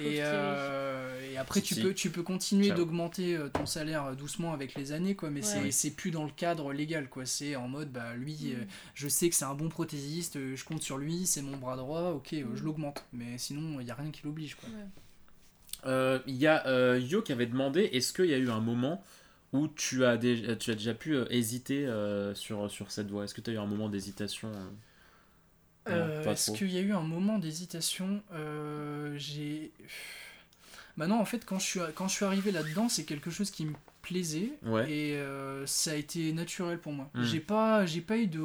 Et, 0.00 0.18
euh, 0.22 1.32
et 1.32 1.36
après, 1.38 1.60
tu 1.60 1.74
Si. 1.74 1.82
peux, 1.82 1.92
tu 1.92 2.10
peux 2.10 2.22
continuer 2.22 2.70
d'augmenter 2.70 3.34
euh, 3.36 3.48
ton 3.48 3.66
salaire 3.66 4.14
doucement 4.14 4.52
avec 4.52 4.76
les 4.76 4.92
années, 4.92 5.16
quoi, 5.16 5.28
mais 5.28 5.44
Ouais. 5.44 5.72
c'est 5.72 5.90
plus 5.90 6.12
dans 6.12 6.22
le 6.22 6.30
cadre 6.30 6.72
légal, 6.72 7.08
quoi. 7.08 7.26
C'est 7.26 7.56
en 7.56 7.66
mode, 7.66 7.90
bah 7.90 8.14
lui, 8.14 8.52
euh, 8.54 8.62
je 8.94 9.08
sais 9.08 9.28
que 9.28 9.34
c'est 9.34 9.44
un 9.44 9.54
bon 9.54 9.68
prothésiste, 9.68 10.38
je 10.54 10.64
compte 10.64 10.82
sur 10.84 10.98
lui, 10.98 11.26
c'est 11.26 11.42
mon 11.42 11.56
bras 11.56 11.76
droit, 11.76 12.10
ok, 12.12 12.32
euh, 12.34 12.44
je 12.54 12.62
Mm. 12.62 12.64
l'augmente. 12.64 13.04
Mais 13.12 13.38
sinon, 13.38 13.80
il 13.80 13.86
n'y 13.86 13.90
a 13.90 13.94
rien 13.96 14.12
qui 14.12 14.20
l'oblige, 14.22 14.54
quoi. 14.54 14.68
Ouais. 14.68 14.84
Euh, 15.86 16.18
Il 16.26 16.36
y 16.36 16.46
a 16.46 16.66
euh, 16.66 16.98
Yo 16.98 17.22
qui 17.22 17.32
avait 17.32 17.46
demandé 17.46 17.82
est-ce 17.92 18.12
qu'il 18.12 18.26
y 18.26 18.34
a 18.34 18.38
eu 18.38 18.50
un 18.50 18.60
moment 18.60 19.04
où 19.52 19.68
tu 19.68 20.04
as, 20.04 20.16
déjà, 20.16 20.56
tu 20.56 20.70
as 20.70 20.74
déjà 20.74 20.92
pu 20.94 21.14
euh, 21.14 21.24
hésiter 21.30 21.88
sur, 22.34 22.70
sur 22.70 22.90
cette 22.90 23.10
voie? 23.10 23.24
Est-ce 23.24 23.34
que 23.34 23.40
tu 23.40 23.50
as 23.50 23.54
eu 23.54 23.58
un 23.58 23.66
moment 23.66 23.88
d'hésitation 23.88 24.50
euh? 25.88 26.24
Est-ce 26.30 26.50
qu'il 26.52 26.70
y 26.70 26.76
a 26.78 26.82
eu 26.82 26.92
un 26.92 27.00
moment 27.00 27.38
d'hésitation? 27.38 28.22
Euh, 28.34 29.14
J'ai. 29.16 29.72
Bah 30.98 31.06
non, 31.06 31.20
en 31.20 31.24
fait, 31.24 31.44
quand 31.46 31.58
je 31.58 31.64
suis, 31.64 31.80
quand 31.94 32.08
je 32.08 32.14
suis 32.14 32.24
arrivé 32.24 32.50
là-dedans, 32.50 32.88
c'est 32.88 33.04
quelque 33.04 33.30
chose 33.30 33.50
qui 33.50 33.64
me 33.64 33.72
plaisait 34.02 34.50
Ouais. 34.66 34.90
et 34.90 35.16
euh, 35.16 35.64
ça 35.64 35.92
a 35.92 35.94
été 35.94 36.32
naturel 36.32 36.78
pour 36.78 36.92
moi. 36.92 37.08
Mm. 37.14 37.22
J'ai 37.24 37.40
pas, 37.40 37.86
j'ai 37.86 38.00
pas 38.00 38.16
eu 38.18 38.26
de, 38.26 38.40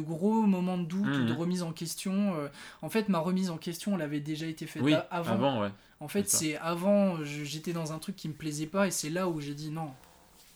gros 0.00 0.42
moments 0.42 0.76
de 0.78 0.84
doute 0.84 1.06
ou 1.06 1.24
de 1.24 1.32
Mhm. 1.32 1.36
remise 1.38 1.62
en 1.62 1.72
question. 1.72 2.34
en 2.82 2.90
fait, 2.90 3.08
ma 3.08 3.18
remise 3.18 3.48
en 3.50 3.56
question, 3.56 3.94
elle 3.96 4.02
avait 4.02 4.20
déjà 4.20 4.46
été 4.46 4.66
faite 4.66 4.82
Oui, 4.82 4.94
avant. 5.10 5.32
avant, 5.32 5.62
ouais. 5.62 5.70
En 6.00 6.08
fait, 6.08 6.28
c'est 6.28 6.56
avant, 6.56 7.24
j'étais 7.24 7.72
dans 7.72 7.92
un 7.92 7.98
truc 7.98 8.14
qui 8.16 8.28
me 8.28 8.34
plaisait 8.34 8.66
pas 8.66 8.86
et 8.86 8.90
c'est 8.90 9.10
là 9.10 9.28
où 9.28 9.40
j'ai 9.40 9.54
dit 9.54 9.70
non, 9.70 9.90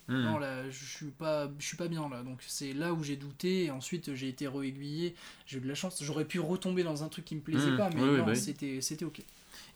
Hmm. 0.09 0.21
non 0.23 0.39
là, 0.39 0.69
je 0.69 0.85
suis 0.85 1.07
pas, 1.13 1.49
je 1.61 1.65
suis 1.65 1.77
pas 1.77 1.87
bien 1.87 2.09
là. 2.09 2.23
Donc 2.25 2.39
c'est 2.47 2.73
là 2.73 2.93
où 2.93 3.05
j'ai 3.05 3.15
douté 3.17 3.65
et 3.67 3.71
ensuite 3.71 4.15
j'ai 4.15 4.29
été 4.29 4.49
réaiguillé. 4.49 5.15
J'ai 5.47 5.59
eu 5.59 5.61
de 5.61 5.69
la 5.69 5.77
chance. 5.77 6.03
J'aurais 6.03 6.25
pu 6.25 6.41
retomber 6.41 6.83
dans 6.83 7.05
un 7.05 7.09
truc 7.09 7.25
qui 7.25 7.37
me 7.37 7.41
plaisait 7.41 7.71
Mhm. 7.71 7.77
pas, 7.77 7.89
mais 7.95 8.03
Oui, 8.03 8.09
oui, 8.11 8.19
non, 8.19 8.27
oui. 8.27 8.37
c'était, 8.37 8.81
c'était 8.81 9.05
ok. 9.05 9.23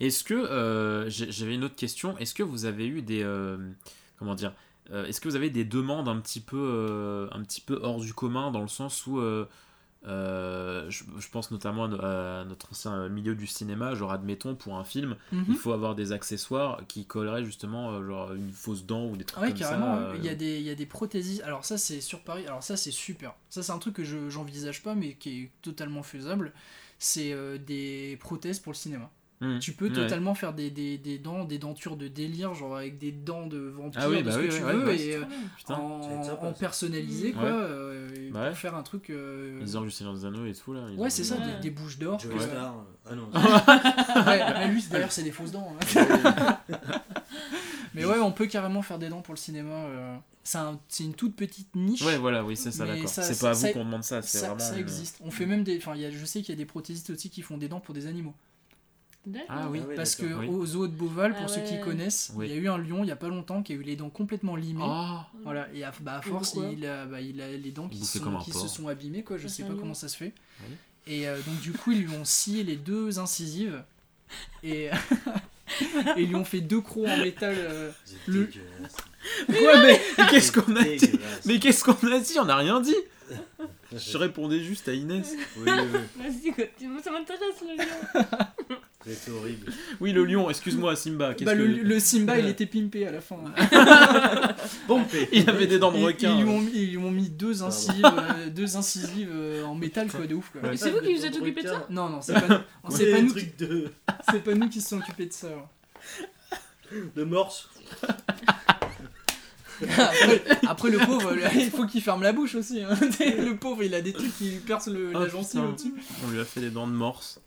Est-ce 0.00 0.24
que 0.24 0.34
euh, 0.34 1.08
j'avais 1.08 1.54
une 1.54 1.62
autre 1.64 1.76
question 1.76 2.18
Est-ce 2.18 2.34
que 2.34 2.42
vous 2.42 2.64
avez 2.64 2.86
eu 2.88 3.02
des 3.02 3.22
euh, 3.22 3.56
comment 4.18 4.34
dire 4.34 4.52
euh, 4.90 5.06
Est-ce 5.06 5.20
que 5.20 5.28
vous 5.28 5.36
avez 5.36 5.48
des 5.50 5.64
demandes 5.64 6.08
un 6.08 6.18
petit 6.20 6.40
peu 6.40 6.58
euh, 6.58 7.28
un 7.30 7.42
petit 7.44 7.60
peu 7.60 7.78
hors 7.82 8.00
du 8.00 8.12
commun 8.12 8.50
dans 8.50 8.62
le 8.62 8.68
sens 8.68 9.06
où 9.06 9.20
euh, 10.06 10.88
je, 10.90 11.04
je 11.18 11.28
pense 11.30 11.50
notamment 11.50 11.84
à, 11.84 11.88
no- 11.88 12.00
à 12.00 12.44
notre 12.44 12.70
ancien 12.72 13.08
milieu 13.08 13.34
du 13.34 13.46
cinéma, 13.46 13.94
genre 13.94 14.12
admettons 14.12 14.54
pour 14.54 14.76
un 14.76 14.84
film, 14.84 15.16
Mhm. 15.32 15.44
il 15.48 15.56
faut 15.56 15.72
avoir 15.72 15.94
des 15.94 16.12
accessoires 16.12 16.80
qui 16.88 17.04
colleraient 17.06 17.44
justement 17.44 17.90
euh, 17.92 18.06
genre 18.06 18.32
une 18.34 18.52
fausse 18.52 18.84
dent 18.86 19.06
ou 19.06 19.16
des 19.16 19.24
trucs 19.24 19.42
ouais, 19.42 19.48
comme 19.50 19.58
carrément. 19.58 19.96
ça. 19.96 20.02
euh, 20.02 20.14
Il 20.18 20.24
y, 20.24 20.28
a 20.28 20.34
des, 20.34 20.56
il 20.58 20.62
y 20.64 20.70
a 20.70 20.74
des 20.74 20.86
prothésistes. 20.86 21.42
Alors, 21.42 21.64
ça, 21.64 21.76
c'est 21.78 22.00
sur 22.00 22.20
Paris. 22.20 22.46
Alors, 22.46 22.62
ça, 22.62 22.76
c'est 22.76 22.90
super. 22.92 23.34
Ça, 23.50 23.62
c'est 23.62 23.72
un 23.72 23.78
truc 23.78 23.94
que 23.94 24.04
je 24.04 24.30
j'envisage 24.30 24.82
pas, 24.82 24.94
mais 24.94 25.14
qui 25.14 25.42
est 25.42 25.50
totalement 25.62 26.02
faisable. 26.02 26.52
C'est 26.98 27.32
euh, 27.32 27.58
des 27.58 28.16
prothèses 28.20 28.58
pour 28.60 28.72
le 28.72 28.76
cinéma. 28.76 29.10
Hmm, 29.40 29.58
Tu 29.58 29.72
peux 29.72 29.88
ouais. 29.88 29.92
totalement 29.94 30.34
faire 30.34 30.52
des, 30.54 30.70
des, 30.70 30.98
des 30.98 31.18
dents, 31.18 31.44
des 31.44 31.58
dentures 31.58 31.96
de 31.96 32.08
délire, 32.08 32.54
genre 32.54 32.76
avec 32.76 32.98
des 32.98 33.12
dents 33.12 33.46
de 33.46 33.58
vampire, 33.58 34.00
Ah 34.04 34.08
oui, 34.08 34.18
de 34.18 34.22
bah 34.22 34.32
ce 34.32 34.38
oui, 34.38 34.48
que 34.48 34.54
tu 34.54 34.62
ouais, 34.64 34.72
veux, 34.72 34.86
ouais, 34.86 35.00
et 35.00 35.16
euh. 35.16 35.24
Putain, 35.56 35.74
en, 35.74 36.22
ça 36.22 36.34
Ouais. 37.26 37.32
quoi, 37.32 37.44
euh, 37.44 38.08
Bah 38.32 38.42
ouais. 38.42 38.48
pour 38.50 38.58
faire 38.58 38.74
un 38.74 38.82
truc. 38.82 39.10
euh, 39.10 39.58
Les 39.60 39.76
heures 39.76 39.82
du 39.82 39.90
Seigneur 39.90 40.14
des 40.14 40.24
Anneaux 40.24 40.46
et 40.46 40.52
tout 40.54 40.72
là. 40.72 40.86
Ouais, 40.96 41.10
c'est 41.10 41.24
ça, 41.24 41.36
des, 41.36 41.60
des 41.62 41.70
bouches 41.70 41.98
d'or. 41.98 42.20
Ah 43.08 43.14
non. 43.14 43.28
ouais, 44.26 44.52
mais 44.58 44.68
lui, 44.68 44.82
d'ailleurs, 44.90 45.12
c'est 45.12 45.22
des 45.22 45.30
fausses 45.32 45.52
dents. 45.52 45.76
hein. 45.80 46.58
mais 47.94 48.04
ouais, 48.04 48.18
on 48.18 48.32
peut 48.32 48.46
carrément 48.46 48.82
faire 48.82 48.98
des 48.98 49.08
dents 49.08 49.22
pour 49.22 49.34
le 49.34 49.38
cinéma. 49.38 49.70
euh, 49.70 50.16
C'est 50.42 50.58
un- 50.58 50.78
c'est 50.88 51.02
une 51.04 51.14
toute 51.14 51.34
petite 51.34 51.74
niche. 51.74 52.02
Ouais, 52.02 52.18
voilà, 52.18 52.44
oui, 52.44 52.56
c'est 52.56 52.70
ça, 52.70 52.86
d'accord. 52.86 53.08
C'est 53.08 53.40
pas 53.40 53.50
à 53.50 53.52
vous 53.52 53.66
qu'on 53.72 53.84
demande 53.84 54.04
ça, 54.04 54.22
c'est 54.22 54.38
ça, 54.38 54.46
vraiment. 54.54 54.60
ça 54.60 54.78
existe. 54.78 55.18
On 55.24 55.30
fait 55.32 55.46
même 55.46 55.64
des. 55.64 55.76
Enfin, 55.78 55.92
il 55.96 56.02
y 56.02 56.04
a- 56.04 56.10
je 56.12 56.24
sais 56.24 56.40
qu'il 56.40 56.50
y 56.50 56.52
a 56.52 56.56
des 56.58 56.66
prothésistes 56.66 57.10
aussi 57.10 57.30
qui 57.30 57.42
font 57.42 57.58
des 57.58 57.68
dents 57.68 57.80
pour 57.80 57.94
des 57.94 58.06
animaux. 58.06 58.34
Ah 59.48 59.66
oui. 59.70 59.80
Ah 59.82 59.88
ouais, 59.88 59.94
Parce 59.96 60.14
que. 60.14 60.24
Oui. 60.26 60.46
au 60.48 60.64
zoo 60.64 60.86
de 60.86 60.92
Beauval, 60.92 61.34
pour 61.34 61.44
Ah 61.46 61.48
ceux 61.48 61.60
qui 61.62 61.74
ouais. 61.74 61.80
connaissent, 61.80 62.30
Oui. 62.36 62.46
il 62.48 62.54
y 62.54 62.58
a 62.58 62.60
eu 62.60 62.68
un 62.68 62.78
lion 62.78 63.02
il 63.02 63.08
y 63.08 63.12
a 63.12 63.16
pas 63.16 63.28
longtemps 63.28 63.62
qui 63.62 63.72
a 63.72 63.76
eu 63.76 63.82
les 63.82 63.96
dents 63.96 64.08
complètement 64.10 64.54
limées. 64.56 64.84
Oh 64.86 65.18
Voilà, 65.42 65.68
et 65.74 65.82
à, 65.84 65.92
bah, 66.00 66.18
à 66.18 66.22
force, 66.22 66.56
il 66.72 66.86
a, 66.86 67.06
bah, 67.06 67.20
il 67.20 67.40
a 67.40 67.48
les 67.50 67.70
dents 67.72 67.88
qui, 67.88 68.04
sont- 68.04 68.40
se 68.52 68.68
sont 68.68 68.88
abîmées, 68.88 69.22
quoi. 69.24 69.36
Je 69.38 69.46
Ah, 69.46 69.48
sais 69.48 69.62
pas 69.64 69.70
lion. 69.70 69.78
comment 69.80 69.94
ça 69.94 70.08
se 70.08 70.16
fait. 70.16 70.32
Oui. 70.68 70.74
Et 71.08 71.28
euh, 71.28 71.36
donc, 71.42 71.60
du 71.60 71.72
coup, 71.72 71.92
ils 71.92 72.02
lui 72.02 72.16
ont 72.16 72.24
scié 72.24 72.62
les 72.64 72.76
deux 72.76 73.18
incisives 73.18 73.82
et, 74.62 74.86
et 76.16 76.22
ils 76.22 76.28
lui 76.28 76.34
ont 76.36 76.44
fait 76.44 76.60
deux 76.60 76.80
crocs 76.80 77.06
en 77.08 77.16
métal. 77.18 77.54
euh, 77.58 77.90
Le- 78.26 78.46
dégueulasse. 78.46 78.96
Quoi, 79.46 79.82
mais, 79.82 80.00
mais 80.18 80.26
qu'est-ce 80.30 80.52
qu'on 80.52 80.76
a 80.76 80.84
dit. 80.84 81.10
Mais 81.46 81.58
qu'est-ce 81.58 81.82
qu'on 81.84 82.12
a 82.12 82.18
dit 82.20 82.38
On 82.40 82.44
n'a 82.44 82.56
rien 82.56 82.80
dit 82.80 82.94
Je 83.92 84.16
répondais 84.18 84.60
juste 84.62 84.88
à 84.88 84.94
Inès. 84.94 85.34
Oui, 85.58 85.64
oui, 85.66 85.72
oui. 85.92 86.22
Vas-y, 86.22 87.02
ça 87.02 87.10
m'intéresse 87.10 87.60
le 87.62 87.76
lion. 87.76 88.26
C'était 89.08 89.30
horrible. 89.30 89.72
Oui, 90.00 90.12
le 90.12 90.24
lion, 90.24 90.50
excuse-moi, 90.50 90.96
Simba. 90.96 91.34
Bah, 91.42 91.54
le, 91.54 91.64
que- 91.66 91.80
le 91.82 92.00
Simba, 92.00 92.38
il 92.38 92.48
était 92.48 92.66
pimpé 92.66 93.06
à 93.06 93.12
la 93.12 93.20
fin. 93.20 93.36
Pompé. 94.88 95.28
Il 95.32 95.48
avait 95.48 95.66
des 95.68 95.78
dents 95.78 95.92
de 95.92 95.98
Ils, 95.98 96.04
requin. 96.06 96.36
ils 96.36 96.42
lui 96.42 96.48
ont 96.50 96.60
mis, 96.60 96.70
ils 96.74 96.90
lui 96.90 96.98
ont 96.98 97.10
mis 97.10 97.28
deux 97.30 97.62
incisives, 97.62 98.04
euh, 98.04 98.50
deux 98.50 98.76
incisives 98.76 99.30
euh, 99.32 99.64
en 99.64 99.74
métal, 99.74 100.08
quoi, 100.10 100.26
de 100.26 100.34
ouf. 100.34 100.50
Quoi. 100.50 100.60
Mais 100.70 100.76
c'est 100.76 100.90
vous 100.90 101.00
qui 101.00 101.14
vous 101.14 101.24
êtes 101.24 101.36
occupé 101.36 101.62
de 101.62 101.68
ça 101.68 101.86
Non, 101.90 102.08
non, 102.08 102.20
c'est 102.20 102.34
pas, 102.34 102.48
nous- 102.48 102.58
c'est 102.90 103.10
pas, 103.12 103.20
nous 103.22 103.32
qui, 103.34 103.46
de, 103.58 103.90
c'est 104.30 104.42
pas 104.44 104.54
nous 104.54 104.68
qui 104.68 104.80
se 104.80 104.88
sont 104.88 104.98
occupés 104.98 105.26
de 105.26 105.32
ça. 105.32 105.48
de 107.14 107.24
morse. 107.24 107.68
Après, 109.82 110.42
après, 110.66 110.90
le 110.90 110.98
pauvre, 110.98 111.34
là, 111.34 111.50
il 111.54 111.70
faut 111.70 111.86
qu'il 111.86 112.00
ferme 112.00 112.22
la 112.22 112.32
bouche 112.32 112.54
aussi. 112.54 112.80
hein. 112.82 112.94
le 113.20 113.54
pauvre, 113.56 113.82
il 113.82 113.94
a 113.94 114.00
des 114.00 114.12
trucs 114.14 114.34
qui 114.38 114.50
lui 114.50 114.58
percent 114.60 114.90
le- 114.90 115.10
Oh, 115.14 115.18
la 115.20 115.28
gencive 115.28 115.60
putain. 115.60 115.70
au-dessus. 115.72 115.94
On 116.26 116.30
lui 116.30 116.40
a 116.40 116.44
fait 116.44 116.60
des 116.60 116.70
dents 116.70 116.86
de 116.86 116.92
morse. 116.92 117.40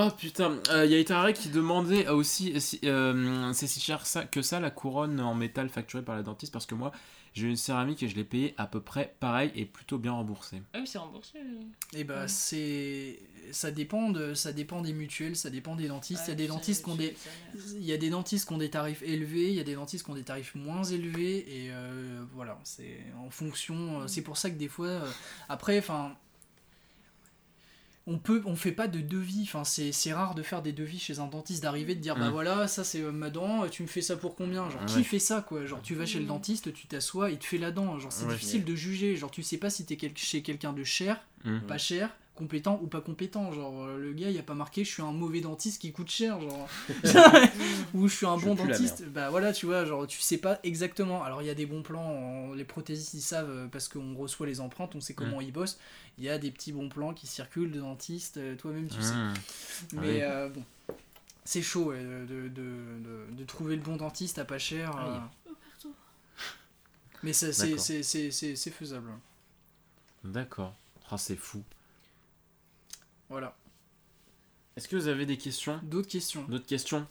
Oh 0.00 0.10
putain, 0.16 0.58
il 0.84 0.90
y 0.90 0.94
a 0.94 0.98
Itare 1.00 1.32
qui 1.32 1.48
demandait 1.48 2.06
euh, 2.06 2.14
aussi 2.14 2.52
euh, 2.54 2.60
si, 2.60 2.78
euh, 2.84 3.52
c'est 3.52 3.66
si 3.66 3.80
cher 3.80 4.06
ça, 4.06 4.24
que 4.24 4.42
ça 4.42 4.60
la 4.60 4.70
couronne 4.70 5.18
en 5.20 5.34
métal 5.34 5.68
facturée 5.68 6.04
par 6.04 6.14
la 6.14 6.22
dentiste 6.22 6.52
parce 6.52 6.66
que 6.66 6.74
moi 6.76 6.92
j'ai 7.34 7.48
une 7.48 7.56
céramique 7.56 8.02
et 8.02 8.08
je 8.08 8.14
l'ai 8.14 8.24
payée 8.24 8.54
à 8.58 8.66
peu 8.66 8.80
près 8.80 9.16
pareil 9.20 9.50
et 9.54 9.64
plutôt 9.64 9.98
bien 9.98 10.12
remboursée. 10.12 10.62
Ah 10.72 10.78
oui, 10.80 10.86
c'est 10.86 10.98
remboursé. 10.98 11.38
Et 11.94 12.04
bah, 12.04 12.22
Ouais. 12.22 12.28
c'est. 12.28 13.18
Ça 13.50 13.70
dépend, 13.70 14.10
de... 14.10 14.34
ça 14.34 14.52
dépend 14.52 14.82
des 14.82 14.92
mutuelles, 14.92 15.34
ça 15.34 15.48
dépend 15.48 15.74
des 15.74 15.88
dentistes. 15.88 16.24
il 16.26 16.30
y 16.30 16.32
a 16.32 16.36
des 16.36 16.46
dentistes 16.48 16.84
qui 16.84 16.90
ont 16.90 16.96
des. 16.96 17.16
c'est- 17.56 17.76
Il 17.76 17.84
y 17.84 17.92
a 17.92 17.96
des 17.96 18.10
dentistes 18.10 18.46
qui 18.46 18.52
ont 18.52 18.58
des 18.58 18.68
tarifs 18.70 19.02
élevés, 19.02 19.48
il 19.48 19.54
y 19.54 19.60
a 19.60 19.64
des 19.64 19.74
dentistes 19.74 20.04
qui 20.04 20.10
ont 20.10 20.14
des 20.14 20.22
tarifs 20.24 20.54
moins 20.54 20.84
élevés, 20.84 21.38
et 21.38 21.70
euh, 21.72 22.22
voilà, 22.34 22.58
c'est 22.64 22.98
en 23.24 23.30
fonction. 23.30 24.02
euh, 24.02 24.06
C'est 24.06 24.22
pour 24.22 24.36
ça 24.36 24.50
que 24.50 24.56
des 24.56 24.68
fois, 24.68 24.86
euh, 24.88 25.10
après, 25.48 25.78
enfin, 25.78 26.14
on 28.10 28.18
peut, 28.18 28.42
on 28.46 28.56
fait 28.56 28.72
pas 28.72 28.88
de 28.88 29.00
devis. 29.00 29.42
Enfin, 29.44 29.62
c'est 29.64 30.12
rare 30.14 30.34
de 30.34 30.42
faire 30.42 30.62
des 30.62 30.72
devis 30.72 30.98
chez 30.98 31.18
un 31.18 31.26
dentiste, 31.26 31.62
d'arriver 31.62 31.94
de 31.94 32.00
dire, 32.00 32.16
bah 32.16 32.28
Mm. 32.28 32.32
voilà, 32.32 32.66
ça 32.66 32.82
c'est 32.82 33.02
euh, 33.02 33.12
ma 33.12 33.28
dent, 33.30 33.68
tu 33.68 33.82
me 33.82 33.86
fais 33.86 34.00
ça 34.02 34.16
pour 34.16 34.34
combien? 34.34 34.68
Genre, 34.70 34.80
Ouais. 34.80 34.86
qui 34.86 35.04
fait 35.04 35.18
ça 35.18 35.42
quoi? 35.46 35.66
Genre, 35.66 35.82
tu 35.82 35.94
vas 35.94 36.06
chez 36.06 36.18
le 36.18 36.24
dentiste, 36.24 36.72
tu 36.72 36.86
t'assois, 36.86 37.30
il 37.30 37.38
te 37.38 37.44
fait 37.44 37.58
la 37.58 37.70
dent. 37.70 37.98
Genre, 38.00 38.10
c'est 38.10 38.24
Ouais. 38.24 38.32
difficile 38.32 38.64
de 38.64 38.74
juger. 38.74 39.14
Genre, 39.14 39.30
tu 39.30 39.42
sais 39.42 39.58
pas 39.58 39.70
si 39.70 39.84
t'es 39.84 39.96
quel- 39.96 40.16
chez 40.16 40.42
quelqu'un 40.42 40.72
de 40.72 40.82
cher, 40.84 41.20
Mm. 41.44 41.58
pas 41.68 41.78
cher, 41.78 42.10
compétent 42.38 42.78
ou 42.82 42.86
pas 42.86 43.00
compétent. 43.02 43.52
Genre, 43.52 43.84
euh, 43.84 43.98
le 43.98 44.12
gars, 44.12 44.30
il 44.30 44.38
a 44.38 44.42
pas 44.42 44.54
marqué 44.54 44.84
je 44.84 44.90
suis 44.90 45.02
un 45.02 45.12
mauvais 45.12 45.40
dentiste 45.40 45.80
qui 45.82 45.92
coûte 45.92 46.10
cher, 46.10 46.40
genre. 46.40 46.68
ou 47.94 48.08
je 48.08 48.14
suis 48.16 48.26
un 48.26 48.38
Je 48.38 48.44
bon 48.46 48.54
dentiste. 48.54 49.04
Bah 49.08 49.28
voilà, 49.30 49.52
tu 49.52 49.66
vois, 49.66 49.84
genre, 49.84 50.06
tu 50.06 50.20
sais 50.20 50.38
pas 50.38 50.60
exactement. 50.62 51.22
Alors, 51.24 51.42
il 51.42 51.46
y 51.46 51.50
a 51.50 51.54
des 51.54 51.66
bons 51.66 51.82
plans, 51.82 52.54
les 52.54 52.64
prothésistes, 52.64 53.14
ils 53.14 53.20
savent 53.20 53.50
euh, 53.50 53.66
parce 53.66 53.88
qu'on 53.88 54.14
reçoit 54.14 54.46
les 54.46 54.60
empreintes, 54.60 54.94
on 54.94 55.00
sait 55.00 55.14
comment 55.14 55.40
ils 55.40 55.52
bossent. 55.52 55.78
Il 56.16 56.24
y 56.24 56.28
a 56.30 56.38
des 56.38 56.50
petits 56.50 56.72
bons 56.72 56.88
plans 56.88 57.12
qui 57.14 57.26
circulent 57.26 57.70
de 57.72 57.80
dentistes, 57.80 58.38
euh, 58.38 58.56
toi-même, 58.56 58.88
tu 58.88 59.02
sais. 59.02 59.14
Mm. 59.14 59.34
Mais 59.94 60.00
Oui. 60.00 60.18
euh, 60.22 60.48
bon. 60.48 60.64
C'est 61.44 61.62
chaud 61.62 61.86
ouais, 61.86 62.02
de, 62.02 62.26
de, 62.26 62.48
de, 62.48 63.36
de 63.38 63.44
trouver 63.44 63.74
le 63.76 63.82
bon 63.82 63.96
dentiste 63.96 64.38
à 64.38 64.44
pas 64.44 64.58
cher. 64.58 64.94
Aïe. 64.96 65.20
euh. 65.46 65.90
Mais 67.22 67.32
ça, 67.32 67.52
c'est 67.52 67.70
D'accord. 67.70 67.80
c'est- 67.84 68.02
c'est- 68.02 68.30
c'est- 68.30 68.54
c'est 68.56 68.70
faisable. 68.70 69.10
D'accord. 70.24 70.74
Ah, 71.10 71.18
c'est 71.18 71.36
fou. 71.36 71.62
Voilà. 73.28 73.54
Est-ce 74.76 74.88
que 74.88 74.96
vous 74.96 75.08
avez 75.08 75.26
des 75.26 75.36
questions? 75.36 75.80
D'autres 75.82 76.08
questions 76.08 76.44
D'autres 76.44 76.66
questions? 76.66 77.06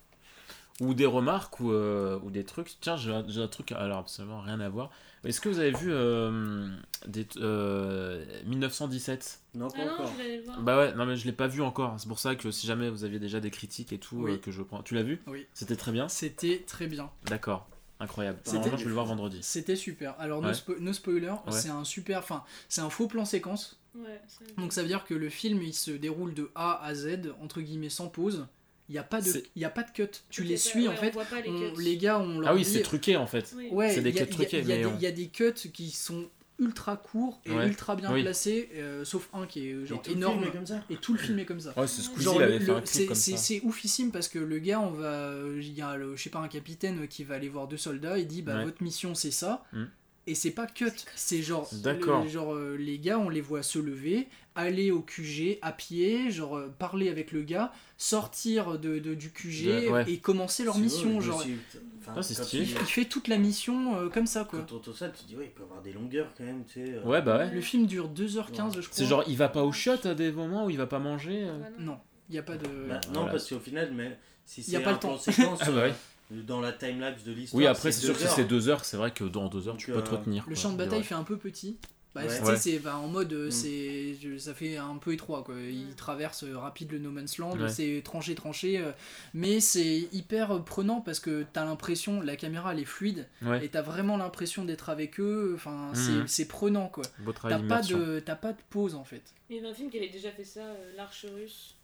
Ou 0.80 0.93
des 0.93 1.05
remarques 1.07 1.59
ou, 1.59 1.72
euh, 1.72 2.20
ou 2.24 2.30
des 2.30 2.43
trucs? 2.43 2.78
Tiens, 2.80 2.97
j'ai 2.97 3.11
un, 3.11 3.47
truc, 3.47 3.72
alors 3.72 3.97
absolument 3.99 4.41
rien 4.41 4.59
à 4.59 4.70
voir. 4.70 4.91
Est-ce 5.24 5.41
que 5.41 5.49
vous 5.49 5.59
avez 5.59 5.72
vu 5.72 5.88
euh, 5.91 6.70
des, 7.07 7.28
euh, 7.38 8.24
1917 8.45 9.41
Non, 9.55 9.68
pas 9.70 9.78
Ah 9.82 9.86
non, 9.86 9.91
encore. 9.93 10.11
je 10.11 10.18
vais 10.18 10.24
aller 10.24 10.38
le 10.38 10.43
voir. 10.43 10.61
Bah 10.61 10.78
ouais, 10.78 10.93
non 10.93 11.05
mais 11.07 11.18
je 11.18 11.26
l'ai 11.26 11.32
pas 11.34 11.47
vu 11.47 11.61
encore. 11.63 11.99
C'est 11.99 12.07
pour 12.07 12.20
ça 12.20 12.36
que 12.36 12.51
si 12.51 12.68
jamais 12.68 12.89
vous 12.91 13.03
aviez 13.03 13.20
déjà 13.20 13.39
des 13.39 13.49
critiques 13.49 13.91
et 13.91 13.97
tout, 13.97 14.18
Oui. 14.18 14.34
euh, 14.34 14.38
que 14.38 14.51
je 14.51 14.61
prends. 14.61 14.84
Tu 14.84 14.93
l'as 14.93 15.03
vu? 15.03 15.20
Oui. 15.26 15.47
C'était 15.53 15.76
très 15.76 15.91
bien? 15.91 16.07
C'était 16.07 16.63
très 16.68 16.86
bien. 16.88 17.09
D'accord. 17.26 17.68
Incroyable. 17.99 18.37
C'était- 18.43 18.55
Normalement, 18.57 18.77
je 18.77 18.83
vais 18.83 18.87
le 18.89 18.93
voir 18.93 19.05
vendredi. 19.07 19.39
C'était 19.41 19.75
super. 19.75 20.15
Alors, 20.19 20.41
Ouais. 20.41 20.47
no, 20.47 20.53
spo- 20.53 20.79
no 20.79 20.93
spoiler, 20.93 21.29
Ouais. 21.29 21.51
c'est 21.51 21.69
un 21.69 21.83
super. 21.83 22.19
Enfin, 22.19 22.43
c'est 22.69 22.81
un 22.81 22.89
faux 22.89 23.07
plan 23.07 23.25
séquence. 23.25 23.79
Ouais, 23.95 24.21
Donc, 24.57 24.73
ça 24.73 24.83
veut 24.83 24.87
dire 24.87 25.05
que 25.05 25.15
le 25.15 25.29
film, 25.29 25.61
il 25.63 25.73
se 25.73 25.89
déroule 25.91 26.33
de 26.35 26.51
A 26.53 26.83
à 26.83 26.93
Z, 26.93 27.33
entre 27.41 27.61
guillemets, 27.61 27.89
sans 27.89 28.07
pause. 28.07 28.45
Il 28.89 28.93
n'y 28.93 28.99
a, 28.99 29.03
pas 29.03 29.19
de- 29.19 29.43
y 29.55 29.65
a 29.65 29.69
pas 29.69 29.83
de 29.83 29.91
cut. 29.91 30.07
Tu 30.29 30.43
les 30.43 30.55
ça- 30.55 30.69
suis, 30.69 30.87
en 30.87 30.93
on 30.93 30.95
fait. 30.95 31.09
voit 31.09 31.25
pas 31.25 31.41
les 31.41 31.49
On- 31.49 31.73
cuts. 31.73 31.81
les 31.81 31.97
gars, 31.97 32.19
on 32.19 32.39
leur 32.39 32.51
Ah 32.51 32.53
oui, 32.55 32.63
dit- 32.63 32.69
c'est 32.71 32.83
truqué 32.83 33.17
en 33.17 33.27
fait. 33.27 33.51
Oui. 33.57 33.67
Ouais, 33.71 33.89
C'est 33.93 34.01
des 34.01 34.11
y 34.11 34.13
cuts 34.13 34.23
y 34.23 34.27
truqués, 34.29 34.59
il 34.59 34.69
y 34.69 34.85
on- 34.85 34.95
Il 34.95 35.01
y 35.01 35.07
a 35.07 35.11
des 35.11 35.27
cuts 35.27 35.51
qui 35.73 35.89
sont 35.91 36.29
ultra 36.59 36.97
courts 36.97 37.39
et 37.45 37.51
Ouais. 37.51 37.67
ultra 37.67 37.95
bien 37.95 38.11
Oui. 38.13 38.23
placés, 38.23 38.69
euh, 38.75 39.05
sauf 39.05 39.29
un 39.33 39.45
qui 39.45 39.67
est 39.69 39.85
genre 39.85 40.01
Et 40.07 40.11
énorme. 40.13 40.43
est 40.43 40.51
comme 40.51 40.65
ça. 40.65 40.83
Et 40.89 40.95
tout 40.97 41.13
le 41.13 41.19
film 41.19 41.37
est 41.39 41.45
comme 41.45 41.59
ça. 41.59 41.77
Ouais, 41.77 41.87
c'est 41.87 43.61
oufissime 43.63 44.11
parce 44.11 44.27
que 44.27 44.39
le 44.39 44.57
gars, 44.59 44.79
on 44.79 44.91
va, 44.91 45.33
il 45.55 45.71
y 45.73 45.81
a 45.81 45.95
le, 45.95 46.15
je 46.15 46.23
sais 46.23 46.29
pas 46.29 46.39
un 46.39 46.47
capitaine 46.47 47.07
qui 47.07 47.23
va 47.23 47.35
aller 47.35 47.49
voir 47.49 47.67
deux 47.67 47.77
soldats 47.77 48.17
et 48.17 48.25
dit 48.25 48.41
bah 48.41 48.57
Ouais. 48.57 48.63
votre 48.65 48.81
mission 48.83 49.13
c'est 49.15 49.31
ça. 49.31 49.63
Mm. 49.73 49.83
Et 50.30 50.36
c'est 50.36 50.51
pas 50.51 50.67
cut, 50.67 50.91
c'est 51.15 51.41
genre, 51.41 51.69
D'accord. 51.71 52.23
le- 52.23 52.30
genre 52.30 52.53
euh, 52.53 52.75
les 52.78 52.99
gars, 52.99 53.17
on 53.17 53.30
les 53.30 53.39
voit 53.41 53.63
se 53.63 53.80
lever, 53.80 54.28
aller 54.55 54.91
au 54.91 55.01
QG 55.01 55.57
à 55.61 55.71
pied, 55.71 56.30
genre 56.32 56.57
euh, 56.57 56.67
parler 56.78 57.07
avec 57.09 57.32
le 57.32 57.43
gars, 57.43 57.71
sortir 57.97 58.78
de, 58.78 58.99
de- 58.99 59.13
du 59.13 59.32
QG 59.32 59.65
De- 59.86 59.89
ouais. 59.89 60.05
et 60.11 60.17
commencer 60.17 60.63
leur 60.63 60.78
mission. 60.78 61.19
je 61.21 61.28
Genre, 61.28 61.41
suis- 61.41 61.57
enfin, 62.01 62.13
Ah, 62.17 62.21
stylé. 62.21 62.63
il- 62.63 62.69
il 62.71 62.78
fait 62.86 63.05
toute 63.05 63.28
la 63.28 63.38
mission 63.38 63.97
euh, 63.97 64.09
comme 64.09 64.28
ça 64.28 64.43
quoi. 64.43 64.65
Quand 64.69 64.93
ça, 64.93 65.09
tu 65.09 65.23
te 65.23 65.28
dis, 65.28 65.36
ouais, 65.36 65.45
il 65.45 65.51
peut 65.51 65.61
y 65.61 65.65
avoir 65.65 65.82
des 65.82 65.93
longueurs 65.93 66.28
quand 66.38 66.43
même, 66.43 66.63
tu 66.65 66.73
sais. 66.86 66.93
euh. 66.95 67.03
Ouais, 67.03 67.21
bah 67.21 67.38
ouais. 67.38 67.51
Le 67.53 67.61
film 67.61 67.86
dure 67.86 68.09
2h15 68.09 68.75
je 68.75 68.82
crois. 68.82 68.89
C'est 68.91 69.05
genre, 69.05 69.23
il 69.28 69.38
va 69.38 69.49
pas 69.49 69.63
au 69.63 69.71
shot 69.71 70.05
à 70.05 70.13
des 70.13 70.32
moments 70.32 70.65
où 70.65 70.69
il 70.69 70.78
va 70.78 70.88
pas 70.88 70.99
manger 70.99 71.43
euh 71.45 71.57
Ah, 71.65 71.69
non. 71.80 71.86
Non. 71.93 71.97
Il 72.30 72.34
n'y 72.34 72.39
a 72.39 72.43
pas 72.43 72.57
de. 72.57 72.67
Bah, 72.89 72.99
non, 73.07 73.21
Voilà. 73.21 73.32
parce 73.32 73.47
qu'au 73.49 73.59
final, 73.59 73.91
mais 73.95 74.17
si 74.45 74.59
Y 74.59 74.63
c'est 74.65 74.75
a 74.75 74.80
pas 74.82 74.91
le 74.91 74.99
temps. 74.99 75.07
plan 75.09 75.17
séquence 75.17 75.59
Ah 75.61 75.71
bah 75.71 75.82
ouais. 75.84 75.93
Dans 76.32 76.59
la 76.61 76.71
timelapse 76.73 77.23
de 77.23 77.32
l'histoire. 77.32 77.59
Oui, 77.59 77.67
après, 77.67 77.91
c'est 77.91 78.05
sûr 78.05 78.13
que 78.15 78.21
si 78.21 78.28
c'est 78.28 78.45
deux 78.45 78.69
heures, 78.69 78.84
c'est 78.86 78.97
vrai 78.97 79.11
que 79.11 79.23
dans 79.23 79.47
deux 79.47 79.67
heures, 79.67 79.78
tu 79.78 79.91
peux 79.91 80.01
te 80.03 80.09
retenir. 80.11 80.43
Le 80.47 80.53
quoi, 80.53 80.61
champ 80.61 80.71
de 80.71 80.78
bataille 80.78 80.99
vrai. 80.99 81.07
fait 81.07 81.15
un 81.15 81.23
peu 81.23 81.38
petit. 81.38 81.78
Bah, 82.15 82.23
Ouais. 82.25 82.41
Ouais. 82.41 82.57
c'est 82.57 82.80
bah, 82.80 82.97
en 82.97 83.07
mode, 83.09 83.32
euh, 83.34 83.49
Mm. 83.49 83.51
c'est, 83.51 84.15
ça 84.39 84.55
fait 84.55 84.78
un 84.78 84.95
peu 84.95 85.13
étroit 85.13 85.43
quoi. 85.43 85.53
Il 85.59 85.93
traverse 85.95 86.45
euh, 86.45 86.57
rapide 86.57 86.91
le 86.93 86.97
No 86.97 87.11
Man's 87.11 87.38
Land, 87.38 87.59
Ouais. 87.59 87.69
c'est 87.69 88.01
tranché, 88.03 88.34
tranché, 88.34 88.80
euh, 88.80 88.91
mais 89.36 89.59
c'est 89.59 90.07
hyper 90.11 90.63
prenant 90.63 90.99
parce 90.99 91.19
que 91.19 91.45
t'as 91.53 91.63
l'impression, 91.63 92.21
la 92.21 92.36
caméra 92.36 92.73
elle 92.73 92.80
est 92.80 92.86
fluide 92.86 93.28
Ouais. 93.43 93.63
et 93.63 93.69
t'as 93.69 93.84
vraiment 93.84 94.17
l'impression 94.17 94.65
d'être 94.65 94.89
avec 94.89 95.19
eux. 95.19 95.51
Enfin, 95.55 95.91
Mhm. 95.93 96.28
c'est, 96.28 96.47
prenant 96.47 96.88
quoi. 96.88 97.03
T'as 97.43 97.59
pas 97.59 97.82
de, 97.84 98.19
t'as 98.25 98.36
pas 98.36 98.53
de 98.53 98.57
pause 98.71 98.95
en 98.95 99.03
fait. 99.03 99.21
Il 99.51 99.57
y 99.57 99.59
avait 99.59 99.67
un 99.69 99.73
film 99.75 99.91
qui 99.91 99.97
avait 99.97 100.09
déjà 100.09 100.32
fait 100.32 100.43
ça, 100.45 100.61
euh, 100.61 100.93
L'Arche 100.95 101.25
russe. 101.36 101.75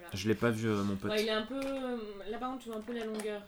Voilà. 0.00 0.08
Je 0.14 0.28
l'ai 0.28 0.34
pas 0.34 0.50
vu, 0.50 0.68
euh, 0.68 0.82
mon 0.84 0.96
pote. 0.96 1.10
Ouais, 1.10 1.22
il 1.22 1.28
est 1.28 1.32
un 1.32 1.42
peu. 1.42 1.60
euh, 1.64 1.96
Là, 2.30 2.38
par 2.38 2.50
contre, 2.50 2.62
tu 2.62 2.68
vois 2.70 2.78
un 2.78 2.82
peu 2.82 2.92
la 2.94 3.04
longueur. 3.04 3.42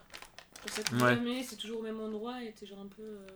Ouais. 1.01 1.43
c'est 1.49 1.57
toujours 1.57 1.81
au 1.81 1.83
même 1.83 2.01
endroit 2.01 2.43
et 2.43 2.53
t'es 2.53 2.67
genre 2.67 2.81
un 2.81 2.87
peu. 2.89 3.03
euh, 3.03 3.27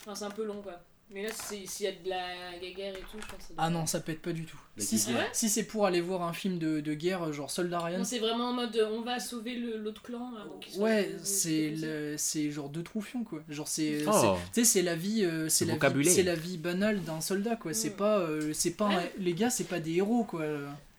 Enfin, 0.00 0.14
c'est 0.14 0.24
un 0.24 0.30
peu 0.30 0.44
long 0.44 0.62
quoi. 0.62 0.80
Mais 1.10 1.24
là, 1.24 1.28
s'il 1.32 1.84
y 1.84 1.86
a 1.88 1.92
de 1.92 2.08
la 2.08 2.58
guerre 2.74 2.96
et 2.96 3.00
tout, 3.00 3.18
je 3.20 3.26
pense 3.26 3.36
que 3.36 3.42
ça 3.42 3.54
Ah 3.58 3.68
non, 3.68 3.84
ça 3.84 4.00
pète 4.00 4.22
pas 4.22 4.32
du 4.32 4.46
tout. 4.46 4.58
Si, 4.78 4.98
c'est- 4.98 5.12
si 5.34 5.50
c'est 5.50 5.64
pour 5.64 5.84
aller 5.84 6.00
voir 6.00 6.22
un 6.22 6.32
film 6.32 6.58
de, 6.58 6.80
de 6.80 6.94
guerre, 6.94 7.30
genre 7.34 7.50
Soldat 7.50 7.80
Ryan, 7.80 7.98
Non, 7.98 8.04
c'est 8.04 8.18
vraiment 8.20 8.48
en 8.48 8.52
mode 8.54 8.88
on 8.90 9.02
va 9.02 9.18
sauver 9.20 9.56
le- 9.56 9.76
l'autre 9.76 10.00
clan. 10.02 10.32
Ouais, 10.78 11.14
c'est 11.22 11.74
c'est 12.16 12.50
genre 12.50 12.70
deux 12.70 12.82
troufions 12.82 13.24
quoi. 13.24 13.40
Genre 13.50 13.68
c'est, 13.68 14.04
Oh. 14.06 14.12
c'est- 14.12 14.26
tu 14.54 14.60
sais 14.60 14.64
c'est 14.64 14.82
la 14.82 14.94
vie, 14.96 15.24
euh, 15.24 15.48
c'est 15.50 15.66
la 15.66 15.72
vie, 15.74 15.78
vocabulaire. 15.78 16.12
c'est 16.14 16.22
la 16.22 16.34
vie 16.36 16.56
banale 16.56 17.02
d'un 17.02 17.20
soldat 17.20 17.56
quoi. 17.56 17.74
C'est 17.74 17.90
Mm. 17.90 17.96
pas, 17.96 18.18
euh, 18.20 18.52
c'est 18.54 18.70
pas, 18.76 18.88
Ouais. 18.88 19.12
les 19.18 19.34
gars 19.34 19.50
c'est 19.50 19.64
pas 19.68 19.80
des 19.80 19.96
héros 19.96 20.24
quoi. 20.24 20.44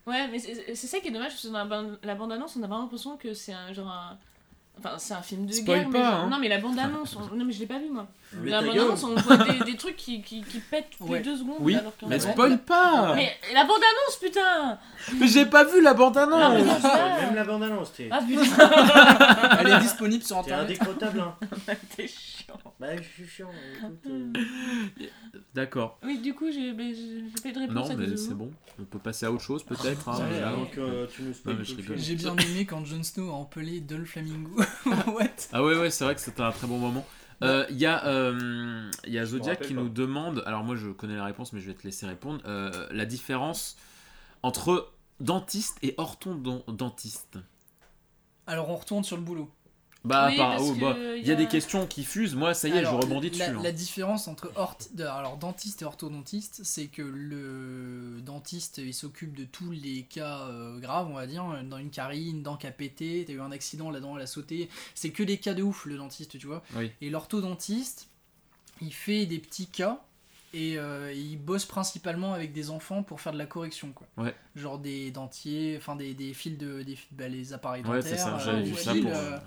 Ouais, 0.06 0.28
mais 0.30 0.40
c'est 0.40 0.76
c'est 0.76 0.88
ça 0.88 1.00
qui 1.00 1.08
est 1.08 1.12
dommage, 1.12 1.32
parce 1.32 1.44
que 1.44 1.48
dans 1.48 1.60
la, 1.60 1.66
ban- 1.66 1.98
la 2.04 2.16
bande-annonce, 2.16 2.56
on 2.58 2.64
a 2.64 2.68
vraiment 2.68 2.82
l'impression 2.84 3.16
que 3.18 3.34
c'est 3.34 3.54
un 3.54 3.72
genre 3.74 3.88
un. 3.88 4.18
Enfin, 4.80 4.96
c'est 4.98 5.14
un 5.14 5.22
film 5.22 5.46
de 5.46 5.52
Spoil 5.54 5.82
guerre, 5.82 5.90
pas, 5.92 5.98
mais 6.00 6.04
genre- 6.04 6.14
hein. 6.16 6.30
Non, 6.32 6.40
mais 6.40 6.48
la 6.50 6.58
bande-annonce, 6.58 7.16
on- 7.16 7.36
non, 7.36 7.46
mais 7.46 7.54
je 7.54 7.60
l'ai 7.60 7.68
pas 7.68 7.78
vu 7.78 7.90
moi. 7.92 8.08
Mais 8.34 8.50
la 8.50 8.62
bande-annonce, 8.64 9.04
on 9.04 9.14
voit 9.16 9.38
des, 9.38 9.60
des 9.72 9.78
trucs 9.78 9.96
qui, 9.96 10.24
qui, 10.24 10.42
qui 10.42 10.60
pètent 10.60 10.90
toutes 10.98 11.08
Ouais. 11.08 11.20
les 11.20 11.24
deux 11.24 11.38
secondes. 11.38 11.58
Oui, 11.60 11.76
alors 11.76 11.94
mais 12.08 12.20
spoil 12.20 12.58
pas 12.58 13.14
Mais 13.16 13.32
la 13.54 13.66
bande-annonce, 13.66 14.18
putain 14.20 14.80
Mais 15.20 15.28
j'ai 15.28 15.46
pas 15.46 15.64
vu 15.64 15.80
la 15.82 15.92
Ah, 15.92 15.94
mais 15.94 16.00
bande-annonce 16.00 16.66
non, 16.68 16.80
ça- 16.82 17.18
Même 17.22 17.36
la 17.36 17.44
bande-annonce, 17.44 17.94
t'es 17.94 18.10
Ah 18.12 18.20
putain, 18.28 18.42
Elle 19.60 19.68
est 19.74 19.80
disponible 19.80 20.24
sur 20.24 20.44
t'es 20.44 20.52
internet. 20.52 20.66
indécrottable. 20.82 21.20
Hein. 21.22 21.36
t'es 21.96 22.08
chiant. 22.08 22.43
Bah, 22.80 22.96
je 22.98 23.02
suis 23.04 23.28
chiant. 23.28 23.52
Écoute, 23.78 24.06
euh, 24.10 24.34
D'accord. 25.54 26.00
Oui, 26.04 26.20
du 26.20 26.34
coup, 26.34 26.52
j'ai 26.52 26.74
mais 26.74 26.94
j'ai- 26.94 27.24
j'ai 27.30 27.42
pas 27.42 27.50
eu 27.50 27.54
de 27.54 27.60
réponse 27.60 27.76
Non, 27.76 27.90
à 27.92 27.96
mais 27.96 28.08
de 28.08 28.16
c'est 28.16 28.34
bon. 28.34 28.52
On 28.80 28.84
peut 28.86 29.00
passer 29.00 29.26
à 29.26 29.32
autre 29.32 29.44
chose, 29.44 29.64
peut-être. 29.64 30.10
hein, 30.10 30.30
tu 31.16 31.22
nous 31.24 31.34
Non, 31.46 31.54
mais 31.58 31.64
je 31.64 31.72
le 31.72 31.78
rigole. 31.78 31.84
film. 31.84 31.98
J'ai 32.00 32.16
bien 32.16 32.36
aimé 32.38 32.66
quand 32.66 32.84
Jon 32.86 33.04
Snow 33.04 33.30
a 33.30 33.34
empelé 33.34 33.80
Dol 33.82 34.06
Flamingo. 34.06 34.56
What? 35.08 35.28
Ah 35.52 35.64
ouais, 35.64 35.78
ouais, 35.78 35.90
c'est 35.92 36.04
vrai 36.04 36.16
que 36.16 36.22
c'était 36.22 36.42
un 36.42 36.52
très 36.52 36.68
bon 36.68 36.78
moment. 36.80 37.06
Euh, 37.44 37.66
Il 37.70 37.78
y 37.78 37.86
a, 37.86 38.06
euh, 38.08 38.90
il 39.06 39.12
y 39.14 39.20
a 39.20 39.26
Zodiac 39.26 39.56
rappelle 39.56 39.68
qui 39.68 39.74
pas. 39.74 39.82
nous 39.82 39.90
demande, 39.90 40.44
alors 40.46 40.64
moi 40.64 40.76
je 40.76 40.90
connais 40.90 41.16
la 41.18 41.26
réponse 41.26 41.52
mais 41.52 41.60
je 41.60 41.68
vais 41.68 41.74
te 41.74 41.84
laisser 41.84 42.06
répondre, 42.06 42.42
euh, 42.46 42.88
la 42.92 43.06
différence 43.06 43.76
entre 44.44 44.92
dentiste 45.20 45.78
et 45.82 45.94
orthodontiste. 45.98 47.38
Alors 48.48 48.70
on 48.70 48.76
retourne 48.78 49.04
sur 49.04 49.18
le 49.18 49.24
boulot. 49.24 49.50
Bah, 50.06 50.28
Oui, 50.30 50.36
par- 50.38 50.62
oh, 50.62 50.74
bah, 50.76 50.98
il 51.16 51.26
y 51.26 51.32
a 51.32 51.36
des 51.36 51.48
questions 51.48 51.88
qui 51.88 52.04
fusent, 52.04 52.36
moi 52.36 52.54
ça 52.54 52.68
y 52.68 52.72
est, 52.72 52.80
Alors, 52.80 53.00
je 53.02 53.08
rebondis 53.08 53.30
dessus. 53.30 53.40
La, 53.40 53.50
hein. 53.52 53.62
la 53.64 53.72
différence 53.72 54.28
entre 54.28 54.52
alors, 54.98 55.38
dentiste 55.38 55.82
et 55.82 55.86
orthodontiste, 55.86 56.60
c'est 56.64 56.88
que 56.88 57.02
le 57.02 58.20
dentiste 58.22 58.80
il 58.80 58.94
s'occupe 58.94 59.34
de 59.38 59.46
tous 59.46 59.72
les 59.72 60.04
cas 60.04 60.42
euh, 60.50 60.78
graves, 60.80 61.08
on 61.10 61.14
va 61.14 61.26
dire. 61.28 61.46
Dans 61.70 61.78
une 61.78 61.90
carie, 61.90 62.30
une 62.32 62.44
dent 62.44 62.58
qui 62.58 62.68
a 62.68 62.72
pété, 62.72 63.24
t'as 63.26 63.34
eu 63.34 63.40
un 63.42 63.52
accident, 63.52 63.90
la 63.92 64.00
dent 64.02 64.16
elle 64.18 64.24
a 64.24 64.28
sauté. 64.28 64.70
C'est 64.96 65.12
que 65.12 65.24
des 65.24 65.38
cas 65.38 65.54
de 65.54 65.64
ouf 65.64 65.86
le 65.86 65.96
dentiste, 65.98 66.38
tu 66.38 66.48
vois. 66.48 66.64
Oui. 66.76 66.92
Et 67.02 67.10
l'orthodontiste, 67.10 68.08
il 68.82 68.94
fait 68.94 69.26
des 69.26 69.40
petits 69.40 69.68
cas 69.68 70.02
et 70.54 70.78
euh, 70.78 71.14
il 71.14 71.38
bosse 71.38 71.66
principalement 71.66 72.34
avec 72.34 72.52
des 72.54 72.70
enfants 72.70 73.04
pour 73.04 73.22
faire 73.22 73.34
de 73.34 73.38
la 73.38 73.46
correction, 73.46 73.92
quoi. 73.94 74.06
Ouais. 74.18 74.36
Genre 74.56 74.78
des 74.80 75.12
dentiers, 75.12 75.76
enfin 75.78 75.96
des, 75.96 76.14
des 76.14 76.34
fils 76.34 76.58
de. 76.58 76.84
Des, 76.84 76.96
fils- 76.98 77.08
bah, 77.12 77.28
les 77.30 77.54
appareils 77.54 77.84
Ouais, 77.84 77.98
dentaires. 78.00 78.04
c'est 78.12 78.18
ça, 78.18 78.36
euh, 78.36 78.40
j'avais 78.40 78.62
ou 78.64 78.66
vu 78.66 78.76
ça 78.76 78.94
pour. 78.94 79.06
euh, 79.12 79.14
euh, 79.16 79.38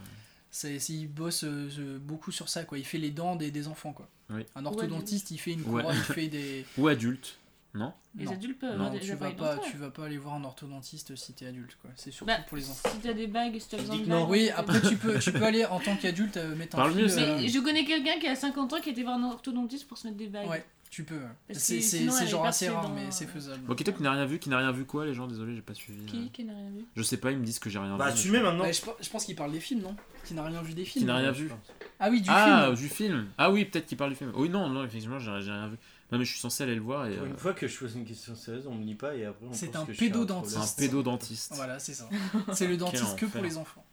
il 0.65 1.09
bosse 1.09 1.45
euh, 1.45 1.99
beaucoup 2.01 2.33
sur 2.33 2.49
ça, 2.49 2.65
quoi. 2.65 2.79
Il 2.79 2.85
fait 2.85 2.99
les 2.99 3.11
dents 3.11 3.37
des, 3.37 3.51
des 3.51 3.69
enfants, 3.69 3.93
quoi. 3.93 4.09
Oui. 4.31 4.43
Un 4.55 4.67
orthodontiste, 4.67 5.31
il 5.31 5.39
fait 5.39 5.53
une 5.53 5.61
Ouais. 5.63 5.83
couronne, 5.83 5.97
il 5.97 6.15
fait 6.15 6.29
des. 6.29 6.65
Ou 6.79 6.89
adulte, 6.89 7.39
non 7.75 7.93
Les 8.17 8.25
Non. 8.25 8.33
adultes 8.33 8.59
peuvent 8.59 8.71
Non, 8.71 8.87
avoir 8.87 8.91
des 8.93 9.01
tu 9.01 9.15
vas 9.15 9.31
pas, 9.33 9.59
tu 9.59 9.77
vas 9.77 9.91
pas 9.91 10.07
aller 10.07 10.19
voir 10.19 10.35
un 10.35 10.45
orthodontiste 10.45 11.15
si 11.17 11.33
t'es 11.35 11.47
adulte, 11.47 11.77
quoi. 11.81 11.91
C'est 11.97 12.11
surtout 12.11 12.27
Bah, 12.33 12.39
pour 12.49 12.57
les 12.57 12.69
enfants. 12.71 12.89
Si 12.93 12.99
t'as 13.01 13.13
des 13.13 13.27
bagues, 13.27 13.59
si 13.59 13.69
t'as 13.69 13.77
Tu 13.77 13.83
besoin 13.83 13.97
de 13.99 14.05
que 14.05 14.09
non. 14.09 14.21
bagues. 14.23 14.31
Oui, 14.31 14.51
après 14.51 14.81
tu 14.83 14.97
peux, 14.97 15.19
tu 15.19 15.31
peux 15.33 15.45
aller 15.45 15.65
en 15.67 15.79
tant 15.79 15.97
qu'adulte 15.97 16.37
euh, 16.39 16.57
mettre 16.57 16.77
un 16.77 16.79
Parle 16.79 16.93
fil. 16.93 17.03
mieux, 17.03 17.09
ça. 17.09 17.21
euh, 17.21 17.39
Mais 17.41 17.49
je 17.49 17.59
connais 17.61 17.85
quelqu'un 17.85 18.19
qui 18.19 18.27
a 18.27 18.35
50 18.35 18.73
ans 18.73 18.81
qui 18.81 18.91
était 18.91 19.03
voir 19.03 19.19
un 19.19 19.25
orthodontiste 19.31 19.87
pour 19.87 19.99
se 19.99 20.07
mettre 20.07 20.17
des 20.19 20.29
bagues. 20.29 20.49
Ouais, 20.49 20.65
tu 20.91 21.05
peux. 21.05 21.21
C'est 21.53 22.27
genre 22.27 22.47
assez 22.47 22.69
rare, 22.69 22.83
dans- 22.83 22.89
mais 22.95 23.11
c'est 23.11 23.27
faisable. 23.27 23.61
Bon, 23.67 23.75
Kito 23.75 23.93
qui 23.93 24.03
n'a 24.03 24.13
rien 24.13 24.27
vu, 24.27 24.39
qui 24.39 24.49
n'a 24.49 24.59
rien 24.59 24.73
vu 24.73 24.85
quoi, 24.85 25.05
les 25.07 25.15
gens 25.15 25.27
Désolé, 25.27 25.55
j'ai 25.55 25.63
pas 25.63 25.75
suivi. 25.75 26.01
euh. 26.03 26.07
Qui, 26.07 26.31
qui 26.31 26.45
n'a 26.45 26.55
rien 26.55 26.71
vu 26.71 26.85
Je 26.97 27.03
sais 27.03 27.17
pas, 27.17 27.33
ils 27.33 27.39
me 27.39 27.45
disent 27.45 27.59
que 27.59 27.69
j'ai 27.71 27.79
rien 27.79 27.97
Bah, 27.97 28.07
vu. 28.07 28.13
assumez 28.13 28.41
maintenant. 28.41 28.65
Bah, 28.65 28.73
je, 28.73 28.81
pe- 28.81 28.97
je 29.01 29.09
pense 29.11 29.25
qu'il 29.25 29.37
parle 29.37 29.53
des 29.53 29.61
films, 29.61 29.83
non? 29.83 29.97
Qui 30.25 30.35
n'a 30.35 30.45
rien 30.45 30.63
vu 30.63 30.75
des 30.75 30.85
films. 30.85 31.07
n'a 31.07 31.17
rien 31.17 31.33
vu. 31.33 31.51
Ah 31.99 32.09
oui, 32.11 32.21
du 32.21 32.29
ah, 32.31 32.65
film. 32.67 32.75
du 32.77 32.89
film 32.89 33.27
Ah 33.39 33.51
oui, 33.51 33.65
peut-être 33.65 33.87
qu'il 33.87 33.97
parle 33.97 34.11
du 34.11 34.17
film. 34.17 34.33
Oui, 34.35 34.49
non, 34.49 34.69
non, 34.69 34.85
effectivement, 34.85 35.19
j'ai 35.19 35.31
rien 35.31 35.69
vu. 35.69 35.77
Non, 36.13 36.19
mais 36.19 36.25
je 36.25 36.31
suis 36.31 36.41
censé 36.41 36.63
aller 36.63 36.77
le 36.77 36.81
voir 36.83 37.07
et. 37.09 37.15
Pour 37.17 37.25
euh, 37.25 37.29
une 37.29 37.37
fois 37.37 37.53
que 37.53 37.67
je 37.67 37.79
pose 37.79 37.97
une 37.97 38.05
question 38.05 38.35
sérieuse, 38.37 38.67
on 38.69 38.75
me 38.75 38.85
lit 38.85 38.95
pas 38.95 39.15
et 39.17 39.25
après 39.25 39.47
on 39.47 39.53
C'est 39.53 39.75
un 39.75 39.85
pédodentiste. 39.85 40.57
C'est 40.57 40.85
un 40.85 40.87
pédodentiste. 40.87 41.53
Voilà, 41.57 41.79
c'est 41.81 41.95
ça. 41.95 42.09
C'est 42.53 42.69
le 42.69 42.77
dentiste 42.77 43.17
que 43.19 43.27
pour 43.27 43.43
les 43.43 43.57
enfants. 43.59 43.85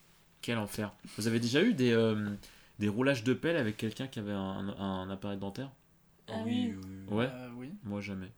Quel 0.41 0.57
enfer. 0.59 0.93
Vous 1.17 1.27
avez 1.27 1.39
déjà 1.39 1.63
eu 1.63 1.73
des, 1.73 1.91
euh, 1.91 2.29
des 2.77 2.87
roulages 2.89 3.23
de 3.23 3.33
pelle 3.33 3.55
avec 3.55 3.77
quelqu'un 3.77 4.07
qui 4.07 4.19
avait 4.19 4.31
un, 4.31 4.75
un 4.77 5.09
appareil 5.09 5.39
dentaire? 5.39 5.71
Ah 6.27 6.33
oui, 6.45 6.73
oui. 6.75 6.85
oui. 7.09 7.15
Ouais, 7.17 7.29
Euh, 7.31 7.49
oui. 7.57 7.73
moi 7.83 8.01
jamais. 8.01 8.31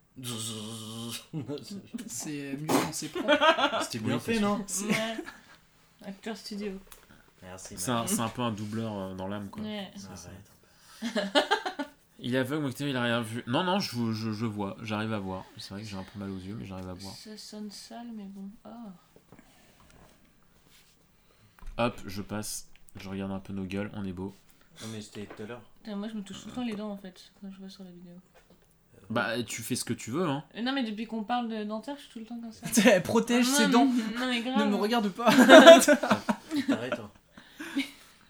C'est 2.08 2.58
mieux 2.58 2.68
quand 2.68 2.92
c'est 2.94 3.10
propre. 3.10 3.82
C'était 3.84 4.00
bien 4.00 4.20
fait, 4.20 4.36
c'est 4.36 4.40
non 4.40 4.58
Ouais. 4.88 5.24
Acteur 6.06 6.38
studio. 6.38 6.72
Merci. 7.44 7.76
C'est 7.78 7.92
un, 7.92 8.08
c'est 8.08 8.20
un 8.22 8.30
peu 8.30 8.42
un 8.42 8.52
doubleur 8.52 8.94
euh, 8.98 9.14
dans 9.16 9.28
l'âme 9.28 9.50
quoi. 9.50 9.62
Ouais. 9.64 9.92
Il 12.20 12.34
est 12.34 12.38
aveugle, 12.40 12.72
il 12.80 12.96
a 12.96 13.04
rien 13.04 13.22
vu. 13.22 13.44
Non, 13.46 13.64
non, 13.64 13.80
je, 13.80 14.14
je, 14.14 14.32
je 14.32 14.46
vois, 14.46 14.78
j'arrive 14.82 15.12
à 15.14 15.20
voir. 15.20 15.44
C'est 15.58 15.72
vrai 15.74 15.84
que 15.84 15.88
j'ai 15.88 15.98
un 15.98 16.04
peu 16.04 16.18
mal 16.18 16.30
aux 16.32 16.38
yeux, 16.40 16.56
mais 16.56 16.66
j'arrive 16.66 16.88
à 16.90 16.94
voir. 16.94 17.14
Ça 17.14 17.36
sonne 17.38 17.70
sale, 17.70 18.08
mais 18.16 18.24
bon. 18.24 18.50
Ah. 18.64 18.94
Hop, 21.78 22.02
je 22.08 22.22
passe, 22.22 22.68
je 22.96 23.10
regarde 23.10 23.32
un 23.34 23.40
peu 23.40 23.52
nos 23.52 23.66
gueules, 23.66 23.92
on 23.94 24.06
est 24.06 24.14
beau. 24.14 24.34
Non, 24.82 24.88
mais 24.94 25.02
c'était 25.02 25.26
tout 25.26 25.44
à 25.44 25.46
l'heure. 25.46 25.62
Putain, 25.86 25.98
moi, 25.98 26.08
je 26.08 26.16
me 26.16 26.22
touche 26.24 26.42
tout 26.42 26.48
le 26.50 26.54
temps 26.56 26.66
les 26.66 26.74
dents 26.76 26.90
en 26.90 26.98
fait 26.98 27.32
quand 27.40 27.48
je 27.54 27.60
vois 27.60 27.70
sur 27.70 27.84
la 27.84 27.92
vidéo. 27.92 28.14
Bah, 29.12 29.42
tu 29.44 29.62
fais 29.62 29.76
ce 29.76 29.86
que 29.86 29.94
tu 29.94 30.10
veux, 30.10 30.26
hein. 30.26 30.44
Euh, 30.58 30.62
Non, 30.64 30.74
mais 30.74 30.82
depuis 30.84 31.06
qu'on 31.06 31.24
parle 31.24 31.48
de 31.48 31.64
dentaire, 31.64 31.96
je 31.96 32.02
suis 32.02 32.10
tout 32.12 32.18
le 32.20 32.26
temps 32.26 32.40
comme 32.40 32.52
ça. 32.52 32.66
Elle 32.92 33.04
protège 33.04 33.46
Ah, 33.52 33.58
ses 33.58 33.68
non, 33.68 33.86
dents. 33.86 33.92
mais- 33.94 34.20
Non, 34.20 34.28
mais 34.28 34.42
grave. 34.42 34.66
Ne 34.66 34.72
me 34.72 34.76
regarde 34.78 35.10
pas. 35.10 35.28
Arrête. 35.30 35.92
hein. 37.00 37.12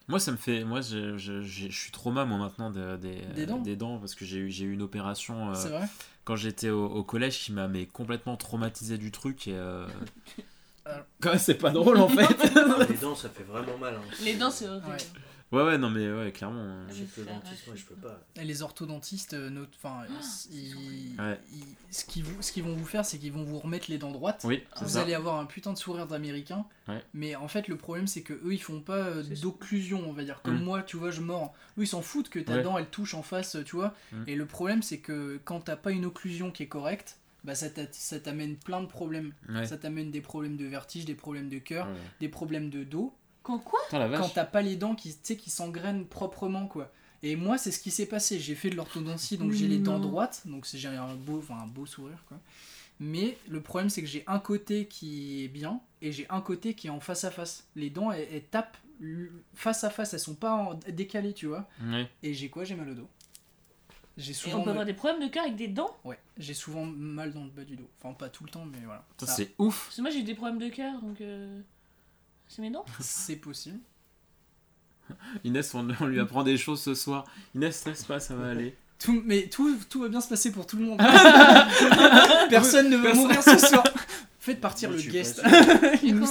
Moi, 0.09 0.19
ça 0.19 0.31
me 0.33 0.37
fait. 0.37 0.65
Moi, 0.65 0.81
je, 0.81 1.17
je, 1.17 1.41
je- 1.41 1.69
je 1.69 1.79
suis 1.81 1.91
trauma, 1.91 2.25
moi, 2.25 2.37
maintenant, 2.37 2.69
de- 2.71 2.97
des, 2.97 3.21
Des 3.63 3.75
dents 3.77 3.97
parce 3.99 4.15
que 4.15 4.25
j'ai 4.25 4.39
eu, 4.39 4.51
j'ai 4.51 4.65
eu 4.65 4.73
une 4.73 4.81
opération 4.81 5.49
euh, 5.49 5.53
vrai 5.53 5.87
quand 6.25 6.35
j'étais 6.35 6.69
au, 6.69 6.85
au 6.87 7.03
collège 7.03 7.39
qui 7.39 7.51
m'a 7.53 7.67
mais 7.67 7.85
complètement 7.85 8.35
traumatisé 8.35 8.97
du 8.97 9.11
truc. 9.11 9.47
Et, 9.47 9.53
euh... 9.55 9.87
Alors- 10.83 11.05
Quand 11.21 11.29
même, 11.29 11.39
c'est 11.39 11.55
pas 11.55 11.69
drôle 11.71 11.97
en 11.99 12.09
fait. 12.09 12.27
Les 12.89 12.97
dents, 12.97 13.15
ça 13.15 13.29
fait 13.29 13.43
vraiment 13.43 13.77
mal. 13.79 13.95
Hein. 13.95 14.13
Les 14.25 14.35
dents, 14.35 14.51
c'est 14.51 14.67
horrible. 14.67 14.87
Ouais. 14.89 14.97
Ouais, 15.55 15.63
ouais, 15.63 15.77
non, 15.77 15.89
mais 15.89 16.11
ouais, 16.11 16.31
clairement. 16.31 16.59
euh, 16.61 16.85
J'ai 16.91 17.05
fait 17.05 17.21
le 17.21 17.27
dentiste, 17.27 17.67
moi 17.67 17.75
je 17.75 17.83
peux 17.85 17.95
pas. 17.95 18.19
Et 18.35 18.43
les 18.43 18.61
orthodontistes, 18.61 19.33
euh, 19.33 19.49
notre- 19.49 19.71
enfin, 19.81 20.03
ils- 20.51 21.15
Ouais. 21.19 21.39
ils- 21.53 21.63
ce 21.91 22.05
qu'ils 22.05 22.23
vous- 22.23 22.41
ce 22.41 22.51
qu'ils 22.51 22.63
vont 22.63 22.75
vous 22.75 22.85
faire, 22.85 23.05
c'est 23.05 23.17
qu'ils 23.17 23.31
vont 23.31 23.43
vous 23.43 23.59
remettre 23.59 23.89
les 23.89 23.97
dents 23.97 24.11
droites. 24.11 24.41
Oui, 24.43 24.63
Vous 24.81 24.89
ça. 24.89 25.01
allez 25.01 25.13
avoir 25.13 25.39
un 25.39 25.45
putain 25.45 25.73
de 25.73 25.77
sourire 25.77 26.07
d'américain. 26.07 26.65
Ouais. 26.87 27.03
Mais 27.13 27.35
en 27.35 27.47
fait, 27.47 27.67
le 27.67 27.77
problème, 27.77 28.07
c'est 28.07 28.21
que 28.21 28.33
eux, 28.33 28.53
ils 28.53 28.61
font 28.61 28.81
pas 28.81 28.97
euh, 28.97 29.23
d'occlusion, 29.41 30.07
on 30.07 30.13
va 30.13 30.23
dire. 30.23 30.41
Comme 30.43 30.59
Mm. 30.59 30.63
moi, 30.63 30.83
tu 30.83 30.97
vois, 30.97 31.11
je 31.11 31.21
mords. 31.21 31.53
Eux, 31.77 31.83
ils 31.83 31.87
s'en 31.87 32.01
foutent 32.01 32.29
que 32.29 32.39
ta 32.39 32.55
Ouais. 32.55 32.63
dent, 32.63 32.77
elle 32.77 32.89
touche 32.89 33.13
en 33.13 33.23
face, 33.23 33.57
tu 33.65 33.75
vois. 33.75 33.93
Mm. 34.11 34.23
Et 34.27 34.35
le 34.35 34.45
problème, 34.45 34.81
c'est 34.83 34.99
que 34.99 35.39
quand 35.45 35.61
t'as 35.61 35.75
pas 35.75 35.91
une 35.91 36.05
occlusion 36.05 36.51
qui 36.51 36.63
est 36.63 36.67
correcte, 36.67 37.17
bah, 37.43 37.53
ça 37.55 37.69
t'a- 37.69 37.91
ça 37.91 38.19
t'amène 38.19 38.55
plein 38.55 38.81
de 38.81 38.87
problèmes. 38.87 39.31
Ouais. 39.49 39.65
Ça 39.67 39.77
t'amène 39.77 40.09
des 40.11 40.21
problèmes 40.21 40.57
de 40.57 40.65
vertige, 40.65 41.05
des 41.05 41.13
problèmes 41.15 41.47
de 41.49 41.59
cœur, 41.59 41.85
Ouais. 41.87 41.93
des 42.19 42.29
problèmes 42.29 42.69
de 42.69 42.83
dos. 42.83 43.13
Quand 43.45 43.59
quoi 43.59 43.79
Quand 43.89 44.29
t'as 44.33 44.43
pas 44.45 44.61
les 44.61 44.75
dents 44.75 44.95
qui, 44.95 45.09
tu 45.13 45.19
sais, 45.23 45.37
qui 45.37 45.49
s'engrainent 45.49 46.05
proprement, 46.05 46.67
quoi. 46.67 46.91
Et 47.23 47.35
moi, 47.35 47.57
c'est 47.57 47.71
ce 47.71 47.79
qui 47.79 47.91
s'est 47.91 48.05
passé. 48.07 48.39
J'ai 48.39 48.55
fait 48.55 48.69
de 48.69 48.75
l'orthodontie, 48.75 49.37
donc 49.37 49.51
j'ai 49.51 49.67
les 49.67 49.77
dents 49.79 49.99
droites, 49.99 50.41
donc 50.45 50.65
j'ai 50.71 50.87
un 50.87 51.15
beau, 51.15 51.37
enfin, 51.39 51.57
un 51.63 51.67
beau 51.67 51.85
sourire, 51.85 52.23
quoi. 52.27 52.39
Mais 52.99 53.37
le 53.47 53.61
problème, 53.61 53.89
c'est 53.89 54.01
que 54.01 54.07
j'ai 54.07 54.23
un 54.27 54.39
côté 54.39 54.87
qui 54.87 55.43
est 55.43 55.47
bien 55.47 55.81
et 56.01 56.11
j'ai 56.11 56.25
un 56.29 56.41
côté 56.41 56.73
qui 56.75 56.87
est 56.87 56.91
en 56.91 56.99
face 56.99 57.23
à 57.23 57.31
face. 57.31 57.67
Les 57.75 57.89
dents, 57.89 58.11
elles, 58.11 58.27
elles 58.31 58.43
tapent 58.45 58.77
face 59.53 59.83
à 59.83 59.89
face, 59.89 60.13
elles 60.13 60.19
sont 60.21 60.35
pas 60.35 60.53
en- 60.53 60.73
décalées, 60.89 61.33
tu 61.33 61.45
vois. 61.47 61.67
Ouais. 61.83 62.09
Et 62.23 62.33
j'ai 62.33 62.49
quoi? 62.49 62.63
J'ai 62.63 62.75
mal 62.75 62.89
au 62.89 62.93
dos. 62.93 63.09
J'ai 64.17 64.31
Et 64.31 64.33
souvent, 64.33 64.59
on 64.59 64.61
peut 64.61 64.65
mal- 64.67 64.69
avoir 64.71 64.85
des 64.85 64.93
problèmes 64.93 65.21
de 65.21 65.27
cœur 65.27 65.43
avec 65.43 65.57
des 65.57 65.67
dents? 65.67 65.93
Ouais, 66.05 66.17
j'ai 66.37 66.53
souvent 66.53 66.85
mal 66.85 67.33
dans 67.33 67.43
le 67.43 67.49
bas 67.49 67.65
du 67.65 67.75
dos. 67.75 67.89
Enfin, 68.01 68.13
pas 68.13 68.29
tout 68.29 68.45
le 68.45 68.49
temps, 68.49 68.63
mais 68.65 68.79
voilà. 68.85 69.05
Ça, 69.19 69.25
Ça, 69.27 69.33
c'est 69.33 69.51
ouf. 69.57 69.85
Parce 69.87 69.97
que 69.97 70.01
moi 70.01 70.09
j'ai 70.11 70.19
eu 70.19 70.23
des 70.23 70.35
problèmes 70.35 70.57
de 70.59 70.69
cœur 70.69 71.01
donc. 71.01 71.19
euh, 71.19 71.59
C'est 72.47 72.61
mes 72.61 72.69
dents 72.71 72.85
c'est 72.99 73.35
possible. 73.37 73.79
Inès, 75.43 75.73
on, 75.75 75.87
on 75.99 76.05
lui 76.05 76.19
apprend 76.19 76.43
des 76.43 76.57
choses 76.57 76.81
ce 76.81 76.93
soir. 76.95 77.25
Inès, 77.53 77.75
stresse 77.75 78.03
pas, 78.05 78.19
ça 78.19 78.35
va 78.35 78.49
aller? 78.49 78.75
Tout, 78.97 79.21
mais 79.25 79.47
tout, 79.49 79.77
tout 79.89 80.01
va 80.01 80.07
bien 80.07 80.21
se 80.21 80.29
passer 80.29 80.51
pour 80.51 80.65
tout 80.65 80.77
le 80.77 80.85
monde. 80.85 80.99
Personne 82.49 82.89
ne 82.89 82.97
va 82.97 83.13
mourir 83.13 83.41
ce 83.43 83.57
soir. 83.57 83.83
Faites 84.39 84.61
partir 84.61 84.89
Moi, 84.89 84.99
le 85.03 85.11
guest. 85.11 85.41
Il 86.03 86.15
nous- 86.15 86.27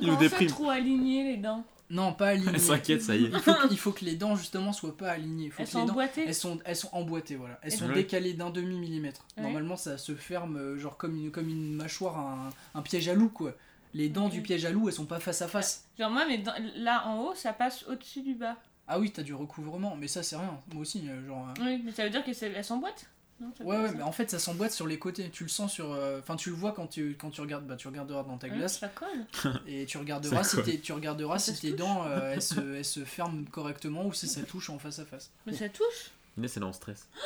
il 0.00 0.08
nous 0.08 0.16
déprime. 0.16 0.48
trop 0.48 0.70
aligner 0.70 1.24
les 1.24 1.36
dents 1.36 1.64
Non, 1.90 2.12
pas 2.14 2.28
aligné. 2.28 2.50
Elle 2.54 2.60
s'inquiète, 2.60 3.02
ça 3.02 3.14
y 3.14 3.24
est. 3.24 3.28
Il 3.28 3.38
faut, 3.38 3.54
que, 3.54 3.68
il 3.70 3.78
faut 3.78 3.92
que 3.92 4.04
les 4.04 4.14
dents 4.16 4.36
justement 4.36 4.72
soient 4.72 4.96
pas 4.96 5.10
alignées. 5.10 5.46
Il 5.46 5.50
faut 5.52 5.60
Elles 5.60 5.66
que 5.66 5.72
sont 5.72 5.80
les 5.80 5.86
dents, 5.86 5.92
emboîtées 5.92 6.24
elles 6.26 6.34
sont, 6.34 6.58
elles 6.64 6.76
sont 6.76 6.88
emboîtées, 6.92 7.36
voilà. 7.36 7.58
Elles 7.62 7.72
Et- 7.72 7.76
sont 7.76 7.88
décalées 7.88 8.32
d'un 8.34 8.50
demi 8.50 8.78
millimètre. 8.78 9.24
Ouais. 9.36 9.42
Normalement, 9.44 9.76
ça 9.76 9.96
se 9.98 10.14
ferme 10.14 10.56
euh, 10.56 10.78
genre 10.78 10.96
comme 10.96 11.14
une, 11.16 11.30
comme 11.30 11.48
une 11.48 11.74
mâchoire, 11.74 12.18
un, 12.18 12.50
un 12.74 12.82
piège 12.82 13.08
à 13.08 13.14
loup 13.14 13.28
quoi. 13.28 13.52
Les 13.94 14.08
dents 14.08 14.28
du 14.28 14.42
piège 14.42 14.64
à 14.64 14.70
loup, 14.70 14.88
elles 14.88 14.94
sont 14.94 15.06
pas 15.06 15.20
face 15.20 15.42
à 15.42 15.48
face. 15.48 15.84
Genre 15.98 16.10
moi 16.10 16.24
dents, 16.38 16.52
là 16.76 17.06
en 17.06 17.20
haut 17.22 17.34
ça 17.34 17.52
passe 17.52 17.84
au-dessus 17.88 18.22
du 18.22 18.34
bas. 18.34 18.56
Ah 18.86 18.98
oui, 18.98 19.10
t'as 19.10 19.22
du 19.22 19.34
recouvrement, 19.34 19.96
mais 19.96 20.08
ça 20.08 20.22
c'est 20.22 20.36
rien. 20.36 20.58
Moi 20.72 20.82
aussi, 20.82 21.08
euh, 21.08 21.26
genre. 21.26 21.48
euh, 21.58 21.62
Oui, 21.64 21.82
mais 21.84 21.92
ça 21.92 22.04
veut 22.04 22.10
dire 22.10 22.24
qu'elles 22.24 22.64
s'emboîtent 22.64 23.04
Non, 23.40 23.52
Ouais, 23.60 23.92
mais 23.94 24.02
en 24.02 24.12
fait, 24.12 24.30
ça 24.30 24.38
s'emboîte 24.38 24.72
sur 24.72 24.86
les 24.86 24.98
côtés. 24.98 25.28
Tu 25.30 25.42
le 25.44 25.50
sens 25.50 25.72
sur. 25.72 25.92
euh, 25.92 26.20
Enfin, 26.20 26.36
tu 26.36 26.48
le 26.48 26.56
vois 26.56 26.72
quand 26.72 26.86
tu, 26.86 27.14
quand 27.20 27.28
tu 27.30 27.40
regardes. 27.42 27.66
Bah, 27.66 27.76
tu 27.76 27.86
regarderas 27.86 28.22
dans 28.22 28.38
ta 28.38 28.48
glace 28.48 28.78
Ça 28.78 28.88
colle. 28.88 29.26
et 29.66 29.84
tu 29.84 29.98
regarderas 29.98 30.42
si, 30.42 30.62
tes- 30.62 30.80
tu 30.80 30.92
regarderas 30.92 31.38
Ça 31.38 31.52
si 31.52 31.60
tes 31.60 31.70
touche. 31.70 31.78
dents 31.78 32.04
euh, 32.06 32.32
elles, 32.32 32.42
se, 32.54 32.60
elles 32.76 32.84
se 32.84 33.04
ferment 33.04 33.44
correctement 33.50 34.06
ou 34.06 34.12
si 34.14 34.26
ça 34.26 34.40
touche 34.42 34.70
en 34.70 34.78
face 34.78 34.98
à 35.00 35.04
face. 35.04 35.30
Mais 35.46 35.52
ça 35.52 35.68
touche. 35.68 36.10
Inès, 36.38 36.56
elle 36.56 36.62
est 36.62 36.66
en 36.66 36.72
stress. 36.72 37.08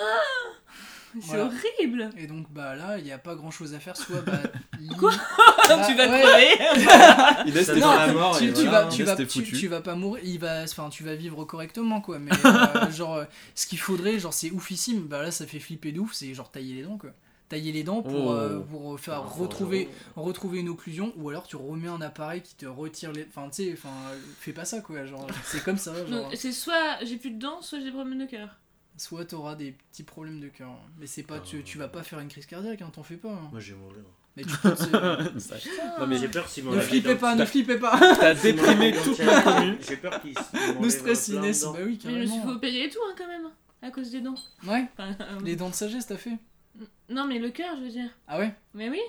C'est 1.14 1.26
Voilà. 1.26 1.44
horrible. 1.44 2.08
Et 2.16 2.26
donc, 2.26 2.46
bah 2.50 2.74
là, 2.74 2.96
il 2.96 3.04
n'y 3.04 3.12
a 3.12 3.18
pas 3.18 3.34
grand 3.34 3.50
chose 3.50 3.74
à 3.74 3.78
faire. 3.80 3.94
Soit, 3.98 4.22
bah. 4.22 4.32
Bah, 5.68 5.86
tu 5.86 5.94
vas 5.94 6.08
ouais. 6.10 6.22
crever. 6.22 7.46
Inès, 7.50 7.66
t'es 7.66 7.74
Non, 7.74 7.80
dans 7.80 7.94
la 7.96 8.12
mort, 8.12 8.38
tu, 8.38 8.44
et 8.44 8.52
tu 8.52 8.62
voilà, 8.62 8.70
vas, 8.70 8.86
hein. 8.86 8.88
tu, 8.88 8.96
Inès, 9.02 9.08
vas, 9.08 9.16
t'es 9.16 9.26
tu, 9.26 9.40
foutu. 9.44 9.58
tu 9.58 9.68
vas 9.68 9.80
pas 9.82 9.94
mourir, 9.94 10.22
il 10.24 10.38
va, 10.38 10.62
enfin, 10.62 10.88
tu 10.88 11.04
vas 11.04 11.14
vivre 11.14 11.44
correctement 11.44 12.00
quoi. 12.00 12.18
Mais 12.18 12.30
euh, 12.44 12.90
genre, 12.90 13.16
euh, 13.16 13.24
ce 13.54 13.66
qu'il 13.66 13.78
faudrait, 13.78 14.18
genre, 14.18 14.32
c'est 14.32 14.50
oufissime. 14.50 15.02
Bah 15.02 15.22
là, 15.22 15.30
ça 15.30 15.46
fait 15.46 15.58
flipper 15.60 15.92
de 15.92 16.00
ouf. 16.00 16.14
C'est 16.14 16.32
genre 16.34 16.50
tailler 16.50 16.74
les 16.74 16.82
dents 16.82 16.96
quoi. 16.98 17.10
Tailler 17.50 17.72
les 17.72 17.84
dents 17.84 18.00
pour, 18.02 18.30
Oh. 18.30 18.32
euh, 18.32 18.60
pour 18.60 18.98
faire 18.98 19.20
Enfin, 19.22 19.42
retrouver, 19.42 19.88
retrouver 20.16 20.60
une 20.60 20.70
occlusion, 20.70 21.12
ou 21.16 21.28
alors 21.28 21.46
tu 21.46 21.56
remets 21.56 21.88
un 21.88 22.00
appareil 22.00 22.40
qui 22.40 22.54
te 22.54 22.64
retire 22.66 23.12
les. 23.12 23.26
Enfin, 23.28 23.48
tu 23.50 23.64
sais, 23.64 23.72
enfin, 23.74 23.90
euh, 24.12 24.18
fais 24.40 24.52
pas 24.52 24.64
ça 24.64 24.80
quoi. 24.80 25.04
Genre, 25.04 25.26
c'est 25.44 25.62
comme 25.62 25.76
ça. 25.78 25.92
Genre, 25.94 26.08
Donc 26.22 26.32
c'est 26.34 26.52
soit 26.52 26.98
j'ai 27.04 27.16
plus 27.18 27.30
de 27.32 27.38
dents, 27.38 27.60
soit 27.60 27.78
j'ai 27.80 27.84
des 27.86 27.90
problèmes 27.92 28.18
de 28.18 28.26
cœur. 28.26 28.48
Soit 28.96 29.24
t'auras 29.24 29.54
des 29.54 29.72
petits 29.72 30.02
problèmes 30.02 30.40
de 30.40 30.48
cœur, 30.48 30.70
mais 30.98 31.06
c'est 31.06 31.22
pas, 31.22 31.40
tu, 31.40 31.62
tu 31.64 31.78
vas 31.78 31.88
pas 31.88 32.02
faire 32.02 32.20
une 32.20 32.28
crise 32.28 32.46
cardiaque, 32.46 32.82
hein, 32.82 32.90
t'en 32.92 33.02
fais 33.02 33.16
pas. 33.16 33.30
hein. 33.32 33.48
Moi, 33.50 33.60
je 33.60 33.72
vais 33.74 33.78
mourir. 33.80 34.02
Mais 34.36 34.44
tu 34.44 34.56
peux. 34.56 34.70
te- 34.74 35.38
Ça- 35.38 35.56
Non, 36.00 36.06
mais 36.06 36.16
J'ai 36.18 36.28
peur 36.28 36.48
s'il 36.48 36.64
ne 36.64 36.80
flippez 36.80 37.16
pas, 37.16 37.34
ne 37.34 37.44
flippez 37.44 37.78
pas. 37.78 37.98
T'as 38.18 38.32
déprimé 38.34 38.94
toute 38.94 39.18
la 39.18 39.42
commune. 39.42 39.76
J'ai 39.86 39.96
peur 39.98 40.20
qu'il 40.22 40.34
Nous 40.80 40.88
stress 40.90 41.28
Inès, 41.28 41.64
bah 41.64 41.72
oui, 41.84 41.98
Mais 42.04 42.10
je 42.12 42.16
me 42.18 42.26
suis 42.26 42.28
carrément. 42.36 42.42
fait 42.44 42.48
opérer 42.56 42.84
et 42.84 42.88
tout 42.90 42.98
hein, 43.06 43.14
quand 43.18 43.26
même. 43.26 43.50
À 43.82 43.90
cause 43.90 44.10
des 44.10 44.20
dents. 44.20 44.34
Ouais, 44.66 44.86
Enfin, 44.96 45.14
euh, 45.20 45.40
les 45.44 45.56
dents 45.56 45.68
de 45.68 45.74
sagesse, 45.74 46.06
t'as 46.06 46.16
fait 46.16 46.38
Non 47.10 47.26
mais 47.26 47.38
le 47.40 47.50
cœur 47.50 47.76
je 47.76 47.82
veux 47.82 47.90
dire. 47.90 48.08
Ah 48.28 48.38
ouais? 48.38 48.54
Mais 48.74 48.88
oui. 48.88 49.00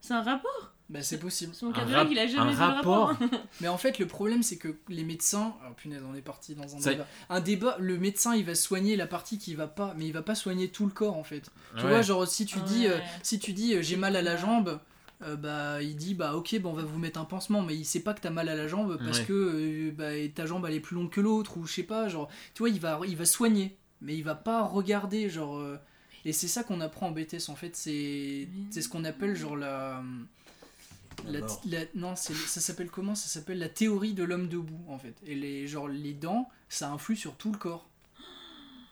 C'est 0.00 0.14
un 0.14 0.22
rapport. 0.22 0.74
Bah 0.92 1.02
c'est 1.02 1.18
possible. 1.18 1.52
Un 1.62 1.72
cardiologue 1.72 2.08
il 2.10 2.18
a 2.18 2.22
un 2.22 2.26
jamais 2.26 2.52
vu 2.52 2.58
le 2.58 2.64
rapport. 2.64 3.08
rapport. 3.08 3.28
Mais 3.62 3.68
en 3.68 3.78
fait, 3.78 3.98
le 3.98 4.06
problème, 4.06 4.42
c'est 4.42 4.58
que 4.58 4.76
les 4.90 5.04
médecins. 5.04 5.54
Alors, 5.62 5.74
punaise, 5.74 6.02
on 6.06 6.14
est 6.14 6.20
parti 6.20 6.54
dans 6.54 6.64
un 6.76 6.80
Ça 6.80 6.92
y- 6.92 6.96
débat. 6.96 7.06
Un 7.30 7.40
débat, 7.40 7.76
le 7.80 7.98
médecin, 7.98 8.34
il 8.36 8.44
va 8.44 8.54
soigner 8.54 8.94
la 8.96 9.06
partie 9.06 9.38
qui 9.38 9.54
va 9.54 9.66
pas, 9.66 9.94
mais 9.96 10.06
il 10.06 10.12
va 10.12 10.20
pas 10.22 10.34
soigner 10.34 10.68
tout 10.68 10.84
le 10.84 10.92
corps, 10.92 11.16
en 11.16 11.24
fait. 11.24 11.50
Tu 11.78 11.84
Ouais. 11.84 11.88
vois, 11.90 12.02
genre, 12.02 12.28
si 12.28 12.44
tu 12.44 12.58
dis, 12.60 12.86
euh, 12.88 12.98
si 13.22 13.38
tu 13.38 13.52
dis 13.54 13.74
euh, 13.74 13.80
j'ai 13.82 13.96
mal 13.96 14.14
à 14.16 14.22
la 14.22 14.36
jambe. 14.36 14.78
euh, 15.24 15.36
bah, 15.36 15.80
il 15.80 15.94
dit 15.96 16.14
bah 16.14 16.34
ok 16.34 16.58
bon 16.60 16.70
on 16.70 16.72
va 16.74 16.82
vous 16.82 16.98
mettre 16.98 17.20
un 17.20 17.24
pansement 17.24 17.62
mais 17.62 17.76
il 17.76 17.84
sait 17.84 18.00
pas 18.00 18.12
que 18.12 18.20
t'as 18.20 18.30
mal 18.30 18.48
à 18.48 18.56
la 18.56 18.66
jambe 18.66 18.98
parce 19.04 19.20
Ouais. 19.20 19.24
que 19.26 19.32
euh, 19.32 19.92
bah, 19.96 20.10
ta 20.34 20.46
jambe 20.46 20.66
elle 20.66 20.74
est 20.74 20.80
plus 20.80 20.96
longue 20.96 21.10
que 21.10 21.20
l'autre 21.20 21.58
ou 21.58 21.64
je 21.64 21.72
sais 21.74 21.84
pas 21.84 22.08
genre 22.08 22.28
tu 22.54 22.58
vois 22.58 22.70
il 22.70 22.80
va 22.80 22.98
il 23.06 23.16
va 23.16 23.24
soigner 23.24 23.76
mais 24.00 24.16
il 24.16 24.24
va 24.24 24.34
pas 24.34 24.64
regarder 24.64 25.30
genre 25.30 25.58
euh, 25.58 25.78
et 26.24 26.32
c'est 26.32 26.48
ça 26.48 26.64
qu'on 26.64 26.80
apprend 26.80 27.06
en 27.06 27.10
BTS 27.12 27.50
en 27.50 27.54
fait 27.54 27.76
c'est 27.76 28.48
c'est 28.72 28.82
ce 28.82 28.88
qu'on 28.88 29.04
appelle 29.04 29.36
genre 29.36 29.54
la 29.56 30.02
La 31.66 31.80
non, 31.94 32.16
ça 32.16 32.34
s'appelle 32.34 32.90
comment? 32.90 33.14
Ça 33.14 33.28
s'appelle 33.28 33.58
la 33.58 33.68
théorie 33.68 34.14
de 34.14 34.24
l'homme 34.24 34.48
debout 34.48 34.84
en 34.88 34.98
fait. 34.98 35.14
Et 35.26 35.34
les 35.34 35.66
genre 35.66 35.88
les 35.88 36.14
dents, 36.14 36.48
ça 36.68 36.90
influe 36.90 37.16
sur 37.16 37.34
tout 37.36 37.52
le 37.52 37.58
corps. 37.58 37.88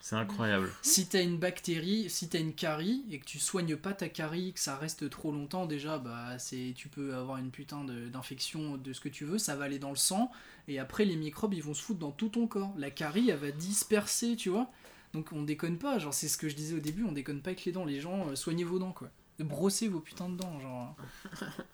C'est 0.02 0.16
incroyable. 0.16 0.70
Si 0.80 1.06
t'as 1.08 1.22
une 1.22 1.36
bactérie, 1.36 2.08
si 2.08 2.28
t'as 2.30 2.40
une 2.40 2.54
carie 2.54 3.04
et 3.10 3.18
que 3.18 3.26
tu 3.26 3.38
soignes 3.38 3.76
pas 3.76 3.92
ta 3.92 4.08
carie, 4.08 4.54
que 4.54 4.60
ça 4.60 4.76
reste 4.76 5.10
trop 5.10 5.30
longtemps 5.30 5.66
déjà, 5.66 5.98
bah 5.98 6.38
c'est 6.38 6.72
tu 6.74 6.88
peux 6.88 7.14
avoir 7.14 7.36
une 7.36 7.50
putain 7.50 7.84
de- 7.84 8.08
d'infection 8.08 8.78
de, 8.78 8.92
ce 8.94 9.00
que 9.00 9.10
tu 9.10 9.26
veux, 9.26 9.36
ça 9.36 9.56
va 9.56 9.64
aller 9.64 9.78
dans 9.78 9.90
le 9.90 9.96
sang 9.96 10.30
et 10.68 10.78
après 10.78 11.04
les 11.04 11.16
microbes 11.16 11.52
ils 11.52 11.62
vont 11.62 11.74
se 11.74 11.82
foutre 11.82 12.00
dans 12.00 12.12
tout 12.12 12.30
ton 12.30 12.46
corps. 12.46 12.72
La 12.78 12.90
carie 12.90 13.28
elle 13.28 13.36
va 13.38 13.50
disperser, 13.50 14.36
tu 14.36 14.48
vois. 14.48 14.70
Donc 15.12 15.32
on 15.32 15.42
déconne 15.42 15.76
pas, 15.76 15.98
genre 15.98 16.14
c'est 16.14 16.28
ce 16.28 16.38
que 16.38 16.48
je 16.48 16.54
disais 16.54 16.74
au 16.74 16.80
début, 16.80 17.04
on 17.04 17.12
déconne 17.12 17.42
pas 17.42 17.50
avec 17.50 17.64
les 17.66 17.72
dents, 17.72 17.84
les 17.84 18.00
gens 18.00 18.28
euh, 18.28 18.36
soignez 18.36 18.64
vos 18.64 18.78
dents 18.78 18.92
quoi. 18.92 19.10
Brossez 19.44 19.88
vos 19.88 20.00
putains 20.00 20.28
de 20.28 20.36
dents, 20.36 20.60
genre. 20.60 20.94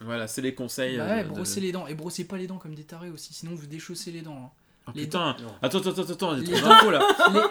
Voilà, 0.01 0.29
c'est 0.29 0.43
les 0.43 0.55
conseils. 0.55 0.97
Bah 0.97 1.05
euh, 1.05 1.17
ouais, 1.17 1.25
de- 1.25 1.29
brossez 1.29 1.61
les 1.61 1.73
dents 1.73 1.87
et 1.87 1.95
brossez 1.95 2.25
pas 2.25 2.37
les 2.37 2.47
dents 2.47 2.59
comme 2.59 2.75
des 2.75 2.85
tarés 2.85 3.11
aussi, 3.11 3.33
sinon 3.35 3.55
vous 3.55 3.67
déchaussez 3.67 4.13
les 4.13 4.23
dents. 4.23 4.37
hein. 4.47 4.51
Oh, 4.89 4.93
les 4.95 5.03
putain. 5.05 5.35
Non. 5.43 5.49
Attends, 5.63 5.79
attends, 5.79 5.91
attends, 5.91 6.13
attends, 6.13 6.37
il 6.37 6.49
y 6.49 6.55
a 6.55 6.59
trop 6.61 6.69
d'infos 6.69 6.91
là. 6.93 7.01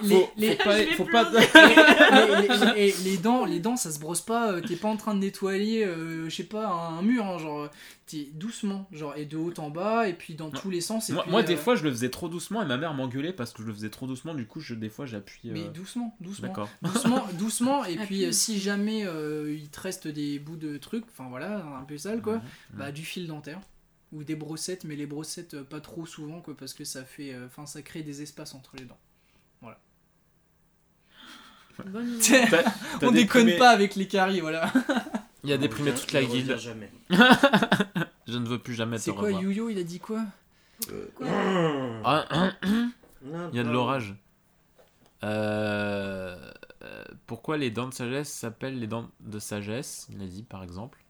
Les, 0.04 0.16
Faut, 0.16 0.30
les- 0.38 0.58
les- 0.58 0.86
faut 0.94 1.04
pas. 1.06 1.30
Les, 3.04 3.18
dents, 3.18 3.46
les 3.46 3.60
dents, 3.60 3.76
ça 3.76 3.92
se 3.92 4.00
brosse 4.00 4.22
pas. 4.22 4.52
euh, 4.54 4.62
T'es 4.62 4.76
pas 4.76 4.88
en 4.88 4.98
train 4.98 5.14
de 5.14 5.20
nettoyer, 5.20 5.86
euh, 5.86 6.30
je 6.30 6.36
sais 6.36 6.44
pas, 6.44 6.68
un, 6.68 7.00
un 7.00 7.02
mur, 7.02 7.26
hein, 7.26 7.38
genre. 7.38 7.70
T'es 8.08 8.30
doucement, 8.34 8.88
genre, 8.92 9.16
et 9.18 9.26
de 9.26 9.36
haut 9.36 9.52
en 9.58 9.72
bas, 9.72 10.08
et 10.08 10.14
puis 10.14 10.36
dans 10.36 10.46
Non. 10.46 10.52
tous 10.52 10.70
les 10.70 10.80
sens. 10.80 11.10
Et 11.10 11.14
moi, 11.14 11.24
puis, 11.24 11.32
moi, 11.32 11.40
euh, 11.42 11.44
des 11.44 11.56
fois, 11.58 11.76
je 11.76 11.84
le 11.84 11.90
faisais 11.90 12.10
trop 12.12 12.30
doucement 12.30 12.62
et 12.62 12.66
ma 12.66 12.78
mère 12.78 12.94
m'engueulait 12.94 13.34
parce 13.34 13.52
que 13.52 13.64
je 13.64 13.68
le 13.68 13.74
faisais 13.74 13.90
trop 13.90 14.06
doucement. 14.06 14.36
Du 14.36 14.46
coup, 14.46 14.60
je, 14.60 14.76
des 14.76 14.90
fois, 14.90 15.06
j'appuie. 15.08 15.50
euh, 15.50 15.54
Mais 15.54 15.64
doucement, 15.70 16.16
doucement. 16.22 16.48
D'accord. 16.50 16.70
Doucement, 16.84 17.26
doucement, 17.34 17.84
et 17.86 17.96
puis 17.98 18.26
euh, 18.26 18.32
si 18.32 18.60
jamais 18.60 19.06
euh, 19.08 19.56
il 19.60 19.70
te 19.70 19.82
reste 19.82 20.08
des 20.08 20.38
bouts 20.38 20.56
de 20.56 20.78
trucs, 20.78 21.06
enfin 21.12 21.28
voilà, 21.30 21.66
un 21.82 21.84
peu 21.84 21.98
sale 21.98 22.22
quoi, 22.22 22.36
Mhm. 22.36 22.42
bah 22.76 22.92
du 22.92 23.04
fil 23.04 23.26
dentaire. 23.28 23.60
Ou 24.16 24.24
des 24.24 24.36
brossettes, 24.36 24.86
mais 24.86 24.96
les 24.96 25.06
brossettes 25.06 25.54
euh, 25.56 25.64
pas 25.64 25.82
trop 25.82 26.06
souvent 26.06 26.40
quoi, 26.42 26.56
parce 26.56 26.74
que 26.74 26.86
ça 26.86 27.04
fait. 27.04 27.34
euh, 27.34 27.46
Enfin, 27.48 27.66
ça 27.66 27.82
crée 27.82 28.02
des 28.02 28.22
espaces 28.22 28.56
entre 28.56 28.76
les 28.78 28.86
dents. 28.86 28.98
Bonne 31.86 32.18
t'as 32.50 32.64
On 33.02 33.12
déconne 33.12 33.58
pas 33.58 33.70
avec 33.70 33.96
les 33.96 34.08
caries, 34.08 34.40
voilà. 34.40 34.72
Il 35.44 35.52
a 35.52 35.58
déprimé 35.58 35.92
Je 35.92 36.00
toute 36.02 36.14
la 36.14 36.24
guilde. 36.24 36.56
jamais. 36.58 36.90
Je 38.28 38.38
ne 38.38 38.48
veux 38.48 38.60
plus 38.60 38.74
jamais 38.76 38.98
te 38.98 39.02
C'est 39.04 39.12
quoi, 39.12 39.24
revoir. 39.24 39.42
Yuyo, 39.42 39.70
il 39.70 39.78
a 39.78 39.84
dit 39.84 40.00
quoi? 40.00 40.24
Ah, 42.06 42.26
hein, 42.30 42.56
Non, 43.24 43.50
Il 43.52 43.58
y 43.58 43.60
a 43.60 43.64
de 43.64 43.70
l'orage. 43.70 44.16
Euh, 45.24 46.38
pourquoi 47.28 47.58
les 47.58 47.72
dents 47.72 47.90
de 47.90 47.94
sagesse 47.94 48.32
s'appellent 48.32 48.80
les 48.80 48.88
dents 48.88 49.10
de 49.20 49.40
sagesse? 49.40 50.08
Il 50.12 50.22
a 50.24 50.28
dit 50.28 50.44
par 50.44 50.64
exemple. 50.64 51.04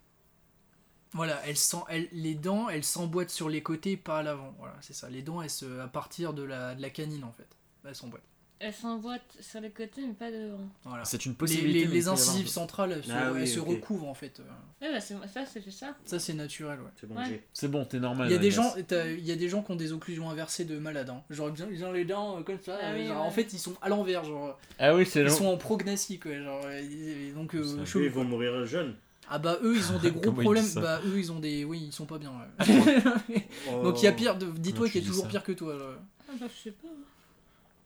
Voilà, 1.16 1.42
elles 1.48 1.58
sent, 1.58 1.78
elles, 1.90 2.08
les 2.12 2.36
dents, 2.36 2.70
elles 2.70 2.84
s'emboîtent 2.84 3.30
sur 3.32 3.50
les 3.50 3.64
côtés, 3.64 3.98
pas 3.98 4.20
à 4.20 4.24
l'avant. 4.24 4.54
Voilà, 4.60 4.76
c'est 4.82 4.94
ça. 4.94 5.10
Les 5.10 5.22
dents, 5.24 5.42
elles 5.42 5.50
se, 5.50 5.80
à 5.80 5.88
partir 5.88 6.34
de 6.34 6.44
la, 6.44 6.76
de 6.76 6.82
la 6.82 6.90
canine 6.92 7.24
en 7.24 7.32
fait, 7.32 7.48
elles 7.88 7.96
s'emboîtent. 7.96 8.22
Elle 8.58 8.74
s'emboîte 8.74 9.36
sur 9.42 9.60
les 9.60 9.70
côtés 9.70 10.02
mais 10.08 10.14
pas 10.14 10.32
devant. 10.32 10.60
Voilà. 10.86 11.04
C'est 11.04 11.26
une 11.26 11.34
Les, 11.34 11.38
possibilité. 11.38 11.80
les, 11.80 11.94
les 11.94 12.08
avoir 12.08 12.14
incisives 12.18 12.48
centrales, 12.48 12.94
elles, 12.94 13.04
se, 13.04 13.12
Ah 13.12 13.32
oui, 13.34 13.42
elles 13.42 13.48
se 13.50 13.60
ok. 13.60 13.68
recouvrent 13.68 14.08
en 14.08 14.14
fait. 14.14 14.40
Ouais 14.82 14.92
bah 14.94 15.00
c'est 15.02 15.14
ça 15.28 15.46
c'est 15.46 15.70
ça. 15.72 15.96
Ça, 16.06 16.20
c'est 16.20 16.34
naturel, 16.34 16.80
ouais. 16.80 16.90
C'est 17.00 17.06
bon, 17.08 17.16
Ouais. 17.18 17.44
C'est 17.52 17.68
bon, 17.68 17.84
t'es 17.84 18.00
normal. 18.00 18.30
Il 18.30 18.32
y 18.32 18.36
a 18.36 18.40
des 18.40 18.52
gens, 18.52 18.74
il 18.78 19.26
y 19.26 19.32
a 19.32 19.36
des 19.36 19.50
gens 19.50 19.62
qui 19.62 19.72
ont 19.74 19.76
des 19.76 19.92
occlusions 19.92 20.30
inversées 20.30 20.64
de 20.64 20.78
malades. 20.80 21.10
hein. 21.10 21.22
Genre, 21.30 21.52
ils 21.54 21.64
ont- 21.64 21.70
ils 21.70 21.84
ont 21.86 21.92
les 21.92 22.06
dents 22.06 22.40
euh, 22.40 22.44
comme 22.44 22.60
ça. 22.62 22.78
Ah 22.82 22.94
oui, 22.94 23.06
genre, 23.08 23.18
ouais. 23.22 23.28
En 23.28 23.32
fait, 23.32 23.52
ils 23.52 23.60
sont 23.60 23.74
à 23.82 23.90
l'envers. 23.90 24.24
Genre, 24.24 24.58
Ah 24.80 24.96
oui, 24.96 25.06
c'est 25.06 25.20
ils 25.22 25.28
long. 25.28 25.34
sont 25.36 25.46
en 25.48 25.58
prognathie, 25.58 26.18
quoi. 26.20 26.34
Genre, 26.42 26.64
ils- 26.72 27.34
donc, 27.34 27.56
euh, 27.56 27.60
Eux, 27.62 27.84
ils 28.06 28.12
quoi. 28.12 28.24
vont 28.24 28.30
mourir 28.30 28.66
jeunes. 28.66 28.96
Ah 29.30 29.40
bah 29.40 29.58
eux, 29.64 29.76
ils 29.76 29.92
ont 29.92 30.00
des 30.00 30.12
gros 30.12 30.32
problèmes. 30.32 30.66
Bah 30.76 31.00
eux, 31.06 31.18
ils 31.18 31.32
ont 31.32 31.40
des, 31.40 31.64
oui, 31.66 31.84
ils 31.88 31.92
sont 31.94 32.06
pas 32.06 32.18
bien. 32.18 32.32
ouais. 32.32 32.66
Oh. 33.72 33.82
donc 33.84 34.02
il 34.02 34.06
y 34.06 34.08
a 34.08 34.12
pire. 34.12 34.38
de- 34.38 34.52
Dis-toi 34.52 34.88
qu'il 34.90 35.02
y 35.02 35.06
a 35.06 35.08
toujours 35.08 35.24
ça 35.26 35.30
pire 35.30 35.44
que 35.44 35.52
toi. 35.54 35.76
là. 35.76 35.86
Ah 36.30 36.34
bah 36.40 36.46
je 36.56 36.64
sais 36.64 36.72
pas. 36.72 36.88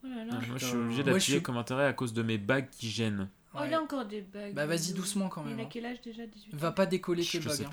Oh 0.03 0.07
là 0.07 0.25
là. 0.25 0.33
Moi, 0.33 0.57
je 0.57 0.65
suis 0.65 0.75
obligé 0.77 1.03
d'appuyer 1.03 1.37
suis- 1.37 1.41
comme 1.43 1.57
intérêt 1.57 1.85
à 1.85 1.93
cause 1.93 2.13
de 2.13 2.23
mes 2.23 2.37
bagues 2.37 2.69
qui 2.71 2.89
gênent. 2.89 3.29
Oh 3.55 3.59
il 3.65 3.73
a 3.73 3.81
encore 3.81 4.05
des 4.05 4.21
bagues. 4.21 4.53
Bah 4.53 4.65
vas-y 4.65 4.93
doucement 4.93 5.27
quand 5.29 5.43
même. 5.43 5.55
Il 5.57 5.61
a 5.61 5.63
hein. 5.63 5.69
quel 5.71 5.85
âge 5.85 6.01
déjà 6.01 6.25
18 6.25 6.53
Va 6.55 6.71
pas 6.71 6.85
décoller 6.85 7.23
tes 7.25 7.39
bagues. 7.39 7.63
hein. 7.65 7.69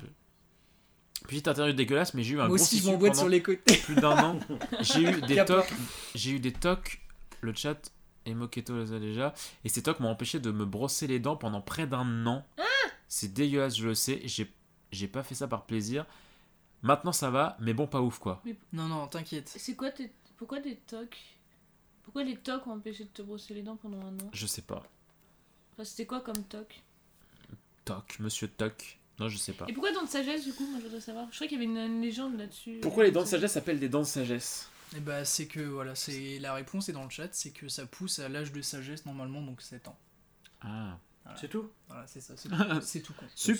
Petite 1.27 1.47
interview 1.47 1.73
dégueulasse, 1.73 2.13
mais 2.13 2.23
j'ai 2.23 2.33
eu 2.35 2.39
un 2.39 2.47
Moi 2.47 2.55
gros 2.55 2.55
aussi, 2.55 2.77
je 2.79 2.83
pendant 2.89 3.13
sur 3.13 3.27
les 3.29 3.41
côtés. 3.41 3.77
plus 3.77 3.95
d'un 3.95 4.17
an. 4.23 4.39
J'ai 4.81 5.01
eu 5.01 5.21
des 5.21 5.43
tocs. 5.45 5.73
J'ai 6.15 6.31
eu 6.31 6.39
des 6.39 6.51
tocs. 6.53 7.01
Le 7.41 7.53
chat 7.53 7.91
et 8.27 8.35
Moketo 8.35 8.77
les 8.77 8.93
a 8.93 8.99
déjà. 8.99 9.33
Et 9.63 9.69
ces 9.69 9.81
tocs 9.81 9.99
m'ont 9.99 10.09
empêché 10.09 10.39
de 10.39 10.51
me 10.51 10.65
brosser 10.65 11.07
les 11.07 11.19
dents 11.19 11.37
pendant 11.37 11.61
près 11.61 11.87
d'un 11.87 12.25
an. 12.27 12.45
C'est 13.07 13.33
dégueulasse, 13.33 13.77
je 13.77 13.87
le 13.87 13.95
sais. 13.95 14.21
J'ai 14.25 14.53
j'ai 14.91 15.07
pas 15.07 15.23
fait 15.23 15.35
ça 15.35 15.47
par 15.47 15.65
plaisir. 15.65 16.05
Maintenant 16.81 17.11
ça 17.11 17.29
va, 17.29 17.57
mais 17.59 17.73
bon, 17.73 17.87
pas 17.87 18.01
ouf 18.01 18.19
quoi. 18.19 18.43
Non 18.73 18.87
non, 18.87 19.07
t'inquiète. 19.07 19.51
C'est 19.55 19.75
quoi 19.75 19.89
tes... 19.91 20.11
Pourquoi 20.37 20.59
des 20.59 20.75
tocs? 20.75 21.17
Pourquoi 22.03 22.23
les 22.23 22.37
tocs 22.37 22.67
ont 22.67 22.73
empêché 22.73 23.05
de 23.05 23.09
te 23.09 23.21
brosser 23.21 23.53
les 23.53 23.63
dents 23.63 23.77
pendant 23.77 23.99
un 24.01 24.13
an? 24.13 24.29
Je 24.31 24.45
sais 24.45 24.61
pas. 24.61 24.83
Enfin, 25.73 25.83
C'était 25.83 26.05
quoi 26.05 26.21
comme 26.21 26.43
toc? 26.43 26.83
Toc, 27.85 28.17
monsieur 28.19 28.47
Toc. 28.47 28.99
Non, 29.19 29.29
je 29.29 29.37
sais 29.37 29.53
pas. 29.53 29.65
Et 29.67 29.73
pourquoi 29.73 29.91
dents 29.93 30.03
de 30.03 30.09
sagesse 30.09 30.45
du 30.45 30.53
coup? 30.53 30.65
Moi 30.67 30.79
je 30.79 30.83
voudrais 30.85 31.01
savoir. 31.01 31.27
Je 31.31 31.35
crois 31.35 31.47
qu'il 31.47 31.59
y 31.59 31.63
avait 31.63 31.71
une, 31.71 31.77
une 31.77 32.01
légende 32.01 32.37
là-dessus. 32.37 32.79
Pourquoi 32.81 33.03
les 33.03 33.11
dents 33.11 33.23
de 33.23 33.27
sagesse 33.27 33.53
s'appellent 33.53 33.79
des 33.79 33.89
dents 33.89 34.01
de 34.01 34.05
sagesse? 34.05 34.69
Et 34.95 34.99
bah, 35.01 35.25
c'est 35.25 35.47
que, 35.47 35.59
voilà, 35.59 35.95
c'est 35.95 36.39
la 36.39 36.53
réponse 36.53 36.87
est 36.89 36.93
dans 36.93 37.03
le 37.03 37.09
chat, 37.09 37.27
c'est 37.33 37.51
que 37.51 37.67
ça 37.67 37.85
pousse 37.85 38.19
à 38.19 38.29
l'âge 38.29 38.51
de 38.53 38.61
sagesse 38.61 39.05
normalement, 39.05 39.41
donc 39.41 39.61
7 39.61 39.87
ans. 39.89 39.97
Ah, 40.61 40.97
C'est 41.39 41.49
tout? 41.49 41.69
Voilà, 41.87 42.07
c'est 42.07 42.21
ça, 42.21 42.35
c'est 42.37 42.49
c'est 42.81 43.01
tout 43.01 43.13
con. 43.13 43.25
Sup. 43.35 43.59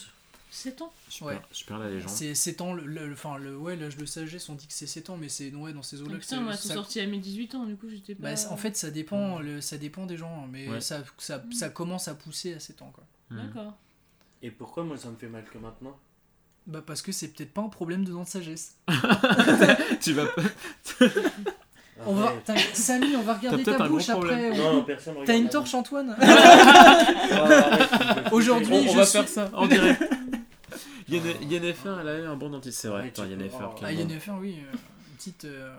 7 0.49 0.81
ans? 0.81 0.93
Super, 1.09 1.27
Ouais. 1.27 1.41
super 1.51 1.77
la 1.77 1.89
légende. 1.89 2.09
C'est 2.09 2.33
7 2.33 2.61
ans, 2.61 2.73
le, 2.73 2.85
le- 2.85 3.11
enfin, 3.11 3.37
le, 3.37 3.57
ouais, 3.57 3.75
l'âge 3.75 3.97
de 3.97 4.05
sagesse, 4.05 4.47
on 4.47 4.55
dit 4.55 4.65
que 4.65 4.71
c'est 4.73 4.87
7 4.87 5.09
ans, 5.09 5.17
mais 5.17 5.27
c'est 5.27 5.53
ouais, 5.53 5.73
dans 5.73 5.83
ces 5.83 6.01
eaux-là 6.01 6.15
que 6.15 6.21
Putain, 6.21 6.49
c'est 6.53 6.69
ça- 6.69 6.73
sorti 6.75 7.01
à 7.01 7.05
mes 7.07 7.19
18 7.19 7.53
ans, 7.55 7.65
du 7.65 7.75
coup 7.75 7.89
j'étais 7.89 8.15
pas. 8.15 8.23
Bah, 8.23 8.35
c'est- 8.37 8.47
en 8.47 8.55
fait, 8.55 8.77
ça 8.77 8.89
dépend, 8.89 9.39
le, 9.39 9.59
ça 9.59 9.77
dépend 9.77 10.05
des 10.05 10.15
gens, 10.15 10.43
hein, 10.45 10.47
mais 10.49 10.69
Ouais. 10.69 10.79
ça, 10.81 11.03
ça, 11.17 11.43
ça 11.51 11.69
commence 11.69 12.07
à 12.07 12.15
pousser 12.15 12.53
à 12.53 12.61
7 12.61 12.81
ans, 12.81 12.91
quoi. 12.95 13.05
Hmm. 13.29 13.45
D'accord. 13.45 13.77
Et 14.41 14.49
pourquoi 14.49 14.85
moi 14.85 14.97
ça 14.97 15.09
me 15.09 15.17
fait 15.17 15.27
mal 15.27 15.43
que 15.43 15.57
maintenant? 15.57 15.99
Bah, 16.67 16.81
parce 16.85 17.01
que 17.01 17.11
c'est 17.11 17.29
peut-être 17.29 17.53
pas 17.53 17.61
un 17.61 17.69
problème 17.69 18.03
de 18.03 18.11
dents 18.11 18.23
de 18.23 18.27
sagesse. 18.27 18.75
tu 20.01 20.13
vas 20.13 20.25
pas. 20.25 20.41
On 22.05 22.13
va, 22.13 22.31
Samy, 22.73 23.15
on 23.15 23.23
va 23.23 23.33
regarder 23.33 23.63
ta 23.63 23.83
un 23.83 23.87
bouche 23.89 24.07
après. 24.09 24.55
Non, 24.55 24.83
personne 24.83 25.15
T'as 25.15 25.21
regarde 25.21 25.37
une 25.39 25.43
la 25.45 25.49
torche, 25.49 25.73
Antoine 25.73 26.15
Aujourd'hui, 28.31 28.67
On, 28.71 28.75
on 28.77 28.87
je 28.91 28.97
va 28.97 29.05
suis- 29.05 29.17
faire 29.19 29.27
ça 29.27 29.49
en 29.53 29.65
direct. 29.65 30.03
Yennefer, 31.09 31.95
elle 32.01 32.07
a 32.07 32.19
eu 32.19 32.25
un 32.25 32.35
bon 32.35 32.51
dentiste, 32.51 32.79
c'est 32.81 32.87
vrai. 32.89 33.01
Ouais, 33.01 33.07
Attends, 33.07 33.25
Yennefer. 33.25 33.57
Ah. 33.81 33.91
Yennefer, 33.91 34.31
oui, 34.39 34.57
euh, 34.59 34.77
petite, 35.17 35.45
euh, 35.45 35.75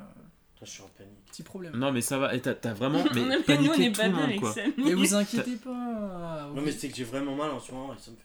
je 0.60 0.66
suis 0.68 0.82
en 0.82 0.90
panique. 0.98 1.12
petit 1.30 1.42
problème. 1.44 1.76
Non, 1.76 1.92
mais 1.92 2.00
ça 2.00 2.18
va. 2.18 2.34
Et 2.34 2.40
t'as 2.40 2.72
vraiment 2.74 3.04
mais 3.14 3.20
Mais 3.20 3.36
nous 3.36 3.38
on 3.38 3.42
paniqué 3.42 3.84
est 3.86 3.92
tout 3.92 4.00
pas 4.00 4.06
le 4.08 4.12
bien 4.12 4.20
monde, 4.20 4.28
avec 4.30 4.40
quoi. 4.40 4.52
Samy. 4.52 4.72
Mais 4.76 4.94
vous 4.94 5.14
inquiétez 5.14 5.56
pas. 5.56 6.48
Non, 6.54 6.62
mais 6.62 6.72
c'est 6.72 6.88
que 6.88 6.96
j'ai 6.96 7.04
vraiment 7.04 7.36
mal 7.36 7.50
en 7.50 7.60
ce 7.60 7.70
moment 7.72 7.94
et 7.94 8.02
ça 8.02 8.10
me 8.10 8.16
fait. 8.16 8.22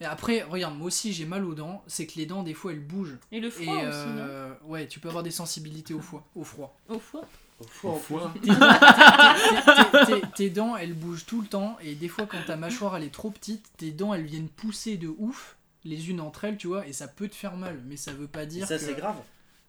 Et 0.00 0.04
après, 0.04 0.42
regarde, 0.42 0.76
moi 0.76 0.86
aussi 0.88 1.12
j'ai 1.12 1.24
mal 1.26 1.44
aux 1.44 1.54
dents, 1.54 1.82
c'est 1.86 2.06
que 2.06 2.14
les 2.16 2.26
dents, 2.26 2.42
des 2.42 2.54
fois, 2.54 2.72
elles 2.72 2.80
bougent. 2.84 3.18
Et 3.30 3.40
le 3.40 3.48
Et 3.48 3.50
froid 3.50 3.74
aussi, 3.74 3.84
non 3.84 3.92
euh, 4.18 4.54
ouais, 4.64 4.86
tu 4.88 4.98
peux 5.00 5.08
avoir 5.08 5.22
des 5.22 5.30
sensibilités 5.30 5.94
au 5.94 6.00
foie, 6.00 6.24
au 6.34 6.44
froid. 6.44 6.76
Au 6.88 6.98
foie 6.98 7.24
Au 7.60 7.64
foie, 7.64 7.92
Au 7.92 7.96
foie. 7.98 8.34
Tes, 8.34 8.48
tes- 8.48 10.06
tes- 10.14 10.20
tes- 10.20 10.26
tes 10.34 10.50
dents, 10.50 10.76
elles 10.76 10.94
bougent 10.94 11.26
tout 11.26 11.40
le 11.40 11.46
temps, 11.46 11.76
et 11.82 11.94
des 11.94 12.08
fois, 12.08 12.26
quand 12.26 12.42
ta 12.46 12.56
mâchoire 12.56 12.96
elle 12.96 13.04
est 13.04 13.14
trop 13.14 13.30
petite, 13.30 13.64
tes 13.76 13.92
dents 13.92 14.12
elles 14.14 14.24
viennent 14.26 14.48
pousser 14.48 14.96
de 14.96 15.08
ouf, 15.18 15.56
les 15.84 16.10
unes 16.10 16.20
entre 16.20 16.44
elles, 16.44 16.56
tu 16.56 16.66
vois, 16.66 16.86
et 16.86 16.92
ça 16.92 17.06
peut 17.08 17.28
te 17.28 17.34
faire 17.34 17.56
mal, 17.56 17.80
mais 17.86 17.96
ça 17.96 18.12
veut 18.12 18.26
pas 18.28 18.42
Et 18.44 18.46
dire 18.46 18.66
ça, 18.66 18.78
que. 18.78 18.84
c'est 18.84 18.94
grave. 18.94 19.16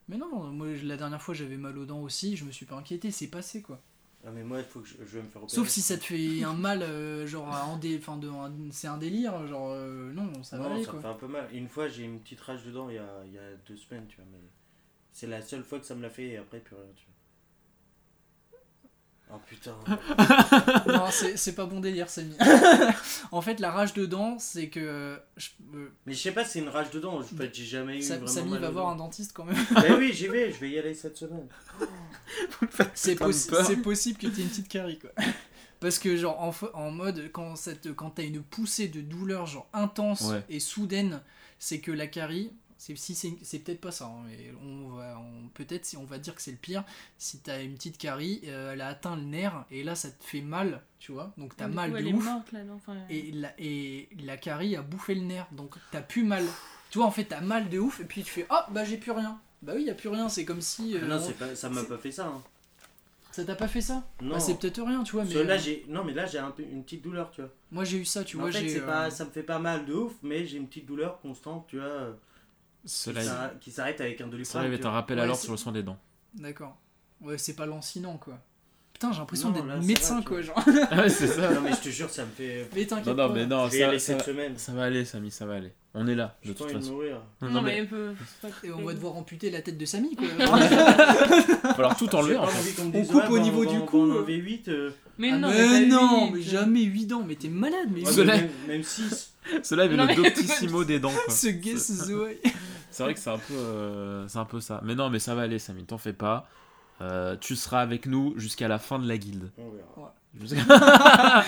Mais 0.09 0.17
non, 0.17 0.43
moi 0.51 0.67
la 0.83 0.97
dernière 0.97 1.21
fois 1.21 1.33
j'avais 1.33 1.55
mal 1.57 1.77
aux 1.77 1.85
dents 1.85 2.01
aussi, 2.01 2.35
je 2.35 2.43
me 2.43 2.51
suis 2.51 2.65
pas 2.65 2.75
inquiété, 2.75 3.09
c'est 3.11 3.27
passé 3.27 3.61
quoi. 3.61 3.79
Ah, 4.25 4.31
mais 4.31 4.43
moi, 4.43 4.59
il 4.59 4.65
faut 4.65 4.79
que 4.79 4.87
je, 4.87 4.95
je 4.99 5.17
vais 5.17 5.21
me 5.23 5.27
faire 5.29 5.43
opérer. 5.43 5.55
Sauf 5.57 5.67
si 5.69 5.81
ça 5.81 5.97
te 5.97 6.03
fait 6.05 6.43
un 6.43 6.53
mal, 6.53 6.81
euh, 6.81 7.27
genre, 7.27 7.47
en 7.47 7.77
dé... 7.77 7.97
enfin, 7.99 8.17
de... 8.17 8.29
un- 8.29 8.71
c'est 8.71 8.87
un 8.87 8.97
délire, 8.97 9.45
genre, 9.47 9.71
euh, 9.71 10.11
non, 10.13 10.31
ça 10.43 10.57
va 10.57 10.65
non, 10.65 10.73
aller 10.73 10.85
ça 10.85 10.91
quoi. 10.91 10.99
me 10.99 11.01
fait 11.03 11.07
un 11.09 11.13
peu 11.15 11.27
mal. 11.27 11.47
Une 11.53 11.67
fois, 11.67 11.87
j'ai 11.89 12.03
une 12.03 12.19
petite 12.21 12.39
rage 12.41 12.63
dedans 12.63 12.89
il 12.89 12.95
y 12.95 12.99
a, 12.99 13.23
il 13.25 13.33
y 13.33 13.37
a 13.37 13.53
deux 13.67 13.75
semaines, 13.77 14.07
tu 14.07 14.17
vois, 14.17 14.25
mais 14.31 14.39
c'est 15.13 15.27
la 15.27 15.41
seule 15.41 15.63
fois 15.63 15.79
que 15.79 15.85
ça 15.85 15.95
me 15.95 16.01
l'a 16.03 16.09
fait 16.11 16.27
et 16.29 16.37
après, 16.37 16.59
plus 16.61 16.75
rien, 16.75 16.85
tu 16.95 17.05
vois. 17.05 17.12
Oh 19.35 19.39
putain. 19.47 19.75
non, 20.87 21.05
c'est 21.11 21.55
pas 21.55 21.65
bon 21.65 21.79
délire, 21.79 22.09
Samy. 22.09 22.35
en 23.31 23.41
fait, 23.41 23.59
la 23.59 23.71
rage 23.71 23.93
de 23.93 24.05
dents, 24.05 24.37
c'est 24.39 24.69
que. 24.69 25.17
je- 25.37 25.49
euh, 25.75 25.89
mais 26.05 26.13
je 26.13 26.19
sais 26.19 26.31
pas, 26.31 26.45
c'est 26.45 26.59
une 26.59 26.69
rage. 26.69 26.87
Je 26.93 27.35
fait, 27.35 27.53
j'ai 27.53 27.65
jamais 27.65 27.97
eu 27.97 28.01
Sa- 28.01 28.15
vraiment 28.17 28.27
Samy 28.31 28.49
mal 28.51 28.61
va 28.61 28.69
voir 28.69 28.87
un 28.89 28.95
dents. 28.95 29.05
dentiste 29.05 29.33
quand 29.33 29.45
même. 29.45 29.57
Mais 29.75 29.91
oui, 29.93 30.11
j'y 30.13 30.27
vais, 30.27 30.51
je 30.51 30.59
vais 30.59 30.69
y 30.69 30.77
aller 30.79 30.93
cette 30.93 31.17
semaine. 31.17 31.47
C'est 32.93 33.15
de 33.15 33.19
possi- 33.19 33.81
possible 33.81 34.17
que 34.19 34.27
tu 34.27 34.39
aies 34.39 34.43
une 34.43 34.49
petite 34.49 34.67
carie 34.69 34.99
quoi. 34.99 35.09
Parce 35.79 35.99
que 35.99 36.15
genre 36.15 36.39
en, 36.41 36.53
en 36.79 36.91
mode 36.91 37.29
quand, 37.33 37.55
quand 37.95 38.11
t'as 38.11 38.23
une 38.23 38.41
poussée 38.41 38.87
de 38.87 39.01
douleur 39.01 39.45
genre 39.47 39.67
intense 39.73 40.21
Ouais. 40.31 40.43
et 40.49 40.59
soudaine, 40.59 41.21
c'est 41.59 41.79
que 41.79 41.91
la 41.91 42.07
carie, 42.07 42.51
c'est 42.85 42.95
si 42.97 43.37
c'est 43.41 43.59
peut-être 43.59 43.79
pas 43.79 43.91
ça, 43.91 44.05
hein, 44.07 44.23
mais 44.27 44.53
on 44.61 44.89
va 44.97 45.17
on- 45.17 45.47
peut-être 45.53 45.85
si 45.85 45.95
on 45.95 46.03
va 46.03 46.17
dire 46.17 46.35
que 46.35 46.41
c'est 46.41 46.51
le 46.51 46.57
pire. 46.57 46.83
Si 47.17 47.39
t'as 47.39 47.63
une 47.63 47.75
petite 47.75 47.97
carie, 47.97 48.41
euh, 48.45 48.73
elle 48.73 48.81
a 48.81 48.87
atteint 48.89 49.15
le 49.15 49.21
nerf 49.23 49.65
et 49.71 49.83
là 49.83 49.95
ça 49.95 50.09
te 50.11 50.23
fait 50.23 50.41
mal, 50.41 50.81
tu 50.99 51.13
vois, 51.13 51.33
donc 51.37 51.55
t'as 51.55 51.67
mal 51.69 51.91
coup, 51.91 51.95
de 51.95 52.01
elle 52.01 52.07
est 52.09 52.13
ouf. 52.13 52.25
morte 52.25 52.51
là, 52.51 52.63
non 52.63 52.73
enfin, 52.75 52.97
Et 53.09 53.31
la, 53.31 53.53
et 53.57 54.09
la 54.25 54.35
carie 54.35 54.75
a 54.75 54.81
bouffé 54.81 55.15
le 55.15 55.21
nerf, 55.21 55.47
donc 55.53 55.75
t'as 55.91 56.01
plus 56.01 56.23
mal. 56.23 56.43
Tu 56.89 56.97
vois, 56.99 57.07
en 57.07 57.11
fait, 57.11 57.23
t'as 57.25 57.41
mal 57.41 57.69
de 57.69 57.79
ouf, 57.79 58.01
et 58.01 58.05
puis 58.05 58.21
tu 58.23 58.31
fais 58.31 58.45
Ah, 58.49 58.67
bah 58.71 58.83
j'ai 58.83 58.97
plus 58.97 59.11
rien. 59.11 59.39
Bah 59.61 59.73
oui, 59.75 59.83
y 59.83 59.89
a 59.89 59.95
plus 59.95 60.09
rien, 60.09 60.27
c'est 60.29 60.43
comme 60.45 60.61
si. 60.61 60.95
euh, 60.95 60.99
Ah 61.03 61.07
non, 61.07 61.15
on- 61.15 61.19
c'est 61.27 61.33
pas, 61.33 61.55
ça 61.55 61.69
m'a 61.69 61.83
pas 61.85 61.97
fait 61.97 62.11
ça. 62.11 62.27
Hein. 62.27 62.43
Ça 63.31 63.43
t'a 63.45 63.55
pas 63.55 63.67
fait 63.67 63.81
ça? 63.81 64.03
Non. 64.21 64.31
Bah, 64.33 64.39
C'est 64.39 64.59
peut-être 64.59 64.83
rien, 64.83 65.03
tu 65.03 65.13
vois, 65.13 65.23
mais. 65.23 65.43
Là, 65.43 65.55
euh, 65.55 65.57
j'ai... 65.57 65.85
Non, 65.87 66.03
mais 66.03 66.13
là, 66.13 66.25
j'ai 66.25 66.37
un 66.37 66.53
une 66.59 66.83
petite 66.83 67.01
douleur, 67.01 67.31
tu 67.31 67.41
vois. 67.41 67.49
Moi 67.71 67.83
j'ai 67.83 67.97
eu 67.97 68.05
ça, 68.05 68.23
tu 68.23 68.37
Mais 68.37 68.41
vois, 68.43 68.49
en 68.49 68.53
fait, 68.53 68.77
euh, 68.79 68.85
pas, 68.85 69.09
ça 69.09 69.25
me 69.25 69.31
fait 69.31 69.41
pas 69.41 69.57
mal 69.57 69.85
de 69.85 69.93
ouf, 69.93 70.13
mais 70.21 70.45
j'ai 70.45 70.57
une 70.57 70.67
petite 70.67 70.85
douleur 70.85 71.19
constante, 71.21 71.65
tu 71.67 71.77
vois, 71.77 71.85
euh, 71.85 72.13
Cela 72.85 73.21
s'arrête- 73.23 73.59
qui 73.59 73.71
s'arrête 73.71 74.01
avec 74.01 74.19
un 74.21 74.25
ça 74.25 74.29
doliprane. 74.31 74.61
arrive 74.65 74.75
tu 74.77 74.81
est 74.83 74.85
un 74.87 74.91
rappel 74.91 75.17
Ouais, 75.17 75.23
alors 75.23 75.35
c'est- 75.37 75.43
sur 75.43 75.51
le 75.53 75.57
soin 75.57 75.71
des 75.71 75.83
dents. 75.83 75.97
D'accord. 76.35 76.77
Ouais, 77.21 77.37
c'est 77.37 77.53
pas 77.55 77.65
lancinant, 77.65 78.17
quoi. 78.17 78.37
Putain, 78.91 79.11
j'ai 79.11 79.19
l'impression 79.19 79.49
d'être 79.51 79.65
médecin, 79.85 80.17
va, 80.17 80.21
quoi, 80.23 80.41
genre. 80.41 80.61
Ah 80.91 80.97
ouais, 81.01 81.09
c'est 81.09 81.27
ça. 81.27 81.51
Non, 81.53 81.61
mais 81.61 81.71
je 81.71 81.81
te 81.81 81.89
jure, 81.89 82.09
ça 82.09 82.23
me 82.25 82.31
fait. 82.31 82.67
mais 82.75 82.85
t'inquiète 82.85 83.07
Non, 83.07 83.15
non, 83.15 83.27
pas. 83.29 83.33
mais 83.33 83.45
non, 83.45 83.65
je 83.67 83.71
vais 83.71 83.77
y 83.79 83.83
aller 83.83 83.99
ça, 83.99 84.05
cette 84.13 84.19
ça, 84.19 84.25
semaine. 84.27 84.53
ça 84.57 84.71
va 84.73 84.83
aller, 84.83 85.03
Samy, 85.05 85.31
ça 85.31 85.45
va 85.45 85.55
aller. 85.55 85.71
On 85.95 86.07
est 86.07 86.15
là, 86.15 86.37
de 86.43 86.53
toute 86.53 86.61
envie 86.63 86.73
de 86.73 86.79
façon. 86.79 86.91
mourir. 86.93 87.21
Non, 87.41 87.49
Non, 87.49 87.61
mais 87.61 87.81
mais. 87.81 87.87
peu- 87.87 88.13
Et 88.63 88.71
on 88.71 88.81
va 88.83 88.93
devoir 88.93 89.15
amputer 89.15 89.49
la 89.51 89.61
tête 89.61 89.77
de 89.77 89.85
Samy, 89.85 90.15
quoi. 90.15 90.25
il 90.39 90.45
va 90.45 91.73
falloir 91.75 91.97
tout 91.97 92.13
enlever 92.15 92.37
en 92.37 92.47
fait. 92.47 92.81
On 92.81 93.05
coupe 93.05 93.29
au 93.29 93.39
niveau 93.39 93.63
va- 93.63 93.71
du 93.71 93.79
va 93.79 93.85
cou, 93.85 93.97
euh. 94.05 94.11
enlever 94.19 94.35
8. 94.35 94.67
euh, 94.69 94.91
Mais 95.17 95.31
Ah, 95.31 95.37
non, 95.37 95.49
mais 95.49 95.85
non, 95.85 96.31
mais 96.31 96.41
jamais 96.41 96.83
8 96.83 97.05
dents, 97.05 97.23
mais 97.27 97.35
t'es 97.35 97.49
malade, 97.49 97.89
mais. 97.91 98.05
Cela- 98.05 98.37
même, 98.37 98.49
même 98.67 98.83
6. 98.83 99.33
Cela 99.61 99.87
Non, 99.87 100.05
le 100.07 100.15
doctissimo 100.15 100.83
des 100.85 100.99
dents. 100.99 101.11
Quoi. 101.11 101.33
Ce 101.33 101.47
ce 101.77 101.93
Zoé. 101.93 102.41
C'est 102.93 103.03
vrai 103.03 103.13
que 103.15 103.19
c'est 103.19 103.29
un 103.31 103.37
peu, 103.39 103.53
euh, 103.55 104.27
c'est 104.27 104.37
un 104.37 104.45
peu 104.45 104.61
ça. 104.61 104.79
Mais 104.83 104.93
non, 104.95 105.09
mais 105.09 105.17
ça 105.19 105.33
va 105.35 105.41
aller, 105.41 105.57
Samy. 105.59 105.83
T'en 105.85 105.97
fais 105.97 106.13
pas. 106.13 106.47
Euh, 107.01 107.35
tu 107.37 107.55
seras 107.55 107.79
avec 107.81 108.05
nous 108.05 108.33
jusqu'à 108.37 108.67
la 108.67 108.77
fin 108.77 108.99
de 108.99 109.07
la 109.07 109.17
guilde. 109.17 109.51
On 109.57 109.69
verra. 109.71 110.13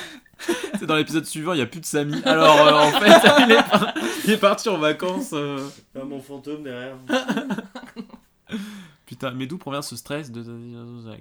C'est 0.79 0.85
dans 0.85 0.95
l'épisode 0.95 1.25
suivant, 1.25 1.53
il 1.53 1.59
y 1.59 1.61
a 1.61 1.65
plus 1.65 1.79
de 1.79 1.85
Samy. 1.85 2.21
Alors 2.23 2.59
euh, 2.67 2.73
en 2.73 2.91
fait, 2.99 3.29
il 3.45 3.51
est, 3.51 3.63
par- 3.69 3.93
il 4.25 4.31
est 4.31 4.37
parti 4.37 4.69
en 4.69 4.77
vacances. 4.77 5.31
euh. 5.33 5.67
Mon 5.95 6.19
fantôme 6.19 6.63
derrière. 6.63 6.97
Putain, 9.05 9.31
mais 9.31 9.45
d'où 9.47 9.57
provient 9.57 9.81
ce 9.81 9.95
stress 9.95 10.31
de, 10.31 10.43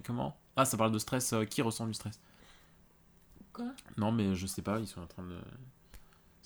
comment? 0.06 0.36
Ah, 0.56 0.64
ça 0.64 0.76
parle 0.76 0.92
de 0.92 0.98
stress. 0.98 1.32
euh, 1.32 1.44
qui 1.44 1.62
ressent 1.62 1.86
du 1.86 1.94
stress? 1.94 2.18
Quoi? 3.52 3.66
Non, 3.98 4.10
mais 4.10 4.34
je 4.34 4.46
sais 4.46 4.62
pas. 4.62 4.78
Ils 4.80 4.86
sont 4.86 5.00
en 5.02 5.06
train 5.06 5.22
de, 5.22 5.36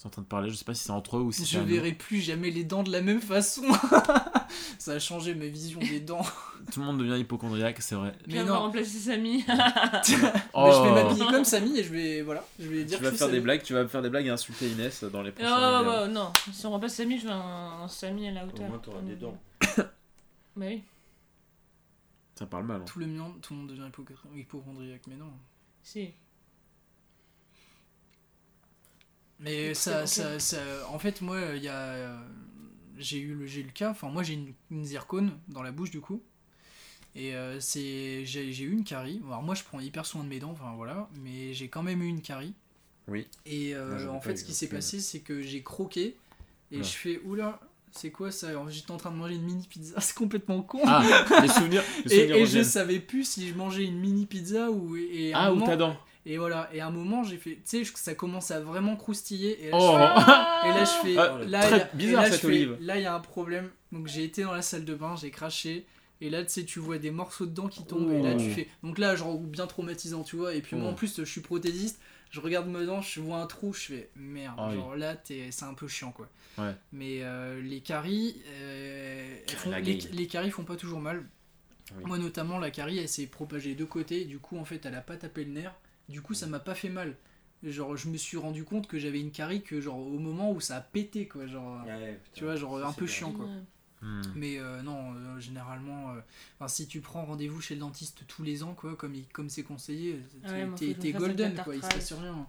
sont 0.01 0.07
en 0.09 0.11
train 0.11 0.23
de 0.23 0.27
parler. 0.29 0.49
Je 0.49 0.55
sais 0.55 0.65
pas 0.65 0.75
si 0.75 0.85
c'est 0.85 0.91
entre 0.93 1.17
eux 1.17 1.23
ou 1.23 1.33
si 1.33 1.45
c'est 1.45 1.59
Je 1.59 1.61
verrai 1.61 1.93
plus 1.93 2.21
jamais 2.21 2.51
les 2.51 2.63
dents 2.65 2.83
de 2.85 2.93
la 2.93 3.01
même 3.03 3.21
façon. 3.21 3.63
ça 4.79 4.93
a 4.93 4.99
changé 5.01 5.35
ma 5.35 5.47
vision 5.47 5.81
des 5.81 5.99
dents. 6.01 6.23
Tout 6.73 6.81
le 6.81 6.87
monde 6.87 6.99
devient 6.99 7.19
hypochondriaque, 7.21 7.81
c'est 7.83 7.95
vrai. 7.97 8.13
Mais 8.27 8.35
Mais 8.35 8.41
on 8.43 8.45
va 8.47 8.53
non. 8.55 8.61
remplacer 8.61 8.99
Samy. 8.99 9.45
Mais 9.49 9.55
je 10.07 10.15
Oh. 10.55 10.83
vais 10.85 10.93
m'habiller 11.03 11.27
comme 11.27 11.45
Samy 11.45 11.79
et 11.79 11.83
je 11.85 11.93
vais 11.93 12.23
voilà, 12.23 12.45
je 12.61 12.69
vais 12.69 12.85
dire 12.85 12.99
Tu 12.99 13.03
que 13.03 13.09
vas 13.09 13.11
je 13.11 13.17
suis 13.17 13.25
faire 13.25 13.33
des 13.33 13.41
blagues, 13.41 13.63
tu 13.63 13.73
vas 13.75 13.89
faire 13.89 14.03
des 14.03 14.11
blagues 14.11 14.27
et 14.27 14.31
insulter 14.31 14.69
Inès 14.71 15.03
dans 15.05 15.23
les 15.23 15.31
Oh, 15.31 15.33
prochaines 15.35 15.55
vidéos. 15.57 15.85
bah, 15.85 16.09
non, 16.09 16.33
si 16.53 16.67
on 16.67 16.71
remplace 16.71 16.95
Samy, 16.95 17.19
je 17.19 17.25
veux 17.27 17.33
un, 17.33 17.83
un 17.83 17.89
Samy 17.89 18.29
à 18.29 18.33
la 18.33 18.45
Au 18.45 18.49
hauteur. 18.49 18.69
moins, 18.69 18.79
t'auras 18.79 19.01
des 19.03 19.17
dents. 19.17 19.37
Bah 20.57 20.67
oui, 20.67 20.83
Ça 22.37 22.47
parle 22.47 22.65
mal. 22.67 22.81
hein. 22.83 22.85
Tout 22.85 22.99
le 23.01 23.07
monde, 23.07 23.41
tout 23.41 23.53
le 23.55 23.61
monde 23.61 23.69
devient 23.71 23.83
hypochondri- 23.91 24.39
hypochondriaque, 24.41 25.03
mais 25.09 25.17
non. 25.17 25.31
si. 25.83 26.11
Mais 29.41 29.75
ça, 29.75 30.07
ça, 30.07 30.39
ça, 30.41 30.59
en 30.91 30.99
fait, 30.99 31.21
moi, 31.21 31.39
il 31.55 31.63
y 31.63 31.69
a, 31.69 31.75
euh, 31.79 32.19
j'ai 32.99 33.19
eu 33.19 33.35
le, 33.35 33.47
j'ai 33.47 33.61
eu 33.61 33.65
le 33.65 33.71
cas. 33.71 33.91
Enfin, 33.91 34.09
moi, 34.09 34.23
j'ai 34.23 34.35
une, 34.35 34.53
une 34.71 34.85
zircone 34.85 35.33
dans 35.49 35.63
la 35.63 35.71
bouche 35.71 35.91
du 35.91 36.01
coup, 36.01 36.21
et 37.15 37.35
euh, 37.35 37.61
c'est, 37.61 38.25
j'ai, 38.25 38.53
j'ai 38.53 38.65
eu 38.65 38.73
une 38.73 38.85
carie. 38.85 39.21
Alors 39.27 39.43
moi, 39.43 39.55
je 39.55 39.63
prends 39.63 39.79
hyper 39.81 40.07
soin 40.07 40.25
de 40.25 40.29
mes 40.29 40.41
dents, 40.41 40.51
enfin 40.51 40.73
voilà, 40.77 41.09
mais 41.23 41.55
j'ai 41.55 41.69
quand 41.69 41.83
même 41.83 42.03
eu 42.03 42.09
une 42.09 42.21
carie. 42.23 42.55
Oui. 43.07 43.27
Et 43.47 43.75
euh, 43.75 44.09
en 44.11 44.21
fait, 44.21 44.37
ce 44.37 44.45
qui 44.45 44.55
s'est 44.55 44.69
passé, 44.69 45.01
c'est 45.01 45.21
que 45.21 45.41
j'ai 45.41 45.63
croqué 45.63 46.17
et 46.73 46.79
je 46.79 46.83
fais 46.91 47.21
oula. 47.25 47.61
C'est 47.91 48.11
quoi 48.11 48.31
ça? 48.31 48.49
J'étais 48.69 48.91
en 48.91 48.99
train 48.99 49.11
de 49.11 49.17
manger 49.17 49.35
une 49.37 49.45
mini 49.45 49.67
pizza, 49.67 49.99
c'est 50.01 50.15
complètement 50.15 50.61
con. 50.63 50.81
Ah, 50.85 51.03
les 51.41 51.49
souvenirs. 51.49 51.83
Les 52.05 52.15
et 52.15 52.19
souvenirs 52.27 52.37
et 52.37 52.47
je 52.47 52.63
savais 52.63 53.01
plus 53.01 53.25
si 53.25 53.49
je 53.49 53.55
mangeais 53.55 53.85
une 53.85 53.99
mini 53.99 54.27
pizza 54.27 54.71
ou 54.71 54.95
et 54.97 55.33
à 55.33 55.39
un 55.39 55.45
Ah, 55.47 55.53
ou 55.53 55.55
moment- 55.55 55.67
ta 55.67 55.77
dent. 55.77 55.97
Et 56.31 56.39
voilà, 56.39 56.69
et 56.73 56.81
à 56.81 56.87
un 56.87 56.91
moment, 56.91 57.25
j'ai 57.25 57.39
fait, 57.39 57.55
tu 57.69 57.85
sais, 57.85 57.93
ça 57.97 58.15
commence 58.15 58.51
à 58.51 58.61
vraiment 58.61 58.97
croustiller. 58.97 59.65
Et 59.67 59.71
là, 59.71 59.77
Oh. 59.81 59.97
je 59.97 59.99
fais- 59.99 60.69
et 60.69 60.73
là, 60.75 60.85
je 60.85 61.09
fais. 61.09 61.19
Ah, 61.19 61.39
là, 61.47 61.61
très 61.61 61.77
il 61.77 61.79
y 61.79 61.83
a- 61.83 61.91
bizarre, 61.95 62.23
là, 62.23 62.27
je 62.29 62.33
cette 62.33 62.41
fais- 62.43 62.47
olive. 62.47 62.77
Là, 62.81 62.97
il 62.99 63.03
y 63.03 63.07
a 63.07 63.15
un 63.15 63.21
problème. 63.21 63.71
Donc, 63.93 64.07
j'ai 64.09 64.25
été 64.25 64.43
dans 64.43 64.53
la 64.53 64.63
salle 64.63 64.85
de 64.85 64.95
bain, 64.95 65.17
j'ai 65.17 65.31
craché. 65.31 65.87
Et 66.21 66.31
là, 66.31 66.43
tu 66.45 66.51
sais, 66.53 66.65
tu 66.65 66.81
vois 66.81 66.99
des 66.99 67.11
morceaux 67.13 67.47
de 67.47 67.53
dents 67.53 67.69
qui 67.69 67.85
tombent. 67.85 68.13
Et 68.13 68.21
là, 68.23 68.35
tu 68.35 68.47
Oh. 68.51 68.55
fais. 68.55 68.69
Donc 68.83 68.99
là, 68.99 69.15
genre, 69.17 69.39
bien 69.39 69.67
traumatisant, 69.67 70.23
tu 70.25 70.37
vois. 70.37 70.55
Et 70.55 70.61
puis, 70.61 70.77
moi, 70.77 70.91
en 70.91 70.95
plus, 70.95 71.17
je 71.19 71.25
suis 71.25 71.41
prothésiste. 71.41 72.01
Je 72.31 72.41
regarde 72.41 72.69
mes 72.69 72.85
dents, 72.85 73.01
je 73.01 73.21
vois 73.21 73.39
un 73.39 73.47
trou, 73.47 73.73
je 73.73 73.81
fais 73.81 74.11
merde. 74.15 74.55
Ah 74.59 74.69
oui. 74.69 74.75
genre 74.77 74.97
là, 74.97 75.17
c'est 75.25 75.63
un 75.63 75.73
peu 75.73 75.89
chiant, 75.89 76.13
quoi. 76.13 76.29
Ouais. 76.59 76.75
Mais 76.93 77.21
euh, 77.23 77.63
les 77.63 77.81
caries, 77.81 78.37
euh, 78.61 79.37
font- 79.57 79.71
les, 79.71 79.95
les 80.13 80.27
caries 80.27 80.51
font 80.51 80.65
pas 80.65 80.77
toujours 80.77 81.01
mal. 81.01 81.25
Oui. 81.97 82.03
Moi, 82.05 82.19
notamment, 82.19 82.59
la 82.59 82.71
carie, 82.71 82.99
elle 82.99 83.09
s'est 83.09 83.27
propagée 83.29 83.75
de 83.75 83.85
côté. 83.87 84.27
Du 84.27 84.39
coup, 84.39 84.59
en 84.59 84.65
fait, 84.67 84.85
elle 84.85 84.95
a 84.95 85.01
pas 85.01 85.17
tapé 85.17 85.45
le 85.45 85.53
nerf. 85.53 85.75
Du 86.09 86.23
coup, 86.23 86.35
ça 86.35 86.47
m'a 86.47 86.59
pas 86.61 86.75
fait 86.75 86.89
mal. 86.89 87.17
genre 87.63 87.97
je 87.97 88.09
me 88.09 88.17
suis 88.17 88.37
rendu 88.37 88.65
compte 88.65 88.87
que 88.87 88.99
j'avais 88.99 89.21
une 89.21 89.33
carie 89.33 89.63
que 89.63 89.81
genre 89.81 89.99
au 89.99 90.19
moment 90.19 90.53
où 90.53 90.61
ça 90.61 90.77
a 90.77 90.81
pété 90.81 91.27
quoi, 91.27 91.47
genre 91.47 91.85
Ouais, 91.85 92.21
tu 92.33 92.45
vois 92.45 92.57
genre 92.57 92.79
Ça, 92.81 92.87
un 92.89 92.93
peu 92.93 93.05
bien. 93.07 93.15
chiant 93.15 93.33
quoi. 93.33 93.47
Ouais. 93.47 93.53
Hmm. 94.01 94.23
Mais 94.37 94.59
euh, 94.61 94.81
non, 94.83 95.13
euh, 95.17 95.41
généralement, 95.41 96.15
euh, 96.61 96.69
si 96.69 96.87
tu 96.87 97.01
prends 97.01 97.25
rendez-vous 97.25 97.61
chez 97.61 97.75
le 97.75 97.81
dentiste 97.81 98.23
tous 98.29 98.45
les 98.45 98.63
ans, 98.63 98.73
quoi, 98.75 98.95
comme 98.95 99.13
il- 99.17 99.27
comme 99.33 99.49
c'est 99.51 99.65
conseillé, 99.65 100.21
ouais, 100.47 100.95
t'es 100.95 101.11
golden, 101.13 101.55
quoi, 101.65 101.75
il 101.75 101.83
se 101.83 101.89
passe 101.89 102.13
rien. 102.13 102.47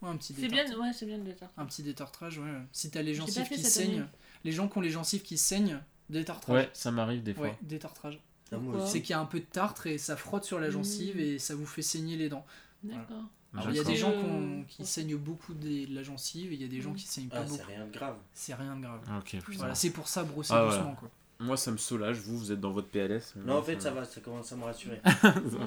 Ouais, 0.00 0.08
un 0.10 0.16
petit 0.16 0.32
C'est 0.32 0.46
bien, 0.48 0.64
ouais, 0.78 0.92
c'est 0.94 1.06
bien 1.06 1.18
de 1.18 1.24
détartrage. 1.24 1.62
un 1.62 1.66
petit 1.66 1.82
détartrage, 1.82 2.38
ouais. 2.38 2.48
Si 2.72 2.88
t'as 2.90 3.02
les 3.02 3.14
gencives 3.14 3.48
qui 3.48 3.60
saignent, 3.62 3.94
année. 3.98 4.08
les 4.44 4.52
gens 4.52 4.68
qui 4.68 4.78
ont 4.78 4.80
les 4.80 4.90
gencives 4.90 5.22
qui 5.22 5.36
saignent, 5.38 5.80
détartrage. 6.08 6.54
Ouais, 6.56 6.70
ça 6.72 6.92
m'arrive 6.92 7.22
des 7.24 7.34
fois. 7.34 7.48
Ouais, 7.48 7.58
détartrage. 7.62 8.20
Ah. 8.52 8.56
C'est 8.86 9.02
qu'il 9.02 9.10
y 9.10 9.14
a 9.14 9.20
un 9.20 9.26
peu 9.26 9.40
de 9.40 9.44
tartre 9.44 9.86
et 9.88 9.98
ça 9.98 10.16
frotte 10.16 10.44
sur 10.44 10.58
la 10.60 10.70
gencive 10.70 11.16
Mmh. 11.16 11.20
et 11.20 11.38
ça 11.40 11.54
vous 11.56 11.66
fait 11.66 11.82
saigner 11.82 12.16
les 12.16 12.28
dents. 12.28 12.46
D'accord. 12.82 13.24
Alors, 13.52 13.70
il 13.70 13.76
y 13.76 13.80
a 13.80 13.84
des 13.84 13.96
gens 13.96 14.10
Euh, 14.12 14.20
qu'on- 14.22 14.64
qui 14.68 14.86
saignent 14.86 15.16
beaucoup 15.16 15.54
des- 15.54 15.86
de 15.86 15.94
la 15.94 16.02
gencive 16.04 16.52
et 16.52 16.54
il 16.54 16.62
y 16.62 16.64
a 16.64 16.68
des 16.68 16.80
gens 16.80 16.92
Mm. 16.92 16.96
qui 16.96 17.06
saignent 17.08 17.28
pas 17.28 17.38
Ah, 17.40 17.44
c'est 17.46 17.50
beaucoup. 17.58 17.66
rien 17.68 17.84
de 17.86 17.92
grave. 17.92 18.16
C'est 18.32 18.54
rien 18.54 18.76
de 18.76 18.82
grave. 18.82 19.00
Ah, 19.08 19.18
Ok, 19.18 19.30
putain. 19.42 19.58
Voilà, 19.58 19.74
c'est 19.74 19.90
pour 19.90 20.06
ça 20.08 20.22
brosser 20.22 20.52
Ah, 20.54 20.66
doucement, 20.66 20.94
quoi. 20.94 21.10
Moi, 21.40 21.56
ça 21.56 21.70
me 21.72 21.76
soulage. 21.78 22.18
Vous, 22.18 22.38
vous 22.38 22.52
êtes 22.52 22.60
dans 22.60 22.70
votre 22.70 22.88
PLS. 22.88 23.34
Non, 23.44 23.56
en 23.58 23.62
fait, 23.62 23.80
ça 23.80 23.90
va, 23.90 24.04
ça 24.04 24.20
commence 24.20 24.52
à 24.52 24.56
me 24.56 24.64
rassurer. 24.64 25.00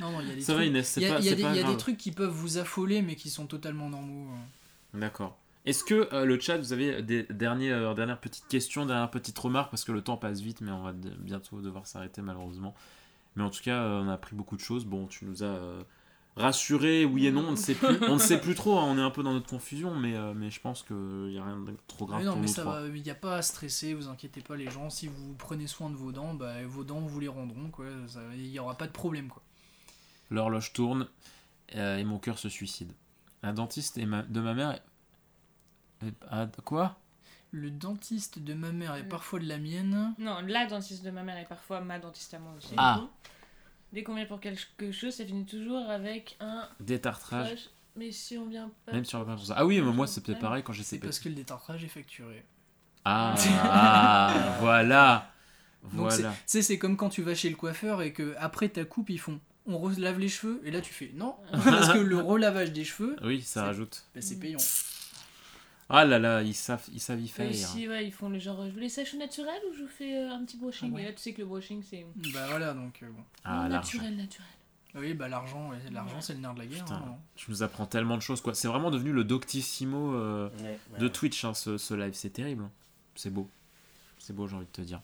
Non, 0.00 0.12
non, 0.12 0.20
il 0.20 0.28
y 0.28 0.32
a 0.32 0.34
des 0.34 0.40
Ça 0.40 0.54
va, 0.54 0.64
Inès, 0.64 0.88
c'est 0.88 1.00
Il 1.00 1.06
y 1.06 1.10
a, 1.10 1.14
pas, 1.14 1.20
il 1.20 1.24
y 1.24 1.28
a 1.28 1.30
c'est 1.30 1.36
des, 1.36 1.42
pas 1.42 1.48
il 1.50 1.56
y 1.56 1.58
a 1.58 1.62
des 1.62 1.66
grave. 1.68 1.76
trucs 1.78 1.96
qui 1.96 2.12
peuvent 2.12 2.30
vous 2.30 2.58
affoler, 2.58 3.02
mais 3.02 3.16
qui 3.16 3.30
sont 3.30 3.46
totalement 3.46 3.88
normaux. 3.88 4.30
euh. 4.32 4.98
D'accord. 5.00 5.36
Est-ce 5.66 5.84
que 5.84 6.08
euh, 6.14 6.24
le 6.24 6.38
chat, 6.40 6.56
vous 6.58 6.72
avez 6.72 7.02
des 7.02 7.24
derniers, 7.24 7.72
euh, 7.72 7.92
dernières 7.94 8.20
petites 8.20 8.46
questions, 8.48 8.86
dernières 8.86 9.10
petites 9.10 9.38
remarques? 9.38 9.70
Parce 9.70 9.84
que 9.84 9.92
le 9.92 10.02
temps 10.02 10.16
passe 10.16 10.40
vite, 10.40 10.60
mais 10.60 10.70
on 10.70 10.82
va 10.82 10.92
de- 10.92 11.10
bientôt 11.18 11.60
devoir 11.60 11.86
s'arrêter 11.86 12.22
malheureusement. 12.22 12.74
Mais 13.36 13.42
en 13.42 13.50
tout 13.50 13.62
cas, 13.62 13.82
euh, 13.82 14.02
on 14.02 14.08
a 14.08 14.14
appris 14.14 14.34
beaucoup 14.36 14.56
de 14.56 14.60
choses. 14.62 14.84
Bon, 14.84 15.06
tu 15.06 15.24
nous 15.24 15.42
as 15.42 15.58
rassurés, 16.38 17.04
oui 17.04 17.26
et 17.26 17.32
non, 17.32 17.48
on 17.48 17.50
ne 17.52 17.56
sait 17.56 17.74
plus, 17.74 17.98
on 18.08 18.14
ne 18.14 18.18
sait 18.18 18.40
plus 18.40 18.54
trop. 18.54 18.78
hein, 18.78 18.84
on 18.86 18.98
est 18.98 19.02
un 19.02 19.10
peu 19.10 19.22
dans 19.22 19.32
notre 19.32 19.48
confusion, 19.48 19.94
mais, 19.94 20.14
euh, 20.14 20.32
mais 20.34 20.50
je 20.50 20.60
pense 20.60 20.82
qu'il 20.82 20.96
n'y 20.96 21.38
a 21.38 21.44
rien 21.44 21.58
de 21.58 21.76
trop 21.86 22.06
grave 22.06 22.20
Mais 22.20 22.24
non, 22.24 22.32
pour 22.32 22.40
mais 22.40 22.46
nous 22.46 22.52
ça 22.52 22.62
trois. 22.62 22.80
va, 22.82 22.86
il 22.88 23.02
n'y 23.02 23.10
a 23.10 23.14
pas 23.14 23.36
à 23.36 23.42
stresser, 23.42 23.94
vous 23.94 24.08
inquiétez 24.08 24.40
pas, 24.40 24.56
les 24.56 24.70
gens. 24.70 24.90
Si 24.90 25.06
vous 25.08 25.34
prenez 25.34 25.66
soin 25.66 25.90
de 25.90 25.96
vos 25.96 26.12
dents, 26.12 26.34
bah, 26.34 26.64
vos 26.66 26.84
dents 26.84 27.00
vous 27.00 27.20
les 27.20 27.28
rendront, 27.28 27.70
quoi. 27.70 27.86
Il 28.34 28.50
n'y 28.50 28.58
aura 28.58 28.76
pas 28.76 28.86
de 28.86 28.92
problème, 28.92 29.28
quoi. 29.28 29.42
L'horloge 30.30 30.72
tourne 30.72 31.08
euh, 31.76 31.96
et 31.98 32.04
mon 32.04 32.18
cœur 32.18 32.38
se 32.38 32.48
suicide. 32.48 32.92
Un 33.42 33.52
dentiste 33.52 33.98
et 33.98 34.06
ma- 34.06 34.22
de 34.22 34.40
ma 34.40 34.54
mère. 34.54 34.72
est- 36.02 36.14
ah, 36.30 36.46
quoi? 36.64 36.98
Le 37.50 37.70
dentiste 37.70 38.38
de 38.40 38.52
ma 38.54 38.72
mère 38.72 38.94
et 38.96 39.02
Mm. 39.04 39.08
parfois 39.08 39.38
de 39.40 39.46
la 39.46 39.56
mienne. 39.58 40.14
Non, 40.18 40.40
la 40.46 40.66
dentiste 40.66 41.02
de 41.04 41.10
ma 41.10 41.22
mère 41.22 41.38
et 41.38 41.44
parfois 41.46 41.80
ma 41.80 41.98
dentiste 41.98 42.34
à 42.34 42.38
moi 42.38 42.52
aussi. 42.58 42.74
Ah. 42.76 43.00
Dès 43.92 44.02
qu'on 44.02 44.14
vient 44.14 44.26
pour 44.26 44.40
quelque 44.40 44.92
chose, 44.92 45.14
ça 45.14 45.24
finit 45.24 45.46
toujours 45.46 45.88
avec 45.88 46.36
un 46.40 46.68
Détartrage. 46.80 47.46
trash. 47.48 47.68
Mais 47.96 48.12
si 48.12 48.36
on 48.38 48.46
vient 48.46 48.70
pas. 48.86 48.92
Même 48.92 49.04
sur 49.04 49.18
le 49.18 49.24
pain, 49.24 49.36
Ah 49.56 49.66
oui, 49.66 49.80
mais 49.80 49.92
moi, 49.92 50.06
c'est 50.06 50.22
peut-être 50.22 50.40
pareil 50.40 50.62
quand 50.62 50.72
j'étais 50.72 50.98
parce 50.98 51.18
que 51.18 51.28
le 51.28 51.34
détartrage 51.34 51.82
est 51.84 51.88
facturé. 51.88 52.44
Ah, 53.04 53.34
ah, 53.64 54.56
voilà. 54.60 55.32
Voilà. 55.82 56.30
tu 56.32 56.36
sais, 56.46 56.62
c'est 56.62 56.78
comme 56.78 56.96
quand 56.96 57.08
tu 57.08 57.22
vas 57.22 57.34
chez 57.34 57.48
le 57.48 57.56
coiffeur 57.56 58.02
et 58.02 58.12
que 58.12 58.34
après 58.38 58.68
ta 58.68 58.84
coupe, 58.84 59.10
ils 59.10 59.18
font 59.18 59.40
on 59.66 59.78
relave 59.78 60.18
les 60.18 60.28
cheveux 60.28 60.60
et 60.64 60.70
là 60.70 60.80
tu 60.80 60.92
fais 60.92 61.10
non 61.14 61.36
parce 61.52 61.92
que 61.92 61.98
le 61.98 62.18
relavage 62.18 62.72
des 62.72 62.84
cheveux 62.84 63.16
Oui, 63.22 63.42
ça 63.42 63.64
rajoute. 63.64 64.04
bah, 64.14 64.20
c'est 64.20 64.38
payant. 64.38 64.58
Ah 65.90 66.04
là 66.04 66.18
là, 66.18 66.42
ils 66.42 66.54
savent, 66.54 66.84
ils 66.92 67.00
savent 67.00 67.20
y 67.20 67.24
Et 67.24 67.28
faire. 67.28 67.54
si 67.54 67.88
ouais, 67.88 68.06
ils 68.06 68.12
font 68.12 68.28
le 68.28 68.38
genre, 68.38 68.62
je 68.66 68.70
vous 68.72 68.78
les 68.78 68.90
sèche 68.90 69.14
au 69.14 69.16
naturel 69.16 69.58
ou 69.70 69.74
je 69.74 69.82
vous 69.82 69.88
fais 69.88 70.18
euh, 70.18 70.30
un 70.34 70.44
petit 70.44 70.58
brushing? 70.58 70.90
Ah 70.92 70.94
ouais. 70.96 71.02
Et 71.02 71.04
là, 71.06 71.12
tu 71.12 71.18
sais 71.22 71.32
que 71.32 71.40
le 71.40 71.46
brushing, 71.46 71.82
c'est 71.82 72.04
Bah 72.34 72.46
voilà 72.50 72.74
donc 72.74 73.02
euh, 73.02 73.06
bon. 73.10 73.22
Ah, 73.44 73.62
Non, 73.64 73.68
naturel, 73.70 74.14
naturel. 74.16 74.46
Oui 74.94 75.14
bah 75.14 75.28
l'argent, 75.28 75.70
ouais, 75.70 75.76
l'argent 75.92 76.16
Ouais. 76.16 76.20
c'est 76.22 76.34
le 76.34 76.40
nerf 76.40 76.54
de 76.54 76.58
la 76.60 76.66
guerre. 76.66 76.84
Putain. 76.84 76.96
hein. 76.96 77.16
Tu 77.36 77.50
nous 77.50 77.62
apprends 77.62 77.86
tellement 77.86 78.16
de 78.16 78.22
choses, 78.22 78.40
quoi. 78.40 78.54
C'est 78.54 78.68
vraiment 78.68 78.90
devenu 78.90 79.12
le 79.12 79.24
doctissimo 79.24 80.14
euh, 80.14 80.48
Ouais, 80.62 80.78
ouais. 80.92 80.98
de 80.98 81.08
Twitch, 81.08 81.44
hein, 81.44 81.54
ce, 81.54 81.78
ce 81.78 81.94
live. 81.94 82.12
C'est 82.14 82.30
terrible. 82.30 82.64
hein. 82.64 82.70
C'est 83.14 83.30
beau. 83.30 83.48
C'est 84.18 84.34
beau, 84.34 84.46
j'ai 84.48 84.56
envie 84.56 84.66
de 84.66 84.70
te 84.70 84.80
dire. 84.82 85.00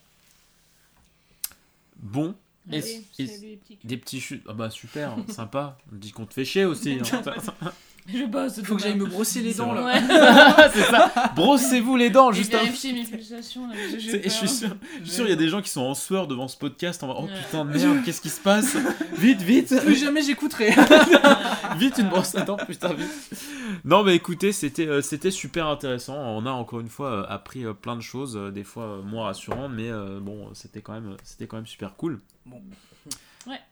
Bon. 1.97 2.35
Et- 2.71 2.79
Allez, 2.79 3.05
et- 3.19 3.27
salut 3.27 3.47
les 3.49 3.57
petits 3.57 3.77
culs. 3.77 3.89
Des 3.89 3.97
petits 3.97 4.21
chutes? 4.21 4.43
Ah 4.49 4.53
bah 4.55 4.71
super, 4.71 5.13
hein, 5.13 5.25
sympa. 5.29 5.79
On 5.93 5.97
dit 5.97 6.13
qu'on 6.13 6.27
te 6.27 6.35
fait 6.35 6.45
chier 6.45 6.65
aussi. 6.65 6.99
hein. 7.01 7.23
Je 8.07 8.25
bosse. 8.27 8.61
Faut 8.63 8.77
que 8.77 8.83
j'aille 8.83 8.97
me 8.99 9.07
brosser 9.07 9.41
les 9.41 9.55
dents 9.55 9.73
là. 9.73 9.85
Ouais. 9.87 10.01
c'est 10.75 10.83
ça. 10.83 11.11
Brossez-vous 11.35 11.97
les 11.97 12.11
dents, 12.11 12.33
juste 12.33 12.53
avant. 12.55 12.65
vérifier 12.65 12.93
mes 12.93 13.05
pulsations. 13.05 13.67
Là, 13.67 13.75
Je 13.93 13.99
suis 14.29 14.49
sûr, 14.49 14.69
je 15.01 15.05
suis 15.07 15.15
sûr, 15.15 15.25
il 15.27 15.31
y 15.31 15.33
a 15.33 15.37
des 15.37 15.49
gens 15.49 15.63
qui 15.63 15.71
sont 15.71 15.81
en 15.81 15.95
sueur 15.95 16.27
devant 16.27 16.47
ce 16.47 16.57
podcast. 16.57 17.03
En... 17.03 17.11
Oh 17.19 17.23
Ouais. 17.25 17.31
putain 17.47 17.65
de 17.65 17.71
merde, 17.73 18.05
qu'est-ce 18.05 18.21
qui 18.21 18.29
se 18.29 18.41
passe? 18.41 18.77
Vite, 19.17 19.41
vite 19.41 19.75
Plus 19.85 19.97
jamais 19.97 20.23
j'écouterai. 20.23 20.75
Vite 21.79 21.99
une 21.99 22.09
brosse 22.09 22.35
à 22.35 22.43
dents, 22.43 22.57
putain, 22.57 22.93
vite. 22.93 23.09
Non, 23.85 24.05
mais 24.05 24.15
écoutez, 24.15 24.53
c'était 24.53 24.87
euh, 24.87 25.01
c'était 25.01 25.31
super 25.31 25.67
intéressant. 25.67 26.15
On 26.17 26.47
a 26.47 26.51
encore 26.51 26.81
une 26.81 26.89
fois 26.89 27.11
euh, 27.11 27.25
appris 27.29 27.65
euh, 27.65 27.73
plein 27.73 27.97
de 27.97 28.01
choses, 28.03 28.37
euh, 28.37 28.51
des 28.51 28.63
fois 28.65 28.85
euh, 28.85 29.03
moins 29.03 29.25
rassurantes, 29.25 29.73
mais 29.75 29.91
euh, 29.91 30.21
bon, 30.21 30.51
c'était 30.53 30.83
quand 30.83 30.93
même 30.93 31.17
c'était 31.25 31.47
quand 31.47 31.57
même 31.57 31.67
super 31.67 31.97
cool. 31.97 32.21
Bon. 32.47 32.61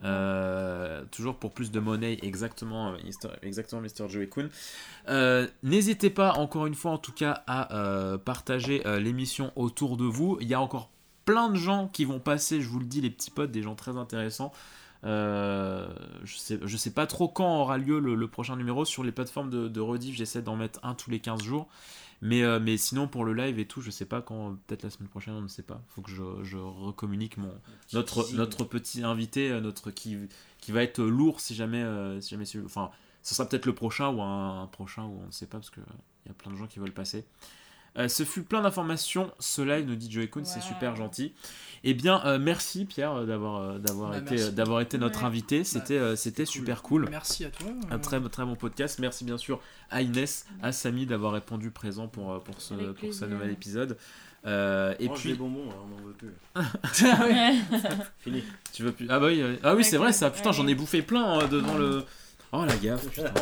Euh, 0.05 1.05
toujours 1.11 1.37
pour 1.37 1.53
plus 1.53 1.71
de 1.71 1.81
monnaie, 1.81 2.19
exactement, 2.23 2.93
euh, 2.93 2.97
exactement, 3.43 3.81
Mr. 3.81 4.09
Joey 4.09 4.29
Kun. 4.29 4.49
Euh, 5.09 5.47
N'hésitez 5.63 6.11
pas, 6.11 6.33
encore 6.35 6.67
une 6.67 6.75
fois, 6.75 6.93
en 6.93 6.99
tout 6.99 7.13
cas, 7.13 7.43
à 7.47 8.17
partager 8.25 8.83
l'émission 9.01 9.53
autour 9.57 9.97
de 9.97 10.05
vous. 10.05 10.39
Il 10.41 10.49
y 10.49 10.55
a 10.55 10.61
encore 10.61 10.91
plein 11.25 11.49
de 11.49 11.57
gens 11.57 11.89
qui 11.89 12.05
vont 12.05 12.19
passer, 12.19 12.61
je 12.61 12.69
vous 12.69 12.79
le 12.79 12.87
dis, 12.87 13.01
les 13.01 13.11
petits 13.11 13.31
potes, 13.31 13.51
des 13.51 13.63
gens 13.63 13.75
très 13.75 13.97
intéressants. 13.97 14.53
Je 15.05 15.87
sais, 16.25 16.59
sais 16.77 16.91
pas 16.93 17.07
trop 17.07 17.29
quand 17.29 17.61
aura 17.61 17.79
lieu 17.79 17.99
le, 17.99 18.15
le 18.15 18.29
prochain 18.29 18.57
numéro 18.57 18.85
sur 18.85 19.03
les 19.05 19.13
plateformes 19.13 19.51
de, 19.51 19.69
de 19.69 19.81
rediff. 19.81 20.15
J'essaie 20.17 20.43
d'en 20.43 20.57
mettre 20.57 20.81
un 20.83 20.95
tous 20.95 21.11
les 21.11 21.21
15 21.21 21.43
jours. 21.43 21.69
Mais, 22.25 22.45
euh, 22.45 22.61
mais 22.61 22.77
sinon, 22.77 23.09
pour 23.09 23.25
le 23.25 23.35
live 23.35 23.59
et 23.59 23.67
tout, 23.67 23.81
je 23.81 23.91
sais 23.91 24.05
pas 24.05 24.23
quand, 24.23 24.57
peut-être 24.67 24.85
la 24.85 24.91
semaine 24.91 25.09
prochaine, 25.09 25.35
on 25.35 25.43
ne 25.43 25.49
sait 25.49 25.65
pas. 25.65 25.83
Faut 25.89 26.03
que 26.03 26.11
je, 26.11 26.23
je 26.45 26.57
recommunique 26.57 27.37
mon, 27.37 27.53
Petit 27.87 27.97
notre, 27.97 28.23
teasing. 28.23 28.37
notre 28.39 28.65
petit 28.65 29.03
invité, 29.03 29.51
euh, 29.51 29.61
notre 29.61 29.91
qui, 29.91 30.17
qui 30.59 30.71
va 30.71 30.85
être 30.85 31.03
lourd 31.03 31.41
si 31.41 31.57
jamais, 31.57 31.83
euh, 31.83 32.21
si 32.21 32.31
jamais, 32.31 32.45
enfin, 32.65 32.93
ce 33.23 33.35
sera 33.35 33.49
peut-être 33.49 33.67
le 33.67 33.75
prochain 33.75 34.09
ou 34.09 34.23
un, 34.23 34.63
un 34.63 34.67
prochain 34.69 35.03
ou 35.03 35.21
on 35.21 35.27
ne 35.27 35.33
sait 35.33 35.47
pas 35.47 35.59
parce 35.59 35.71
que 35.71 35.81
il 36.25 36.29
y 36.29 36.31
a 36.31 36.35
plein 36.35 36.53
de 36.53 36.57
gens 36.57 36.69
qui 36.69 36.79
veulent 36.79 36.93
passer. 36.93 37.25
Euh, 37.99 38.09
ce 38.09 38.23
fut 38.25 38.43
plein 38.43 38.63
d'informations. 38.63 39.31
Ce 39.39 39.61
live 39.63 39.87
nous 39.87 39.97
dit 39.97 40.11
Joey 40.11 40.31
c'est 40.45 40.61
Wow. 40.61 40.67
super 40.67 40.97
gentil. 40.97 41.35
Eh 41.85 41.95
bien, 41.95 42.25
euh, 42.25 42.39
merci 42.39 42.85
Pierre 42.85 43.13
euh, 43.13 43.27
d'avoir 43.27 43.79
d'avoir 43.79 44.11
Bah, 44.13 44.19
été 44.19 44.51
d'avoir 44.51 44.81
été 44.81 44.97
notre 44.99 45.21
Ouais. 45.21 45.27
invité. 45.27 45.63
C'était 45.65 45.99
euh, 45.99 46.17
c'était 46.17 46.45
cool. 46.45 46.53
super 46.53 46.83
cool. 46.83 47.09
Merci 47.11 47.45
à 47.45 47.51
toi. 47.51 47.69
Un 47.91 47.99
très 47.99 48.21
très 48.29 48.45
bon 48.45 48.57
podcast. 48.57 48.99
Merci 48.99 49.25
bien 49.25 49.37
sûr 49.37 49.61
à 49.91 50.01
Inès, 50.03 50.47
à 50.63 50.73
Samy 50.73 51.05
d'avoir 51.07 51.33
répondu 51.33 51.71
présent 51.71 52.09
pour 52.09 52.43
pour 52.45 52.61
ce 52.63 52.73
Avec 52.75 52.87
pour 52.87 52.97
ce 52.97 53.01
plaisir. 53.21 53.29
nouvel 53.29 53.51
épisode. 53.51 53.99
Euh, 54.45 54.95
et 54.99 55.09
puis 55.09 55.29
les 55.31 55.35
bonbons, 55.35 55.71
hein, 55.71 55.75
on 55.85 55.89
n'en 55.89 56.03
veut 56.03 56.15
plus. 56.15 56.33
Fini. 58.21 58.43
Tu 58.73 58.83
veux 58.83 58.93
plus? 58.93 59.07
Ah 59.09 59.21
bah 59.21 59.27
oui, 59.29 59.41
euh, 59.41 59.57
ah 59.63 59.75
oui 59.75 59.85
c'est 59.85 59.99
vrai 59.99 60.13
ça. 60.13 60.31
Putain, 60.31 60.51
j'en 60.53 60.67
ai 60.67 60.75
bouffé 60.75 61.03
plein 61.03 61.39
hein, 61.41 61.47
devant 61.49 61.77
le. 61.77 62.05
Oh 62.53 62.65
la 62.65 62.77
gaffe, 62.77 63.07
putain. 63.09 63.33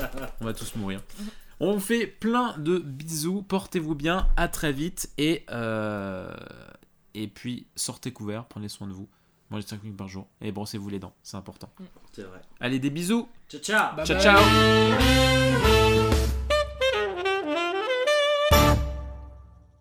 On 0.41 0.45
va 0.45 0.53
tous 0.55 0.75
mourir. 0.77 1.01
On 1.61 1.73
vous 1.75 1.81
fait 1.81 2.07
plein 2.07 2.57
de 2.59 2.79
bisous. 2.79 3.43
Portez-vous 3.43 3.95
bien. 3.95 4.29
À 4.37 4.49
très 4.49 4.73
vite 4.73 5.11
et 5.19 5.45
euh, 5.51 6.35
et 7.15 7.29
puis 7.29 7.67
sortez 7.77 8.13
couverts. 8.13 8.47
Prenez 8.47 8.69
soin 8.69 8.87
de 8.87 8.93
vous. 8.93 9.09
Mangez 9.51 9.67
5 9.67 9.83
minutes 9.83 9.99
par 9.99 10.09
jour 10.09 10.27
et 10.41 10.53
brossez-vous 10.53 10.89
les 10.89 11.01
dents. 11.01 11.13
C'est 11.23 11.37
important. 11.37 11.71
C'est 12.13 12.23
vrai. 12.23 12.41
Allez 12.61 12.79
des 12.79 12.91
bisous. 12.91 13.29
Ciao, 13.49 13.61
ciao 13.61 13.97
Bye 13.97 14.07
ciao 14.07 14.17
bye. 14.17 14.25
ciao. 14.25 16.10